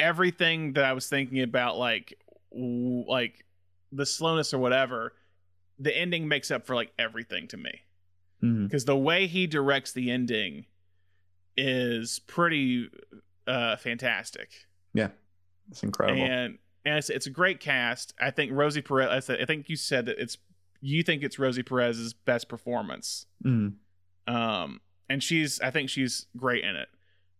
everything 0.00 0.72
that 0.72 0.84
I 0.84 0.92
was 0.92 1.08
thinking 1.08 1.40
about 1.42 1.76
like 1.78 2.18
like 2.52 3.44
the 3.92 4.06
slowness 4.06 4.52
or 4.54 4.58
whatever, 4.58 5.12
the 5.78 5.96
ending 5.96 6.26
makes 6.28 6.50
up 6.50 6.66
for 6.66 6.74
like 6.74 6.92
everything 6.98 7.46
to 7.48 7.56
me. 7.56 7.82
Because 8.40 8.86
the 8.86 8.96
way 8.96 9.26
he 9.26 9.46
directs 9.46 9.92
the 9.92 10.10
ending 10.10 10.64
is 11.56 12.20
pretty 12.26 12.88
uh 13.46 13.76
fantastic. 13.76 14.50
Yeah, 14.94 15.08
it's 15.70 15.82
incredible. 15.82 16.22
and 16.22 16.58
and 16.86 16.96
it's, 16.98 17.10
it's 17.10 17.26
a 17.26 17.30
great 17.30 17.60
cast. 17.60 18.14
I 18.20 18.30
think 18.30 18.52
rosie 18.52 18.80
perez 18.82 19.10
I 19.10 19.20
said- 19.20 19.40
i 19.42 19.44
think 19.44 19.68
you 19.68 19.76
said 19.76 20.06
that 20.06 20.18
it's 20.18 20.38
you 20.80 21.02
think 21.02 21.22
it's 21.22 21.38
rosie 21.38 21.62
perez's 21.62 22.14
best 22.14 22.48
performance. 22.48 23.26
Mhm. 23.44 23.74
um 24.26 24.80
and 25.10 25.22
she's 25.22 25.60
i 25.60 25.70
think 25.70 25.90
she's 25.90 26.26
great 26.36 26.64
in 26.64 26.76
it. 26.76 26.88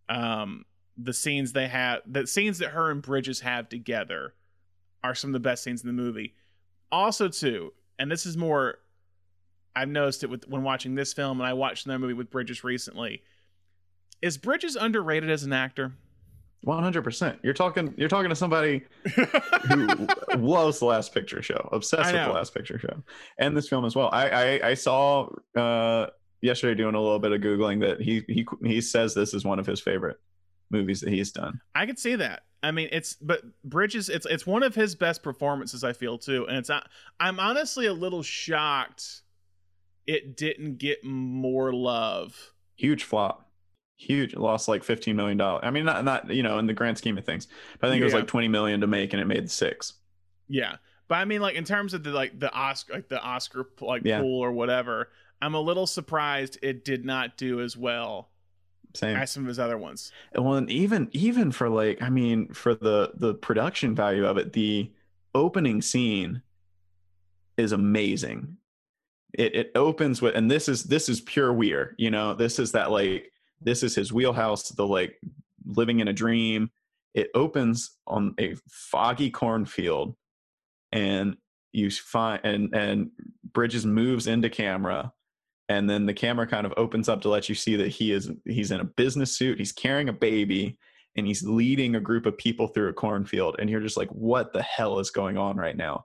Um 0.08 0.64
the 1.02 1.12
scenes 1.12 1.52
they 1.52 1.68
have 1.68 2.00
the 2.06 2.26
scenes 2.26 2.58
that 2.58 2.70
her 2.70 2.90
and 2.90 3.02
bridges 3.02 3.40
have 3.40 3.68
together 3.68 4.34
are 5.02 5.14
some 5.14 5.30
of 5.30 5.32
the 5.32 5.40
best 5.40 5.62
scenes 5.62 5.82
in 5.82 5.86
the 5.86 5.92
movie 5.92 6.34
also 6.92 7.28
too 7.28 7.72
and 7.98 8.10
this 8.10 8.26
is 8.26 8.36
more 8.36 8.78
i've 9.74 9.88
noticed 9.88 10.22
it 10.24 10.30
with 10.30 10.46
when 10.48 10.62
watching 10.62 10.94
this 10.94 11.12
film 11.12 11.40
and 11.40 11.48
i 11.48 11.52
watched 11.52 11.86
another 11.86 11.98
movie 11.98 12.12
with 12.14 12.30
bridges 12.30 12.62
recently 12.64 13.22
is 14.20 14.36
bridges 14.36 14.76
underrated 14.76 15.30
as 15.30 15.44
an 15.44 15.52
actor 15.52 15.92
One 16.62 16.82
hundred 16.82 17.04
percent. 17.04 17.38
You're 17.42 17.54
talking. 17.54 17.94
You're 17.96 18.10
talking 18.10 18.28
to 18.28 18.36
somebody 18.36 18.82
who 19.68 20.06
loves 20.36 20.78
the 20.78 20.84
Last 20.84 21.14
Picture 21.14 21.40
Show, 21.40 21.70
obsessed 21.72 22.12
with 22.12 22.22
the. 22.22 22.32
Last 22.32 22.54
Picture 22.54 22.78
Show, 22.78 23.02
and 23.38 23.56
this 23.56 23.66
film 23.66 23.86
as 23.86 23.96
well. 23.96 24.10
I 24.12 24.28
I, 24.28 24.68
I 24.68 24.74
saw 24.74 25.30
uh, 25.56 26.08
yesterday 26.42 26.74
doing 26.74 26.94
a 26.94 27.00
little 27.00 27.18
bit 27.18 27.32
of 27.32 27.40
googling 27.40 27.80
that 27.80 28.02
he 28.02 28.24
he 28.28 28.46
he 28.62 28.82
says 28.82 29.14
this 29.14 29.32
is 29.32 29.42
one 29.42 29.58
of 29.58 29.64
his 29.66 29.80
favorite 29.80 30.18
movies 30.70 31.00
that 31.00 31.10
he's 31.10 31.32
done. 31.32 31.60
I 31.74 31.86
could 31.86 31.98
see 31.98 32.16
that. 32.16 32.42
I 32.62 32.70
mean, 32.72 32.88
it's 32.92 33.14
but 33.14 33.42
Bridges. 33.64 34.08
It's 34.08 34.26
it's 34.26 34.46
one 34.46 34.62
of 34.62 34.74
his 34.74 34.94
best 34.94 35.22
performances. 35.22 35.82
I 35.82 35.92
feel 35.92 36.18
too, 36.18 36.46
and 36.46 36.58
it's 36.58 36.68
not. 36.68 36.88
I'm 37.18 37.40
honestly 37.40 37.86
a 37.86 37.92
little 37.92 38.22
shocked 38.22 39.22
it 40.06 40.36
didn't 40.36 40.78
get 40.78 41.04
more 41.04 41.72
love. 41.72 42.52
Huge 42.76 43.04
flop. 43.04 43.46
Huge 43.96 44.34
lost 44.34 44.66
like 44.68 44.82
fifteen 44.82 45.16
million 45.16 45.36
dollars. 45.38 45.60
I 45.64 45.70
mean, 45.70 45.84
not 45.84 46.04
not 46.04 46.30
you 46.30 46.42
know 46.42 46.58
in 46.58 46.66
the 46.66 46.72
grand 46.74 46.98
scheme 46.98 47.16
of 47.18 47.24
things, 47.24 47.48
but 47.80 47.88
I 47.88 47.90
think 47.90 48.00
it 48.00 48.04
was 48.04 48.14
like 48.14 48.26
twenty 48.26 48.48
million 48.48 48.80
to 48.80 48.86
make, 48.86 49.12
and 49.12 49.20
it 49.20 49.26
made 49.26 49.50
six. 49.50 49.94
Yeah, 50.48 50.76
but 51.06 51.16
I 51.16 51.24
mean, 51.26 51.40
like 51.40 51.54
in 51.54 51.64
terms 51.64 51.94
of 51.94 52.02
the 52.02 52.10
like 52.10 52.38
the 52.40 52.52
Oscar, 52.52 52.94
like 52.94 53.08
the 53.08 53.20
Oscar 53.20 53.66
like 53.80 54.02
Yeah. 54.04 54.20
pool 54.20 54.40
or 54.40 54.52
whatever, 54.52 55.10
I'm 55.42 55.54
a 55.54 55.60
little 55.60 55.86
surprised 55.86 56.58
it 56.62 56.84
did 56.84 57.04
not 57.04 57.36
do 57.36 57.60
as 57.60 57.76
well 57.76 58.30
Same. 58.94 59.16
as 59.16 59.30
some 59.30 59.44
of 59.44 59.48
his 59.48 59.58
other 59.58 59.78
ones. 59.78 60.12
well 60.34 60.54
and 60.54 60.70
even 60.70 61.08
even 61.12 61.52
for 61.52 61.68
like 61.68 62.02
i 62.02 62.10
mean 62.10 62.52
for 62.52 62.74
the 62.74 63.12
the 63.14 63.34
production 63.34 63.94
value 63.94 64.26
of 64.26 64.36
it 64.36 64.52
the 64.52 64.90
opening 65.34 65.80
scene 65.80 66.42
is 67.56 67.72
amazing 67.72 68.56
it 69.34 69.54
it 69.54 69.72
opens 69.74 70.20
with 70.20 70.34
and 70.34 70.50
this 70.50 70.68
is 70.68 70.84
this 70.84 71.08
is 71.08 71.20
pure 71.20 71.52
weir 71.52 71.94
you 71.98 72.10
know 72.10 72.34
this 72.34 72.58
is 72.58 72.72
that 72.72 72.90
like 72.90 73.30
this 73.60 73.82
is 73.82 73.94
his 73.94 74.12
wheelhouse 74.12 74.70
the 74.70 74.86
like 74.86 75.20
living 75.66 76.00
in 76.00 76.08
a 76.08 76.12
dream 76.12 76.70
it 77.14 77.30
opens 77.34 77.96
on 78.06 78.34
a 78.38 78.54
foggy 78.68 79.30
cornfield 79.30 80.16
and 80.92 81.36
you 81.72 81.90
find 81.90 82.40
and 82.44 82.74
and 82.74 83.10
bridges 83.52 83.86
moves 83.86 84.26
into 84.26 84.50
camera 84.50 85.12
and 85.70 85.88
then 85.88 86.04
the 86.04 86.12
camera 86.12 86.46
kind 86.46 86.66
of 86.66 86.74
opens 86.76 87.08
up 87.08 87.22
to 87.22 87.30
let 87.30 87.48
you 87.48 87.54
see 87.54 87.76
that 87.76 87.88
he 87.88 88.12
is 88.12 88.30
he's 88.44 88.70
in 88.70 88.80
a 88.80 88.84
business 88.84 89.36
suit 89.38 89.58
he's 89.58 89.72
carrying 89.72 90.10
a 90.10 90.12
baby 90.12 90.76
and 91.16 91.26
he's 91.26 91.42
leading 91.42 91.96
a 91.96 92.00
group 92.00 92.26
of 92.26 92.38
people 92.38 92.68
through 92.68 92.88
a 92.88 92.94
cornfield. 92.94 93.56
And 93.58 93.68
you're 93.68 93.80
just 93.80 93.96
like 93.96 94.08
what 94.10 94.52
the 94.52 94.62
hell 94.62 94.98
is 94.98 95.10
going 95.10 95.36
on 95.36 95.56
right 95.56 95.76
now? 95.76 96.04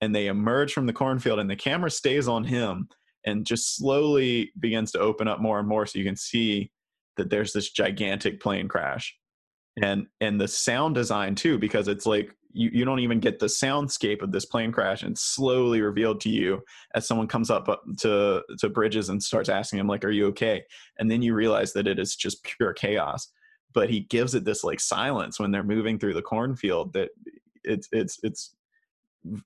And 0.00 0.14
they 0.14 0.26
emerge 0.26 0.72
from 0.72 0.86
the 0.86 0.92
cornfield 0.92 1.38
and 1.38 1.50
the 1.50 1.56
camera 1.56 1.90
stays 1.90 2.28
on 2.28 2.44
him 2.44 2.88
and 3.24 3.46
just 3.46 3.76
slowly 3.76 4.52
begins 4.58 4.92
to 4.92 5.00
open 5.00 5.28
up 5.28 5.40
more 5.40 5.58
and 5.58 5.68
more 5.68 5.86
so 5.86 5.98
you 5.98 6.04
can 6.04 6.16
see 6.16 6.70
that 7.16 7.30
there's 7.30 7.52
this 7.52 7.70
gigantic 7.70 8.40
plane 8.40 8.68
crash. 8.68 9.16
And 9.82 10.06
and 10.20 10.40
the 10.40 10.48
sound 10.48 10.94
design 10.94 11.34
too 11.34 11.58
because 11.58 11.88
it's 11.88 12.06
like 12.06 12.30
you, 12.56 12.70
you 12.72 12.84
don't 12.84 13.00
even 13.00 13.20
get 13.20 13.38
the 13.38 13.46
soundscape 13.46 14.22
of 14.22 14.32
this 14.32 14.46
plane 14.46 14.72
crash 14.72 15.02
and 15.02 15.16
slowly 15.16 15.82
revealed 15.82 16.20
to 16.22 16.30
you 16.30 16.62
as 16.94 17.06
someone 17.06 17.28
comes 17.28 17.50
up 17.50 17.82
to 17.98 18.42
to 18.58 18.68
bridges 18.68 19.10
and 19.10 19.22
starts 19.22 19.48
asking 19.48 19.78
him 19.78 19.86
like 19.86 20.04
are 20.04 20.10
you 20.10 20.26
okay? 20.28 20.64
And 20.98 21.10
then 21.10 21.22
you 21.22 21.34
realize 21.34 21.72
that 21.74 21.86
it 21.86 21.98
is 21.98 22.16
just 22.16 22.42
pure 22.42 22.72
chaos. 22.72 23.28
But 23.74 23.90
he 23.90 24.00
gives 24.00 24.34
it 24.34 24.46
this 24.46 24.64
like 24.64 24.80
silence 24.80 25.38
when 25.38 25.50
they're 25.50 25.62
moving 25.62 25.98
through 25.98 26.14
the 26.14 26.22
cornfield 26.22 26.94
that 26.94 27.10
it's 27.62 27.88
it's 27.92 28.18
it's 28.22 28.54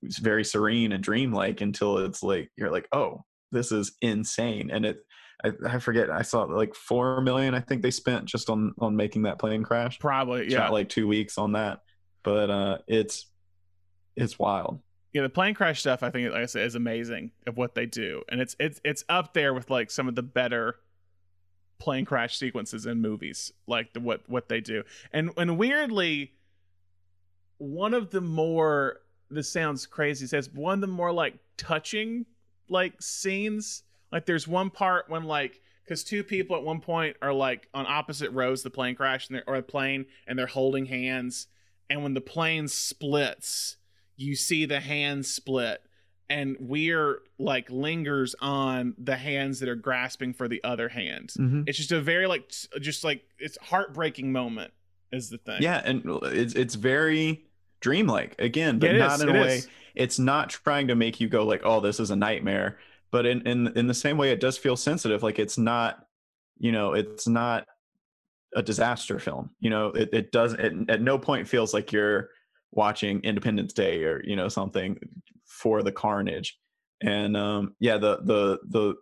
it's 0.01 0.19
very 0.19 0.45
serene 0.45 0.93
and 0.93 1.03
dreamlike 1.03 1.59
until 1.59 1.97
it's 1.97 2.23
like 2.23 2.49
you're 2.55 2.71
like 2.71 2.87
oh 2.93 3.21
this 3.51 3.73
is 3.73 3.91
insane. 4.01 4.71
And 4.71 4.85
it 4.85 4.99
I, 5.43 5.51
I 5.67 5.79
forget 5.79 6.11
i 6.11 6.21
saw 6.21 6.43
like 6.43 6.75
four 6.75 7.19
million 7.19 7.55
i 7.55 7.59
think 7.59 7.81
they 7.81 7.89
spent 7.89 8.25
just 8.25 8.47
on 8.51 8.75
on 8.77 8.95
making 8.95 9.23
that 9.23 9.39
plane 9.39 9.63
crash. 9.63 9.99
Probably, 9.99 10.49
shot 10.49 10.67
yeah. 10.67 10.69
like 10.69 10.87
two 10.87 11.07
weeks 11.07 11.37
on 11.37 11.53
that 11.53 11.79
but 12.23 12.49
uh 12.49 12.77
it's 12.87 13.27
it's 14.15 14.37
wild 14.37 14.79
yeah, 15.13 15.23
the 15.23 15.29
plane 15.29 15.53
crash 15.53 15.81
stuff 15.81 16.03
I 16.03 16.09
think 16.09 16.31
like 16.31 16.41
I 16.41 16.45
said 16.45 16.65
is 16.65 16.75
amazing 16.75 17.31
of 17.45 17.57
what 17.57 17.75
they 17.75 17.85
do. 17.85 18.23
And 18.29 18.39
it's 18.39 18.55
it's 18.59 18.79
it's 18.85 19.03
up 19.09 19.33
there 19.33 19.53
with 19.53 19.69
like 19.69 19.91
some 19.91 20.07
of 20.07 20.15
the 20.15 20.23
better 20.23 20.75
plane 21.79 22.05
crash 22.05 22.37
sequences 22.37 22.85
in 22.85 23.01
movies, 23.01 23.51
like 23.67 23.93
the 23.93 23.99
what 23.99 24.21
what 24.27 24.47
they 24.47 24.61
do. 24.61 24.83
And 25.11 25.31
and 25.35 25.57
weirdly 25.57 26.33
one 27.57 27.93
of 27.93 28.09
the 28.09 28.21
more 28.21 29.01
this 29.29 29.51
sounds 29.51 29.85
crazy 29.85 30.27
says 30.27 30.49
one 30.51 30.75
of 30.75 30.81
the 30.81 30.87
more 30.87 31.11
like 31.11 31.35
touching 31.57 32.25
like 32.69 32.99
scenes 33.01 33.83
like 34.11 34.25
there's 34.25 34.47
one 34.47 34.69
part 34.69 35.07
when 35.09 35.23
like 35.23 35.61
because 35.83 36.03
two 36.03 36.23
people 36.23 36.55
at 36.55 36.63
one 36.63 36.81
point 36.81 37.15
are 37.21 37.31
like 37.31 37.67
on 37.73 37.85
opposite 37.85 38.31
rows 38.31 38.63
the 38.63 38.69
plane 38.69 38.95
crash 38.95 39.29
and 39.29 39.35
they're, 39.35 39.43
or 39.47 39.55
a 39.55 39.61
plane 39.61 40.05
and 40.25 40.39
they're 40.39 40.47
holding 40.47 40.85
hands 40.85 41.47
and 41.91 42.03
when 42.03 42.13
the 42.13 42.21
plane 42.21 42.67
splits 42.67 43.77
you 44.17 44.35
see 44.35 44.65
the 44.65 44.79
hands 44.79 45.31
split 45.31 45.81
and 46.29 46.55
we're 46.59 47.19
like 47.37 47.69
lingers 47.69 48.35
on 48.39 48.93
the 48.97 49.17
hands 49.17 49.59
that 49.59 49.67
are 49.67 49.75
grasping 49.75 50.33
for 50.33 50.47
the 50.47 50.63
other 50.63 50.87
hand. 50.89 51.33
Mhm. 51.37 51.63
it's 51.67 51.77
just 51.77 51.91
a 51.91 51.99
very 52.01 52.27
like 52.27 52.49
just 52.79 53.03
like 53.03 53.23
it's 53.39 53.57
heartbreaking 53.61 54.31
moment 54.31 54.71
is 55.11 55.29
the 55.29 55.37
thing. 55.37 55.61
Yeah 55.61 55.81
and 55.83 56.03
it's 56.23 56.53
it's 56.53 56.75
very 56.75 57.45
dreamlike. 57.81 58.35
Again 58.39 58.79
but 58.79 58.95
it 58.95 58.99
not 58.99 59.15
is, 59.15 59.21
in 59.21 59.29
a 59.29 59.33
way 59.33 59.57
is. 59.57 59.67
it's 59.95 60.19
not 60.19 60.49
trying 60.49 60.87
to 60.87 60.95
make 60.95 61.19
you 61.19 61.27
go 61.27 61.45
like 61.45 61.61
oh 61.65 61.79
this 61.81 61.99
is 61.99 62.11
a 62.11 62.15
nightmare. 62.15 62.77
But 63.11 63.25
in 63.25 63.41
in 63.45 63.67
in 63.75 63.87
the 63.87 63.93
same 63.93 64.17
way 64.17 64.31
it 64.31 64.39
does 64.39 64.57
feel 64.57 64.77
sensitive. 64.77 65.23
Like 65.23 65.39
it's 65.39 65.57
not 65.57 66.05
you 66.59 66.71
know 66.71 66.93
it's 66.93 67.27
not 67.27 67.65
a 68.55 68.61
disaster 68.61 69.17
film 69.17 69.49
you 69.59 69.69
know 69.69 69.87
it, 69.87 70.09
it 70.13 70.31
does 70.31 70.53
it 70.53 70.73
at 70.89 71.01
no 71.01 71.17
point 71.17 71.47
feels 71.47 71.73
like 71.73 71.91
you're 71.91 72.29
watching 72.71 73.19
independence 73.21 73.73
day 73.73 74.03
or 74.03 74.23
you 74.23 74.35
know 74.35 74.47
something 74.47 74.97
for 75.45 75.83
the 75.83 75.91
carnage. 75.91 76.57
And 77.01 77.35
um 77.35 77.75
yeah 77.79 77.97
the 77.97 78.17
the 78.23 78.59
the 78.69 78.95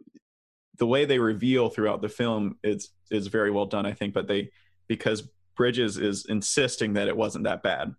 the 0.77 0.87
way 0.87 1.05
they 1.05 1.19
reveal 1.19 1.69
throughout 1.69 2.01
the 2.01 2.09
film 2.09 2.57
is 2.63 2.89
is 3.11 3.27
very 3.27 3.51
well 3.51 3.65
done 3.65 3.85
i 3.85 3.91
think 3.91 4.13
but 4.13 4.27
they 4.27 4.49
because 4.87 5.29
bridges 5.55 5.97
is 5.97 6.25
insisting 6.29 6.93
that 6.93 7.09
it 7.09 7.17
wasn't 7.17 7.43
that 7.43 7.61
bad. 7.61 7.93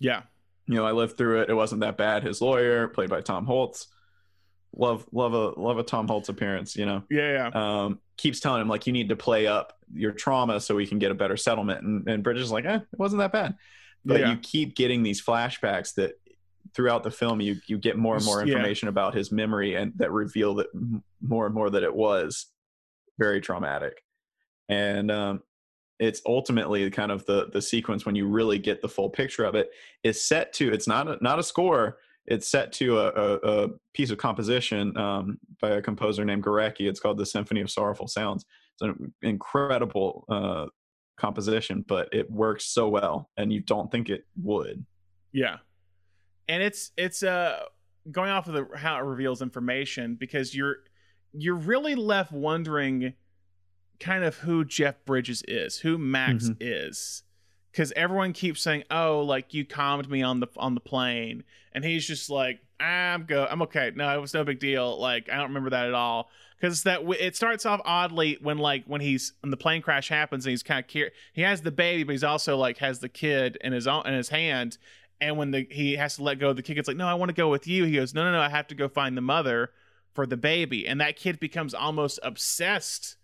Yeah. 0.00 0.22
You 0.66 0.74
know 0.76 0.86
i 0.86 0.92
lived 0.92 1.16
through 1.16 1.42
it. 1.42 1.50
It 1.50 1.54
wasn't 1.54 1.82
that 1.82 1.96
bad. 1.96 2.24
His 2.24 2.40
lawyer 2.40 2.88
played 2.88 3.10
by 3.10 3.20
Tom 3.20 3.46
Hulce 3.46 3.86
love 4.76 5.06
love 5.12 5.32
a 5.34 5.60
love 5.60 5.78
a 5.78 5.82
Tom 5.82 6.08
Hulce 6.08 6.28
appearance 6.28 6.74
you 6.76 6.84
know 6.86 7.02
yeah, 7.10 7.50
yeah. 7.54 7.82
um 7.84 8.00
keeps 8.16 8.40
telling 8.40 8.60
him 8.60 8.68
like 8.68 8.86
you 8.86 8.92
need 8.92 9.08
to 9.08 9.16
play 9.16 9.46
up 9.46 9.78
your 9.92 10.12
trauma 10.12 10.60
so 10.60 10.74
we 10.74 10.86
can 10.86 10.98
get 10.98 11.10
a 11.10 11.14
better 11.14 11.36
settlement 11.36 11.82
and, 11.84 12.08
and 12.08 12.22
bridges 12.22 12.44
is 12.44 12.52
like 12.52 12.64
eh, 12.64 12.76
it 12.76 12.98
wasn't 12.98 13.18
that 13.18 13.32
bad 13.32 13.54
but 14.04 14.20
Yeah. 14.20 14.30
you 14.32 14.36
keep 14.38 14.74
getting 14.76 15.02
these 15.02 15.22
flashbacks 15.22 15.94
that 15.94 16.12
throughout 16.74 17.02
the 17.04 17.10
film 17.10 17.40
you 17.40 17.56
you 17.66 17.78
get 17.78 17.96
more 17.96 18.16
and 18.16 18.24
more 18.24 18.40
Yeah. 18.40 18.52
information 18.54 18.88
about 18.88 19.14
his 19.14 19.30
memory 19.30 19.74
and 19.76 19.92
that 19.96 20.10
reveal 20.10 20.54
that 20.56 20.66
more 21.20 21.46
and 21.46 21.54
more 21.54 21.70
that 21.70 21.82
it 21.82 21.94
was 21.94 22.46
very 23.18 23.40
traumatic 23.40 24.02
and 24.68 25.10
um 25.10 25.42
it's 26.00 26.20
ultimately 26.26 26.90
kind 26.90 27.12
of 27.12 27.24
the 27.26 27.48
the 27.52 27.62
sequence 27.62 28.04
when 28.04 28.16
you 28.16 28.26
really 28.26 28.58
get 28.58 28.82
the 28.82 28.88
full 28.88 29.08
picture 29.08 29.44
of 29.44 29.54
it 29.54 29.70
is 30.02 30.20
set 30.24 30.52
to 30.54 30.72
it's 30.72 30.88
not 30.88 31.06
a, 31.06 31.16
not 31.22 31.38
a 31.38 31.42
score 31.42 31.98
it's 32.26 32.48
set 32.48 32.72
to 32.72 32.98
a, 32.98 33.08
a, 33.08 33.34
a 33.64 33.68
piece 33.92 34.10
of 34.10 34.18
composition 34.18 34.96
um, 34.96 35.38
by 35.60 35.70
a 35.70 35.82
composer 35.82 36.24
named 36.24 36.42
Gorecki. 36.44 36.88
It's 36.88 37.00
called 37.00 37.18
the 37.18 37.26
Symphony 37.26 37.60
of 37.60 37.70
Sorrowful 37.70 38.08
Songs. 38.08 38.44
It's 38.74 38.82
an 38.82 39.12
incredible 39.22 40.24
uh, 40.28 40.66
composition, 41.16 41.84
but 41.86 42.08
it 42.12 42.30
works 42.30 42.64
so 42.66 42.88
well, 42.88 43.30
and 43.36 43.52
you 43.52 43.60
don't 43.60 43.90
think 43.90 44.08
it 44.08 44.24
would. 44.42 44.84
Yeah, 45.32 45.58
and 46.48 46.62
it's 46.62 46.92
it's 46.96 47.22
uh 47.22 47.60
going 48.10 48.30
off 48.30 48.46
of 48.48 48.54
the 48.54 48.68
how 48.76 48.96
it 48.98 49.02
reveals 49.02 49.42
information 49.42 50.14
because 50.14 50.54
you're 50.54 50.76
you're 51.32 51.56
really 51.56 51.94
left 51.96 52.30
wondering 52.32 53.14
kind 54.00 54.24
of 54.24 54.36
who 54.36 54.64
Jeff 54.64 55.04
Bridges 55.04 55.42
is, 55.48 55.78
who 55.78 55.98
Max 55.98 56.48
Mhm. 56.48 56.56
is. 56.60 57.23
Cause 57.76 57.92
everyone 57.96 58.32
keeps 58.32 58.62
saying, 58.62 58.84
"Oh, 58.88 59.20
like 59.20 59.52
you 59.52 59.64
calmed 59.64 60.08
me 60.08 60.22
on 60.22 60.38
the 60.38 60.46
on 60.56 60.74
the 60.74 60.80
plane," 60.80 61.42
and 61.72 61.84
he's 61.84 62.06
just 62.06 62.30
like, 62.30 62.60
"I'm 62.78 63.24
go, 63.24 63.48
I'm 63.50 63.62
okay. 63.62 63.90
No, 63.92 64.14
it 64.14 64.20
was 64.20 64.32
no 64.32 64.44
big 64.44 64.60
deal. 64.60 64.96
Like 65.00 65.28
I 65.28 65.36
don't 65.36 65.48
remember 65.48 65.70
that 65.70 65.88
at 65.88 65.94
all." 65.94 66.30
Because 66.56 66.84
that 66.84 67.00
w- 67.00 67.18
it 67.20 67.34
starts 67.34 67.66
off 67.66 67.80
oddly 67.84 68.38
when 68.40 68.58
like 68.58 68.84
when 68.86 69.00
he's 69.00 69.32
when 69.40 69.50
the 69.50 69.56
plane 69.56 69.82
crash 69.82 70.08
happens 70.08 70.46
and 70.46 70.52
he's 70.52 70.62
kind 70.62 70.84
of 70.84 70.88
cur- 70.88 71.10
he 71.32 71.42
has 71.42 71.62
the 71.62 71.72
baby, 71.72 72.04
but 72.04 72.12
he's 72.12 72.22
also 72.22 72.56
like 72.56 72.78
has 72.78 73.00
the 73.00 73.08
kid 73.08 73.58
in 73.60 73.72
his 73.72 73.88
own 73.88 74.06
in 74.06 74.14
his 74.14 74.28
hand, 74.28 74.78
and 75.20 75.36
when 75.36 75.50
the 75.50 75.66
he 75.68 75.96
has 75.96 76.14
to 76.14 76.22
let 76.22 76.38
go 76.38 76.50
of 76.50 76.56
the 76.56 76.62
kid, 76.62 76.78
it's 76.78 76.86
like, 76.86 76.96
"No, 76.96 77.08
I 77.08 77.14
want 77.14 77.30
to 77.30 77.34
go 77.34 77.48
with 77.48 77.66
you." 77.66 77.84
He 77.84 77.94
goes, 77.94 78.14
"No, 78.14 78.22
no, 78.22 78.30
no, 78.30 78.40
I 78.40 78.50
have 78.50 78.68
to 78.68 78.76
go 78.76 78.88
find 78.88 79.16
the 79.16 79.20
mother 79.20 79.72
for 80.14 80.26
the 80.26 80.36
baby," 80.36 80.86
and 80.86 81.00
that 81.00 81.16
kid 81.16 81.40
becomes 81.40 81.74
almost 81.74 82.20
obsessed 82.22 83.16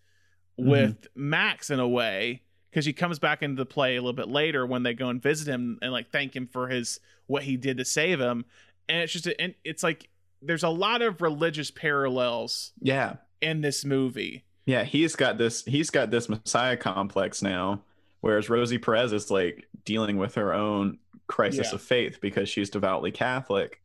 mm-hmm. 0.58 0.70
with 0.70 1.06
Max 1.14 1.70
in 1.70 1.78
a 1.78 1.88
way 1.88 2.42
because 2.70 2.84
he 2.86 2.92
comes 2.92 3.18
back 3.18 3.42
into 3.42 3.56
the 3.56 3.66
play 3.66 3.96
a 3.96 4.00
little 4.00 4.12
bit 4.12 4.28
later 4.28 4.64
when 4.66 4.82
they 4.82 4.94
go 4.94 5.08
and 5.08 5.22
visit 5.22 5.46
him 5.48 5.78
and 5.82 5.92
like 5.92 6.10
thank 6.10 6.34
him 6.34 6.46
for 6.46 6.68
his 6.68 7.00
what 7.26 7.42
he 7.42 7.56
did 7.56 7.76
to 7.78 7.84
save 7.84 8.20
him 8.20 8.44
and 8.88 8.98
it's 9.02 9.12
just 9.12 9.28
and 9.38 9.54
it's 9.64 9.82
like 9.82 10.08
there's 10.42 10.62
a 10.62 10.68
lot 10.68 11.02
of 11.02 11.20
religious 11.20 11.70
parallels 11.70 12.72
Yeah, 12.80 13.16
in 13.40 13.60
this 13.60 13.84
movie 13.84 14.44
yeah. 14.66 14.84
He's 14.84 15.16
got 15.16 15.36
this. 15.36 15.64
He's 15.64 15.90
got 15.90 16.10
this 16.12 16.28
messiah 16.28 16.76
complex 16.76 17.42
now, 17.42 17.82
whereas 18.20 18.48
Rosie 18.48 18.78
Perez 18.78 19.12
is 19.12 19.28
like 19.30 19.66
dealing 19.84 20.16
with 20.16 20.36
her 20.36 20.52
own 20.54 20.98
crisis 21.26 21.68
Yeah. 21.70 21.74
of 21.74 21.82
faith 21.82 22.20
because 22.20 22.48
she's 22.48 22.70
devoutly 22.70 23.10
Catholic. 23.10 23.80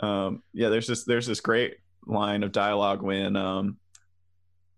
Um, 0.00 0.42
yeah, 0.52 0.68
there's 0.68 0.88
this. 0.88 1.04
There's 1.04 1.26
this 1.28 1.40
great 1.40 1.76
line 2.06 2.42
of 2.42 2.50
dialogue 2.50 3.02
when 3.02 3.36
um, 3.36 3.76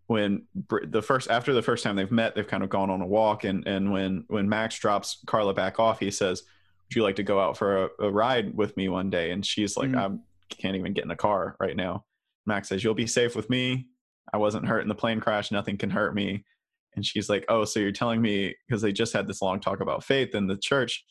when 0.08 0.42
Br- 0.54 0.86
the 0.86 1.02
first 1.02 1.30
after 1.30 1.52
the 1.52 1.62
first 1.62 1.84
time 1.84 1.94
they've 1.94 2.10
met, 2.10 2.34
they've 2.34 2.46
kind 2.46 2.62
of 2.64 2.70
gone 2.70 2.90
on 2.90 3.00
a 3.00 3.06
walk, 3.06 3.44
and 3.44 3.66
and 3.66 3.92
when 3.92 4.24
when 4.28 4.48
Max 4.48 4.78
drops 4.78 5.22
Carla 5.26 5.54
back 5.54 5.78
off, 5.78 6.00
he 6.00 6.10
says, 6.10 6.42
"Would 6.88 6.96
you 6.96 7.02
like 7.02 7.16
to 7.16 7.22
go 7.22 7.38
out 7.38 7.56
for 7.56 7.84
a, 7.84 7.88
a 8.00 8.10
ride 8.10 8.56
with 8.56 8.76
me 8.76 8.88
one 8.88 9.10
day?" 9.10 9.30
And 9.30 9.44
she's 9.46 9.76
like, 9.76 9.90
Mhm. 9.90 10.18
"I 10.20 10.54
can't 10.54 10.76
even 10.76 10.94
get 10.94 11.04
in 11.04 11.10
a 11.10 11.16
car 11.16 11.56
right 11.60 11.76
now." 11.76 12.04
Max 12.46 12.68
says, 12.68 12.82
"You'll 12.82 12.94
be 12.94 13.06
safe 13.06 13.36
with 13.36 13.48
me. 13.50 13.86
I 14.32 14.38
wasn't 14.38 14.66
hurt 14.66 14.80
in 14.80 14.88
the 14.88 14.94
plane 14.94 15.20
crash. 15.20 15.52
Nothing 15.52 15.76
can 15.76 15.90
hurt 15.90 16.14
me." 16.14 16.44
And 16.96 17.04
she's 17.04 17.28
like, 17.28 17.44
"Oh, 17.48 17.64
so 17.66 17.78
you're 17.78 17.92
telling 17.92 18.22
me 18.22 18.56
because 18.66 18.80
they 18.82 18.92
just 18.92 19.12
had 19.12 19.26
this 19.28 19.42
long 19.42 19.60
talk 19.60 19.80
about 19.80 20.02
faith 20.04 20.34
and 20.34 20.48
the 20.48 20.56
church." 20.56 21.04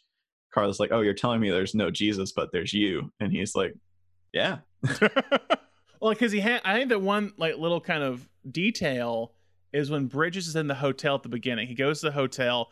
Carla's 0.51 0.79
like, 0.79 0.91
"Oh, 0.91 1.01
you're 1.01 1.13
telling 1.13 1.39
me 1.39 1.51
there's 1.51 1.75
no 1.75 1.91
Jesus, 1.91 2.31
but 2.31 2.51
there's 2.51 2.73
you." 2.73 3.11
And 3.19 3.31
he's 3.31 3.53
like, 3.55 3.75
"Yeah, 4.33 4.57
well 5.99 6.11
because 6.11 6.31
he 6.31 6.39
had 6.39 6.61
i 6.63 6.75
think 6.75 6.89
that 6.89 7.01
one 7.01 7.33
like 7.37 7.57
little 7.57 7.81
kind 7.81 8.03
of 8.03 8.27
detail 8.49 9.33
is 9.73 9.91
when 9.91 10.07
bridges 10.07 10.47
is 10.47 10.55
in 10.55 10.67
the 10.67 10.75
hotel 10.75 11.15
at 11.15 11.23
the 11.23 11.29
beginning. 11.29 11.67
He 11.67 11.75
goes 11.75 11.99
to 11.99 12.07
the 12.07 12.11
hotel. 12.13 12.69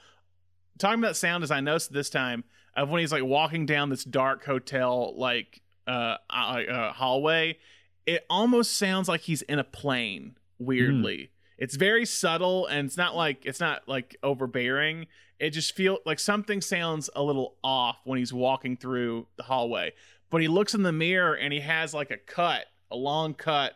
Talking 0.77 0.99
about 0.99 1.15
sound 1.15 1.43
as 1.43 1.51
i 1.51 1.61
noticed 1.61 1.93
this 1.93 2.09
time 2.09 2.43
of 2.75 2.89
when 2.89 2.99
he's 2.99 3.11
like 3.11 3.23
walking 3.23 3.65
down 3.65 3.89
this 3.89 4.03
dark 4.03 4.43
hotel 4.43 5.13
like 5.17 5.61
uh, 5.87 6.17
uh, 6.29 6.91
hallway 6.91 7.57
it 8.05 8.25
almost 8.29 8.75
sounds 8.75 9.07
like 9.07 9.21
he's 9.21 9.41
in 9.43 9.59
a 9.59 9.63
plane 9.63 10.37
weirdly. 10.59 11.31
It's 11.57 11.75
very 11.75 12.05
subtle 12.05 12.65
and 12.67 12.87
it's 12.87 12.97
not 12.97 13.15
like 13.15 13.45
it's 13.45 13.59
not 13.59 13.87
like 13.87 14.15
overbearing. 14.21 15.07
It 15.39 15.51
just 15.51 15.75
feel 15.75 15.99
like 16.05 16.19
something 16.19 16.61
sounds 16.61 17.09
a 17.15 17.23
little 17.23 17.55
off 17.63 17.99
when 18.03 18.19
he's 18.19 18.33
walking 18.33 18.77
through 18.77 19.27
the 19.37 19.43
hallway. 19.43 19.93
But 20.29 20.41
he 20.41 20.47
looks 20.47 20.73
in 20.73 20.83
the 20.83 20.91
mirror 20.91 21.33
and 21.33 21.53
he 21.53 21.61
has 21.61 21.93
like 21.93 22.11
a 22.11 22.17
cut 22.17 22.65
a 22.91 22.95
long 22.95 23.33
cut 23.33 23.73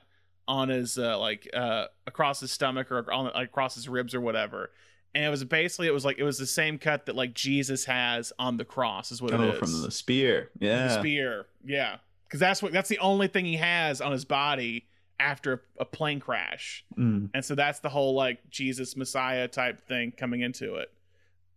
on 0.50 0.68
his 0.70 0.98
uh 0.98 1.18
like 1.20 1.48
uh 1.54 1.86
across 2.08 2.40
his 2.40 2.52
stomach 2.52 2.92
or 2.92 3.10
on 3.14 3.26
like, 3.26 3.48
across 3.48 3.76
his 3.76 3.88
ribs 3.88 4.14
or 4.16 4.20
whatever. 4.20 4.72
And 5.14 5.24
it 5.24 5.30
was 5.30 5.44
basically 5.44 5.88
it 5.88 5.94
was 5.94 6.04
like 6.04 6.18
it 6.18 6.24
was 6.24 6.38
the 6.38 6.48
same 6.48 6.78
cut 6.78 7.06
that 7.06 7.16
like 7.16 7.34
jesus 7.34 7.86
has 7.86 8.34
on 8.40 8.58
the 8.58 8.66
cross 8.66 9.12
is 9.12 9.22
what 9.22 9.32
it 9.32 9.40
oh, 9.40 9.50
is. 9.50 9.60
from 9.60 9.82
the 9.82 9.92
spear, 9.92 10.50
yeah." 10.60 10.88
the 10.88 11.00
spear. 11.00 11.46
Yeah. 11.64 11.98
Because 12.28 12.40
that's 12.40 12.62
what 12.62 12.74
that's 12.74 12.90
the 12.90 13.00
only 13.00 13.28
thing 13.28 13.46
he 13.46 13.58
has 13.58 14.02
on 14.02 14.12
his 14.12 14.26
body 14.26 14.88
after 15.20 15.64
a 15.80 15.86
plane 15.86 16.20
crash. 16.20 16.84
Mm. 16.98 17.30
and 17.34 17.46
so 17.46 17.54
that's 17.54 17.80
the 17.80 17.90
whole 17.90 18.16
like 18.16 18.50
jesus 18.50 18.96
messiah 18.98 19.48
type 19.48 19.88
thing 19.88 20.12
coming 20.12 20.42
into 20.42 20.76
it. 20.76 20.92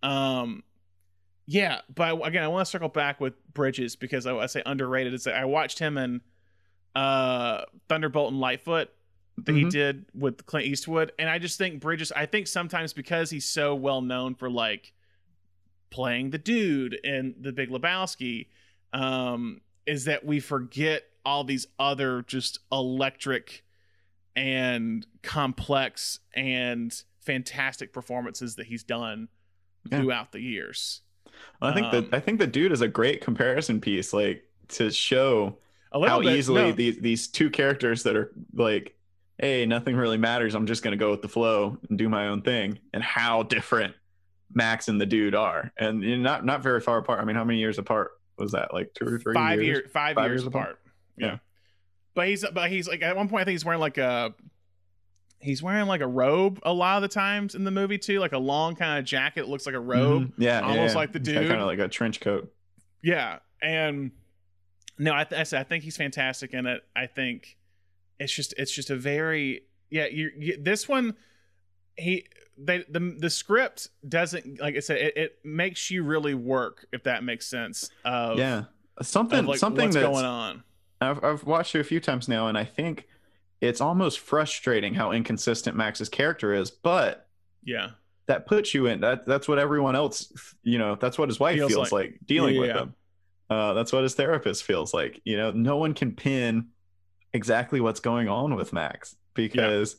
Um 0.02 0.62
yeah 1.46 1.80
but 1.92 2.24
again 2.24 2.44
i 2.44 2.48
want 2.48 2.64
to 2.64 2.70
circle 2.70 2.88
back 2.88 3.20
with 3.20 3.34
bridges 3.52 3.96
because 3.96 4.26
i, 4.26 4.36
I 4.36 4.46
say 4.46 4.62
underrated. 4.66 5.14
Is 5.14 5.24
that 5.24 5.34
i 5.34 5.44
watched 5.44 5.78
him 5.78 5.96
in 5.98 6.20
uh 6.94 7.62
thunderbolt 7.88 8.30
and 8.32 8.40
lightfoot 8.40 8.90
that 9.38 9.54
he 9.54 9.64
Mhm. 9.64 9.70
did 9.70 10.04
with 10.14 10.44
clint 10.44 10.66
eastwood 10.66 11.12
and 11.18 11.28
i 11.30 11.38
just 11.38 11.56
think 11.56 11.80
bridges 11.80 12.12
i 12.12 12.26
think 12.26 12.46
sometimes 12.46 12.92
because 12.92 13.30
he's 13.30 13.46
so 13.46 13.74
well 13.74 14.02
known 14.02 14.34
for 14.34 14.50
like 14.50 14.92
playing 15.90 16.30
the 16.30 16.38
dude 16.38 16.94
in 17.02 17.34
the 17.40 17.52
big 17.52 17.70
lebowski 17.70 18.48
um 18.92 19.60
is 19.86 20.04
that 20.04 20.24
we 20.24 20.38
forget 20.38 21.04
all 21.24 21.44
these 21.44 21.66
other 21.78 22.22
just 22.22 22.58
electric 22.70 23.64
and 24.36 25.06
complex 25.22 26.18
and 26.34 27.02
fantastic 27.20 27.92
performances 27.92 28.56
that 28.56 28.66
he's 28.66 28.82
done 28.82 29.28
Yeah. 29.90 30.00
throughout 30.00 30.32
the 30.32 30.40
years. 30.40 31.02
Well, 31.60 31.70
I 31.70 31.74
think 31.74 31.86
Um, 31.86 31.92
that 32.10 32.14
I 32.14 32.20
think 32.20 32.38
the 32.38 32.46
dude 32.46 32.72
is 32.72 32.80
a 32.80 32.88
great 32.88 33.20
comparison 33.20 33.80
piece, 33.80 34.12
like 34.12 34.44
to 34.68 34.90
show 34.90 35.58
A 35.92 35.98
little 35.98 36.16
how 36.16 36.22
bit, 36.22 36.36
easily 36.36 36.62
no. 36.62 36.72
these 36.72 36.98
these 36.98 37.28
two 37.28 37.50
characters 37.50 38.02
that 38.04 38.16
are 38.16 38.32
like, 38.54 38.94
hey, 39.38 39.66
nothing 39.66 39.94
really 39.96 40.18
matters. 40.18 40.54
I'm 40.54 40.66
just 40.66 40.82
gonna 40.82 40.96
go 40.96 41.10
with 41.10 41.22
the 41.22 41.28
flow 41.28 41.76
and 41.88 41.98
do 41.98 42.08
my 42.08 42.28
own 42.28 42.42
thing, 42.42 42.78
and 42.94 43.02
how 43.02 43.42
different 43.42 43.94
Max 44.54 44.88
and 44.88 45.00
the 45.00 45.06
dude 45.06 45.34
are, 45.34 45.70
and 45.78 46.02
you 46.02 46.16
know, 46.16 46.22
not 46.22 46.44
not 46.44 46.62
very 46.62 46.80
far 46.80 46.98
apart. 46.98 47.20
I 47.20 47.24
mean, 47.24 47.36
how 47.36 47.44
many 47.44 47.58
years 47.58 47.78
apart 47.78 48.12
was 48.38 48.52
that? 48.52 48.72
Like 48.72 48.92
two 48.94 49.06
or 49.06 49.18
three 49.18 49.34
five 49.34 49.62
years? 49.62 49.66
year 49.80 49.88
five, 49.92 50.14
Five 50.14 50.30
years, 50.30 50.42
years 50.42 50.46
apart. 50.46 50.62
apart? 50.64 50.78
Yeah. 51.18 51.26
Yeah. 51.26 51.36
But 52.14 52.28
he's 52.28 52.44
but 52.52 52.70
he's 52.70 52.88
like 52.88 53.02
at 53.02 53.16
one 53.16 53.28
point 53.28 53.42
I 53.42 53.44
think 53.44 53.52
he's 53.54 53.64
wearing 53.64 53.80
like 53.80 53.98
a 53.98 54.34
he's 55.40 55.62
wearing 55.62 55.86
like 55.86 56.00
a 56.02 56.06
robe 56.06 56.60
a 56.62 56.72
lot 56.72 56.96
of 56.96 57.02
the 57.02 57.08
times 57.08 57.54
in 57.54 57.64
the 57.64 57.70
movie 57.70 57.98
too, 57.98 58.20
like 58.20 58.32
a 58.32 58.38
long 58.38 58.74
kind 58.76 58.98
of 58.98 59.04
jacket 59.04 59.48
looks 59.48 59.66
like 59.66 59.74
a 59.74 59.80
robe. 59.80 60.24
Mhm. 60.28 60.32
Yeah, 60.38 60.60
almost 60.60 60.94
like 60.94 61.12
the 61.12 61.18
dude. 61.18 61.48
kind 61.48 61.60
of 61.60 61.66
like 61.66 61.78
a 61.78 61.88
trench 61.88 62.20
coat. 62.20 62.52
Yeah, 63.02 63.38
and 63.62 64.10
no, 64.98 65.12
I, 65.14 65.24
th- 65.24 65.40
I 65.40 65.44
said 65.44 65.60
I 65.60 65.64
think 65.64 65.84
he's 65.84 65.96
fantastic 65.96 66.52
in 66.54 66.66
it. 66.66 66.82
I 66.94 67.06
think 67.06 67.56
it's 68.18 68.32
just 68.32 68.54
it's 68.56 68.72
just 68.72 68.90
a 68.90 68.96
very 68.96 69.62
yeah. 69.90 70.06
You, 70.06 70.30
you 70.36 70.56
this 70.60 70.88
one 70.88 71.14
he 71.96 72.26
they 72.58 72.84
the 72.88 73.16
the 73.18 73.30
script 73.30 73.88
doesn't 74.08 74.60
like 74.60 74.76
I 74.76 74.80
said 74.80 74.98
it, 74.98 75.16
it 75.16 75.38
makes 75.44 75.90
you 75.90 76.02
really 76.04 76.34
work 76.34 76.86
if 76.92 77.04
that 77.04 77.24
makes 77.24 77.46
sense. 77.46 77.90
Of, 78.04 78.38
yeah, 78.38 78.64
something 79.00 79.40
of, 79.40 79.46
like, 79.46 79.58
something 79.58 79.90
that's 79.90 80.06
going 80.06 80.24
on. 80.24 80.62
I've 81.00 81.22
I've 81.24 81.44
watched 81.44 81.74
it 81.74 81.80
a 81.80 81.84
few 81.84 82.00
times 82.00 82.28
now, 82.28 82.46
and 82.48 82.56
I 82.56 82.64
think 82.64 83.08
it's 83.60 83.80
almost 83.80 84.20
frustrating 84.20 84.94
how 84.94 85.12
inconsistent 85.12 85.76
Max's 85.76 86.08
character 86.08 86.54
is, 86.54 86.70
but 86.70 87.28
Yeah, 87.64 87.90
that 88.26 88.46
puts 88.46 88.74
you 88.74 88.86
in 88.86 89.00
that 89.00 89.26
that's 89.26 89.48
what 89.48 89.58
everyone 89.58 89.96
else 89.96 90.32
you 90.62 90.78
know 90.78 90.94
that's 90.96 91.18
what 91.18 91.28
his 91.28 91.40
wife 91.40 91.56
Feels 91.56 91.72
feels, 91.72 91.92
like. 91.92 92.10
like. 92.12 92.18
dealing 92.26 92.58
with 92.58 92.68
Yeah. 92.70 92.82
him 92.82 92.94
uh, 93.52 93.74
that's 93.74 93.92
what 93.92 94.02
his 94.02 94.14
therapist 94.14 94.64
feels 94.64 94.94
like 94.94 95.20
you 95.24 95.36
know? 95.36 95.50
No 95.50 95.76
one 95.76 95.92
can 95.92 96.14
pin 96.14 96.68
exactly 97.34 97.80
what's 97.80 98.00
going 98.00 98.28
on 98.28 98.54
with 98.54 98.72
max 98.72 99.14
because 99.34 99.96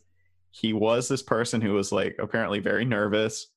he 0.51 0.73
was 0.73 1.07
this 1.07 1.21
person 1.21 1.61
who 1.61 1.73
was 1.73 1.91
like 1.91 2.15
apparently 2.19 2.59
very 2.59 2.85
nervous 2.85 3.47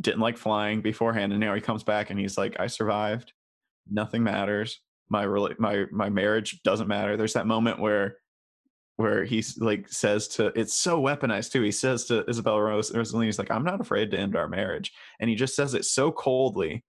didn't 0.00 0.20
like 0.20 0.36
flying 0.36 0.80
beforehand 0.80 1.32
and 1.32 1.40
now 1.40 1.54
he 1.54 1.60
comes 1.60 1.82
back 1.82 2.10
and 2.10 2.18
he's 2.18 2.36
like 2.36 2.56
i 2.60 2.66
survived. 2.66 3.32
Nothing 3.88 4.24
matters. 4.24 4.80
My 5.08 5.24
rela- 5.24 5.58
my 5.60 5.84
my 5.92 6.08
marriage 6.08 6.60
doesn't 6.64 6.88
matter. 6.88 7.16
There's 7.16 7.34
that 7.34 7.46
moment 7.46 7.78
where 7.78 8.16
where 8.96 9.24
he's 9.24 9.58
like 9.58 9.88
says 9.88 10.26
to 10.26 10.46
it's 10.58 10.74
so 10.74 11.00
weaponized 11.00 11.52
too. 11.52 11.62
He 11.62 11.70
says 11.70 12.06
to 12.06 12.28
isabella 12.28 12.60
rose 12.60 12.90
rosaline 12.92 13.26
he's 13.26 13.38
like 13.38 13.50
i'm 13.52 13.62
not 13.62 13.80
afraid 13.80 14.10
to 14.10 14.18
end 14.18 14.34
our 14.34 14.48
marriage. 14.48 14.92
And 15.20 15.30
he 15.30 15.36
just 15.36 15.54
says 15.54 15.74
it 15.74 15.84
so 15.84 16.10
coldly 16.10 16.84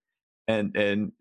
and 0.47 0.75
and 0.75 1.11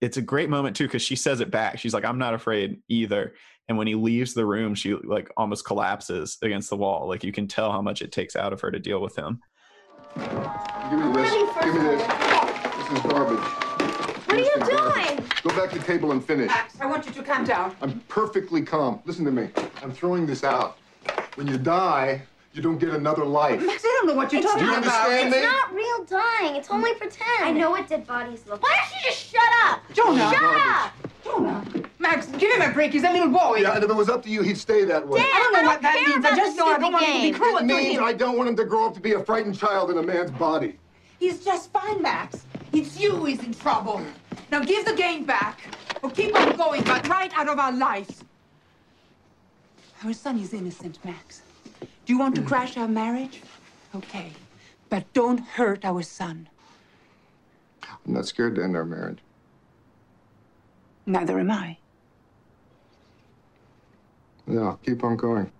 it's 0.00 0.16
a 0.16 0.22
great 0.22 0.48
moment 0.48 0.76
too 0.76 0.84
because 0.84 1.02
she 1.02 1.16
says 1.16 1.40
it 1.40 1.50
back 1.50 1.78
she's 1.78 1.94
like 1.94 2.04
i'm 2.04 2.18
not 2.18 2.34
afraid 2.34 2.80
either 2.88 3.34
and 3.68 3.76
when 3.78 3.86
he 3.86 3.94
leaves 3.94 4.34
the 4.34 4.44
room 4.44 4.74
she 4.74 4.94
like 4.94 5.30
almost 5.36 5.64
collapses 5.64 6.38
against 6.42 6.70
the 6.70 6.76
wall 6.76 7.06
like 7.08 7.22
you 7.22 7.32
can 7.32 7.46
tell 7.46 7.70
how 7.70 7.82
much 7.82 8.02
it 8.02 8.12
takes 8.12 8.34
out 8.36 8.52
of 8.52 8.60
her 8.60 8.70
to 8.70 8.78
deal 8.78 9.00
with 9.00 9.16
him 9.16 9.40
Give 10.90 10.98
me 10.98 11.12
this. 11.12 11.30
Give 11.62 11.74
me 11.74 11.80
this. 11.82 12.02
This 12.02 12.90
is 12.92 13.00
garbage. 13.12 13.38
What 13.38 14.32
are 14.32 14.38
you 14.38 14.50
Mr. 14.56 14.70
Garvey. 14.70 15.16
doing? 15.16 15.28
Go 15.42 15.50
back 15.50 15.70
to 15.70 15.78
the 15.78 15.84
table 15.84 16.10
and 16.12 16.24
finish. 16.24 16.48
Max, 16.48 16.80
I 16.80 16.86
want 16.86 17.06
you 17.06 17.12
to 17.12 17.22
calm 17.22 17.44
down. 17.44 17.76
I'm 17.80 18.00
perfectly 18.08 18.62
calm. 18.62 19.00
Listen 19.04 19.24
to 19.26 19.30
me. 19.30 19.50
I'm 19.82 19.92
throwing 19.92 20.26
this 20.26 20.42
out. 20.42 20.78
When 21.36 21.46
you 21.46 21.58
die, 21.58 22.22
you 22.52 22.62
don't 22.62 22.78
get 22.78 22.90
another 22.90 23.24
life. 23.24 23.64
Max, 23.64 23.82
I 23.84 23.96
don't 23.98 24.08
know 24.08 24.14
what 24.14 24.32
you're 24.32 24.42
It's 24.42 24.50
talking 24.50 24.66
Do 24.66 24.70
you 24.70 24.76
not, 24.76 24.84
about. 24.84 25.06
understand 25.10 25.34
it's 25.34 25.52
not 25.52 25.72
real 25.74 26.04
dying. 26.04 26.56
It's 26.56 26.70
only 26.70 26.94
pretend. 26.94 27.44
I 27.44 27.52
know 27.52 27.70
what 27.70 27.88
dead 27.88 28.06
bodies 28.06 28.42
look 28.46 28.60
like. 28.60 28.70
Why 28.70 28.76
don't 28.90 29.02
you 29.04 29.08
just 29.10 29.26
shut 29.30 29.42
up? 29.64 29.80
Jonah. 29.94 30.30
Shut 30.30 30.40
Garbage. 30.40 30.62
up! 30.66 30.92
Jonah. 31.24 31.64
Max, 32.00 32.26
give 32.26 32.52
him 32.60 32.68
a 32.68 32.72
break. 32.72 32.92
He's 32.92 33.04
a 33.04 33.12
little 33.12 33.28
boy. 33.28 33.58
Yeah, 33.58 33.74
and 33.74 33.84
if 33.84 33.90
it 33.90 33.94
was 33.94 34.08
up 34.08 34.22
to 34.24 34.30
you, 34.30 34.42
he'd 34.42 34.58
stay 34.58 34.84
that 34.84 35.06
way. 35.06 35.20
Dad, 35.20 35.30
I 35.32 35.38
don't 35.38 35.52
know 35.52 35.58
I 35.60 35.62
what 35.64 35.72
don't 35.74 35.82
that 35.82 35.94
care 35.94 36.08
means. 36.08 36.24
I 36.24 36.28
about 36.28 36.36
just 36.38 36.56
know 36.56 36.66
I 36.66 36.78
don't 36.78 36.80
stupid 36.80 36.92
want 36.92 37.04
him 37.06 37.12
to 37.14 37.20
be 37.20 37.30
game. 37.30 37.34
cruel 37.40 37.56
It 37.56 37.60
to 37.60 37.66
means 37.66 37.98
him. 37.98 38.04
I 38.04 38.12
don't 38.14 38.36
want 38.36 38.48
him 38.48 38.56
to 38.56 38.64
grow 38.64 38.86
up 38.86 38.94
to 38.94 39.00
be 39.00 39.12
a 39.12 39.22
frightened 39.22 39.56
child 39.56 39.90
in 39.90 39.98
a 39.98 40.02
man's 40.02 40.30
body. 40.32 40.78
He's 41.20 41.44
just 41.44 41.70
fine, 41.72 42.00
Max. 42.02 42.44
It's 42.72 42.98
you 42.98 43.12
who 43.12 43.26
is 43.26 43.38
in 43.44 43.52
trouble. 43.54 44.00
Now 44.50 44.64
give 44.64 44.84
the 44.86 44.94
game 44.94 45.24
back, 45.24 45.60
or 46.02 46.10
keep 46.10 46.34
on 46.34 46.56
going, 46.56 46.82
but 46.84 47.06
right 47.08 47.30
out 47.38 47.48
of 47.48 47.58
our 47.58 47.72
lives. 47.72 48.24
Our 50.04 50.12
son 50.14 50.38
is 50.40 50.54
innocent, 50.54 50.98
Max. 51.04 51.42
Do 52.10 52.14
you 52.14 52.18
want 52.18 52.34
to 52.34 52.40
mm. 52.40 52.46
crash 52.48 52.76
our 52.76 52.88
marriage? 52.88 53.40
Okay. 53.94 54.32
But 54.88 55.12
don't 55.12 55.38
hurt 55.38 55.84
our 55.84 56.02
son. 56.02 56.48
I'm 57.84 58.14
not 58.14 58.26
scared 58.26 58.56
to 58.56 58.64
end 58.64 58.74
our 58.74 58.84
marriage. 58.84 59.20
Neither 61.06 61.38
am 61.38 61.52
I. 61.52 61.78
No, 64.48 64.76
keep 64.84 65.04
on 65.04 65.16
going. 65.16 65.52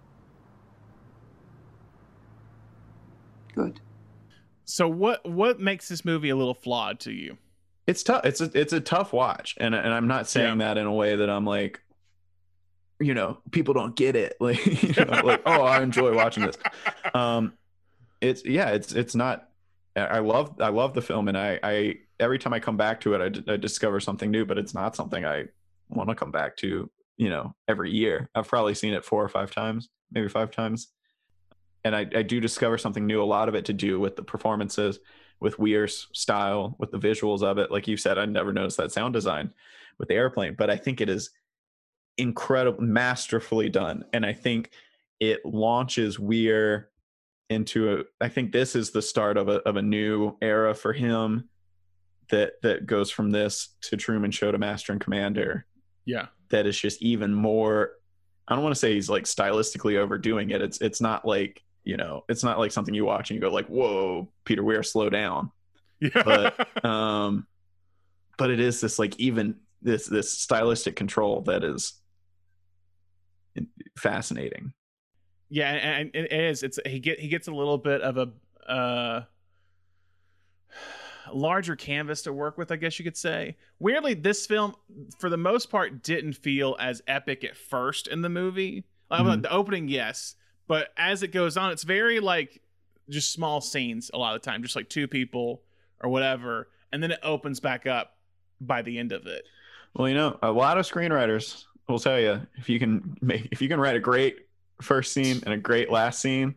Good. 3.54 3.78
So 4.64 4.88
what 4.88 5.24
what 5.24 5.60
makes 5.60 5.88
this 5.88 6.04
movie 6.04 6.30
a 6.30 6.36
little 6.36 6.54
flawed 6.54 6.98
to 7.00 7.12
you? 7.12 7.38
it's 7.86 8.02
tough 8.02 8.24
it's 8.24 8.40
a 8.40 8.50
it's 8.54 8.72
a 8.72 8.80
tough 8.80 9.12
watch 9.12 9.56
and 9.58 9.74
and 9.74 9.92
i'm 9.92 10.06
not 10.06 10.28
saying 10.28 10.58
that 10.58 10.78
in 10.78 10.86
a 10.86 10.92
way 10.92 11.16
that 11.16 11.28
i'm 11.28 11.44
like 11.44 11.80
you 13.00 13.14
know 13.14 13.38
people 13.50 13.74
don't 13.74 13.96
get 13.96 14.16
it. 14.16 14.36
Like 14.40 14.64
you 14.82 15.04
know, 15.04 15.20
like 15.24 15.42
oh 15.46 15.62
i 15.62 15.82
enjoy 15.82 16.14
watching 16.14 16.44
this. 16.44 16.58
Um 17.14 17.54
it's 18.20 18.44
yeah 18.44 18.70
it's 18.70 18.92
it's 18.92 19.14
not 19.14 19.48
i 19.96 20.18
love 20.18 20.54
i 20.60 20.68
love 20.68 20.94
the 20.94 21.02
film 21.02 21.26
and 21.28 21.36
i 21.36 21.58
i 21.62 21.94
every 22.20 22.38
time 22.38 22.52
i 22.52 22.60
come 22.60 22.76
back 22.76 23.00
to 23.00 23.14
it 23.14 23.20
i, 23.20 23.28
d- 23.28 23.44
I 23.48 23.56
discover 23.56 23.98
something 23.98 24.30
new 24.30 24.44
but 24.44 24.56
it's 24.58 24.74
not 24.74 24.94
something 24.94 25.24
i 25.24 25.46
want 25.88 26.10
to 26.10 26.14
come 26.14 26.30
back 26.30 26.56
to 26.58 26.90
you 27.16 27.28
know 27.28 27.54
every 27.66 27.90
year. 27.90 28.30
I've 28.34 28.48
probably 28.48 28.74
seen 28.74 28.94
it 28.94 29.04
four 29.04 29.22
or 29.24 29.28
five 29.28 29.50
times 29.50 29.88
maybe 30.10 30.28
five 30.28 30.50
times. 30.50 30.88
And 31.84 31.96
I, 31.96 32.06
I 32.14 32.22
do 32.22 32.40
discover 32.40 32.76
something 32.76 33.06
new 33.06 33.22
a 33.22 33.24
lot 33.24 33.48
of 33.48 33.54
it 33.54 33.64
to 33.66 33.72
do 33.72 33.98
with 33.98 34.16
the 34.16 34.22
performances 34.22 34.98
with 35.40 35.58
Weir's 35.58 36.08
style, 36.12 36.76
with 36.78 36.90
the 36.90 36.98
visuals 36.98 37.42
of 37.42 37.56
it. 37.56 37.70
Like 37.70 37.88
you 37.88 37.96
said, 37.96 38.18
I 38.18 38.26
never 38.26 38.52
noticed 38.52 38.76
that 38.76 38.92
sound 38.92 39.14
design 39.14 39.54
with 39.98 40.08
the 40.08 40.14
airplane, 40.14 40.54
but 40.58 40.68
I 40.68 40.76
think 40.76 41.00
it 41.00 41.08
is 41.08 41.30
incredible, 42.18 42.82
masterfully 42.82 43.68
done. 43.68 44.04
And 44.12 44.24
I 44.24 44.32
think 44.32 44.70
it 45.20 45.44
launches 45.44 46.18
Weir 46.18 46.88
into 47.48 47.92
a, 47.94 48.24
I 48.24 48.28
think 48.28 48.52
this 48.52 48.76
is 48.76 48.90
the 48.90 49.02
start 49.02 49.36
of 49.36 49.48
a, 49.48 49.56
of 49.68 49.76
a 49.76 49.82
new 49.82 50.36
era 50.40 50.74
for 50.74 50.92
him 50.92 51.48
that, 52.30 52.54
that 52.62 52.86
goes 52.86 53.10
from 53.10 53.30
this 53.30 53.70
to 53.82 53.96
Truman 53.96 54.30
Show 54.30 54.52
to 54.52 54.58
Master 54.58 54.92
and 54.92 55.00
Commander. 55.00 55.66
Yeah. 56.04 56.26
That 56.50 56.66
is 56.66 56.78
just 56.78 57.02
even 57.02 57.34
more, 57.34 57.92
I 58.48 58.54
don't 58.54 58.62
want 58.62 58.74
to 58.74 58.78
say 58.78 58.94
he's 58.94 59.10
like 59.10 59.24
stylistically 59.24 59.96
overdoing 59.96 60.50
it. 60.50 60.62
It's, 60.62 60.80
it's 60.80 61.00
not 61.00 61.24
like, 61.26 61.62
you 61.84 61.96
know, 61.96 62.24
it's 62.28 62.44
not 62.44 62.58
like 62.58 62.72
something 62.72 62.94
you 62.94 63.04
watch 63.04 63.30
and 63.30 63.36
you 63.36 63.40
go 63.40 63.52
like, 63.52 63.66
whoa, 63.66 64.28
Peter 64.44 64.62
Weir, 64.62 64.82
slow 64.82 65.08
down 65.10 65.50
Yeah. 66.00 66.22
but 66.24 66.84
um 66.84 67.46
but 68.38 68.50
it 68.50 68.58
is 68.60 68.80
this 68.80 68.98
like 68.98 69.18
even 69.20 69.56
this 69.82 70.06
this 70.06 70.32
stylistic 70.32 70.96
control 70.96 71.42
that 71.42 71.62
is 71.64 71.99
fascinating 73.98 74.72
Yeah, 75.48 75.70
and, 75.72 76.10
and 76.14 76.26
it 76.26 76.32
is. 76.32 76.62
It's 76.62 76.78
he 76.86 77.00
get 77.00 77.18
he 77.20 77.28
gets 77.28 77.48
a 77.48 77.52
little 77.52 77.78
bit 77.78 78.00
of 78.02 78.16
a 78.16 78.30
uh 78.70 79.22
larger 81.32 81.76
canvas 81.76 82.22
to 82.22 82.32
work 82.32 82.58
with, 82.58 82.72
I 82.72 82.76
guess 82.76 82.98
you 82.98 83.04
could 83.04 83.16
say. 83.16 83.56
Weirdly, 83.78 84.14
this 84.14 84.46
film, 84.46 84.74
for 85.18 85.30
the 85.30 85.36
most 85.36 85.70
part, 85.70 86.02
didn't 86.02 86.32
feel 86.34 86.76
as 86.80 87.02
epic 87.06 87.44
at 87.44 87.56
first 87.56 88.08
in 88.08 88.22
the 88.22 88.28
movie. 88.28 88.84
Like, 89.10 89.22
Mhm. 89.22 89.42
The 89.42 89.50
opening, 89.52 89.88
yes, 89.88 90.36
but 90.68 90.88
as 90.96 91.22
it 91.22 91.28
goes 91.32 91.56
on, 91.56 91.72
it's 91.72 91.82
very 91.82 92.20
like 92.20 92.62
just 93.08 93.32
small 93.32 93.60
scenes 93.60 94.10
a 94.14 94.18
lot 94.18 94.34
of 94.36 94.42
the 94.42 94.48
time, 94.48 94.62
just 94.62 94.76
like 94.76 94.88
two 94.88 95.08
people 95.08 95.62
or 96.00 96.10
whatever, 96.10 96.68
and 96.92 97.02
then 97.02 97.10
it 97.10 97.18
opens 97.22 97.60
back 97.60 97.86
up 97.86 98.16
by 98.60 98.82
the 98.82 98.98
end 98.98 99.12
of 99.12 99.26
it. 99.26 99.44
well 99.94 100.08
you 100.08 100.14
know 100.14 100.38
a 100.42 100.52
lot 100.52 100.78
of 100.78 100.86
screenwriters 100.88 101.64
will 101.90 101.98
tell 101.98 102.18
you 102.20 102.40
if 102.56 102.68
you 102.68 102.78
can 102.78 103.16
make 103.20 103.48
if 103.52 103.60
you 103.60 103.68
can 103.68 103.80
write 103.80 103.96
a 103.96 104.00
great 104.00 104.36
first 104.82 105.12
scene 105.12 105.40
and 105.44 105.52
a 105.54 105.58
great 105.58 105.90
last 105.90 106.20
scene 106.20 106.54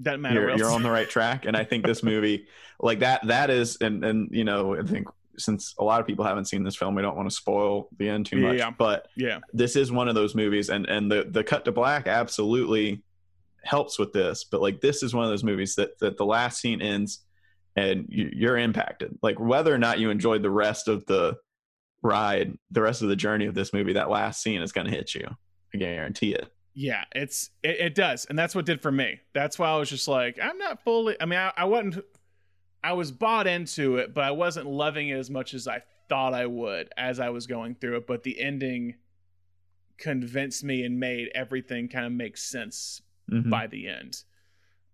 Doesn't 0.00 0.22
matter. 0.22 0.40
you're, 0.48 0.56
you're 0.56 0.70
on 0.70 0.82
the 0.82 0.90
right 0.90 1.08
track 1.08 1.44
and 1.46 1.56
i 1.56 1.64
think 1.64 1.84
this 1.84 2.02
movie 2.02 2.46
like 2.80 3.00
that 3.00 3.26
that 3.26 3.50
is 3.50 3.76
and 3.80 4.04
and 4.04 4.28
you 4.32 4.44
know 4.44 4.76
i 4.78 4.82
think 4.82 5.08
since 5.38 5.74
a 5.78 5.84
lot 5.84 6.00
of 6.00 6.06
people 6.06 6.24
haven't 6.24 6.46
seen 6.46 6.64
this 6.64 6.76
film 6.76 6.94
we 6.94 7.02
don't 7.02 7.16
want 7.16 7.28
to 7.28 7.34
spoil 7.34 7.88
the 7.98 8.08
end 8.08 8.24
too 8.24 8.38
much 8.38 8.56
Yeah. 8.58 8.70
but 8.70 9.08
yeah. 9.16 9.40
this 9.52 9.76
is 9.76 9.92
one 9.92 10.08
of 10.08 10.14
those 10.14 10.34
movies 10.34 10.70
and 10.70 10.86
and 10.86 11.10
the 11.12 11.26
the 11.30 11.44
cut 11.44 11.64
to 11.66 11.72
black 11.72 12.06
absolutely 12.06 13.02
helps 13.62 13.98
with 13.98 14.12
this 14.12 14.44
but 14.44 14.62
like 14.62 14.80
this 14.80 15.02
is 15.02 15.12
one 15.14 15.24
of 15.24 15.30
those 15.30 15.44
movies 15.44 15.74
that 15.74 15.98
that 15.98 16.16
the 16.16 16.24
last 16.24 16.60
scene 16.60 16.80
ends 16.80 17.20
and 17.76 18.06
you, 18.08 18.30
you're 18.32 18.56
impacted 18.56 19.18
like 19.22 19.38
whether 19.38 19.74
or 19.74 19.78
not 19.78 19.98
you 19.98 20.08
enjoyed 20.08 20.42
the 20.42 20.50
rest 20.50 20.88
of 20.88 21.04
the 21.06 21.36
ride 22.06 22.56
the 22.70 22.80
rest 22.80 23.02
of 23.02 23.08
the 23.08 23.16
journey 23.16 23.46
of 23.46 23.54
this 23.54 23.72
movie 23.72 23.92
that 23.94 24.08
last 24.10 24.42
scene 24.42 24.62
is 24.62 24.72
going 24.72 24.86
to 24.86 24.90
hit 24.92 25.14
you 25.14 25.26
i 25.74 25.78
guarantee 25.78 26.32
it 26.32 26.48
Yeah, 26.74 27.04
it's 27.14 27.50
it, 27.62 27.80
it 27.80 27.94
does, 27.94 28.26
and 28.26 28.38
that's 28.38 28.54
what 28.54 28.66
did 28.66 28.82
for 28.82 28.92
me. 28.92 29.20
That's 29.34 29.58
why 29.58 29.68
I 29.70 29.76
was 29.78 29.88
just 29.88 30.06
like, 30.08 30.38
I'm 30.42 30.58
not 30.58 30.84
fully. 30.84 31.16
I 31.18 31.24
mean, 31.24 31.38
I, 31.38 31.50
I 31.56 31.64
wasn't. 31.64 32.04
I 32.84 32.92
was 32.92 33.10
bought 33.10 33.46
into 33.46 33.96
it, 33.96 34.12
but 34.12 34.24
I 34.24 34.30
wasn't 34.32 34.66
loving 34.66 35.08
it 35.08 35.16
as 35.16 35.30
much 35.30 35.54
as 35.54 35.66
I 35.66 35.80
thought 36.10 36.34
I 36.34 36.44
would 36.44 36.90
as 36.98 37.18
I 37.18 37.30
was 37.30 37.46
going 37.46 37.76
through 37.76 37.96
it. 37.96 38.06
But 38.06 38.24
the 38.24 38.38
ending 38.38 38.96
convinced 39.98 40.64
me 40.64 40.84
and 40.84 41.00
made 41.00 41.30
everything 41.34 41.88
kind 41.88 42.04
of 42.06 42.12
make 42.12 42.36
sense 42.36 43.00
Mhm. 43.32 43.48
by 43.50 43.66
the 43.66 43.88
end. 43.88 44.22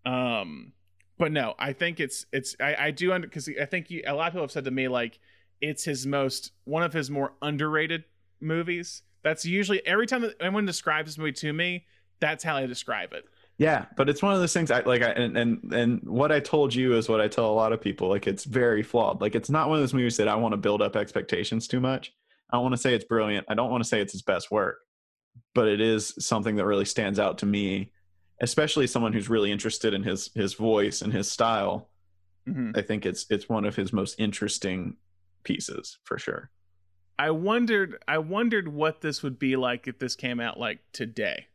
Um, 0.07 0.73
but 1.19 1.33
no, 1.33 1.55
I 1.59 1.73
think 1.73 1.99
it's 2.01 2.27
it's 2.33 2.55
I, 2.61 2.77
I 2.79 2.91
do 2.93 3.13
under 3.13 3.27
because 3.27 3.49
I 3.61 3.67
think 3.67 3.91
you, 3.91 4.03
a 4.07 4.15
lot 4.15 4.29
of 4.29 4.33
people 4.35 4.45
have 4.45 4.53
said 4.53 4.65
to 4.65 4.71
me 4.71 4.87
like 4.89 5.19
it's 5.63 5.85
his 5.85 6.07
most 6.07 6.53
one 6.65 6.83
of 6.83 6.93
his 6.93 7.11
more 7.11 7.33
underrated 7.41 8.05
movies. 8.41 9.03
That's 9.23 9.47
usually 9.47 9.85
every 9.87 10.07
time 10.07 10.21
that 10.23 10.35
anyone 10.41 10.67
describes 10.67 11.13
this 11.13 11.19
movie 11.19 11.33
to 11.33 11.53
me, 11.53 11.87
that's 12.21 12.45
how 12.45 12.57
I 12.57 12.67
describe 12.67 13.13
it. 13.15 13.25
Yeah, 13.59 13.87
but 13.97 14.09
it's 14.09 14.23
one 14.23 14.35
of 14.35 14.41
those 14.41 14.53
things 14.53 14.71
I 14.71 14.81
like 14.81 15.03
I 15.03 15.11
and 15.11 15.37
and 15.39 15.73
and 15.73 16.03
what 16.03 16.33
I 16.33 16.41
told 16.41 16.75
you 16.75 16.97
is 16.97 17.09
what 17.09 17.21
I 17.21 17.29
tell 17.29 17.51
a 17.51 17.53
lot 17.53 17.73
of 17.73 17.81
people 17.81 18.09
like 18.09 18.27
it's 18.27 18.45
very 18.45 18.83
flawed. 18.83 19.21
Like 19.21 19.35
it's 19.35 19.51
not 19.51 19.69
one 19.69 19.79
of 19.79 19.83
those 19.83 19.95
movies 19.95 20.17
that 20.17 20.29
I 20.29 20.35
want 20.35 20.53
to 20.53 20.57
build 20.57 20.83
up 20.83 20.97
expectations 20.97 21.69
too 21.69 21.81
much. 21.81 22.13
I 22.51 22.57
don't 22.57 22.65
want 22.65 22.75
to 22.75 22.81
say 22.81 22.95
it's 22.95 23.05
brilliant. 23.05 23.47
I 23.49 23.55
don't 23.55 23.71
want 23.71 23.83
to 23.83 23.89
say 23.89 24.01
it's 24.01 24.13
his 24.13 24.23
best 24.23 24.51
work. 24.51 24.79
But 25.55 25.69
it 25.69 25.81
is 25.81 26.15
something 26.19 26.57
that 26.57 26.67
really 26.67 26.85
stands 26.85 27.19
out 27.19 27.39
to 27.39 27.47
me, 27.47 27.93
especially 28.41 28.87
someone 28.87 29.13
who's 29.13 29.31
really 29.31 29.53
interested 29.53 29.95
in 29.95 30.03
his 30.03 30.31
his 30.35 30.55
voice 30.55 31.01
and 31.03 31.13
his 31.13 31.31
style. 31.31 31.91
Mhm. 32.49 32.77
I 32.77 32.83
think 32.83 33.07
it's 33.07 33.27
it's 33.31 33.49
one 33.49 33.65
of 33.65 33.77
his 33.77 33.93
most 33.93 34.17
interesting 34.19 34.97
pieces 35.45 35.99
for 36.05 36.19
sure. 36.19 36.51
I 37.19 37.31
wondered 37.31 38.03
I 38.09 38.19
wondered 38.19 38.69
what 38.69 39.01
this 39.01 39.23
would 39.23 39.39
be 39.39 39.57
like 39.57 39.87
if 39.87 39.99
this 39.99 40.17
came 40.17 40.41
out 40.41 40.59
like 40.59 40.81
today. 40.93 41.47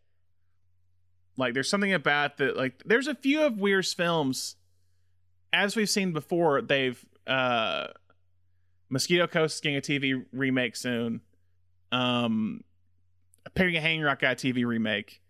Like 1.36 1.54
there's 1.54 1.70
something 1.70 1.94
about 1.94 2.38
that 2.38 2.56
like 2.56 2.84
there's 2.86 3.08
a 3.08 3.16
few 3.16 3.42
of 3.42 3.60
Weir's 3.60 3.94
films 3.94 4.56
as 5.52 5.76
we've 5.76 5.90
seen 5.90 6.14
before 6.14 6.62
they've 6.62 7.04
uh 7.26 7.88
Mosquito 8.90 9.28
Coast 9.28 9.56
is 9.56 9.62
getting 9.62 9.78
a 9.78 9.82
TV 9.82 10.26
remake 10.32 10.76
soon. 10.76 11.22
Um 11.92 12.62
Picnic 13.54 13.76
at 13.76 13.82
Hanging 13.82 14.04
Rock 14.04 14.20
Guy 14.20 14.36
TV 14.36 14.66
remake. 14.66 15.22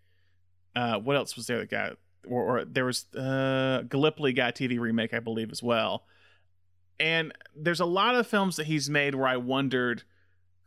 Uh 0.76 0.98
what 0.98 1.16
else 1.16 1.36
was 1.36 1.46
there 1.46 1.58
that 1.58 1.70
got 1.70 1.96
or, 2.26 2.60
or 2.60 2.64
there 2.64 2.84
was 2.84 3.12
uh 3.14 3.82
Gallipoli 3.88 4.32
Guy 4.32 4.52
TV 4.52 4.78
remake 4.78 5.14
I 5.14 5.20
believe 5.20 5.50
as 5.50 5.62
well. 5.62 6.04
And 7.00 7.32
there's 7.54 7.80
a 7.80 7.86
lot 7.86 8.14
of 8.14 8.26
films 8.26 8.56
that 8.56 8.66
he's 8.66 8.90
made 8.90 9.14
where 9.14 9.28
I 9.28 9.36
wondered 9.36 10.02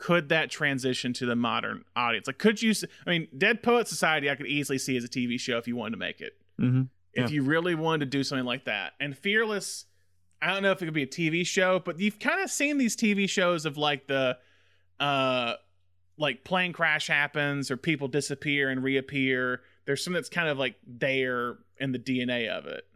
could 0.02 0.30
that 0.30 0.50
transition 0.50 1.14
to 1.14 1.28
the 1.28 1.36
modern 1.36 1.86
audience? 1.96 2.26
Like, 2.26 2.40
could 2.40 2.62
you? 2.62 2.74
I 3.06 3.10
mean, 3.10 3.28
Dead 3.38 3.62
Poet 3.62 3.88
Society, 3.88 4.32
I 4.32 4.36
could 4.36 4.48
easily 4.48 4.80
see 4.80 4.98
as 4.98 5.04
a 5.04 5.08
TV 5.08 5.40
show 5.40 5.60
if 5.60 5.68
you 5.68 5.76
wanted 5.76 5.92
to 5.92 5.98
make 5.98 6.22
it. 6.22 6.34
Mm-hmm. 6.60 6.84
If 7.14 7.30
you 7.30 7.44
really 7.44 7.76
wanted 7.76 8.00
to 8.00 8.06
do 8.18 8.24
something 8.24 8.46
like 8.46 8.66
that. 8.66 8.94
And 9.00 9.16
Fearless, 9.16 9.86
I 10.42 10.48
don't 10.48 10.64
know 10.64 10.72
if 10.72 10.82
it 10.82 10.86
could 10.86 10.94
be 10.94 11.04
a 11.04 11.08
TV 11.08 11.46
show, 11.46 11.80
but 11.80 12.00
you've 12.00 12.18
kind 12.18 12.42
of 12.42 12.50
seen 12.50 12.78
these 12.78 12.96
TV 12.96 13.30
shows 13.30 13.66
of 13.66 13.78
like 13.78 14.08
the, 14.08 14.38
uh, 15.00 15.54
like 16.18 16.44
plane 16.44 16.74
crash 16.74 17.08
happens 17.08 17.70
or 17.70 17.78
people 17.78 18.08
disappear 18.08 18.70
and 18.70 18.84
reappear. 18.84 19.62
There's 19.86 20.04
something 20.04 20.16
that's 20.16 20.30
kind 20.30 20.48
of 20.48 20.58
like 20.58 20.78
there 20.88 21.58
in 21.80 21.92
the 21.92 22.00
DNA 22.00 22.48
of 22.48 22.66
it. 22.66 22.88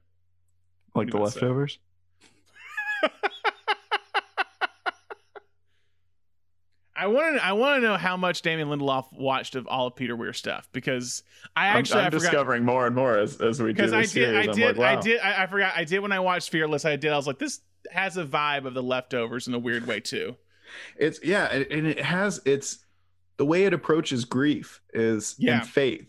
Like 0.95 1.11
the 1.11 1.17
leftovers. 1.17 1.73
say? 1.73 1.79
leftovers. 3.03 3.31
I 6.97 7.07
want 7.07 7.37
to 7.37 7.45
I 7.45 7.51
want 7.53 7.81
to 7.81 7.87
know 7.87 7.97
how 7.97 8.15
much 8.15 8.41
Damon 8.41 8.69
Lindelof 8.69 9.11
watched 9.11 9.55
of 9.55 9.67
all 9.67 9.87
of 9.87 9.95
Peter 9.95 10.15
Weir 10.15 10.33
stuff 10.33 10.69
because 10.71 11.23
I 11.55 11.67
I'm- 11.67 11.77
actually 11.77 12.01
I'm, 12.01 12.07
I 12.07 12.09
forgot 12.11 12.21
discovering 12.21 12.63
more 12.63 12.87
and 12.87 12.95
more 12.95 13.17
as, 13.17 13.41
as 13.41 13.61
we 13.61 13.69
do 13.69 13.73
because 13.73 13.91
this 13.91 13.97
I 13.97 14.01
did 14.01 14.09
series. 14.09 14.47
I 14.47 14.51
I'm 14.51 14.55
did 14.57 14.77
like, 14.77 14.97
I 14.97 15.01
did 15.01 15.19
I, 15.19 15.43
I 15.43 15.47
forgot 15.47 15.73
I 15.75 15.83
did 15.83 15.99
when 15.99 16.11
I 16.11 16.19
watched 16.19 16.49
Fearless 16.51 16.85
I 16.85 16.95
did 16.95 17.11
I 17.11 17.17
was 17.17 17.27
like 17.27 17.39
this 17.39 17.59
has 17.91 18.17
a 18.17 18.23
vibe 18.25 18.65
of 18.65 18.73
the 18.73 18.81
leftovers 18.83 19.47
in 19.47 19.53
a 19.53 19.59
weird 19.59 19.85
way 19.87 19.99
too. 19.99 20.35
It's 20.97 21.19
yeah, 21.23 21.45
and 21.51 21.65
and 21.71 21.87
it 21.87 21.99
has 21.99 22.41
it's 22.45 22.79
the 23.37 23.45
way 23.45 23.65
it 23.65 23.73
approaches 23.73 24.23
grief 24.25 24.81
is 24.93 25.35
Yeah. 25.37 25.59
in 25.59 25.65
faith 25.65 26.07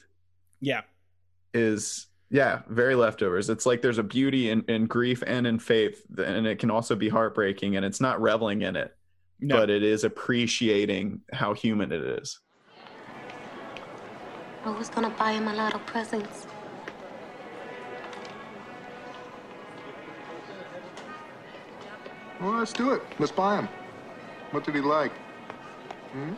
Yeah. 0.60 0.82
is 1.52 2.06
yeah 2.30 2.62
very 2.68 2.94
leftovers. 2.94 3.50
It's 3.50 3.66
like 3.66 3.82
there's 3.82 3.98
a 3.98 4.02
beauty 4.02 4.50
in, 4.50 4.62
in 4.68 4.86
grief 4.86 5.22
and 5.26 5.46
in 5.46 5.58
faith, 5.58 6.02
and 6.18 6.46
it 6.46 6.58
can 6.58 6.70
also 6.70 6.94
be 6.96 7.08
heartbreaking, 7.08 7.76
and 7.76 7.84
it's 7.84 8.00
not 8.00 8.20
reveling 8.20 8.62
in 8.62 8.76
it, 8.76 8.96
No. 9.40 9.58
but 9.58 9.70
it 9.70 9.82
is 9.82 10.04
appreciating 10.04 11.20
how 11.32 11.52
human 11.52 11.92
it 11.92 12.02
is. 12.02 12.40
I 14.64 14.70
was 14.70 14.88
gonna 14.88 15.10
buy 15.10 15.32
him 15.32 15.46
a 15.48 15.54
lot 15.54 15.74
of 15.74 15.84
presents. 15.86 16.46
Well, 22.40 22.52
let's 22.58 22.72
do 22.72 22.92
it. 22.92 23.02
Let's 23.18 23.32
buy 23.32 23.56
him. 23.58 23.68
What 24.50 24.64
did 24.64 24.74
he 24.74 24.80
like? 24.80 25.12
Hmm? 26.12 26.34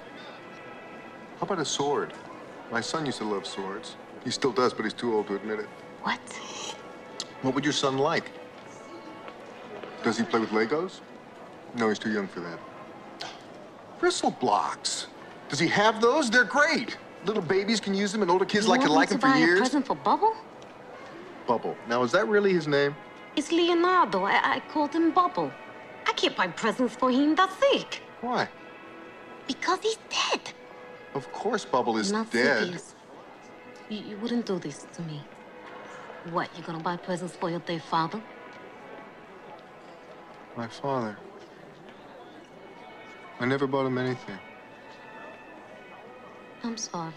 How 1.38 1.42
about 1.42 1.58
a 1.58 1.64
sword? 1.64 2.12
My 2.70 2.80
son 2.80 3.06
used 3.06 3.18
to 3.18 3.24
love 3.24 3.46
swords. 3.46 3.96
He 4.24 4.30
still 4.30 4.52
does, 4.52 4.74
but 4.74 4.84
he's 4.84 4.92
too 4.92 5.14
old 5.14 5.28
to 5.28 5.36
admit 5.36 5.60
it. 5.60 5.68
What? 6.02 6.20
What 7.42 7.54
would 7.54 7.64
your 7.64 7.72
son 7.72 7.98
like? 7.98 8.30
Does 10.02 10.18
he 10.18 10.24
play 10.24 10.40
with 10.40 10.50
Legos? 10.50 11.00
No, 11.76 11.88
he's 11.88 11.98
too 11.98 12.12
young 12.12 12.28
for 12.28 12.40
that. 12.40 12.58
Bristle 13.98 14.30
blocks. 14.32 15.06
Does 15.48 15.58
he 15.58 15.68
have 15.68 16.00
those? 16.00 16.30
They're 16.30 16.44
great. 16.44 16.96
Little 17.24 17.42
babies 17.42 17.80
can 17.80 17.94
use 17.94 18.12
them, 18.12 18.22
and 18.22 18.30
older 18.30 18.44
kids 18.44 18.66
You 18.66 18.70
like 18.72 18.82
to 18.82 18.92
like 18.92 19.08
them 19.08 19.18
for 19.20 19.26
buy 19.28 19.36
a 19.36 19.40
years. 19.40 19.58
present 19.60 19.86
for 19.86 19.96
Bubble? 19.96 20.34
Bubble. 21.46 21.76
Now, 21.88 22.02
is 22.02 22.12
that 22.12 22.28
really 22.28 22.52
his 22.52 22.68
name? 22.68 22.94
It's 23.36 23.50
Leonardo. 23.50 24.24
I, 24.24 24.56
I 24.56 24.60
called 24.72 24.92
him 24.92 25.10
Bubble. 25.10 25.50
I 26.06 26.12
can't 26.12 26.36
buy 26.36 26.48
presents 26.48 26.94
for 26.94 27.10
him. 27.10 27.34
That's 27.34 27.54
sick. 27.58 28.02
Why? 28.20 28.48
Because 29.46 29.80
he's 29.82 29.98
dead. 30.10 30.40
Of 31.14 31.30
course, 31.32 31.64
Bubble 31.64 31.96
is 31.98 32.12
Not 32.12 32.30
dead. 32.30 32.64
serious. 32.64 32.94
You, 33.88 33.98
you 34.10 34.16
wouldn't 34.18 34.46
do 34.46 34.58
this 34.58 34.86
to 34.94 35.02
me. 35.02 35.22
What, 36.30 36.50
You're 36.56 36.66
gonna 36.66 36.80
buy 36.82 36.96
presents 36.96 37.34
for 37.34 37.48
your 37.50 37.60
dead 37.60 37.82
father? 37.82 38.20
My 40.56 40.68
father. 40.68 41.16
I 43.40 43.46
never 43.46 43.66
bought 43.66 43.86
him 43.86 43.98
anything. 43.98 44.38
I'm 46.64 46.76
sorry. 46.76 47.12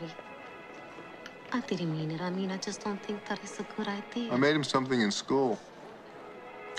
I 1.52 1.60
didn't 1.62 1.92
mean 1.92 2.12
it. 2.12 2.22
I 2.22 2.30
mean, 2.30 2.52
I 2.52 2.58
just 2.58 2.84
don't 2.84 3.02
think 3.04 3.26
that 3.26 3.44
is 3.44 3.60
a 3.60 3.64
good 3.76 3.88
idea. 3.88 4.32
I 4.32 4.38
made 4.38 4.56
him 4.56 4.64
something 4.64 5.02
in 5.02 5.12
school. 5.12 5.60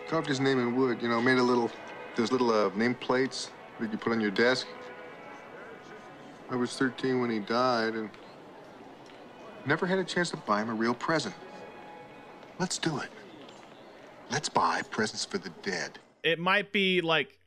Carved 0.09 0.29
his 0.29 0.41
name 0.41 0.59
in 0.59 0.77
wood, 0.77 1.03
you 1.03 1.09
know, 1.09 1.21
made 1.21 1.39
a 1.39 1.43
little, 1.43 1.71
those 2.17 2.31
little 2.31 2.51
uh, 2.51 2.71
name 2.77 2.95
plates 2.95 3.51
that 3.81 3.91
you 3.91 3.99
put 3.99 4.13
on 4.13 4.21
your 4.21 4.31
desk. 4.31 4.67
I 6.51 6.57
was 6.57 6.77
13 6.77 7.21
when 7.21 7.31
he 7.31 7.41
died 7.41 7.95
and 7.95 8.11
never 9.67 9.87
had 9.87 9.99
a 9.99 10.05
chance 10.05 10.31
to 10.31 10.37
buy 10.37 10.63
him 10.63 10.71
a 10.71 10.75
real 10.75 10.95
present. 10.95 11.35
Let's 12.59 12.79
do 12.79 12.99
it. 12.99 13.09
Let's 14.31 14.49
buy 14.49 14.83
presents 14.91 15.25
for 15.25 15.39
the 15.39 15.51
dead. 15.63 15.99
It 16.23 16.39
might 16.39 16.73
be 16.73 17.01
like 17.01 17.39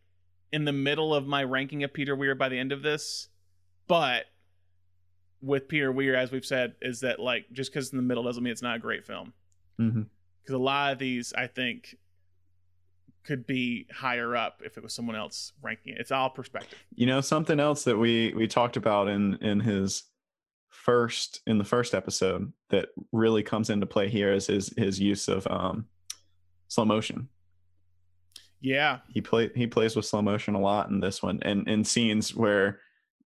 in 0.52 0.66
the 0.66 0.72
middle 0.72 1.14
of 1.14 1.28
my 1.28 1.44
ranking 1.44 1.84
of 1.84 1.94
Peter 1.94 2.16
Weir 2.16 2.36
by 2.36 2.50
the 2.50 2.58
end 2.58 2.72
of 2.72 2.82
this, 2.82 3.30
but 3.88 4.26
with 5.42 5.68
Peter 5.68 5.92
Weir, 5.92 6.16
as 6.16 6.32
we've 6.32 6.46
said, 6.46 6.76
is 6.82 7.02
that 7.02 7.20
like 7.20 7.46
just 7.52 7.72
because 7.72 7.92
in 7.92 7.98
the 7.98 8.04
middle 8.04 8.24
doesn't 8.24 8.44
mean 8.44 8.52
it's 8.52 8.62
not 8.62 8.78
a 8.78 8.80
great 8.80 9.06
film. 9.06 9.34
Mm-hmm. 9.80 10.04
Because 10.42 10.56
a 10.56 10.58
lot 10.58 10.94
of 10.94 11.00
these, 11.00 11.34
I 11.34 11.48
think, 11.48 11.96
could 13.24 13.48
be 13.48 13.88
higher 13.92 14.36
up 14.36 14.62
if 14.64 14.78
it 14.78 14.84
was 14.84 14.94
someone 14.94 15.16
else 15.16 15.54
ranking 15.62 15.94
it. 15.94 16.00
It's 16.00 16.12
all 16.12 16.30
perspective. 16.30 16.78
You 16.94 17.08
know, 17.08 17.22
something 17.22 17.60
else 17.60 17.84
that 17.84 17.98
we 17.98 18.34
we 18.36 18.48
talked 18.48 18.78
about 18.78 19.08
in 19.08 19.36
in 19.36 19.60
his 19.60 20.04
first 20.70 21.42
in 21.48 21.58
the 21.58 21.64
first 21.64 21.96
episode 21.96 22.52
that 22.70 22.90
really 23.12 23.44
comes 23.44 23.70
into 23.70 23.86
play 23.86 24.10
here 24.10 24.34
is 24.34 24.48
his 24.48 24.74
his 24.78 25.00
use 25.00 25.28
of 25.28 25.48
um 25.48 25.86
slow 26.68 26.86
motion. 26.86 27.30
Yeah, 28.61 28.99
He 29.14 29.22
play 29.22 29.52
he 29.56 29.68
plays 29.68 29.95
with 29.95 30.06
slow 30.06 30.22
motion 30.22 30.56
a 30.56 30.60
lot 30.60 30.90
in 30.90 30.99
this 30.99 31.22
one, 31.22 31.40
and 31.44 31.68
in 31.68 31.84
scenes 31.84 32.36
where. 32.36 32.80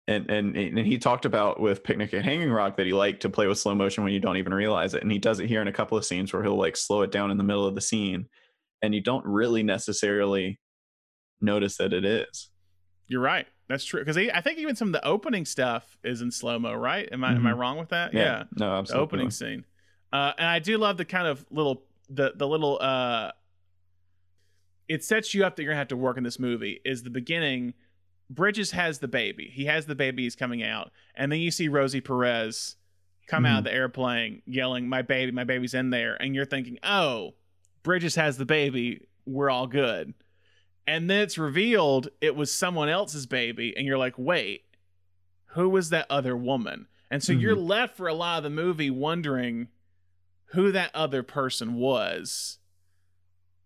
And, 0.07 0.27
and 0.31 0.57
and 0.57 0.79
he 0.79 0.97
talked 0.97 1.25
about 1.25 1.59
with 1.59 1.83
Picnic 1.83 2.15
at 2.15 2.25
Hanging 2.25 2.49
Rock 2.49 2.77
that 2.77 2.87
he 2.87 2.93
liked 2.93 3.21
to 3.21 3.29
play 3.29 3.45
with 3.45 3.59
slow 3.59 3.75
motion 3.75 4.03
when 4.03 4.11
you 4.11 4.19
don't 4.19 4.37
even 4.37 4.55
realize 4.55 4.95
it, 4.95 5.03
and 5.03 5.11
he 5.11 5.19
does 5.19 5.39
it 5.39 5.45
here 5.47 5.61
in 5.61 5.67
a 5.67 5.71
couple 5.71 5.99
of 5.99 6.03
scenes 6.03 6.33
where 6.33 6.41
he'll 6.41 6.57
like 6.57 6.75
slow 6.75 7.03
it 7.03 7.11
down 7.11 7.29
in 7.29 7.37
the 7.37 7.43
middle 7.43 7.67
of 7.67 7.75
the 7.75 7.81
scene, 7.81 8.27
and 8.81 8.95
you 8.95 9.01
don't 9.01 9.23
really 9.23 9.61
necessarily 9.61 10.59
notice 11.41 11.77
that 11.77 11.93
it 11.93 12.05
is. 12.05 12.49
you're 13.07 13.21
right. 13.21 13.45
That's 13.67 13.85
true. 13.85 14.01
Because 14.01 14.17
I 14.17 14.41
think 14.41 14.57
even 14.57 14.75
some 14.75 14.87
of 14.87 14.93
the 14.93 15.05
opening 15.05 15.45
stuff 15.45 15.95
is 16.03 16.21
in 16.21 16.31
slow 16.31 16.57
mo, 16.57 16.73
right? 16.73 17.07
Am 17.11 17.23
I 17.23 17.33
am 17.35 17.45
I 17.45 17.51
Mhm. 17.51 17.57
wrong 17.59 17.77
with 17.77 17.89
that? 17.89 18.11
Yeah. 18.11 18.45
No, 18.57 18.71
The 18.71 18.77
absolutely. 18.77 19.03
opening 19.03 19.29
scene. 19.29 19.63
Uh, 20.11 20.33
and 20.39 20.47
I 20.47 20.57
do 20.57 20.79
love 20.79 20.97
the 20.97 21.05
kind 21.05 21.27
of 21.27 21.45
little 21.51 21.83
the 22.09 22.33
the 22.35 22.47
little 22.47 22.79
uh 22.81 23.31
it 24.89 25.03
sets 25.03 25.33
you 25.33 25.45
up 25.45 25.55
that 25.55 25.63
you're 25.63 25.71
gonna 25.71 25.79
have 25.79 25.87
to 25.89 25.95
work 25.95 26.17
in 26.17 26.23
this 26.23 26.39
movie 26.39 26.81
is 26.83 27.03
the 27.03 27.09
beginning 27.09 27.75
bridges 28.29 28.71
has 28.71 28.99
the 28.99 29.07
baby. 29.07 29.49
He 29.53 29.65
has 29.65 29.85
the 29.85 29.95
baby 29.95 30.23
he's 30.23 30.35
coming 30.35 30.63
out. 30.63 30.91
And 31.15 31.31
then 31.31 31.39
you 31.39 31.51
see 31.51 31.67
rosie 31.67 32.01
perez 32.01 32.75
come 33.27 33.45
out 33.45 33.59
of 33.59 33.63
hmm. 33.63 33.69
the 33.69 33.73
airplane 33.73 34.41
yelling 34.45 34.89
my 34.89 35.03
baby 35.03 35.31
my 35.31 35.43
baby's 35.43 35.75
in 35.75 35.91
there. 35.91 36.15
And 36.21 36.35
you're 36.35 36.45
thinking 36.45 36.79
oh 36.83 37.35
bridges 37.83 38.15
has 38.15 38.37
the 38.37 38.45
baby. 38.45 39.07
We're 39.25 39.51
all 39.51 39.67
good. 39.67 40.15
And 40.87 41.07
then 41.07 41.19
it's 41.19 41.37
revealed 41.37 42.09
it 42.19 42.35
was 42.35 42.53
someone 42.53 42.89
else's 42.89 43.27
baby 43.27 43.73
and 43.77 43.85
you're 43.85 43.97
like 43.97 44.17
wait 44.17 44.63
who 45.53 45.69
was 45.69 45.89
that 45.89 46.05
other 46.09 46.35
woman? 46.35 46.87
And 47.11 47.23
so 47.23 47.33
you're 47.33 47.55
mm-hmm. 47.55 47.65
left 47.65 47.97
for 47.97 48.07
a 48.07 48.13
lot 48.13 48.37
of 48.37 48.43
the 48.43 48.51
movie 48.51 48.91
wondering 48.91 49.69
who 50.51 50.71
that 50.71 50.91
other 50.93 51.23
person 51.23 51.73
was 51.73 52.59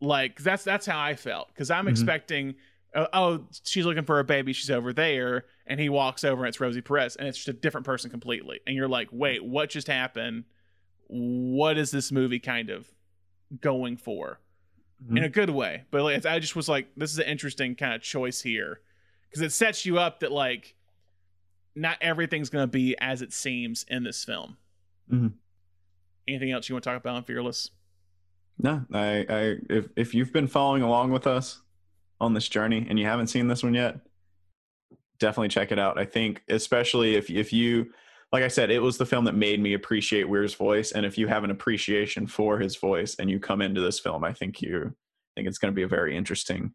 like 0.04 0.42
that's 0.44 0.64
that's 0.64 0.86
how 0.86 1.00
i 1.00 1.16
felt 1.16 1.48
because 1.50 1.72
i'm 1.72 1.86
Mhm. 1.86 1.90
expecting 1.92 2.56
uh, 2.96 3.08
oh 3.14 3.46
she's 3.66 3.86
looking 3.86 4.04
for 4.04 4.20
a 4.20 4.24
baby 4.24 4.54
she's 4.54 4.70
over 4.70 4.94
there 4.94 5.46
and 5.66 5.80
he 5.80 5.90
walks 5.90 6.24
over 6.24 6.44
and 6.44 6.50
it's 6.50 6.60
rosie 6.60 6.82
perez 6.82 7.16
and 7.16 7.28
it's 7.28 7.38
just 7.38 7.48
a 7.48 7.54
different 7.54 7.86
person 7.86 8.10
completely 8.12 8.60
and 8.68 8.76
you're 8.76 8.88
like 8.88 9.08
wait 9.12 9.44
what 9.44 9.70
just 9.70 9.88
happened 9.88 10.44
what 11.08 11.78
is 11.78 11.90
this 11.92 12.12
movie 12.12 12.40
kind 12.40 12.70
of 12.70 12.88
going 13.62 13.98
for 13.98 14.40
Mm-hmm. 15.04 15.18
in 15.18 15.24
a 15.26 15.30
good 15.30 15.50
way 15.50 15.84
but 15.92 16.02
like, 16.04 16.26
i 16.26 16.40
just 16.40 16.56
was 16.56 16.70
like 16.70 16.88
this 16.96 17.12
is 17.12 17.20
an 17.20 17.26
interesting 17.26 17.76
kind 17.76 17.94
of 17.94 18.02
choice 18.02 18.42
here 18.42 18.80
because 19.28 19.42
it 19.42 19.52
sets 19.52 19.86
you 19.86 19.98
up 20.00 20.22
that 20.22 20.32
like 20.32 20.76
not 21.76 21.98
everything's 22.00 22.50
going 22.50 22.64
to 22.64 22.68
be 22.72 22.96
as 23.02 23.22
it 23.22 23.34
seems 23.34 23.84
in 23.90 24.04
this 24.04 24.24
film 24.24 24.56
Mhm. 25.12 25.34
anything 26.28 26.52
else 26.52 26.70
you 26.70 26.76
want 26.76 26.84
to 26.84 26.90
talk 26.90 27.02
about 27.02 27.16
on 27.16 27.24
fearless 27.24 27.72
No, 28.60 28.86
I, 28.94 29.26
I, 29.30 29.56
if 29.70 29.90
if 29.96 30.14
you've 30.14 30.32
been 30.32 30.48
following 30.48 30.84
along 30.84 31.12
with 31.12 31.28
us 31.28 31.62
on 32.22 32.34
this 32.34 32.48
journey 32.48 32.86
and 32.90 32.98
you 32.98 33.06
haven't 33.06 33.28
seen 33.28 33.48
this 33.48 33.64
one 33.64 33.74
yet, 33.74 34.00
definitely 35.20 35.50
check 35.50 35.72
it 35.72 35.80
out. 35.80 35.98
I 35.98 36.06
think, 36.06 36.44
especially 36.50 37.16
if 37.16 37.30
if 37.30 37.52
you, 37.52 37.92
like 38.32 38.44
I 38.44 38.48
said, 38.48 38.72
it 38.72 38.82
was 38.82 38.98
the 38.98 39.06
film 39.06 39.26
that 39.26 39.36
made 39.36 39.60
me 39.60 39.74
appreciate 39.74 40.30
Weir's 40.30 40.54
voice, 40.54 40.92
and 40.92 41.06
if 41.06 41.18
you 41.18 41.28
have 41.28 41.44
an 41.44 41.52
appreciation 41.52 42.28
for 42.28 42.60
his 42.60 42.76
voice 42.76 43.16
and 43.20 43.30
you 43.30 43.40
come 43.40 43.62
into 43.62 43.82
this 43.82 44.00
film, 44.00 44.24
I 44.24 44.34
think 44.34 44.62
you 44.62 44.94
I 44.94 45.32
think 45.36 45.48
it's 45.48 45.58
going 45.58 45.74
to 45.74 45.76
be 45.76 45.84
a 45.84 45.88
very 45.88 46.16
interesting 46.16 46.74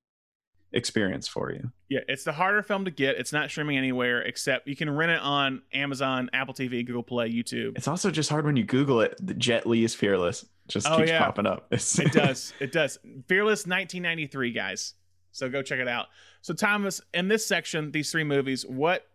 experience 0.72 1.26
for 1.26 1.52
you. 1.52 1.70
Yeah, 1.88 2.00
it's 2.08 2.24
the 2.24 2.32
harder 2.32 2.62
film 2.62 2.84
to 2.84 2.90
get. 2.90 3.16
It's 3.16 3.32
not 3.32 3.50
streaming 3.50 3.78
anywhere 3.78 4.20
except 4.22 4.68
you 4.68 4.76
can 4.76 4.90
rent 4.90 5.12
it 5.12 5.20
on 5.20 5.62
Amazon, 5.72 6.28
Apple 6.32 6.54
TV, 6.54 6.84
Google 6.86 7.02
Play, 7.02 7.30
YouTube. 7.32 7.76
It's 7.76 7.88
also 7.88 8.10
just 8.10 8.28
hard 8.30 8.44
when 8.44 8.56
you 8.56 8.64
Google 8.64 9.00
it. 9.00 9.16
The 9.24 9.34
Jet 9.34 9.66
Li 9.66 9.84
is 9.84 9.94
fearless. 9.94 10.44
Just 10.68 10.86
Oh, 10.86 10.98
keeps 10.98 11.08
yeah. 11.10 11.18
popping 11.18 11.46
up. 11.46 11.66
It's, 11.72 11.98
It 11.98 12.12
does. 12.12 12.52
It 12.60 12.72
does. 12.72 12.98
Fearless 13.28 13.60
1993, 13.66 14.52
guys. 14.52 14.94
So 15.32 15.48
go 15.48 15.62
check 15.62 15.78
it 15.78 15.88
out. 15.88 16.06
So 16.42 16.52
Thomas, 16.54 17.00
in 17.14 17.28
this 17.28 17.46
section, 17.46 17.90
these 17.92 18.10
three 18.10 18.24
movies, 18.24 18.64
what 18.66 19.06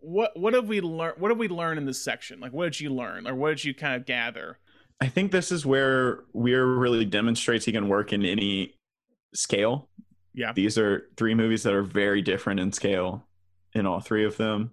what 0.00 0.32
what 0.38 0.54
have 0.54 0.66
we 0.66 0.80
learned? 0.80 1.20
What 1.20 1.30
have 1.30 1.38
we 1.38 1.46
learned 1.48 1.78
in 1.78 1.86
this 1.86 2.02
section? 2.02 2.40
Like, 2.40 2.52
what 2.52 2.64
did 2.64 2.80
you 2.80 2.90
learn, 2.90 3.26
or 3.28 3.34
what 3.34 3.50
did 3.50 3.64
you 3.64 3.74
kind 3.74 3.94
of 3.94 4.06
gather? 4.06 4.58
I 5.00 5.06
think 5.06 5.30
this 5.30 5.52
is 5.52 5.64
where 5.64 6.24
Weir 6.32 6.66
really 6.66 7.04
demonstrates 7.04 7.64
he 7.64 7.70
can 7.72 7.88
work 7.88 8.12
in 8.12 8.24
any 8.24 8.74
scale. 9.34 9.88
Yeah. 10.34 10.52
These 10.52 10.78
are 10.78 11.08
three 11.16 11.34
movies 11.34 11.62
that 11.64 11.74
are 11.74 11.82
very 11.82 12.22
different 12.22 12.60
in 12.60 12.72
scale 12.72 13.26
in 13.74 13.86
all 13.86 14.00
three 14.00 14.24
of 14.24 14.36
them. 14.36 14.72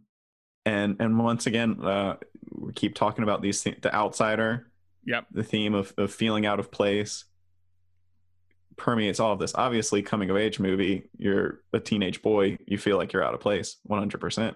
And 0.66 0.98
and 1.00 1.18
once 1.20 1.46
again, 1.48 1.80
uh, 1.84 2.16
we 2.52 2.74
keep 2.74 2.96
talking 2.96 3.24
about 3.24 3.42
these 3.42 3.62
th- 3.62 3.82
the 3.82 3.94
outsider, 3.94 4.72
Yep. 5.06 5.28
the 5.32 5.44
theme 5.44 5.74
of, 5.76 5.94
of 5.98 6.12
feeling 6.14 6.46
out 6.46 6.60
of 6.60 6.72
place 6.72 7.26
permeates 8.78 9.20
all 9.20 9.32
of 9.34 9.40
this. 9.40 9.54
Obviously, 9.56 10.02
coming 10.02 10.30
of 10.30 10.38
age 10.38 10.60
movie, 10.60 11.10
you're 11.18 11.62
a 11.74 11.80
teenage 11.80 12.22
boy, 12.22 12.58
you 12.68 12.78
feel 12.78 12.98
like 12.98 13.14
you're 13.14 13.24
out 13.24 13.34
of 13.34 13.40
place 13.40 13.78
100%. 13.90 14.56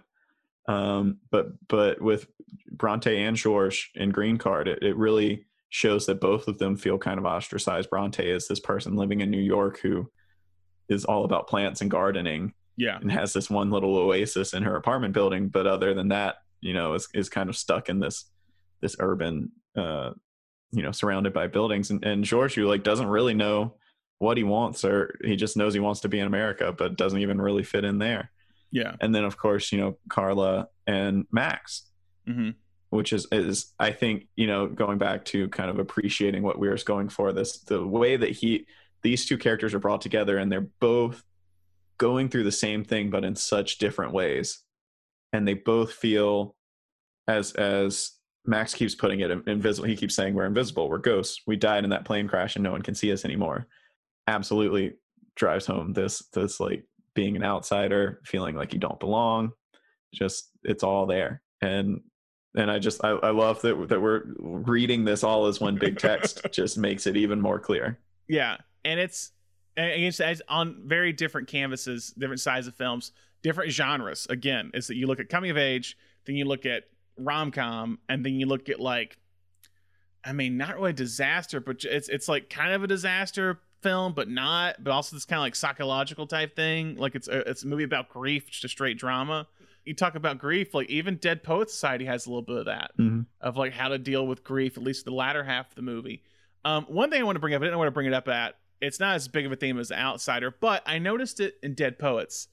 Um, 0.68 1.18
but 1.32 1.48
but 1.68 2.02
with 2.02 2.28
Bronte 2.72 3.24
and 3.24 3.36
George 3.36 3.92
in 3.96 4.10
Green 4.10 4.38
Card, 4.38 4.68
it, 4.68 4.84
it 4.84 4.96
really 4.98 5.46
shows 5.70 6.06
that 6.08 6.20
both 6.22 6.48
of 6.48 6.58
them 6.58 6.76
feel 6.76 6.98
kind 6.98 7.18
of 7.20 7.26
ostracized. 7.26 7.90
Bronte 7.90 8.30
is 8.30 8.48
this 8.48 8.60
person 8.60 8.96
living 8.96 9.22
in 9.22 9.32
New 9.32 9.42
York 9.42 9.80
who 9.80 10.10
is 10.90 11.06
all 11.06 11.26
about 11.26 11.48
plants 11.48 11.82
and 11.82 11.90
gardening 11.92 12.54
Yeah. 12.78 12.98
and 13.00 13.12
has 13.12 13.34
this 13.34 13.50
one 13.50 13.70
little 13.72 13.96
oasis 13.96 14.54
in 14.54 14.64
her 14.64 14.76
apartment 14.76 15.14
building. 15.14 15.50
But 15.50 15.68
other 15.68 15.94
than 15.94 16.10
that, 16.10 16.38
you 16.62 16.74
know, 16.74 16.94
is 16.96 17.08
is 17.14 17.30
kind 17.30 17.50
of 17.50 17.56
stuck 17.56 17.90
in 17.90 18.00
this 18.00 18.26
this 18.82 18.96
urban, 19.00 19.52
uh, 19.78 20.12
you 20.72 20.84
know, 20.84 20.92
surrounded 20.92 21.34
by 21.34 21.48
buildings. 21.48 21.90
And 21.92 22.04
and 22.06 22.24
George, 22.24 22.56
who 22.56 22.66
like 22.68 22.84
doesn't 22.84 23.08
really 23.08 23.34
know 23.34 23.76
what 24.20 24.38
he 24.38 24.44
wants, 24.44 24.84
or 24.84 25.18
he 25.24 25.36
just 25.38 25.56
knows 25.56 25.74
he 25.74 25.80
wants 25.80 26.02
to 26.02 26.10
be 26.10 26.20
in 26.20 26.28
America, 26.28 26.74
but 26.78 26.98
doesn't 26.98 27.20
even 27.22 27.40
really 27.40 27.64
fit 27.64 27.86
in 27.86 28.00
there. 28.00 28.32
Yeah. 28.72 28.96
And 29.02 29.16
then 29.16 29.24
of 29.24 29.38
course, 29.38 29.72
you 29.72 29.80
know, 29.80 29.98
Carla 30.10 30.68
and 30.88 31.26
Max, 31.32 31.86
Mm-hmm. 32.28 32.50
which 32.92 33.14
is 33.14 33.26
is 33.32 33.74
I 33.80 33.92
think 33.92 34.28
you 34.36 34.46
know 34.48 34.68
going 34.68 34.98
back 35.00 35.26
to 35.26 35.48
kind 35.50 35.70
of 35.70 35.80
appreciating 35.80 36.44
what 36.44 36.60
we 36.60 36.68
Weir's 36.68 36.84
going 36.84 37.10
for 37.10 37.32
this 37.32 37.60
the 37.64 37.84
way 37.86 38.18
that 38.18 38.30
he 38.32 38.66
these 39.02 39.26
two 39.26 39.38
characters 39.38 39.74
are 39.74 39.80
brought 39.80 40.02
together 40.02 40.38
and 40.38 40.52
they're 40.52 40.70
both 40.80 41.24
going 41.98 42.30
through 42.30 42.44
the 42.44 42.52
same 42.52 42.84
thing 42.84 43.10
but 43.10 43.24
in 43.24 43.36
such 43.36 43.78
different 43.78 44.14
ways. 44.14 44.64
And 45.34 45.48
they 45.48 45.54
both 45.54 45.94
feel 45.94 46.56
as 47.28 47.52
as 47.54 48.12
Max 48.46 48.74
keeps 48.74 48.96
putting 48.96 49.20
it 49.20 49.32
invisible 49.48 49.88
he 49.88 49.96
keeps 49.96 50.16
saying 50.16 50.34
we're 50.34 50.46
invisible 50.46 50.90
we're 50.90 50.98
ghosts. 50.98 51.42
We 51.46 51.56
died 51.56 51.84
in 51.84 51.90
that 51.92 52.06
plane 52.06 52.28
crash 52.28 52.56
and 52.56 52.64
no 52.64 52.72
one 52.72 52.82
can 52.82 52.96
see 52.96 53.12
us 53.12 53.26
anymore. 53.26 53.68
Absolutely 54.28 54.94
drives 55.36 55.66
home 55.66 55.94
this 55.94 56.24
this 56.34 56.60
like 56.60 56.86
being 57.14 57.36
an 57.36 57.44
outsider 57.44 58.22
feeling 58.26 58.56
like 58.56 58.74
you 58.74 58.80
don't 58.80 59.00
belong. 59.00 59.52
Just 60.14 60.50
it's 60.64 60.84
all 60.84 61.06
there. 61.06 61.42
And 61.62 62.02
and 62.56 62.72
i 62.72 62.80
just 62.80 63.04
i, 63.04 63.10
I 63.10 63.30
love 63.30 63.62
that 63.62 63.90
that 63.90 64.02
we're 64.02 64.24
reading 64.40 65.06
this 65.06 65.24
all 65.24 65.46
as 65.46 65.60
one 65.60 65.76
big 65.76 66.00
text 66.00 66.42
just 66.52 66.78
makes 66.80 67.06
it 67.06 67.16
even 67.18 67.40
more 67.40 67.60
clear. 67.60 68.00
Yeah, 68.28 68.58
and 68.90 69.00
it's 69.00 69.32
and 69.78 70.04
it's, 70.04 70.20
it's 70.20 70.42
on 70.50 70.82
very 70.86 71.14
different 71.14 71.48
canvases, 71.48 72.14
different 72.18 72.42
size 72.42 72.68
of 72.68 72.76
films, 72.76 73.12
different 73.44 73.72
genres. 73.72 74.28
Again, 74.30 74.72
is 74.74 74.88
that 74.88 74.96
you 74.96 75.08
look 75.08 75.20
at 75.20 75.30
coming 75.30 75.52
of 75.52 75.58
age, 75.58 75.96
then 76.26 76.36
you 76.36 76.46
look 76.46 76.66
at 76.66 76.84
rom 77.18 77.52
com, 77.52 78.00
and 78.10 78.26
then 78.26 78.34
you 78.40 78.46
look 78.46 78.68
at 78.70 78.80
like, 78.80 79.18
I 80.24 80.34
mean, 80.34 80.58
not 80.58 80.76
really 80.76 80.94
disaster, 80.94 81.60
but 81.62 81.84
it's 81.86 82.10
it's 82.10 82.28
like 82.28 82.50
kind 82.50 82.74
of 82.74 82.84
a 82.84 82.88
disaster 82.88 83.60
film, 83.82 84.14
but 84.14 84.28
not, 84.28 84.84
but 84.84 84.92
also 84.92 85.16
this 85.16 85.24
kind 85.24 85.40
of 85.40 85.44
like 85.44 85.56
psychological 85.56 86.28
type 86.28 86.56
thing. 86.56 86.96
Like 86.98 87.16
it's 87.16 87.30
a, 87.30 87.50
it's 87.50 87.64
a 87.64 87.68
movie 87.68 87.84
about 87.84 88.10
grief, 88.10 88.50
just 88.50 88.66
a 88.66 88.70
straight 88.70 88.98
drama. 88.98 89.48
You 89.86 89.94
talk 89.94 90.16
about 90.16 90.38
grief, 90.38 90.74
like 90.74 90.90
even 90.90 91.16
Dead 91.16 91.42
Poet 91.42 91.70
Society 91.70 92.04
has 92.06 92.26
a 92.26 92.30
little 92.30 92.42
bit 92.42 92.58
of 92.58 92.66
that 92.66 92.92
Mhm. 93.00 93.26
of 93.40 93.56
like 93.56 93.72
how 93.72 93.88
to 93.88 93.98
deal 93.98 94.28
with 94.28 94.44
grief, 94.44 94.76
at 94.78 94.84
least 94.84 95.06
the 95.06 95.12
latter 95.12 95.44
half 95.46 95.70
of 95.70 95.76
the 95.76 95.82
movie. 95.82 96.24
Um, 96.66 96.84
one 96.90 97.10
thing 97.10 97.22
I 97.22 97.24
want 97.24 97.38
to 97.38 97.40
bring 97.40 97.54
up, 97.54 97.62
I 97.62 97.66
didn't 97.66 97.78
want 97.78 97.88
to 97.88 97.92
bring 97.92 98.08
it 98.08 98.14
up 98.14 98.28
at. 98.28 98.56
It's 98.82 99.00
not 99.00 99.16
as 99.16 99.28
big 99.28 99.46
of 99.46 99.52
a 99.52 99.56
theme 99.56 99.78
as 99.78 99.90
The 99.90 100.00
Outsider, 100.00 100.56
but 100.60 100.84
I 100.86 101.00
noticed 101.00 101.40
it 101.40 101.56
in 101.62 101.74
Dead 101.74 102.00
Poets 102.00 102.48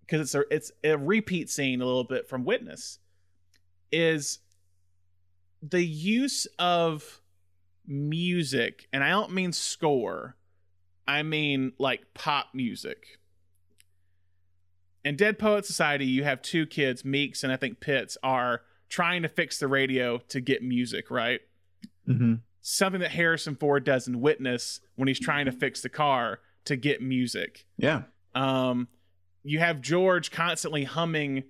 because 0.00 0.20
it's 0.20 0.34
a 0.34 0.54
it's 0.54 0.72
a 0.82 0.96
repeat 0.96 1.50
scene 1.50 1.80
a 1.80 1.86
little 1.86 2.04
bit 2.04 2.28
from 2.28 2.44
Witness. 2.44 2.98
Is 3.92 4.38
the 5.62 5.84
use 5.84 6.46
of 6.58 7.20
music, 7.86 8.86
and 8.92 9.04
I 9.04 9.10
don't 9.10 9.32
mean 9.32 9.52
score, 9.52 10.36
I 11.06 11.22
mean 11.22 11.72
like 11.78 12.14
pop 12.14 12.48
music. 12.54 13.18
In 15.04 15.16
Dead 15.16 15.38
Poet 15.38 15.64
Society, 15.64 16.04
you 16.04 16.24
have 16.24 16.42
two 16.42 16.66
kids, 16.66 17.04
Meeks 17.04 17.42
and 17.42 17.52
I 17.52 17.56
think 17.56 17.80
Pitts, 17.80 18.16
are 18.22 18.62
trying 18.88 19.22
to 19.22 19.28
fix 19.28 19.58
the 19.58 19.68
radio 19.68 20.18
to 20.28 20.40
get 20.40 20.62
music, 20.62 21.10
right? 21.10 21.40
mm-hmm. 22.06 22.34
Something 22.62 23.00
that 23.00 23.10
Harrison 23.12 23.56
Ford 23.56 23.84
does 23.84 24.06
in 24.08 24.20
Witness 24.20 24.80
when 24.96 25.08
he's 25.08 25.20
trying 25.20 25.46
to 25.46 25.52
fix 25.52 25.80
the 25.80 25.88
car 25.88 26.40
to 26.66 26.76
get 26.76 27.00
music. 27.02 27.66
yeah 27.78 28.02
Um, 28.34 28.88
you 29.42 29.58
have 29.60 29.80
George 29.80 30.30
constantly 30.30 30.84
humming 30.84 31.44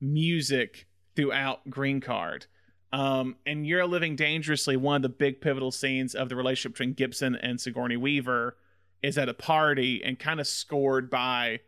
music 0.00 0.86
throughout 1.14 1.68
Green 1.68 2.00
Card. 2.00 2.46
Um, 2.92 3.36
and 3.44 3.66
You're 3.66 3.86
Living 3.86 4.16
Dangerously, 4.16 4.76
one 4.76 4.96
of 4.96 5.02
the 5.02 5.08
big 5.08 5.40
pivotal 5.40 5.72
scenes 5.72 6.14
of 6.14 6.28
the 6.28 6.36
relationship 6.36 6.72
between 6.74 6.92
Gibson 6.94 7.34
and 7.34 7.60
Sigourney 7.60 7.96
Weaver 7.96 8.56
is 9.02 9.18
at 9.18 9.28
a 9.28 9.34
party 9.34 10.02
and 10.04 10.18
kind 10.18 10.40
of 10.40 10.46
scored 10.46 11.10
by 11.10 11.60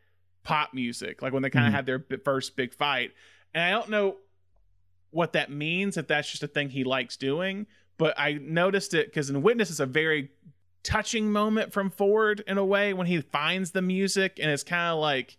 pop 0.45 0.73
music, 0.73 1.21
like 1.21 1.33
when 1.33 1.43
they 1.43 1.51
kind 1.51 1.67
of 1.67 1.73
Mhm. 1.73 1.77
had 1.77 1.87
their 1.87 2.05
first 2.25 2.57
big 2.57 2.73
fight. 2.73 3.13
And 3.53 3.63
I 3.63 3.71
don't 3.71 3.91
know 3.91 4.19
what 5.11 5.33
that 5.33 5.51
means, 5.51 5.97
if 5.97 6.07
that's 6.07 6.31
just 6.31 6.43
a 6.43 6.49
thing 6.49 6.71
he 6.71 6.85
likes 6.85 7.17
doing, 7.17 7.67
but 7.99 8.15
I 8.19 8.33
noticed 8.41 8.95
it 8.95 9.07
because 9.07 9.29
in 9.31 9.43
Witness 9.43 9.70
it's 9.70 9.81
a 9.81 9.87
very 9.87 10.31
touching 10.83 11.31
moment 11.31 11.73
from 11.73 11.91
Ford 11.91 12.43
in 12.47 12.57
a 12.57 12.65
way 12.65 12.95
when 12.95 13.07
he 13.07 13.20
finds 13.20 13.73
the 13.73 13.83
music 13.83 14.39
and 14.41 14.51
it's 14.51 14.62
kind 14.62 14.93
of 14.93 14.99
like 15.01 15.37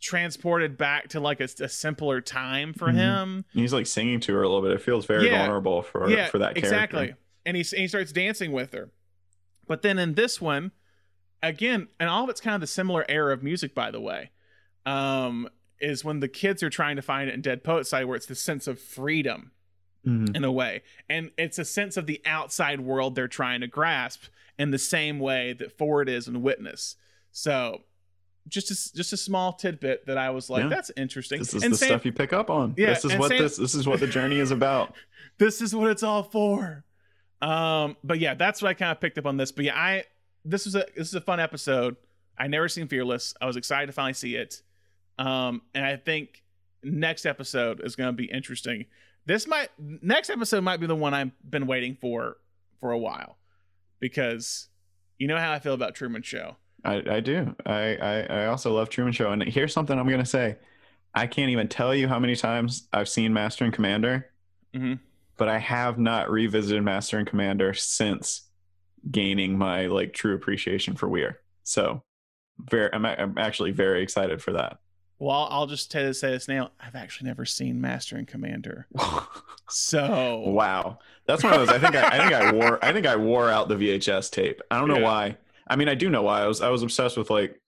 transported 0.00 0.78
back 0.78 1.08
to 1.08 1.20
like 1.20 1.40
a, 1.40 1.48
a 1.60 1.68
simpler 1.68 2.20
time 2.22 2.72
for 2.72 2.88
Mhm. 2.88 2.94
him. 2.94 3.44
he's 3.52 3.72
like 3.74 3.86
singing 3.86 4.20
to 4.20 4.32
her 4.34 4.42
a 4.42 4.48
little 4.48 4.62
bit 4.62 4.72
it 4.72 4.80
feels 4.80 5.04
very 5.04 5.26
Yeah. 5.26 5.38
vulnerable 5.38 5.82
for 5.82 6.08
yeah, 6.08 6.28
for 6.28 6.38
that 6.38 6.54
character 6.54 6.58
exactly. 6.74 7.14
And 7.44 7.56
he, 7.56 7.62
and 7.62 7.80
he 7.80 7.88
starts 7.88 8.12
dancing 8.12 8.52
with 8.52 8.72
her. 8.72 8.90
But 9.66 9.82
then 9.82 9.98
in 9.98 10.14
this 10.14 10.40
one, 10.40 10.72
again, 11.42 11.88
and 11.98 12.08
all 12.08 12.24
of 12.24 12.30
it's 12.30 12.40
kind 12.40 12.54
of 12.54 12.60
the 12.60 12.66
similar 12.66 13.04
era 13.08 13.32
of 13.32 13.42
music, 13.42 13.74
by 13.74 13.90
the 13.90 14.00
way, 14.00 14.30
um, 14.86 15.48
is 15.80 16.04
when 16.04 16.20
the 16.20 16.28
kids 16.28 16.62
are 16.62 16.68
trying 16.70 16.96
to 16.96 17.02
find 17.02 17.30
it 17.30 17.34
in 17.34 17.40
Dead 17.40 17.64
Poet 17.64 17.86
Side, 17.86 18.04
where 18.04 18.16
it's 18.16 18.26
the 18.26 18.34
sense 18.34 18.66
of 18.66 18.78
freedom 18.78 19.52
Mhm. 20.06 20.34
in 20.36 20.44
a 20.44 20.50
way. 20.52 20.82
And 21.08 21.30
it's 21.36 21.58
a 21.58 21.64
sense 21.64 21.96
of 21.96 22.06
the 22.06 22.20
outside 22.24 22.80
world 22.80 23.14
they're 23.14 23.28
trying 23.28 23.60
to 23.60 23.66
grasp 23.66 24.24
in 24.58 24.70
the 24.70 24.78
same 24.78 25.18
way 25.18 25.52
that 25.54 25.76
Ford 25.76 26.08
is 26.08 26.26
in 26.28 26.42
Witness. 26.42 26.96
So 27.32 27.82
just 28.48 28.70
a, 28.70 28.96
just 28.96 29.12
a 29.12 29.16
small 29.16 29.52
tidbit 29.52 30.06
that 30.06 30.16
I 30.18 30.30
was 30.30 30.48
like, 30.50 30.64
Yeah. 30.64 30.68
that's 30.70 30.90
interesting. 30.96 31.38
this 31.40 31.52
is 31.54 31.62
and 31.62 31.72
the 31.72 31.76
same- 31.76 31.88
stuff 31.88 32.04
you 32.06 32.12
pick 32.12 32.32
up 32.32 32.48
on 32.50 32.74
Yeah, 32.76 32.86
this 32.94 33.04
is 33.04 33.14
what 33.16 33.28
same- 33.28 33.42
this 33.42 33.56
this 33.58 33.74
is 33.74 33.86
what 33.86 34.00
the 34.00 34.06
journey 34.06 34.38
is 34.38 34.50
about 34.50 34.94
this 35.38 35.60
is 35.60 35.74
what 35.74 35.90
it's 35.90 36.02
all 36.02 36.22
for. 36.22 36.84
Um, 37.42 37.96
but 38.04 38.18
yeah, 38.18 38.34
that's 38.34 38.60
what 38.62 38.68
I 38.68 38.74
kind 38.74 38.92
of 38.92 39.00
picked 39.00 39.18
up 39.18 39.26
on 39.26 39.36
this. 39.36 39.52
But 39.52 39.64
yeah, 39.66 39.76
I 39.76 40.04
this 40.44 40.64
was 40.64 40.74
a 40.74 40.86
this 40.96 41.08
is 41.08 41.14
a 41.14 41.20
fun 41.20 41.40
episode. 41.40 41.96
I 42.38 42.46
never 42.46 42.68
seen 42.68 42.88
Fearless. 42.88 43.34
I 43.40 43.46
was 43.46 43.56
excited 43.56 43.86
to 43.86 43.92
finally 43.92 44.14
see 44.14 44.34
it. 44.36 44.62
Um, 45.18 45.60
and 45.74 45.84
I 45.84 45.96
think 45.96 46.42
next 46.82 47.26
episode 47.26 47.82
is 47.84 47.94
going 47.96 48.08
to 48.08 48.12
be 48.16 48.24
interesting. 48.24 48.86
This 49.26 49.46
might 49.46 49.68
next 49.78 50.30
episode 50.30 50.62
might 50.64 50.78
be 50.80 50.86
the 50.86 50.96
one 50.96 51.14
I've 51.14 51.30
been 51.48 51.66
waiting 51.66 51.96
for 52.00 52.36
for 52.80 52.90
a 52.92 52.98
while 52.98 53.36
because 54.00 54.68
you 55.18 55.28
know 55.28 55.36
how 55.36 55.52
I 55.52 55.58
feel 55.58 55.74
about 55.74 55.94
Truman 55.94 56.22
Show. 56.22 56.56
I, 56.84 57.02
I 57.08 57.20
do. 57.20 57.54
I, 57.66 57.96
I 57.96 58.20
I 58.22 58.46
also 58.46 58.72
love 58.74 58.88
Truman 58.88 59.12
Show, 59.12 59.30
and 59.30 59.42
here's 59.42 59.72
something 59.72 59.98
I'm 59.98 60.08
gonna 60.08 60.24
say. 60.24 60.56
I 61.14 61.26
can't 61.26 61.50
even 61.50 61.68
tell 61.68 61.94
you 61.94 62.08
how 62.08 62.18
many 62.18 62.36
times 62.36 62.88
I've 62.92 63.08
seen 63.08 63.32
Master 63.32 63.64
and 63.64 63.74
Commander, 63.74 64.30
Mhm. 64.74 65.00
but 65.36 65.48
I 65.48 65.58
have 65.58 65.98
not 65.98 66.30
revisited 66.30 66.82
Master 66.84 67.18
and 67.18 67.26
Commander 67.26 67.74
since 67.74 68.48
gaining 69.10 69.58
my 69.58 69.86
like 69.86 70.12
true 70.14 70.34
appreciation 70.34 70.94
for 70.94 71.08
Weir. 71.08 71.40
So, 71.64 72.02
very, 72.60 72.90
I'm, 72.92 73.04
I'm 73.04 73.38
actually 73.38 73.72
very 73.72 74.02
excited 74.02 74.40
for 74.40 74.52
that. 74.52 74.78
Well, 75.20 75.46
I'll, 75.50 75.66
just 75.66 75.92
say 75.92 76.02
this 76.12 76.48
now. 76.48 76.70
I've 76.80 76.96
actually 76.96 77.28
never 77.28 77.44
seen 77.44 77.80
Master 77.80 78.16
and 78.16 78.26
Commander. 78.26 78.86
so 79.68 80.38
Wow, 80.48 80.98
that's 81.26 81.44
one 81.44 81.52
of 81.52 81.60
those. 81.60 81.68
I 81.68 81.78
think 81.78 81.94
I, 81.94 82.06
I 82.08 82.18
think 82.18 82.32
I 82.32 82.52
wore 82.52 82.84
I 82.84 82.92
think 82.92 83.06
I 83.06 83.16
wore 83.16 83.48
out 83.50 83.68
the 83.68 83.76
VHS 83.76 84.30
tape. 84.30 84.60
I 84.70 84.78
don't 84.78 84.88
know 84.88 84.96
Yeah. 84.98 85.04
why. 85.04 85.36
I 85.68 85.76
mean, 85.76 85.88
I 85.88 85.94
do 85.94 86.10
know 86.10 86.22
why. 86.22 86.42
I 86.42 86.46
was 86.46 86.60
I 86.60 86.70
was 86.70 86.82
obsessed 86.82 87.16
with 87.16 87.30
like, 87.30 87.60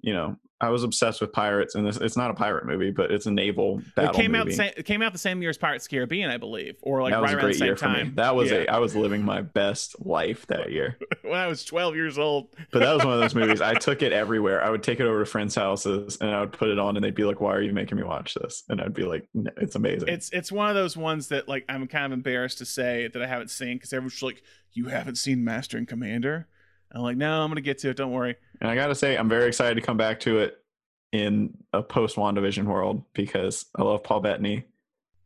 you 0.00 0.12
know, 0.14 0.36
I 0.64 0.70
was 0.70 0.82
obsessed 0.82 1.20
with 1.20 1.32
pirates, 1.32 1.74
and 1.74 1.86
this 1.86 1.96
it's 1.98 2.16
not 2.16 2.30
a 2.30 2.34
pirate 2.34 2.66
movie, 2.66 2.90
but 2.90 3.10
it's 3.10 3.26
a 3.26 3.30
naval 3.30 3.82
battle 3.94 4.10
it 4.10 4.16
came 4.16 4.32
movie. 4.32 4.40
out 4.40 4.46
the 4.46 4.52
same. 4.54 4.72
It 4.76 4.84
came 4.84 5.02
out 5.02 5.12
the 5.12 5.18
same 5.18 5.40
year 5.40 5.50
as 5.50 5.58
Pirates 5.58 5.84
of 5.84 5.90
the 5.90 5.96
Caribbean, 5.96 6.30
I 6.30 6.36
believe, 6.36 6.76
or 6.82 7.02
like 7.02 7.12
that 7.12 7.20
was 7.22 7.32
right 7.32 7.34
a 7.34 7.36
around 7.36 7.42
the 7.42 7.46
great 7.48 7.58
same 7.58 7.66
year 7.66 7.76
for 7.76 7.84
time. 7.84 8.06
me. 8.08 8.12
That 8.16 8.34
was 8.34 8.50
Yeah. 8.50 8.56
a 8.58 8.66
I 8.66 8.78
was 8.78 8.96
living 8.96 9.22
my 9.24 9.42
best 9.42 10.04
life 10.04 10.46
that 10.48 10.72
year. 10.72 10.98
when 11.22 11.34
I 11.38 11.46
was 11.46 11.64
12 11.64 11.94
years 11.96 12.18
old. 12.18 12.48
But 12.72 12.80
that 12.80 12.92
was 12.94 13.04
one 13.04 13.14
of 13.14 13.20
those 13.20 13.34
movies. 13.34 13.60
I 13.60 13.74
took 13.86 14.02
it 14.02 14.12
everywhere. 14.12 14.64
I 14.64 14.70
would 14.70 14.82
take 14.82 15.00
it 15.00 15.04
over 15.06 15.20
to 15.20 15.26
friends' 15.26 15.54
houses 15.54 16.18
and 16.20 16.30
I 16.30 16.40
would 16.40 16.52
put 16.52 16.68
it 16.70 16.78
on, 16.78 16.96
and 16.96 17.04
they'd 17.04 17.14
be 17.14 17.24
like, 17.24 17.40
"Why 17.40 17.54
are 17.54 17.62
you 17.62 17.72
making 17.72 17.96
me 17.98 18.04
watch 18.04 18.34
this?" 18.34 18.64
And 18.68 18.80
I'd 18.80 18.94
be 18.94 19.04
like, 19.04 19.28
no, 19.34 19.50
"It's 19.58 19.76
amazing." 19.76 20.08
It's 20.08 20.30
it's 20.30 20.50
one 20.50 20.68
of 20.68 20.74
those 20.74 20.96
ones 20.96 21.28
that 21.28 21.48
like 21.48 21.64
I'm 21.68 21.86
kind 21.86 22.06
of 22.06 22.12
embarrassed 22.12 22.58
to 22.58 22.64
say 22.64 23.08
that 23.12 23.22
I 23.22 23.26
haven't 23.26 23.50
seen 23.50 23.76
because 23.76 23.92
everyone's 23.92 24.22
like, 24.22 24.42
"You 24.72 24.86
haven't 24.86 25.16
seen 25.16 25.44
Master 25.44 25.76
and 25.76 25.86
Commander?" 25.86 26.48
I'm 26.94 27.02
like, 27.02 27.16
"No, 27.16 27.42
I'm 27.42 27.50
gonna 27.50 27.60
get 27.60 27.78
to 27.78 27.90
it. 27.90 27.96
Don't 27.96 28.12
worry." 28.12 28.36
And 28.60 28.70
I 28.70 28.74
gotta 28.74 28.94
say, 28.94 29.16
I'm 29.16 29.28
very 29.28 29.46
excited 29.48 29.74
to 29.74 29.80
come 29.80 29.96
back 29.96 30.20
to 30.20 30.38
it 30.38 30.58
in 31.12 31.56
a 31.72 31.82
post 31.82 32.16
WandaVision 32.16 32.64
world 32.64 33.04
because 33.14 33.66
I 33.76 33.82
love 33.82 34.02
Paul 34.04 34.20
Bettany, 34.20 34.64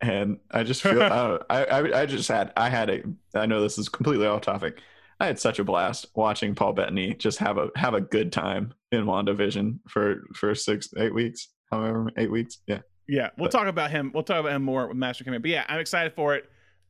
and 0.01 0.39
I 0.51 0.63
just 0.65 0.83
feel 0.83 1.03
I, 1.03 1.39
I, 1.51 1.65
I 1.65 2.01
I 2.03 2.07
just 2.07 2.29
had 2.29 2.53
I 2.57 2.69
had 2.69 2.91
a 2.91 3.03
I 3.35 3.47
know 3.47 3.61
this 3.61 3.79
is 3.79 3.89
completely 3.89 4.27
off 4.27 4.43
topic. 4.43 4.81
I 5.21 5.27
had 5.27 5.39
such 5.39 5.59
a 5.59 5.65
blast 5.65 6.07
watching 6.15 6.55
Paul 6.55 6.73
Bettany 6.75 7.15
just 7.15 7.39
have 7.39 7.59
a 7.59 7.71
have 7.77 7.95
a 7.95 8.01
good 8.01 8.33
time 8.33 8.73
in 8.93 9.05
WandaVision 9.05 9.81
for 9.89 10.25
for 10.35 10.55
six 10.55 10.89
eight 10.97 11.15
weeks, 11.15 11.49
however 11.71 12.11
eight 12.17 12.31
weeks, 12.31 12.59
yeah. 12.67 12.81
Yeah, 13.11 13.31
we'll 13.39 13.47
But- 13.47 13.53
talk 13.53 13.67
about 13.69 13.91
him. 13.91 14.11
We'll 14.15 14.23
talk 14.23 14.39
about 14.41 14.53
him 14.53 14.63
more 14.63 14.87
with 14.87 14.97
Master 14.97 15.25
Command. 15.25 15.43
But 15.43 15.51
yeah, 15.51 15.65
I'm 15.69 15.81
excited 15.81 16.13
for 16.15 16.35
it. 16.35 16.45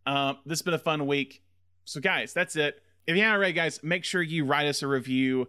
Um, 0.04 0.38
this 0.44 0.58
has 0.58 0.62
been 0.62 0.74
a 0.74 0.78
fun 0.78 1.06
week. 1.06 1.42
So 1.84 2.00
guys, 2.00 2.32
that's 2.32 2.56
it. 2.56 2.82
If 3.08 3.16
you 3.16 3.22
haven't 3.22 3.36
already, 3.36 3.54
guys, 3.54 3.82
make 3.82 4.04
sure 4.04 4.20
you 4.20 4.44
write 4.44 4.66
us 4.66 4.82
a 4.82 4.86
review 4.86 5.48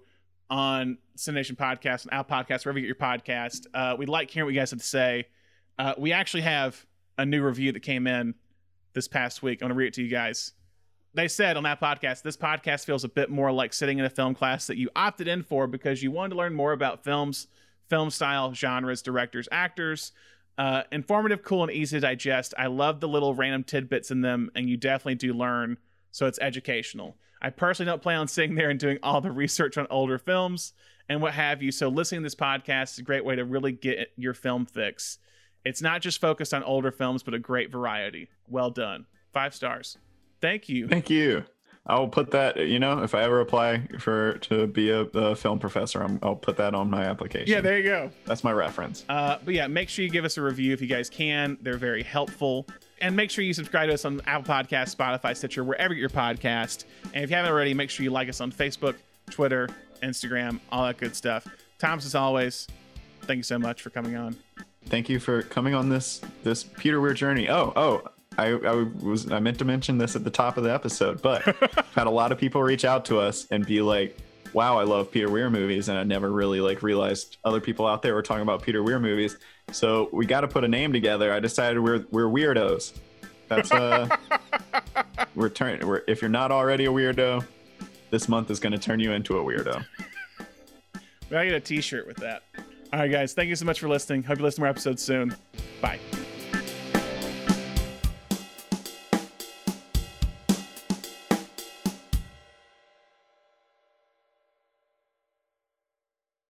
on 0.50 0.98
Cination 1.18 1.58
Podcast 1.58 2.04
and 2.04 2.14
Al 2.14 2.24
Podcast, 2.24 2.64
wherever 2.64 2.80
you 2.80 2.88
get 2.88 2.88
your 2.88 2.96
podcast. 2.96 3.68
Uh, 3.74 3.98
we 4.00 4.06
like 4.06 4.32
hearing 4.32 4.46
what 4.46 4.54
you 4.54 4.60
guys 4.62 4.72
have 4.72 4.80
to 4.80 4.86
say. 4.86 5.28
Uh, 5.78 5.94
we 5.98 6.14
actually 6.14 6.44
have 6.44 6.86
a 7.18 7.26
new 7.26 7.44
review 7.44 7.74
that 7.74 7.82
came 7.82 8.08
in 8.08 8.34
this 8.94 9.10
past 9.10 9.44
week. 9.44 9.62
I'm 9.62 9.68
gonna 9.68 9.78
read 9.78 9.88
it 9.88 9.94
to 9.96 10.02
you 10.02 10.08
guys. 10.08 10.54
They 11.14 11.28
said 11.28 11.58
on 11.58 11.64
that 11.64 11.82
podcast, 11.82 12.22
this 12.22 12.38
podcast 12.38 12.86
feels 12.86 13.04
a 13.04 13.10
bit 13.10 13.30
more 13.30 13.52
like 13.52 13.74
sitting 13.74 14.00
in 14.00 14.06
a 14.06 14.10
film 14.10 14.36
class 14.36 14.66
that 14.68 14.78
you 14.78 14.90
opted 14.96 15.28
in 15.28 15.44
for 15.44 15.68
because 15.68 16.02
you 16.02 16.12
wanted 16.12 16.30
to 16.30 16.36
learn 16.38 16.54
more 16.54 16.72
about 16.72 17.04
films, 17.04 17.48
film 17.90 18.10
style, 18.10 18.54
genres, 18.54 19.02
directors, 19.02 19.50
actors. 19.52 20.14
Uh, 20.58 20.84
informative, 20.94 21.44
cool, 21.44 21.64
and 21.64 21.74
easy 21.74 21.98
to 21.98 22.02
digest. 22.02 22.54
I 22.58 22.68
love 22.68 23.02
the 23.02 23.10
little 23.10 23.34
random 23.34 23.66
tidbits 23.66 24.12
in 24.12 24.22
them, 24.22 24.50
and 24.56 24.70
you 24.70 24.78
definitely 24.78 25.16
do 25.16 25.34
learn, 25.34 25.78
so 26.12 26.26
it's 26.26 26.40
educational. 26.40 27.18
I 27.42 27.50
personally 27.50 27.90
don't 27.90 28.02
plan 28.02 28.20
on 28.20 28.28
sitting 28.28 28.56
there 28.56 28.70
and 28.70 28.80
doing 28.80 29.00
all 29.02 29.22
the 29.22 29.32
research 29.32 29.78
on 29.78 29.88
older 29.90 30.18
films 30.18 30.74
and 31.10 31.22
what 31.22 31.34
have 31.34 31.64
you, 31.64 31.72
so 31.72 31.90
listening 31.90 32.22
to 32.22 32.26
this 32.26 32.36
podcast 32.36 32.94
is 32.94 33.00
a 33.00 33.04
great 33.04 33.26
way 33.26 33.36
to 33.36 33.44
really 33.44 33.72
get 33.72 34.12
your 34.16 34.36
film 34.36 34.68
fix. 34.68 35.18
It's 35.66 35.82
not 35.82 36.02
just 36.02 36.22
focused 36.22 36.54
on 36.54 36.64
older 36.64 36.92
films, 36.92 37.24
but 37.24 37.34
a 37.34 37.40
great 37.40 37.72
variety. 37.72 38.30
Well 38.48 38.70
done. 38.70 39.08
Five 39.34 39.56
stars. 39.56 39.98
Thank 40.40 40.70
you. 40.70 40.88
Thank 40.88 41.10
you. 41.10 41.46
I'll 41.88 42.08
put 42.08 42.32
that. 42.32 42.58
You 42.58 42.80
know, 42.80 43.02
if 43.04 43.16
I 43.16 43.24
ever 43.24 43.42
apply 43.42 43.88
for 44.00 44.38
to 44.40 44.68
be 44.68 44.92
a, 44.92 45.02
a 45.02 45.36
film 45.36 45.60
professor, 45.60 46.04
I'm, 46.04 46.20
I'll 46.22 46.36
put 46.36 46.58
that 46.58 46.76
on 46.76 46.90
my 46.90 47.04
application. 47.04 47.48
Yeah, 47.48 47.62
there 47.62 47.78
you 47.78 47.84
go. 47.84 48.12
That's 48.26 48.44
my 48.44 48.52
reference. 48.52 49.06
Uh, 49.10 49.40
but 49.44 49.54
yeah, 49.54 49.68
make 49.68 49.90
sure 49.90 50.06
you 50.06 50.12
give 50.12 50.26
us 50.26 50.38
a 50.38 50.42
review 50.42 50.74
if 50.74 50.82
you 50.82 50.88
guys 50.88 51.10
can. 51.10 51.58
They're 51.62 51.78
very 51.78 52.04
helpful. 52.04 52.68
And 53.02 53.16
make 53.16 53.32
sure 53.32 53.44
you 53.44 53.54
subscribe 53.54 53.88
to 53.88 53.94
us 53.94 54.06
on 54.06 54.22
Apple 54.28 54.54
Podcasts, 54.54 54.96
Spotify, 54.96 55.36
Stitcher, 55.36 55.64
wherever 55.64 55.94
your 55.94 56.10
podcast. 56.10 56.86
And 57.14 57.24
if 57.24 57.30
you 57.30 57.36
haven't 57.36 57.52
already, 57.52 57.74
make 57.74 57.90
sure 57.90 58.04
you 58.04 58.12
like 58.12 58.30
us 58.30 58.42
on 58.42 58.52
Facebook, 58.52 58.96
Twitter, 59.32 59.70
Instagram, 60.04 60.60
all 60.72 60.86
that 60.86 60.98
good 60.98 61.16
stuff. 61.16 61.48
Thomas, 61.80 62.06
as 62.06 62.14
always, 62.14 62.68
thank 63.22 63.38
you 63.38 63.44
so 63.44 63.58
much 63.58 63.82
for 63.82 63.90
coming 63.90 64.16
on. 64.16 64.36
Thank 64.86 65.10
you 65.10 65.20
for 65.20 65.44
coming 65.44 65.74
on 65.74 65.90
this 65.90 66.22
this 66.44 66.64
Peter 66.64 67.00
Weir 67.00 67.14
journey. 67.14 67.50
Oh, 67.50 67.72
oh, 67.76 68.04
I, 68.40 68.52
I 68.52 68.84
was 69.02 69.30
I 69.32 69.40
meant 69.40 69.60
to 69.60 69.66
mention 69.66 69.98
this 69.98 70.16
at 70.16 70.24
the 70.24 70.30
top 70.30 70.58
of 70.58 70.64
the 70.64 70.74
episode, 70.74 71.22
but 71.22 71.44
had 71.96 72.08
a 72.08 72.10
lot 72.10 72.32
of 72.32 72.38
people 72.38 72.64
reach 72.64 72.86
out 72.86 73.04
to 73.06 73.20
us 73.20 73.46
and 73.52 73.66
be 73.66 73.82
like, 73.82 74.18
"Wow, 74.54 74.80
I 74.80 74.84
love 74.84 75.12
Peter 75.12 75.30
Weir 75.30 75.50
movies," 75.50 75.90
and 75.90 75.98
I 75.98 76.04
never 76.04 76.32
really 76.32 76.62
like 76.62 76.82
realized 76.82 77.38
other 77.44 77.60
people 77.60 77.86
out 77.86 78.02
there 78.02 78.14
were 78.14 78.22
talking 78.22 78.44
about 78.44 78.64
Peter 78.64 78.82
Weir 78.82 79.00
movies. 79.00 79.38
So 79.74 80.10
we 80.14 80.26
got 80.26 80.42
to 80.42 80.48
put 80.48 80.64
a 80.64 80.70
name 80.70 80.94
together. 80.94 81.34
I 81.34 81.42
decided 81.42 81.80
we're 81.80 82.06
we're 82.12 82.30
weirdos. 82.30 82.94
That's 83.50 83.72
uh, 83.74 84.08
we're 85.36 85.50
turn. 85.50 85.86
We're 85.86 86.04
if 86.08 86.22
you're 86.22 86.30
not 86.30 86.50
already 86.52 86.86
a 86.86 86.92
weirdo, 86.92 87.46
this 88.10 88.30
month 88.30 88.52
is 88.52 88.60
going 88.62 88.74
to 88.74 88.80
turn 88.80 89.02
you 89.02 89.12
into 89.12 89.38
a 89.38 89.44
weirdo. 89.44 89.86
We 91.30 91.36
gotta 91.36 91.46
get 91.46 91.56
a 91.58 91.60
t 91.60 91.80
shirt 91.80 92.08
with 92.08 92.18
that. 92.18 92.42
All 92.92 93.02
right, 93.02 93.12
guys, 93.12 93.34
thank 93.36 93.50
you 93.50 93.56
so 93.56 93.64
much 93.64 93.80
for 93.80 93.88
listening. 93.88 94.24
Hope 94.24 94.40
you 94.40 94.44
listen 94.44 94.56
to 94.56 94.62
more 94.62 94.70
episodes 94.70 95.04
soon. 95.04 95.36
Bye. 95.80 96.00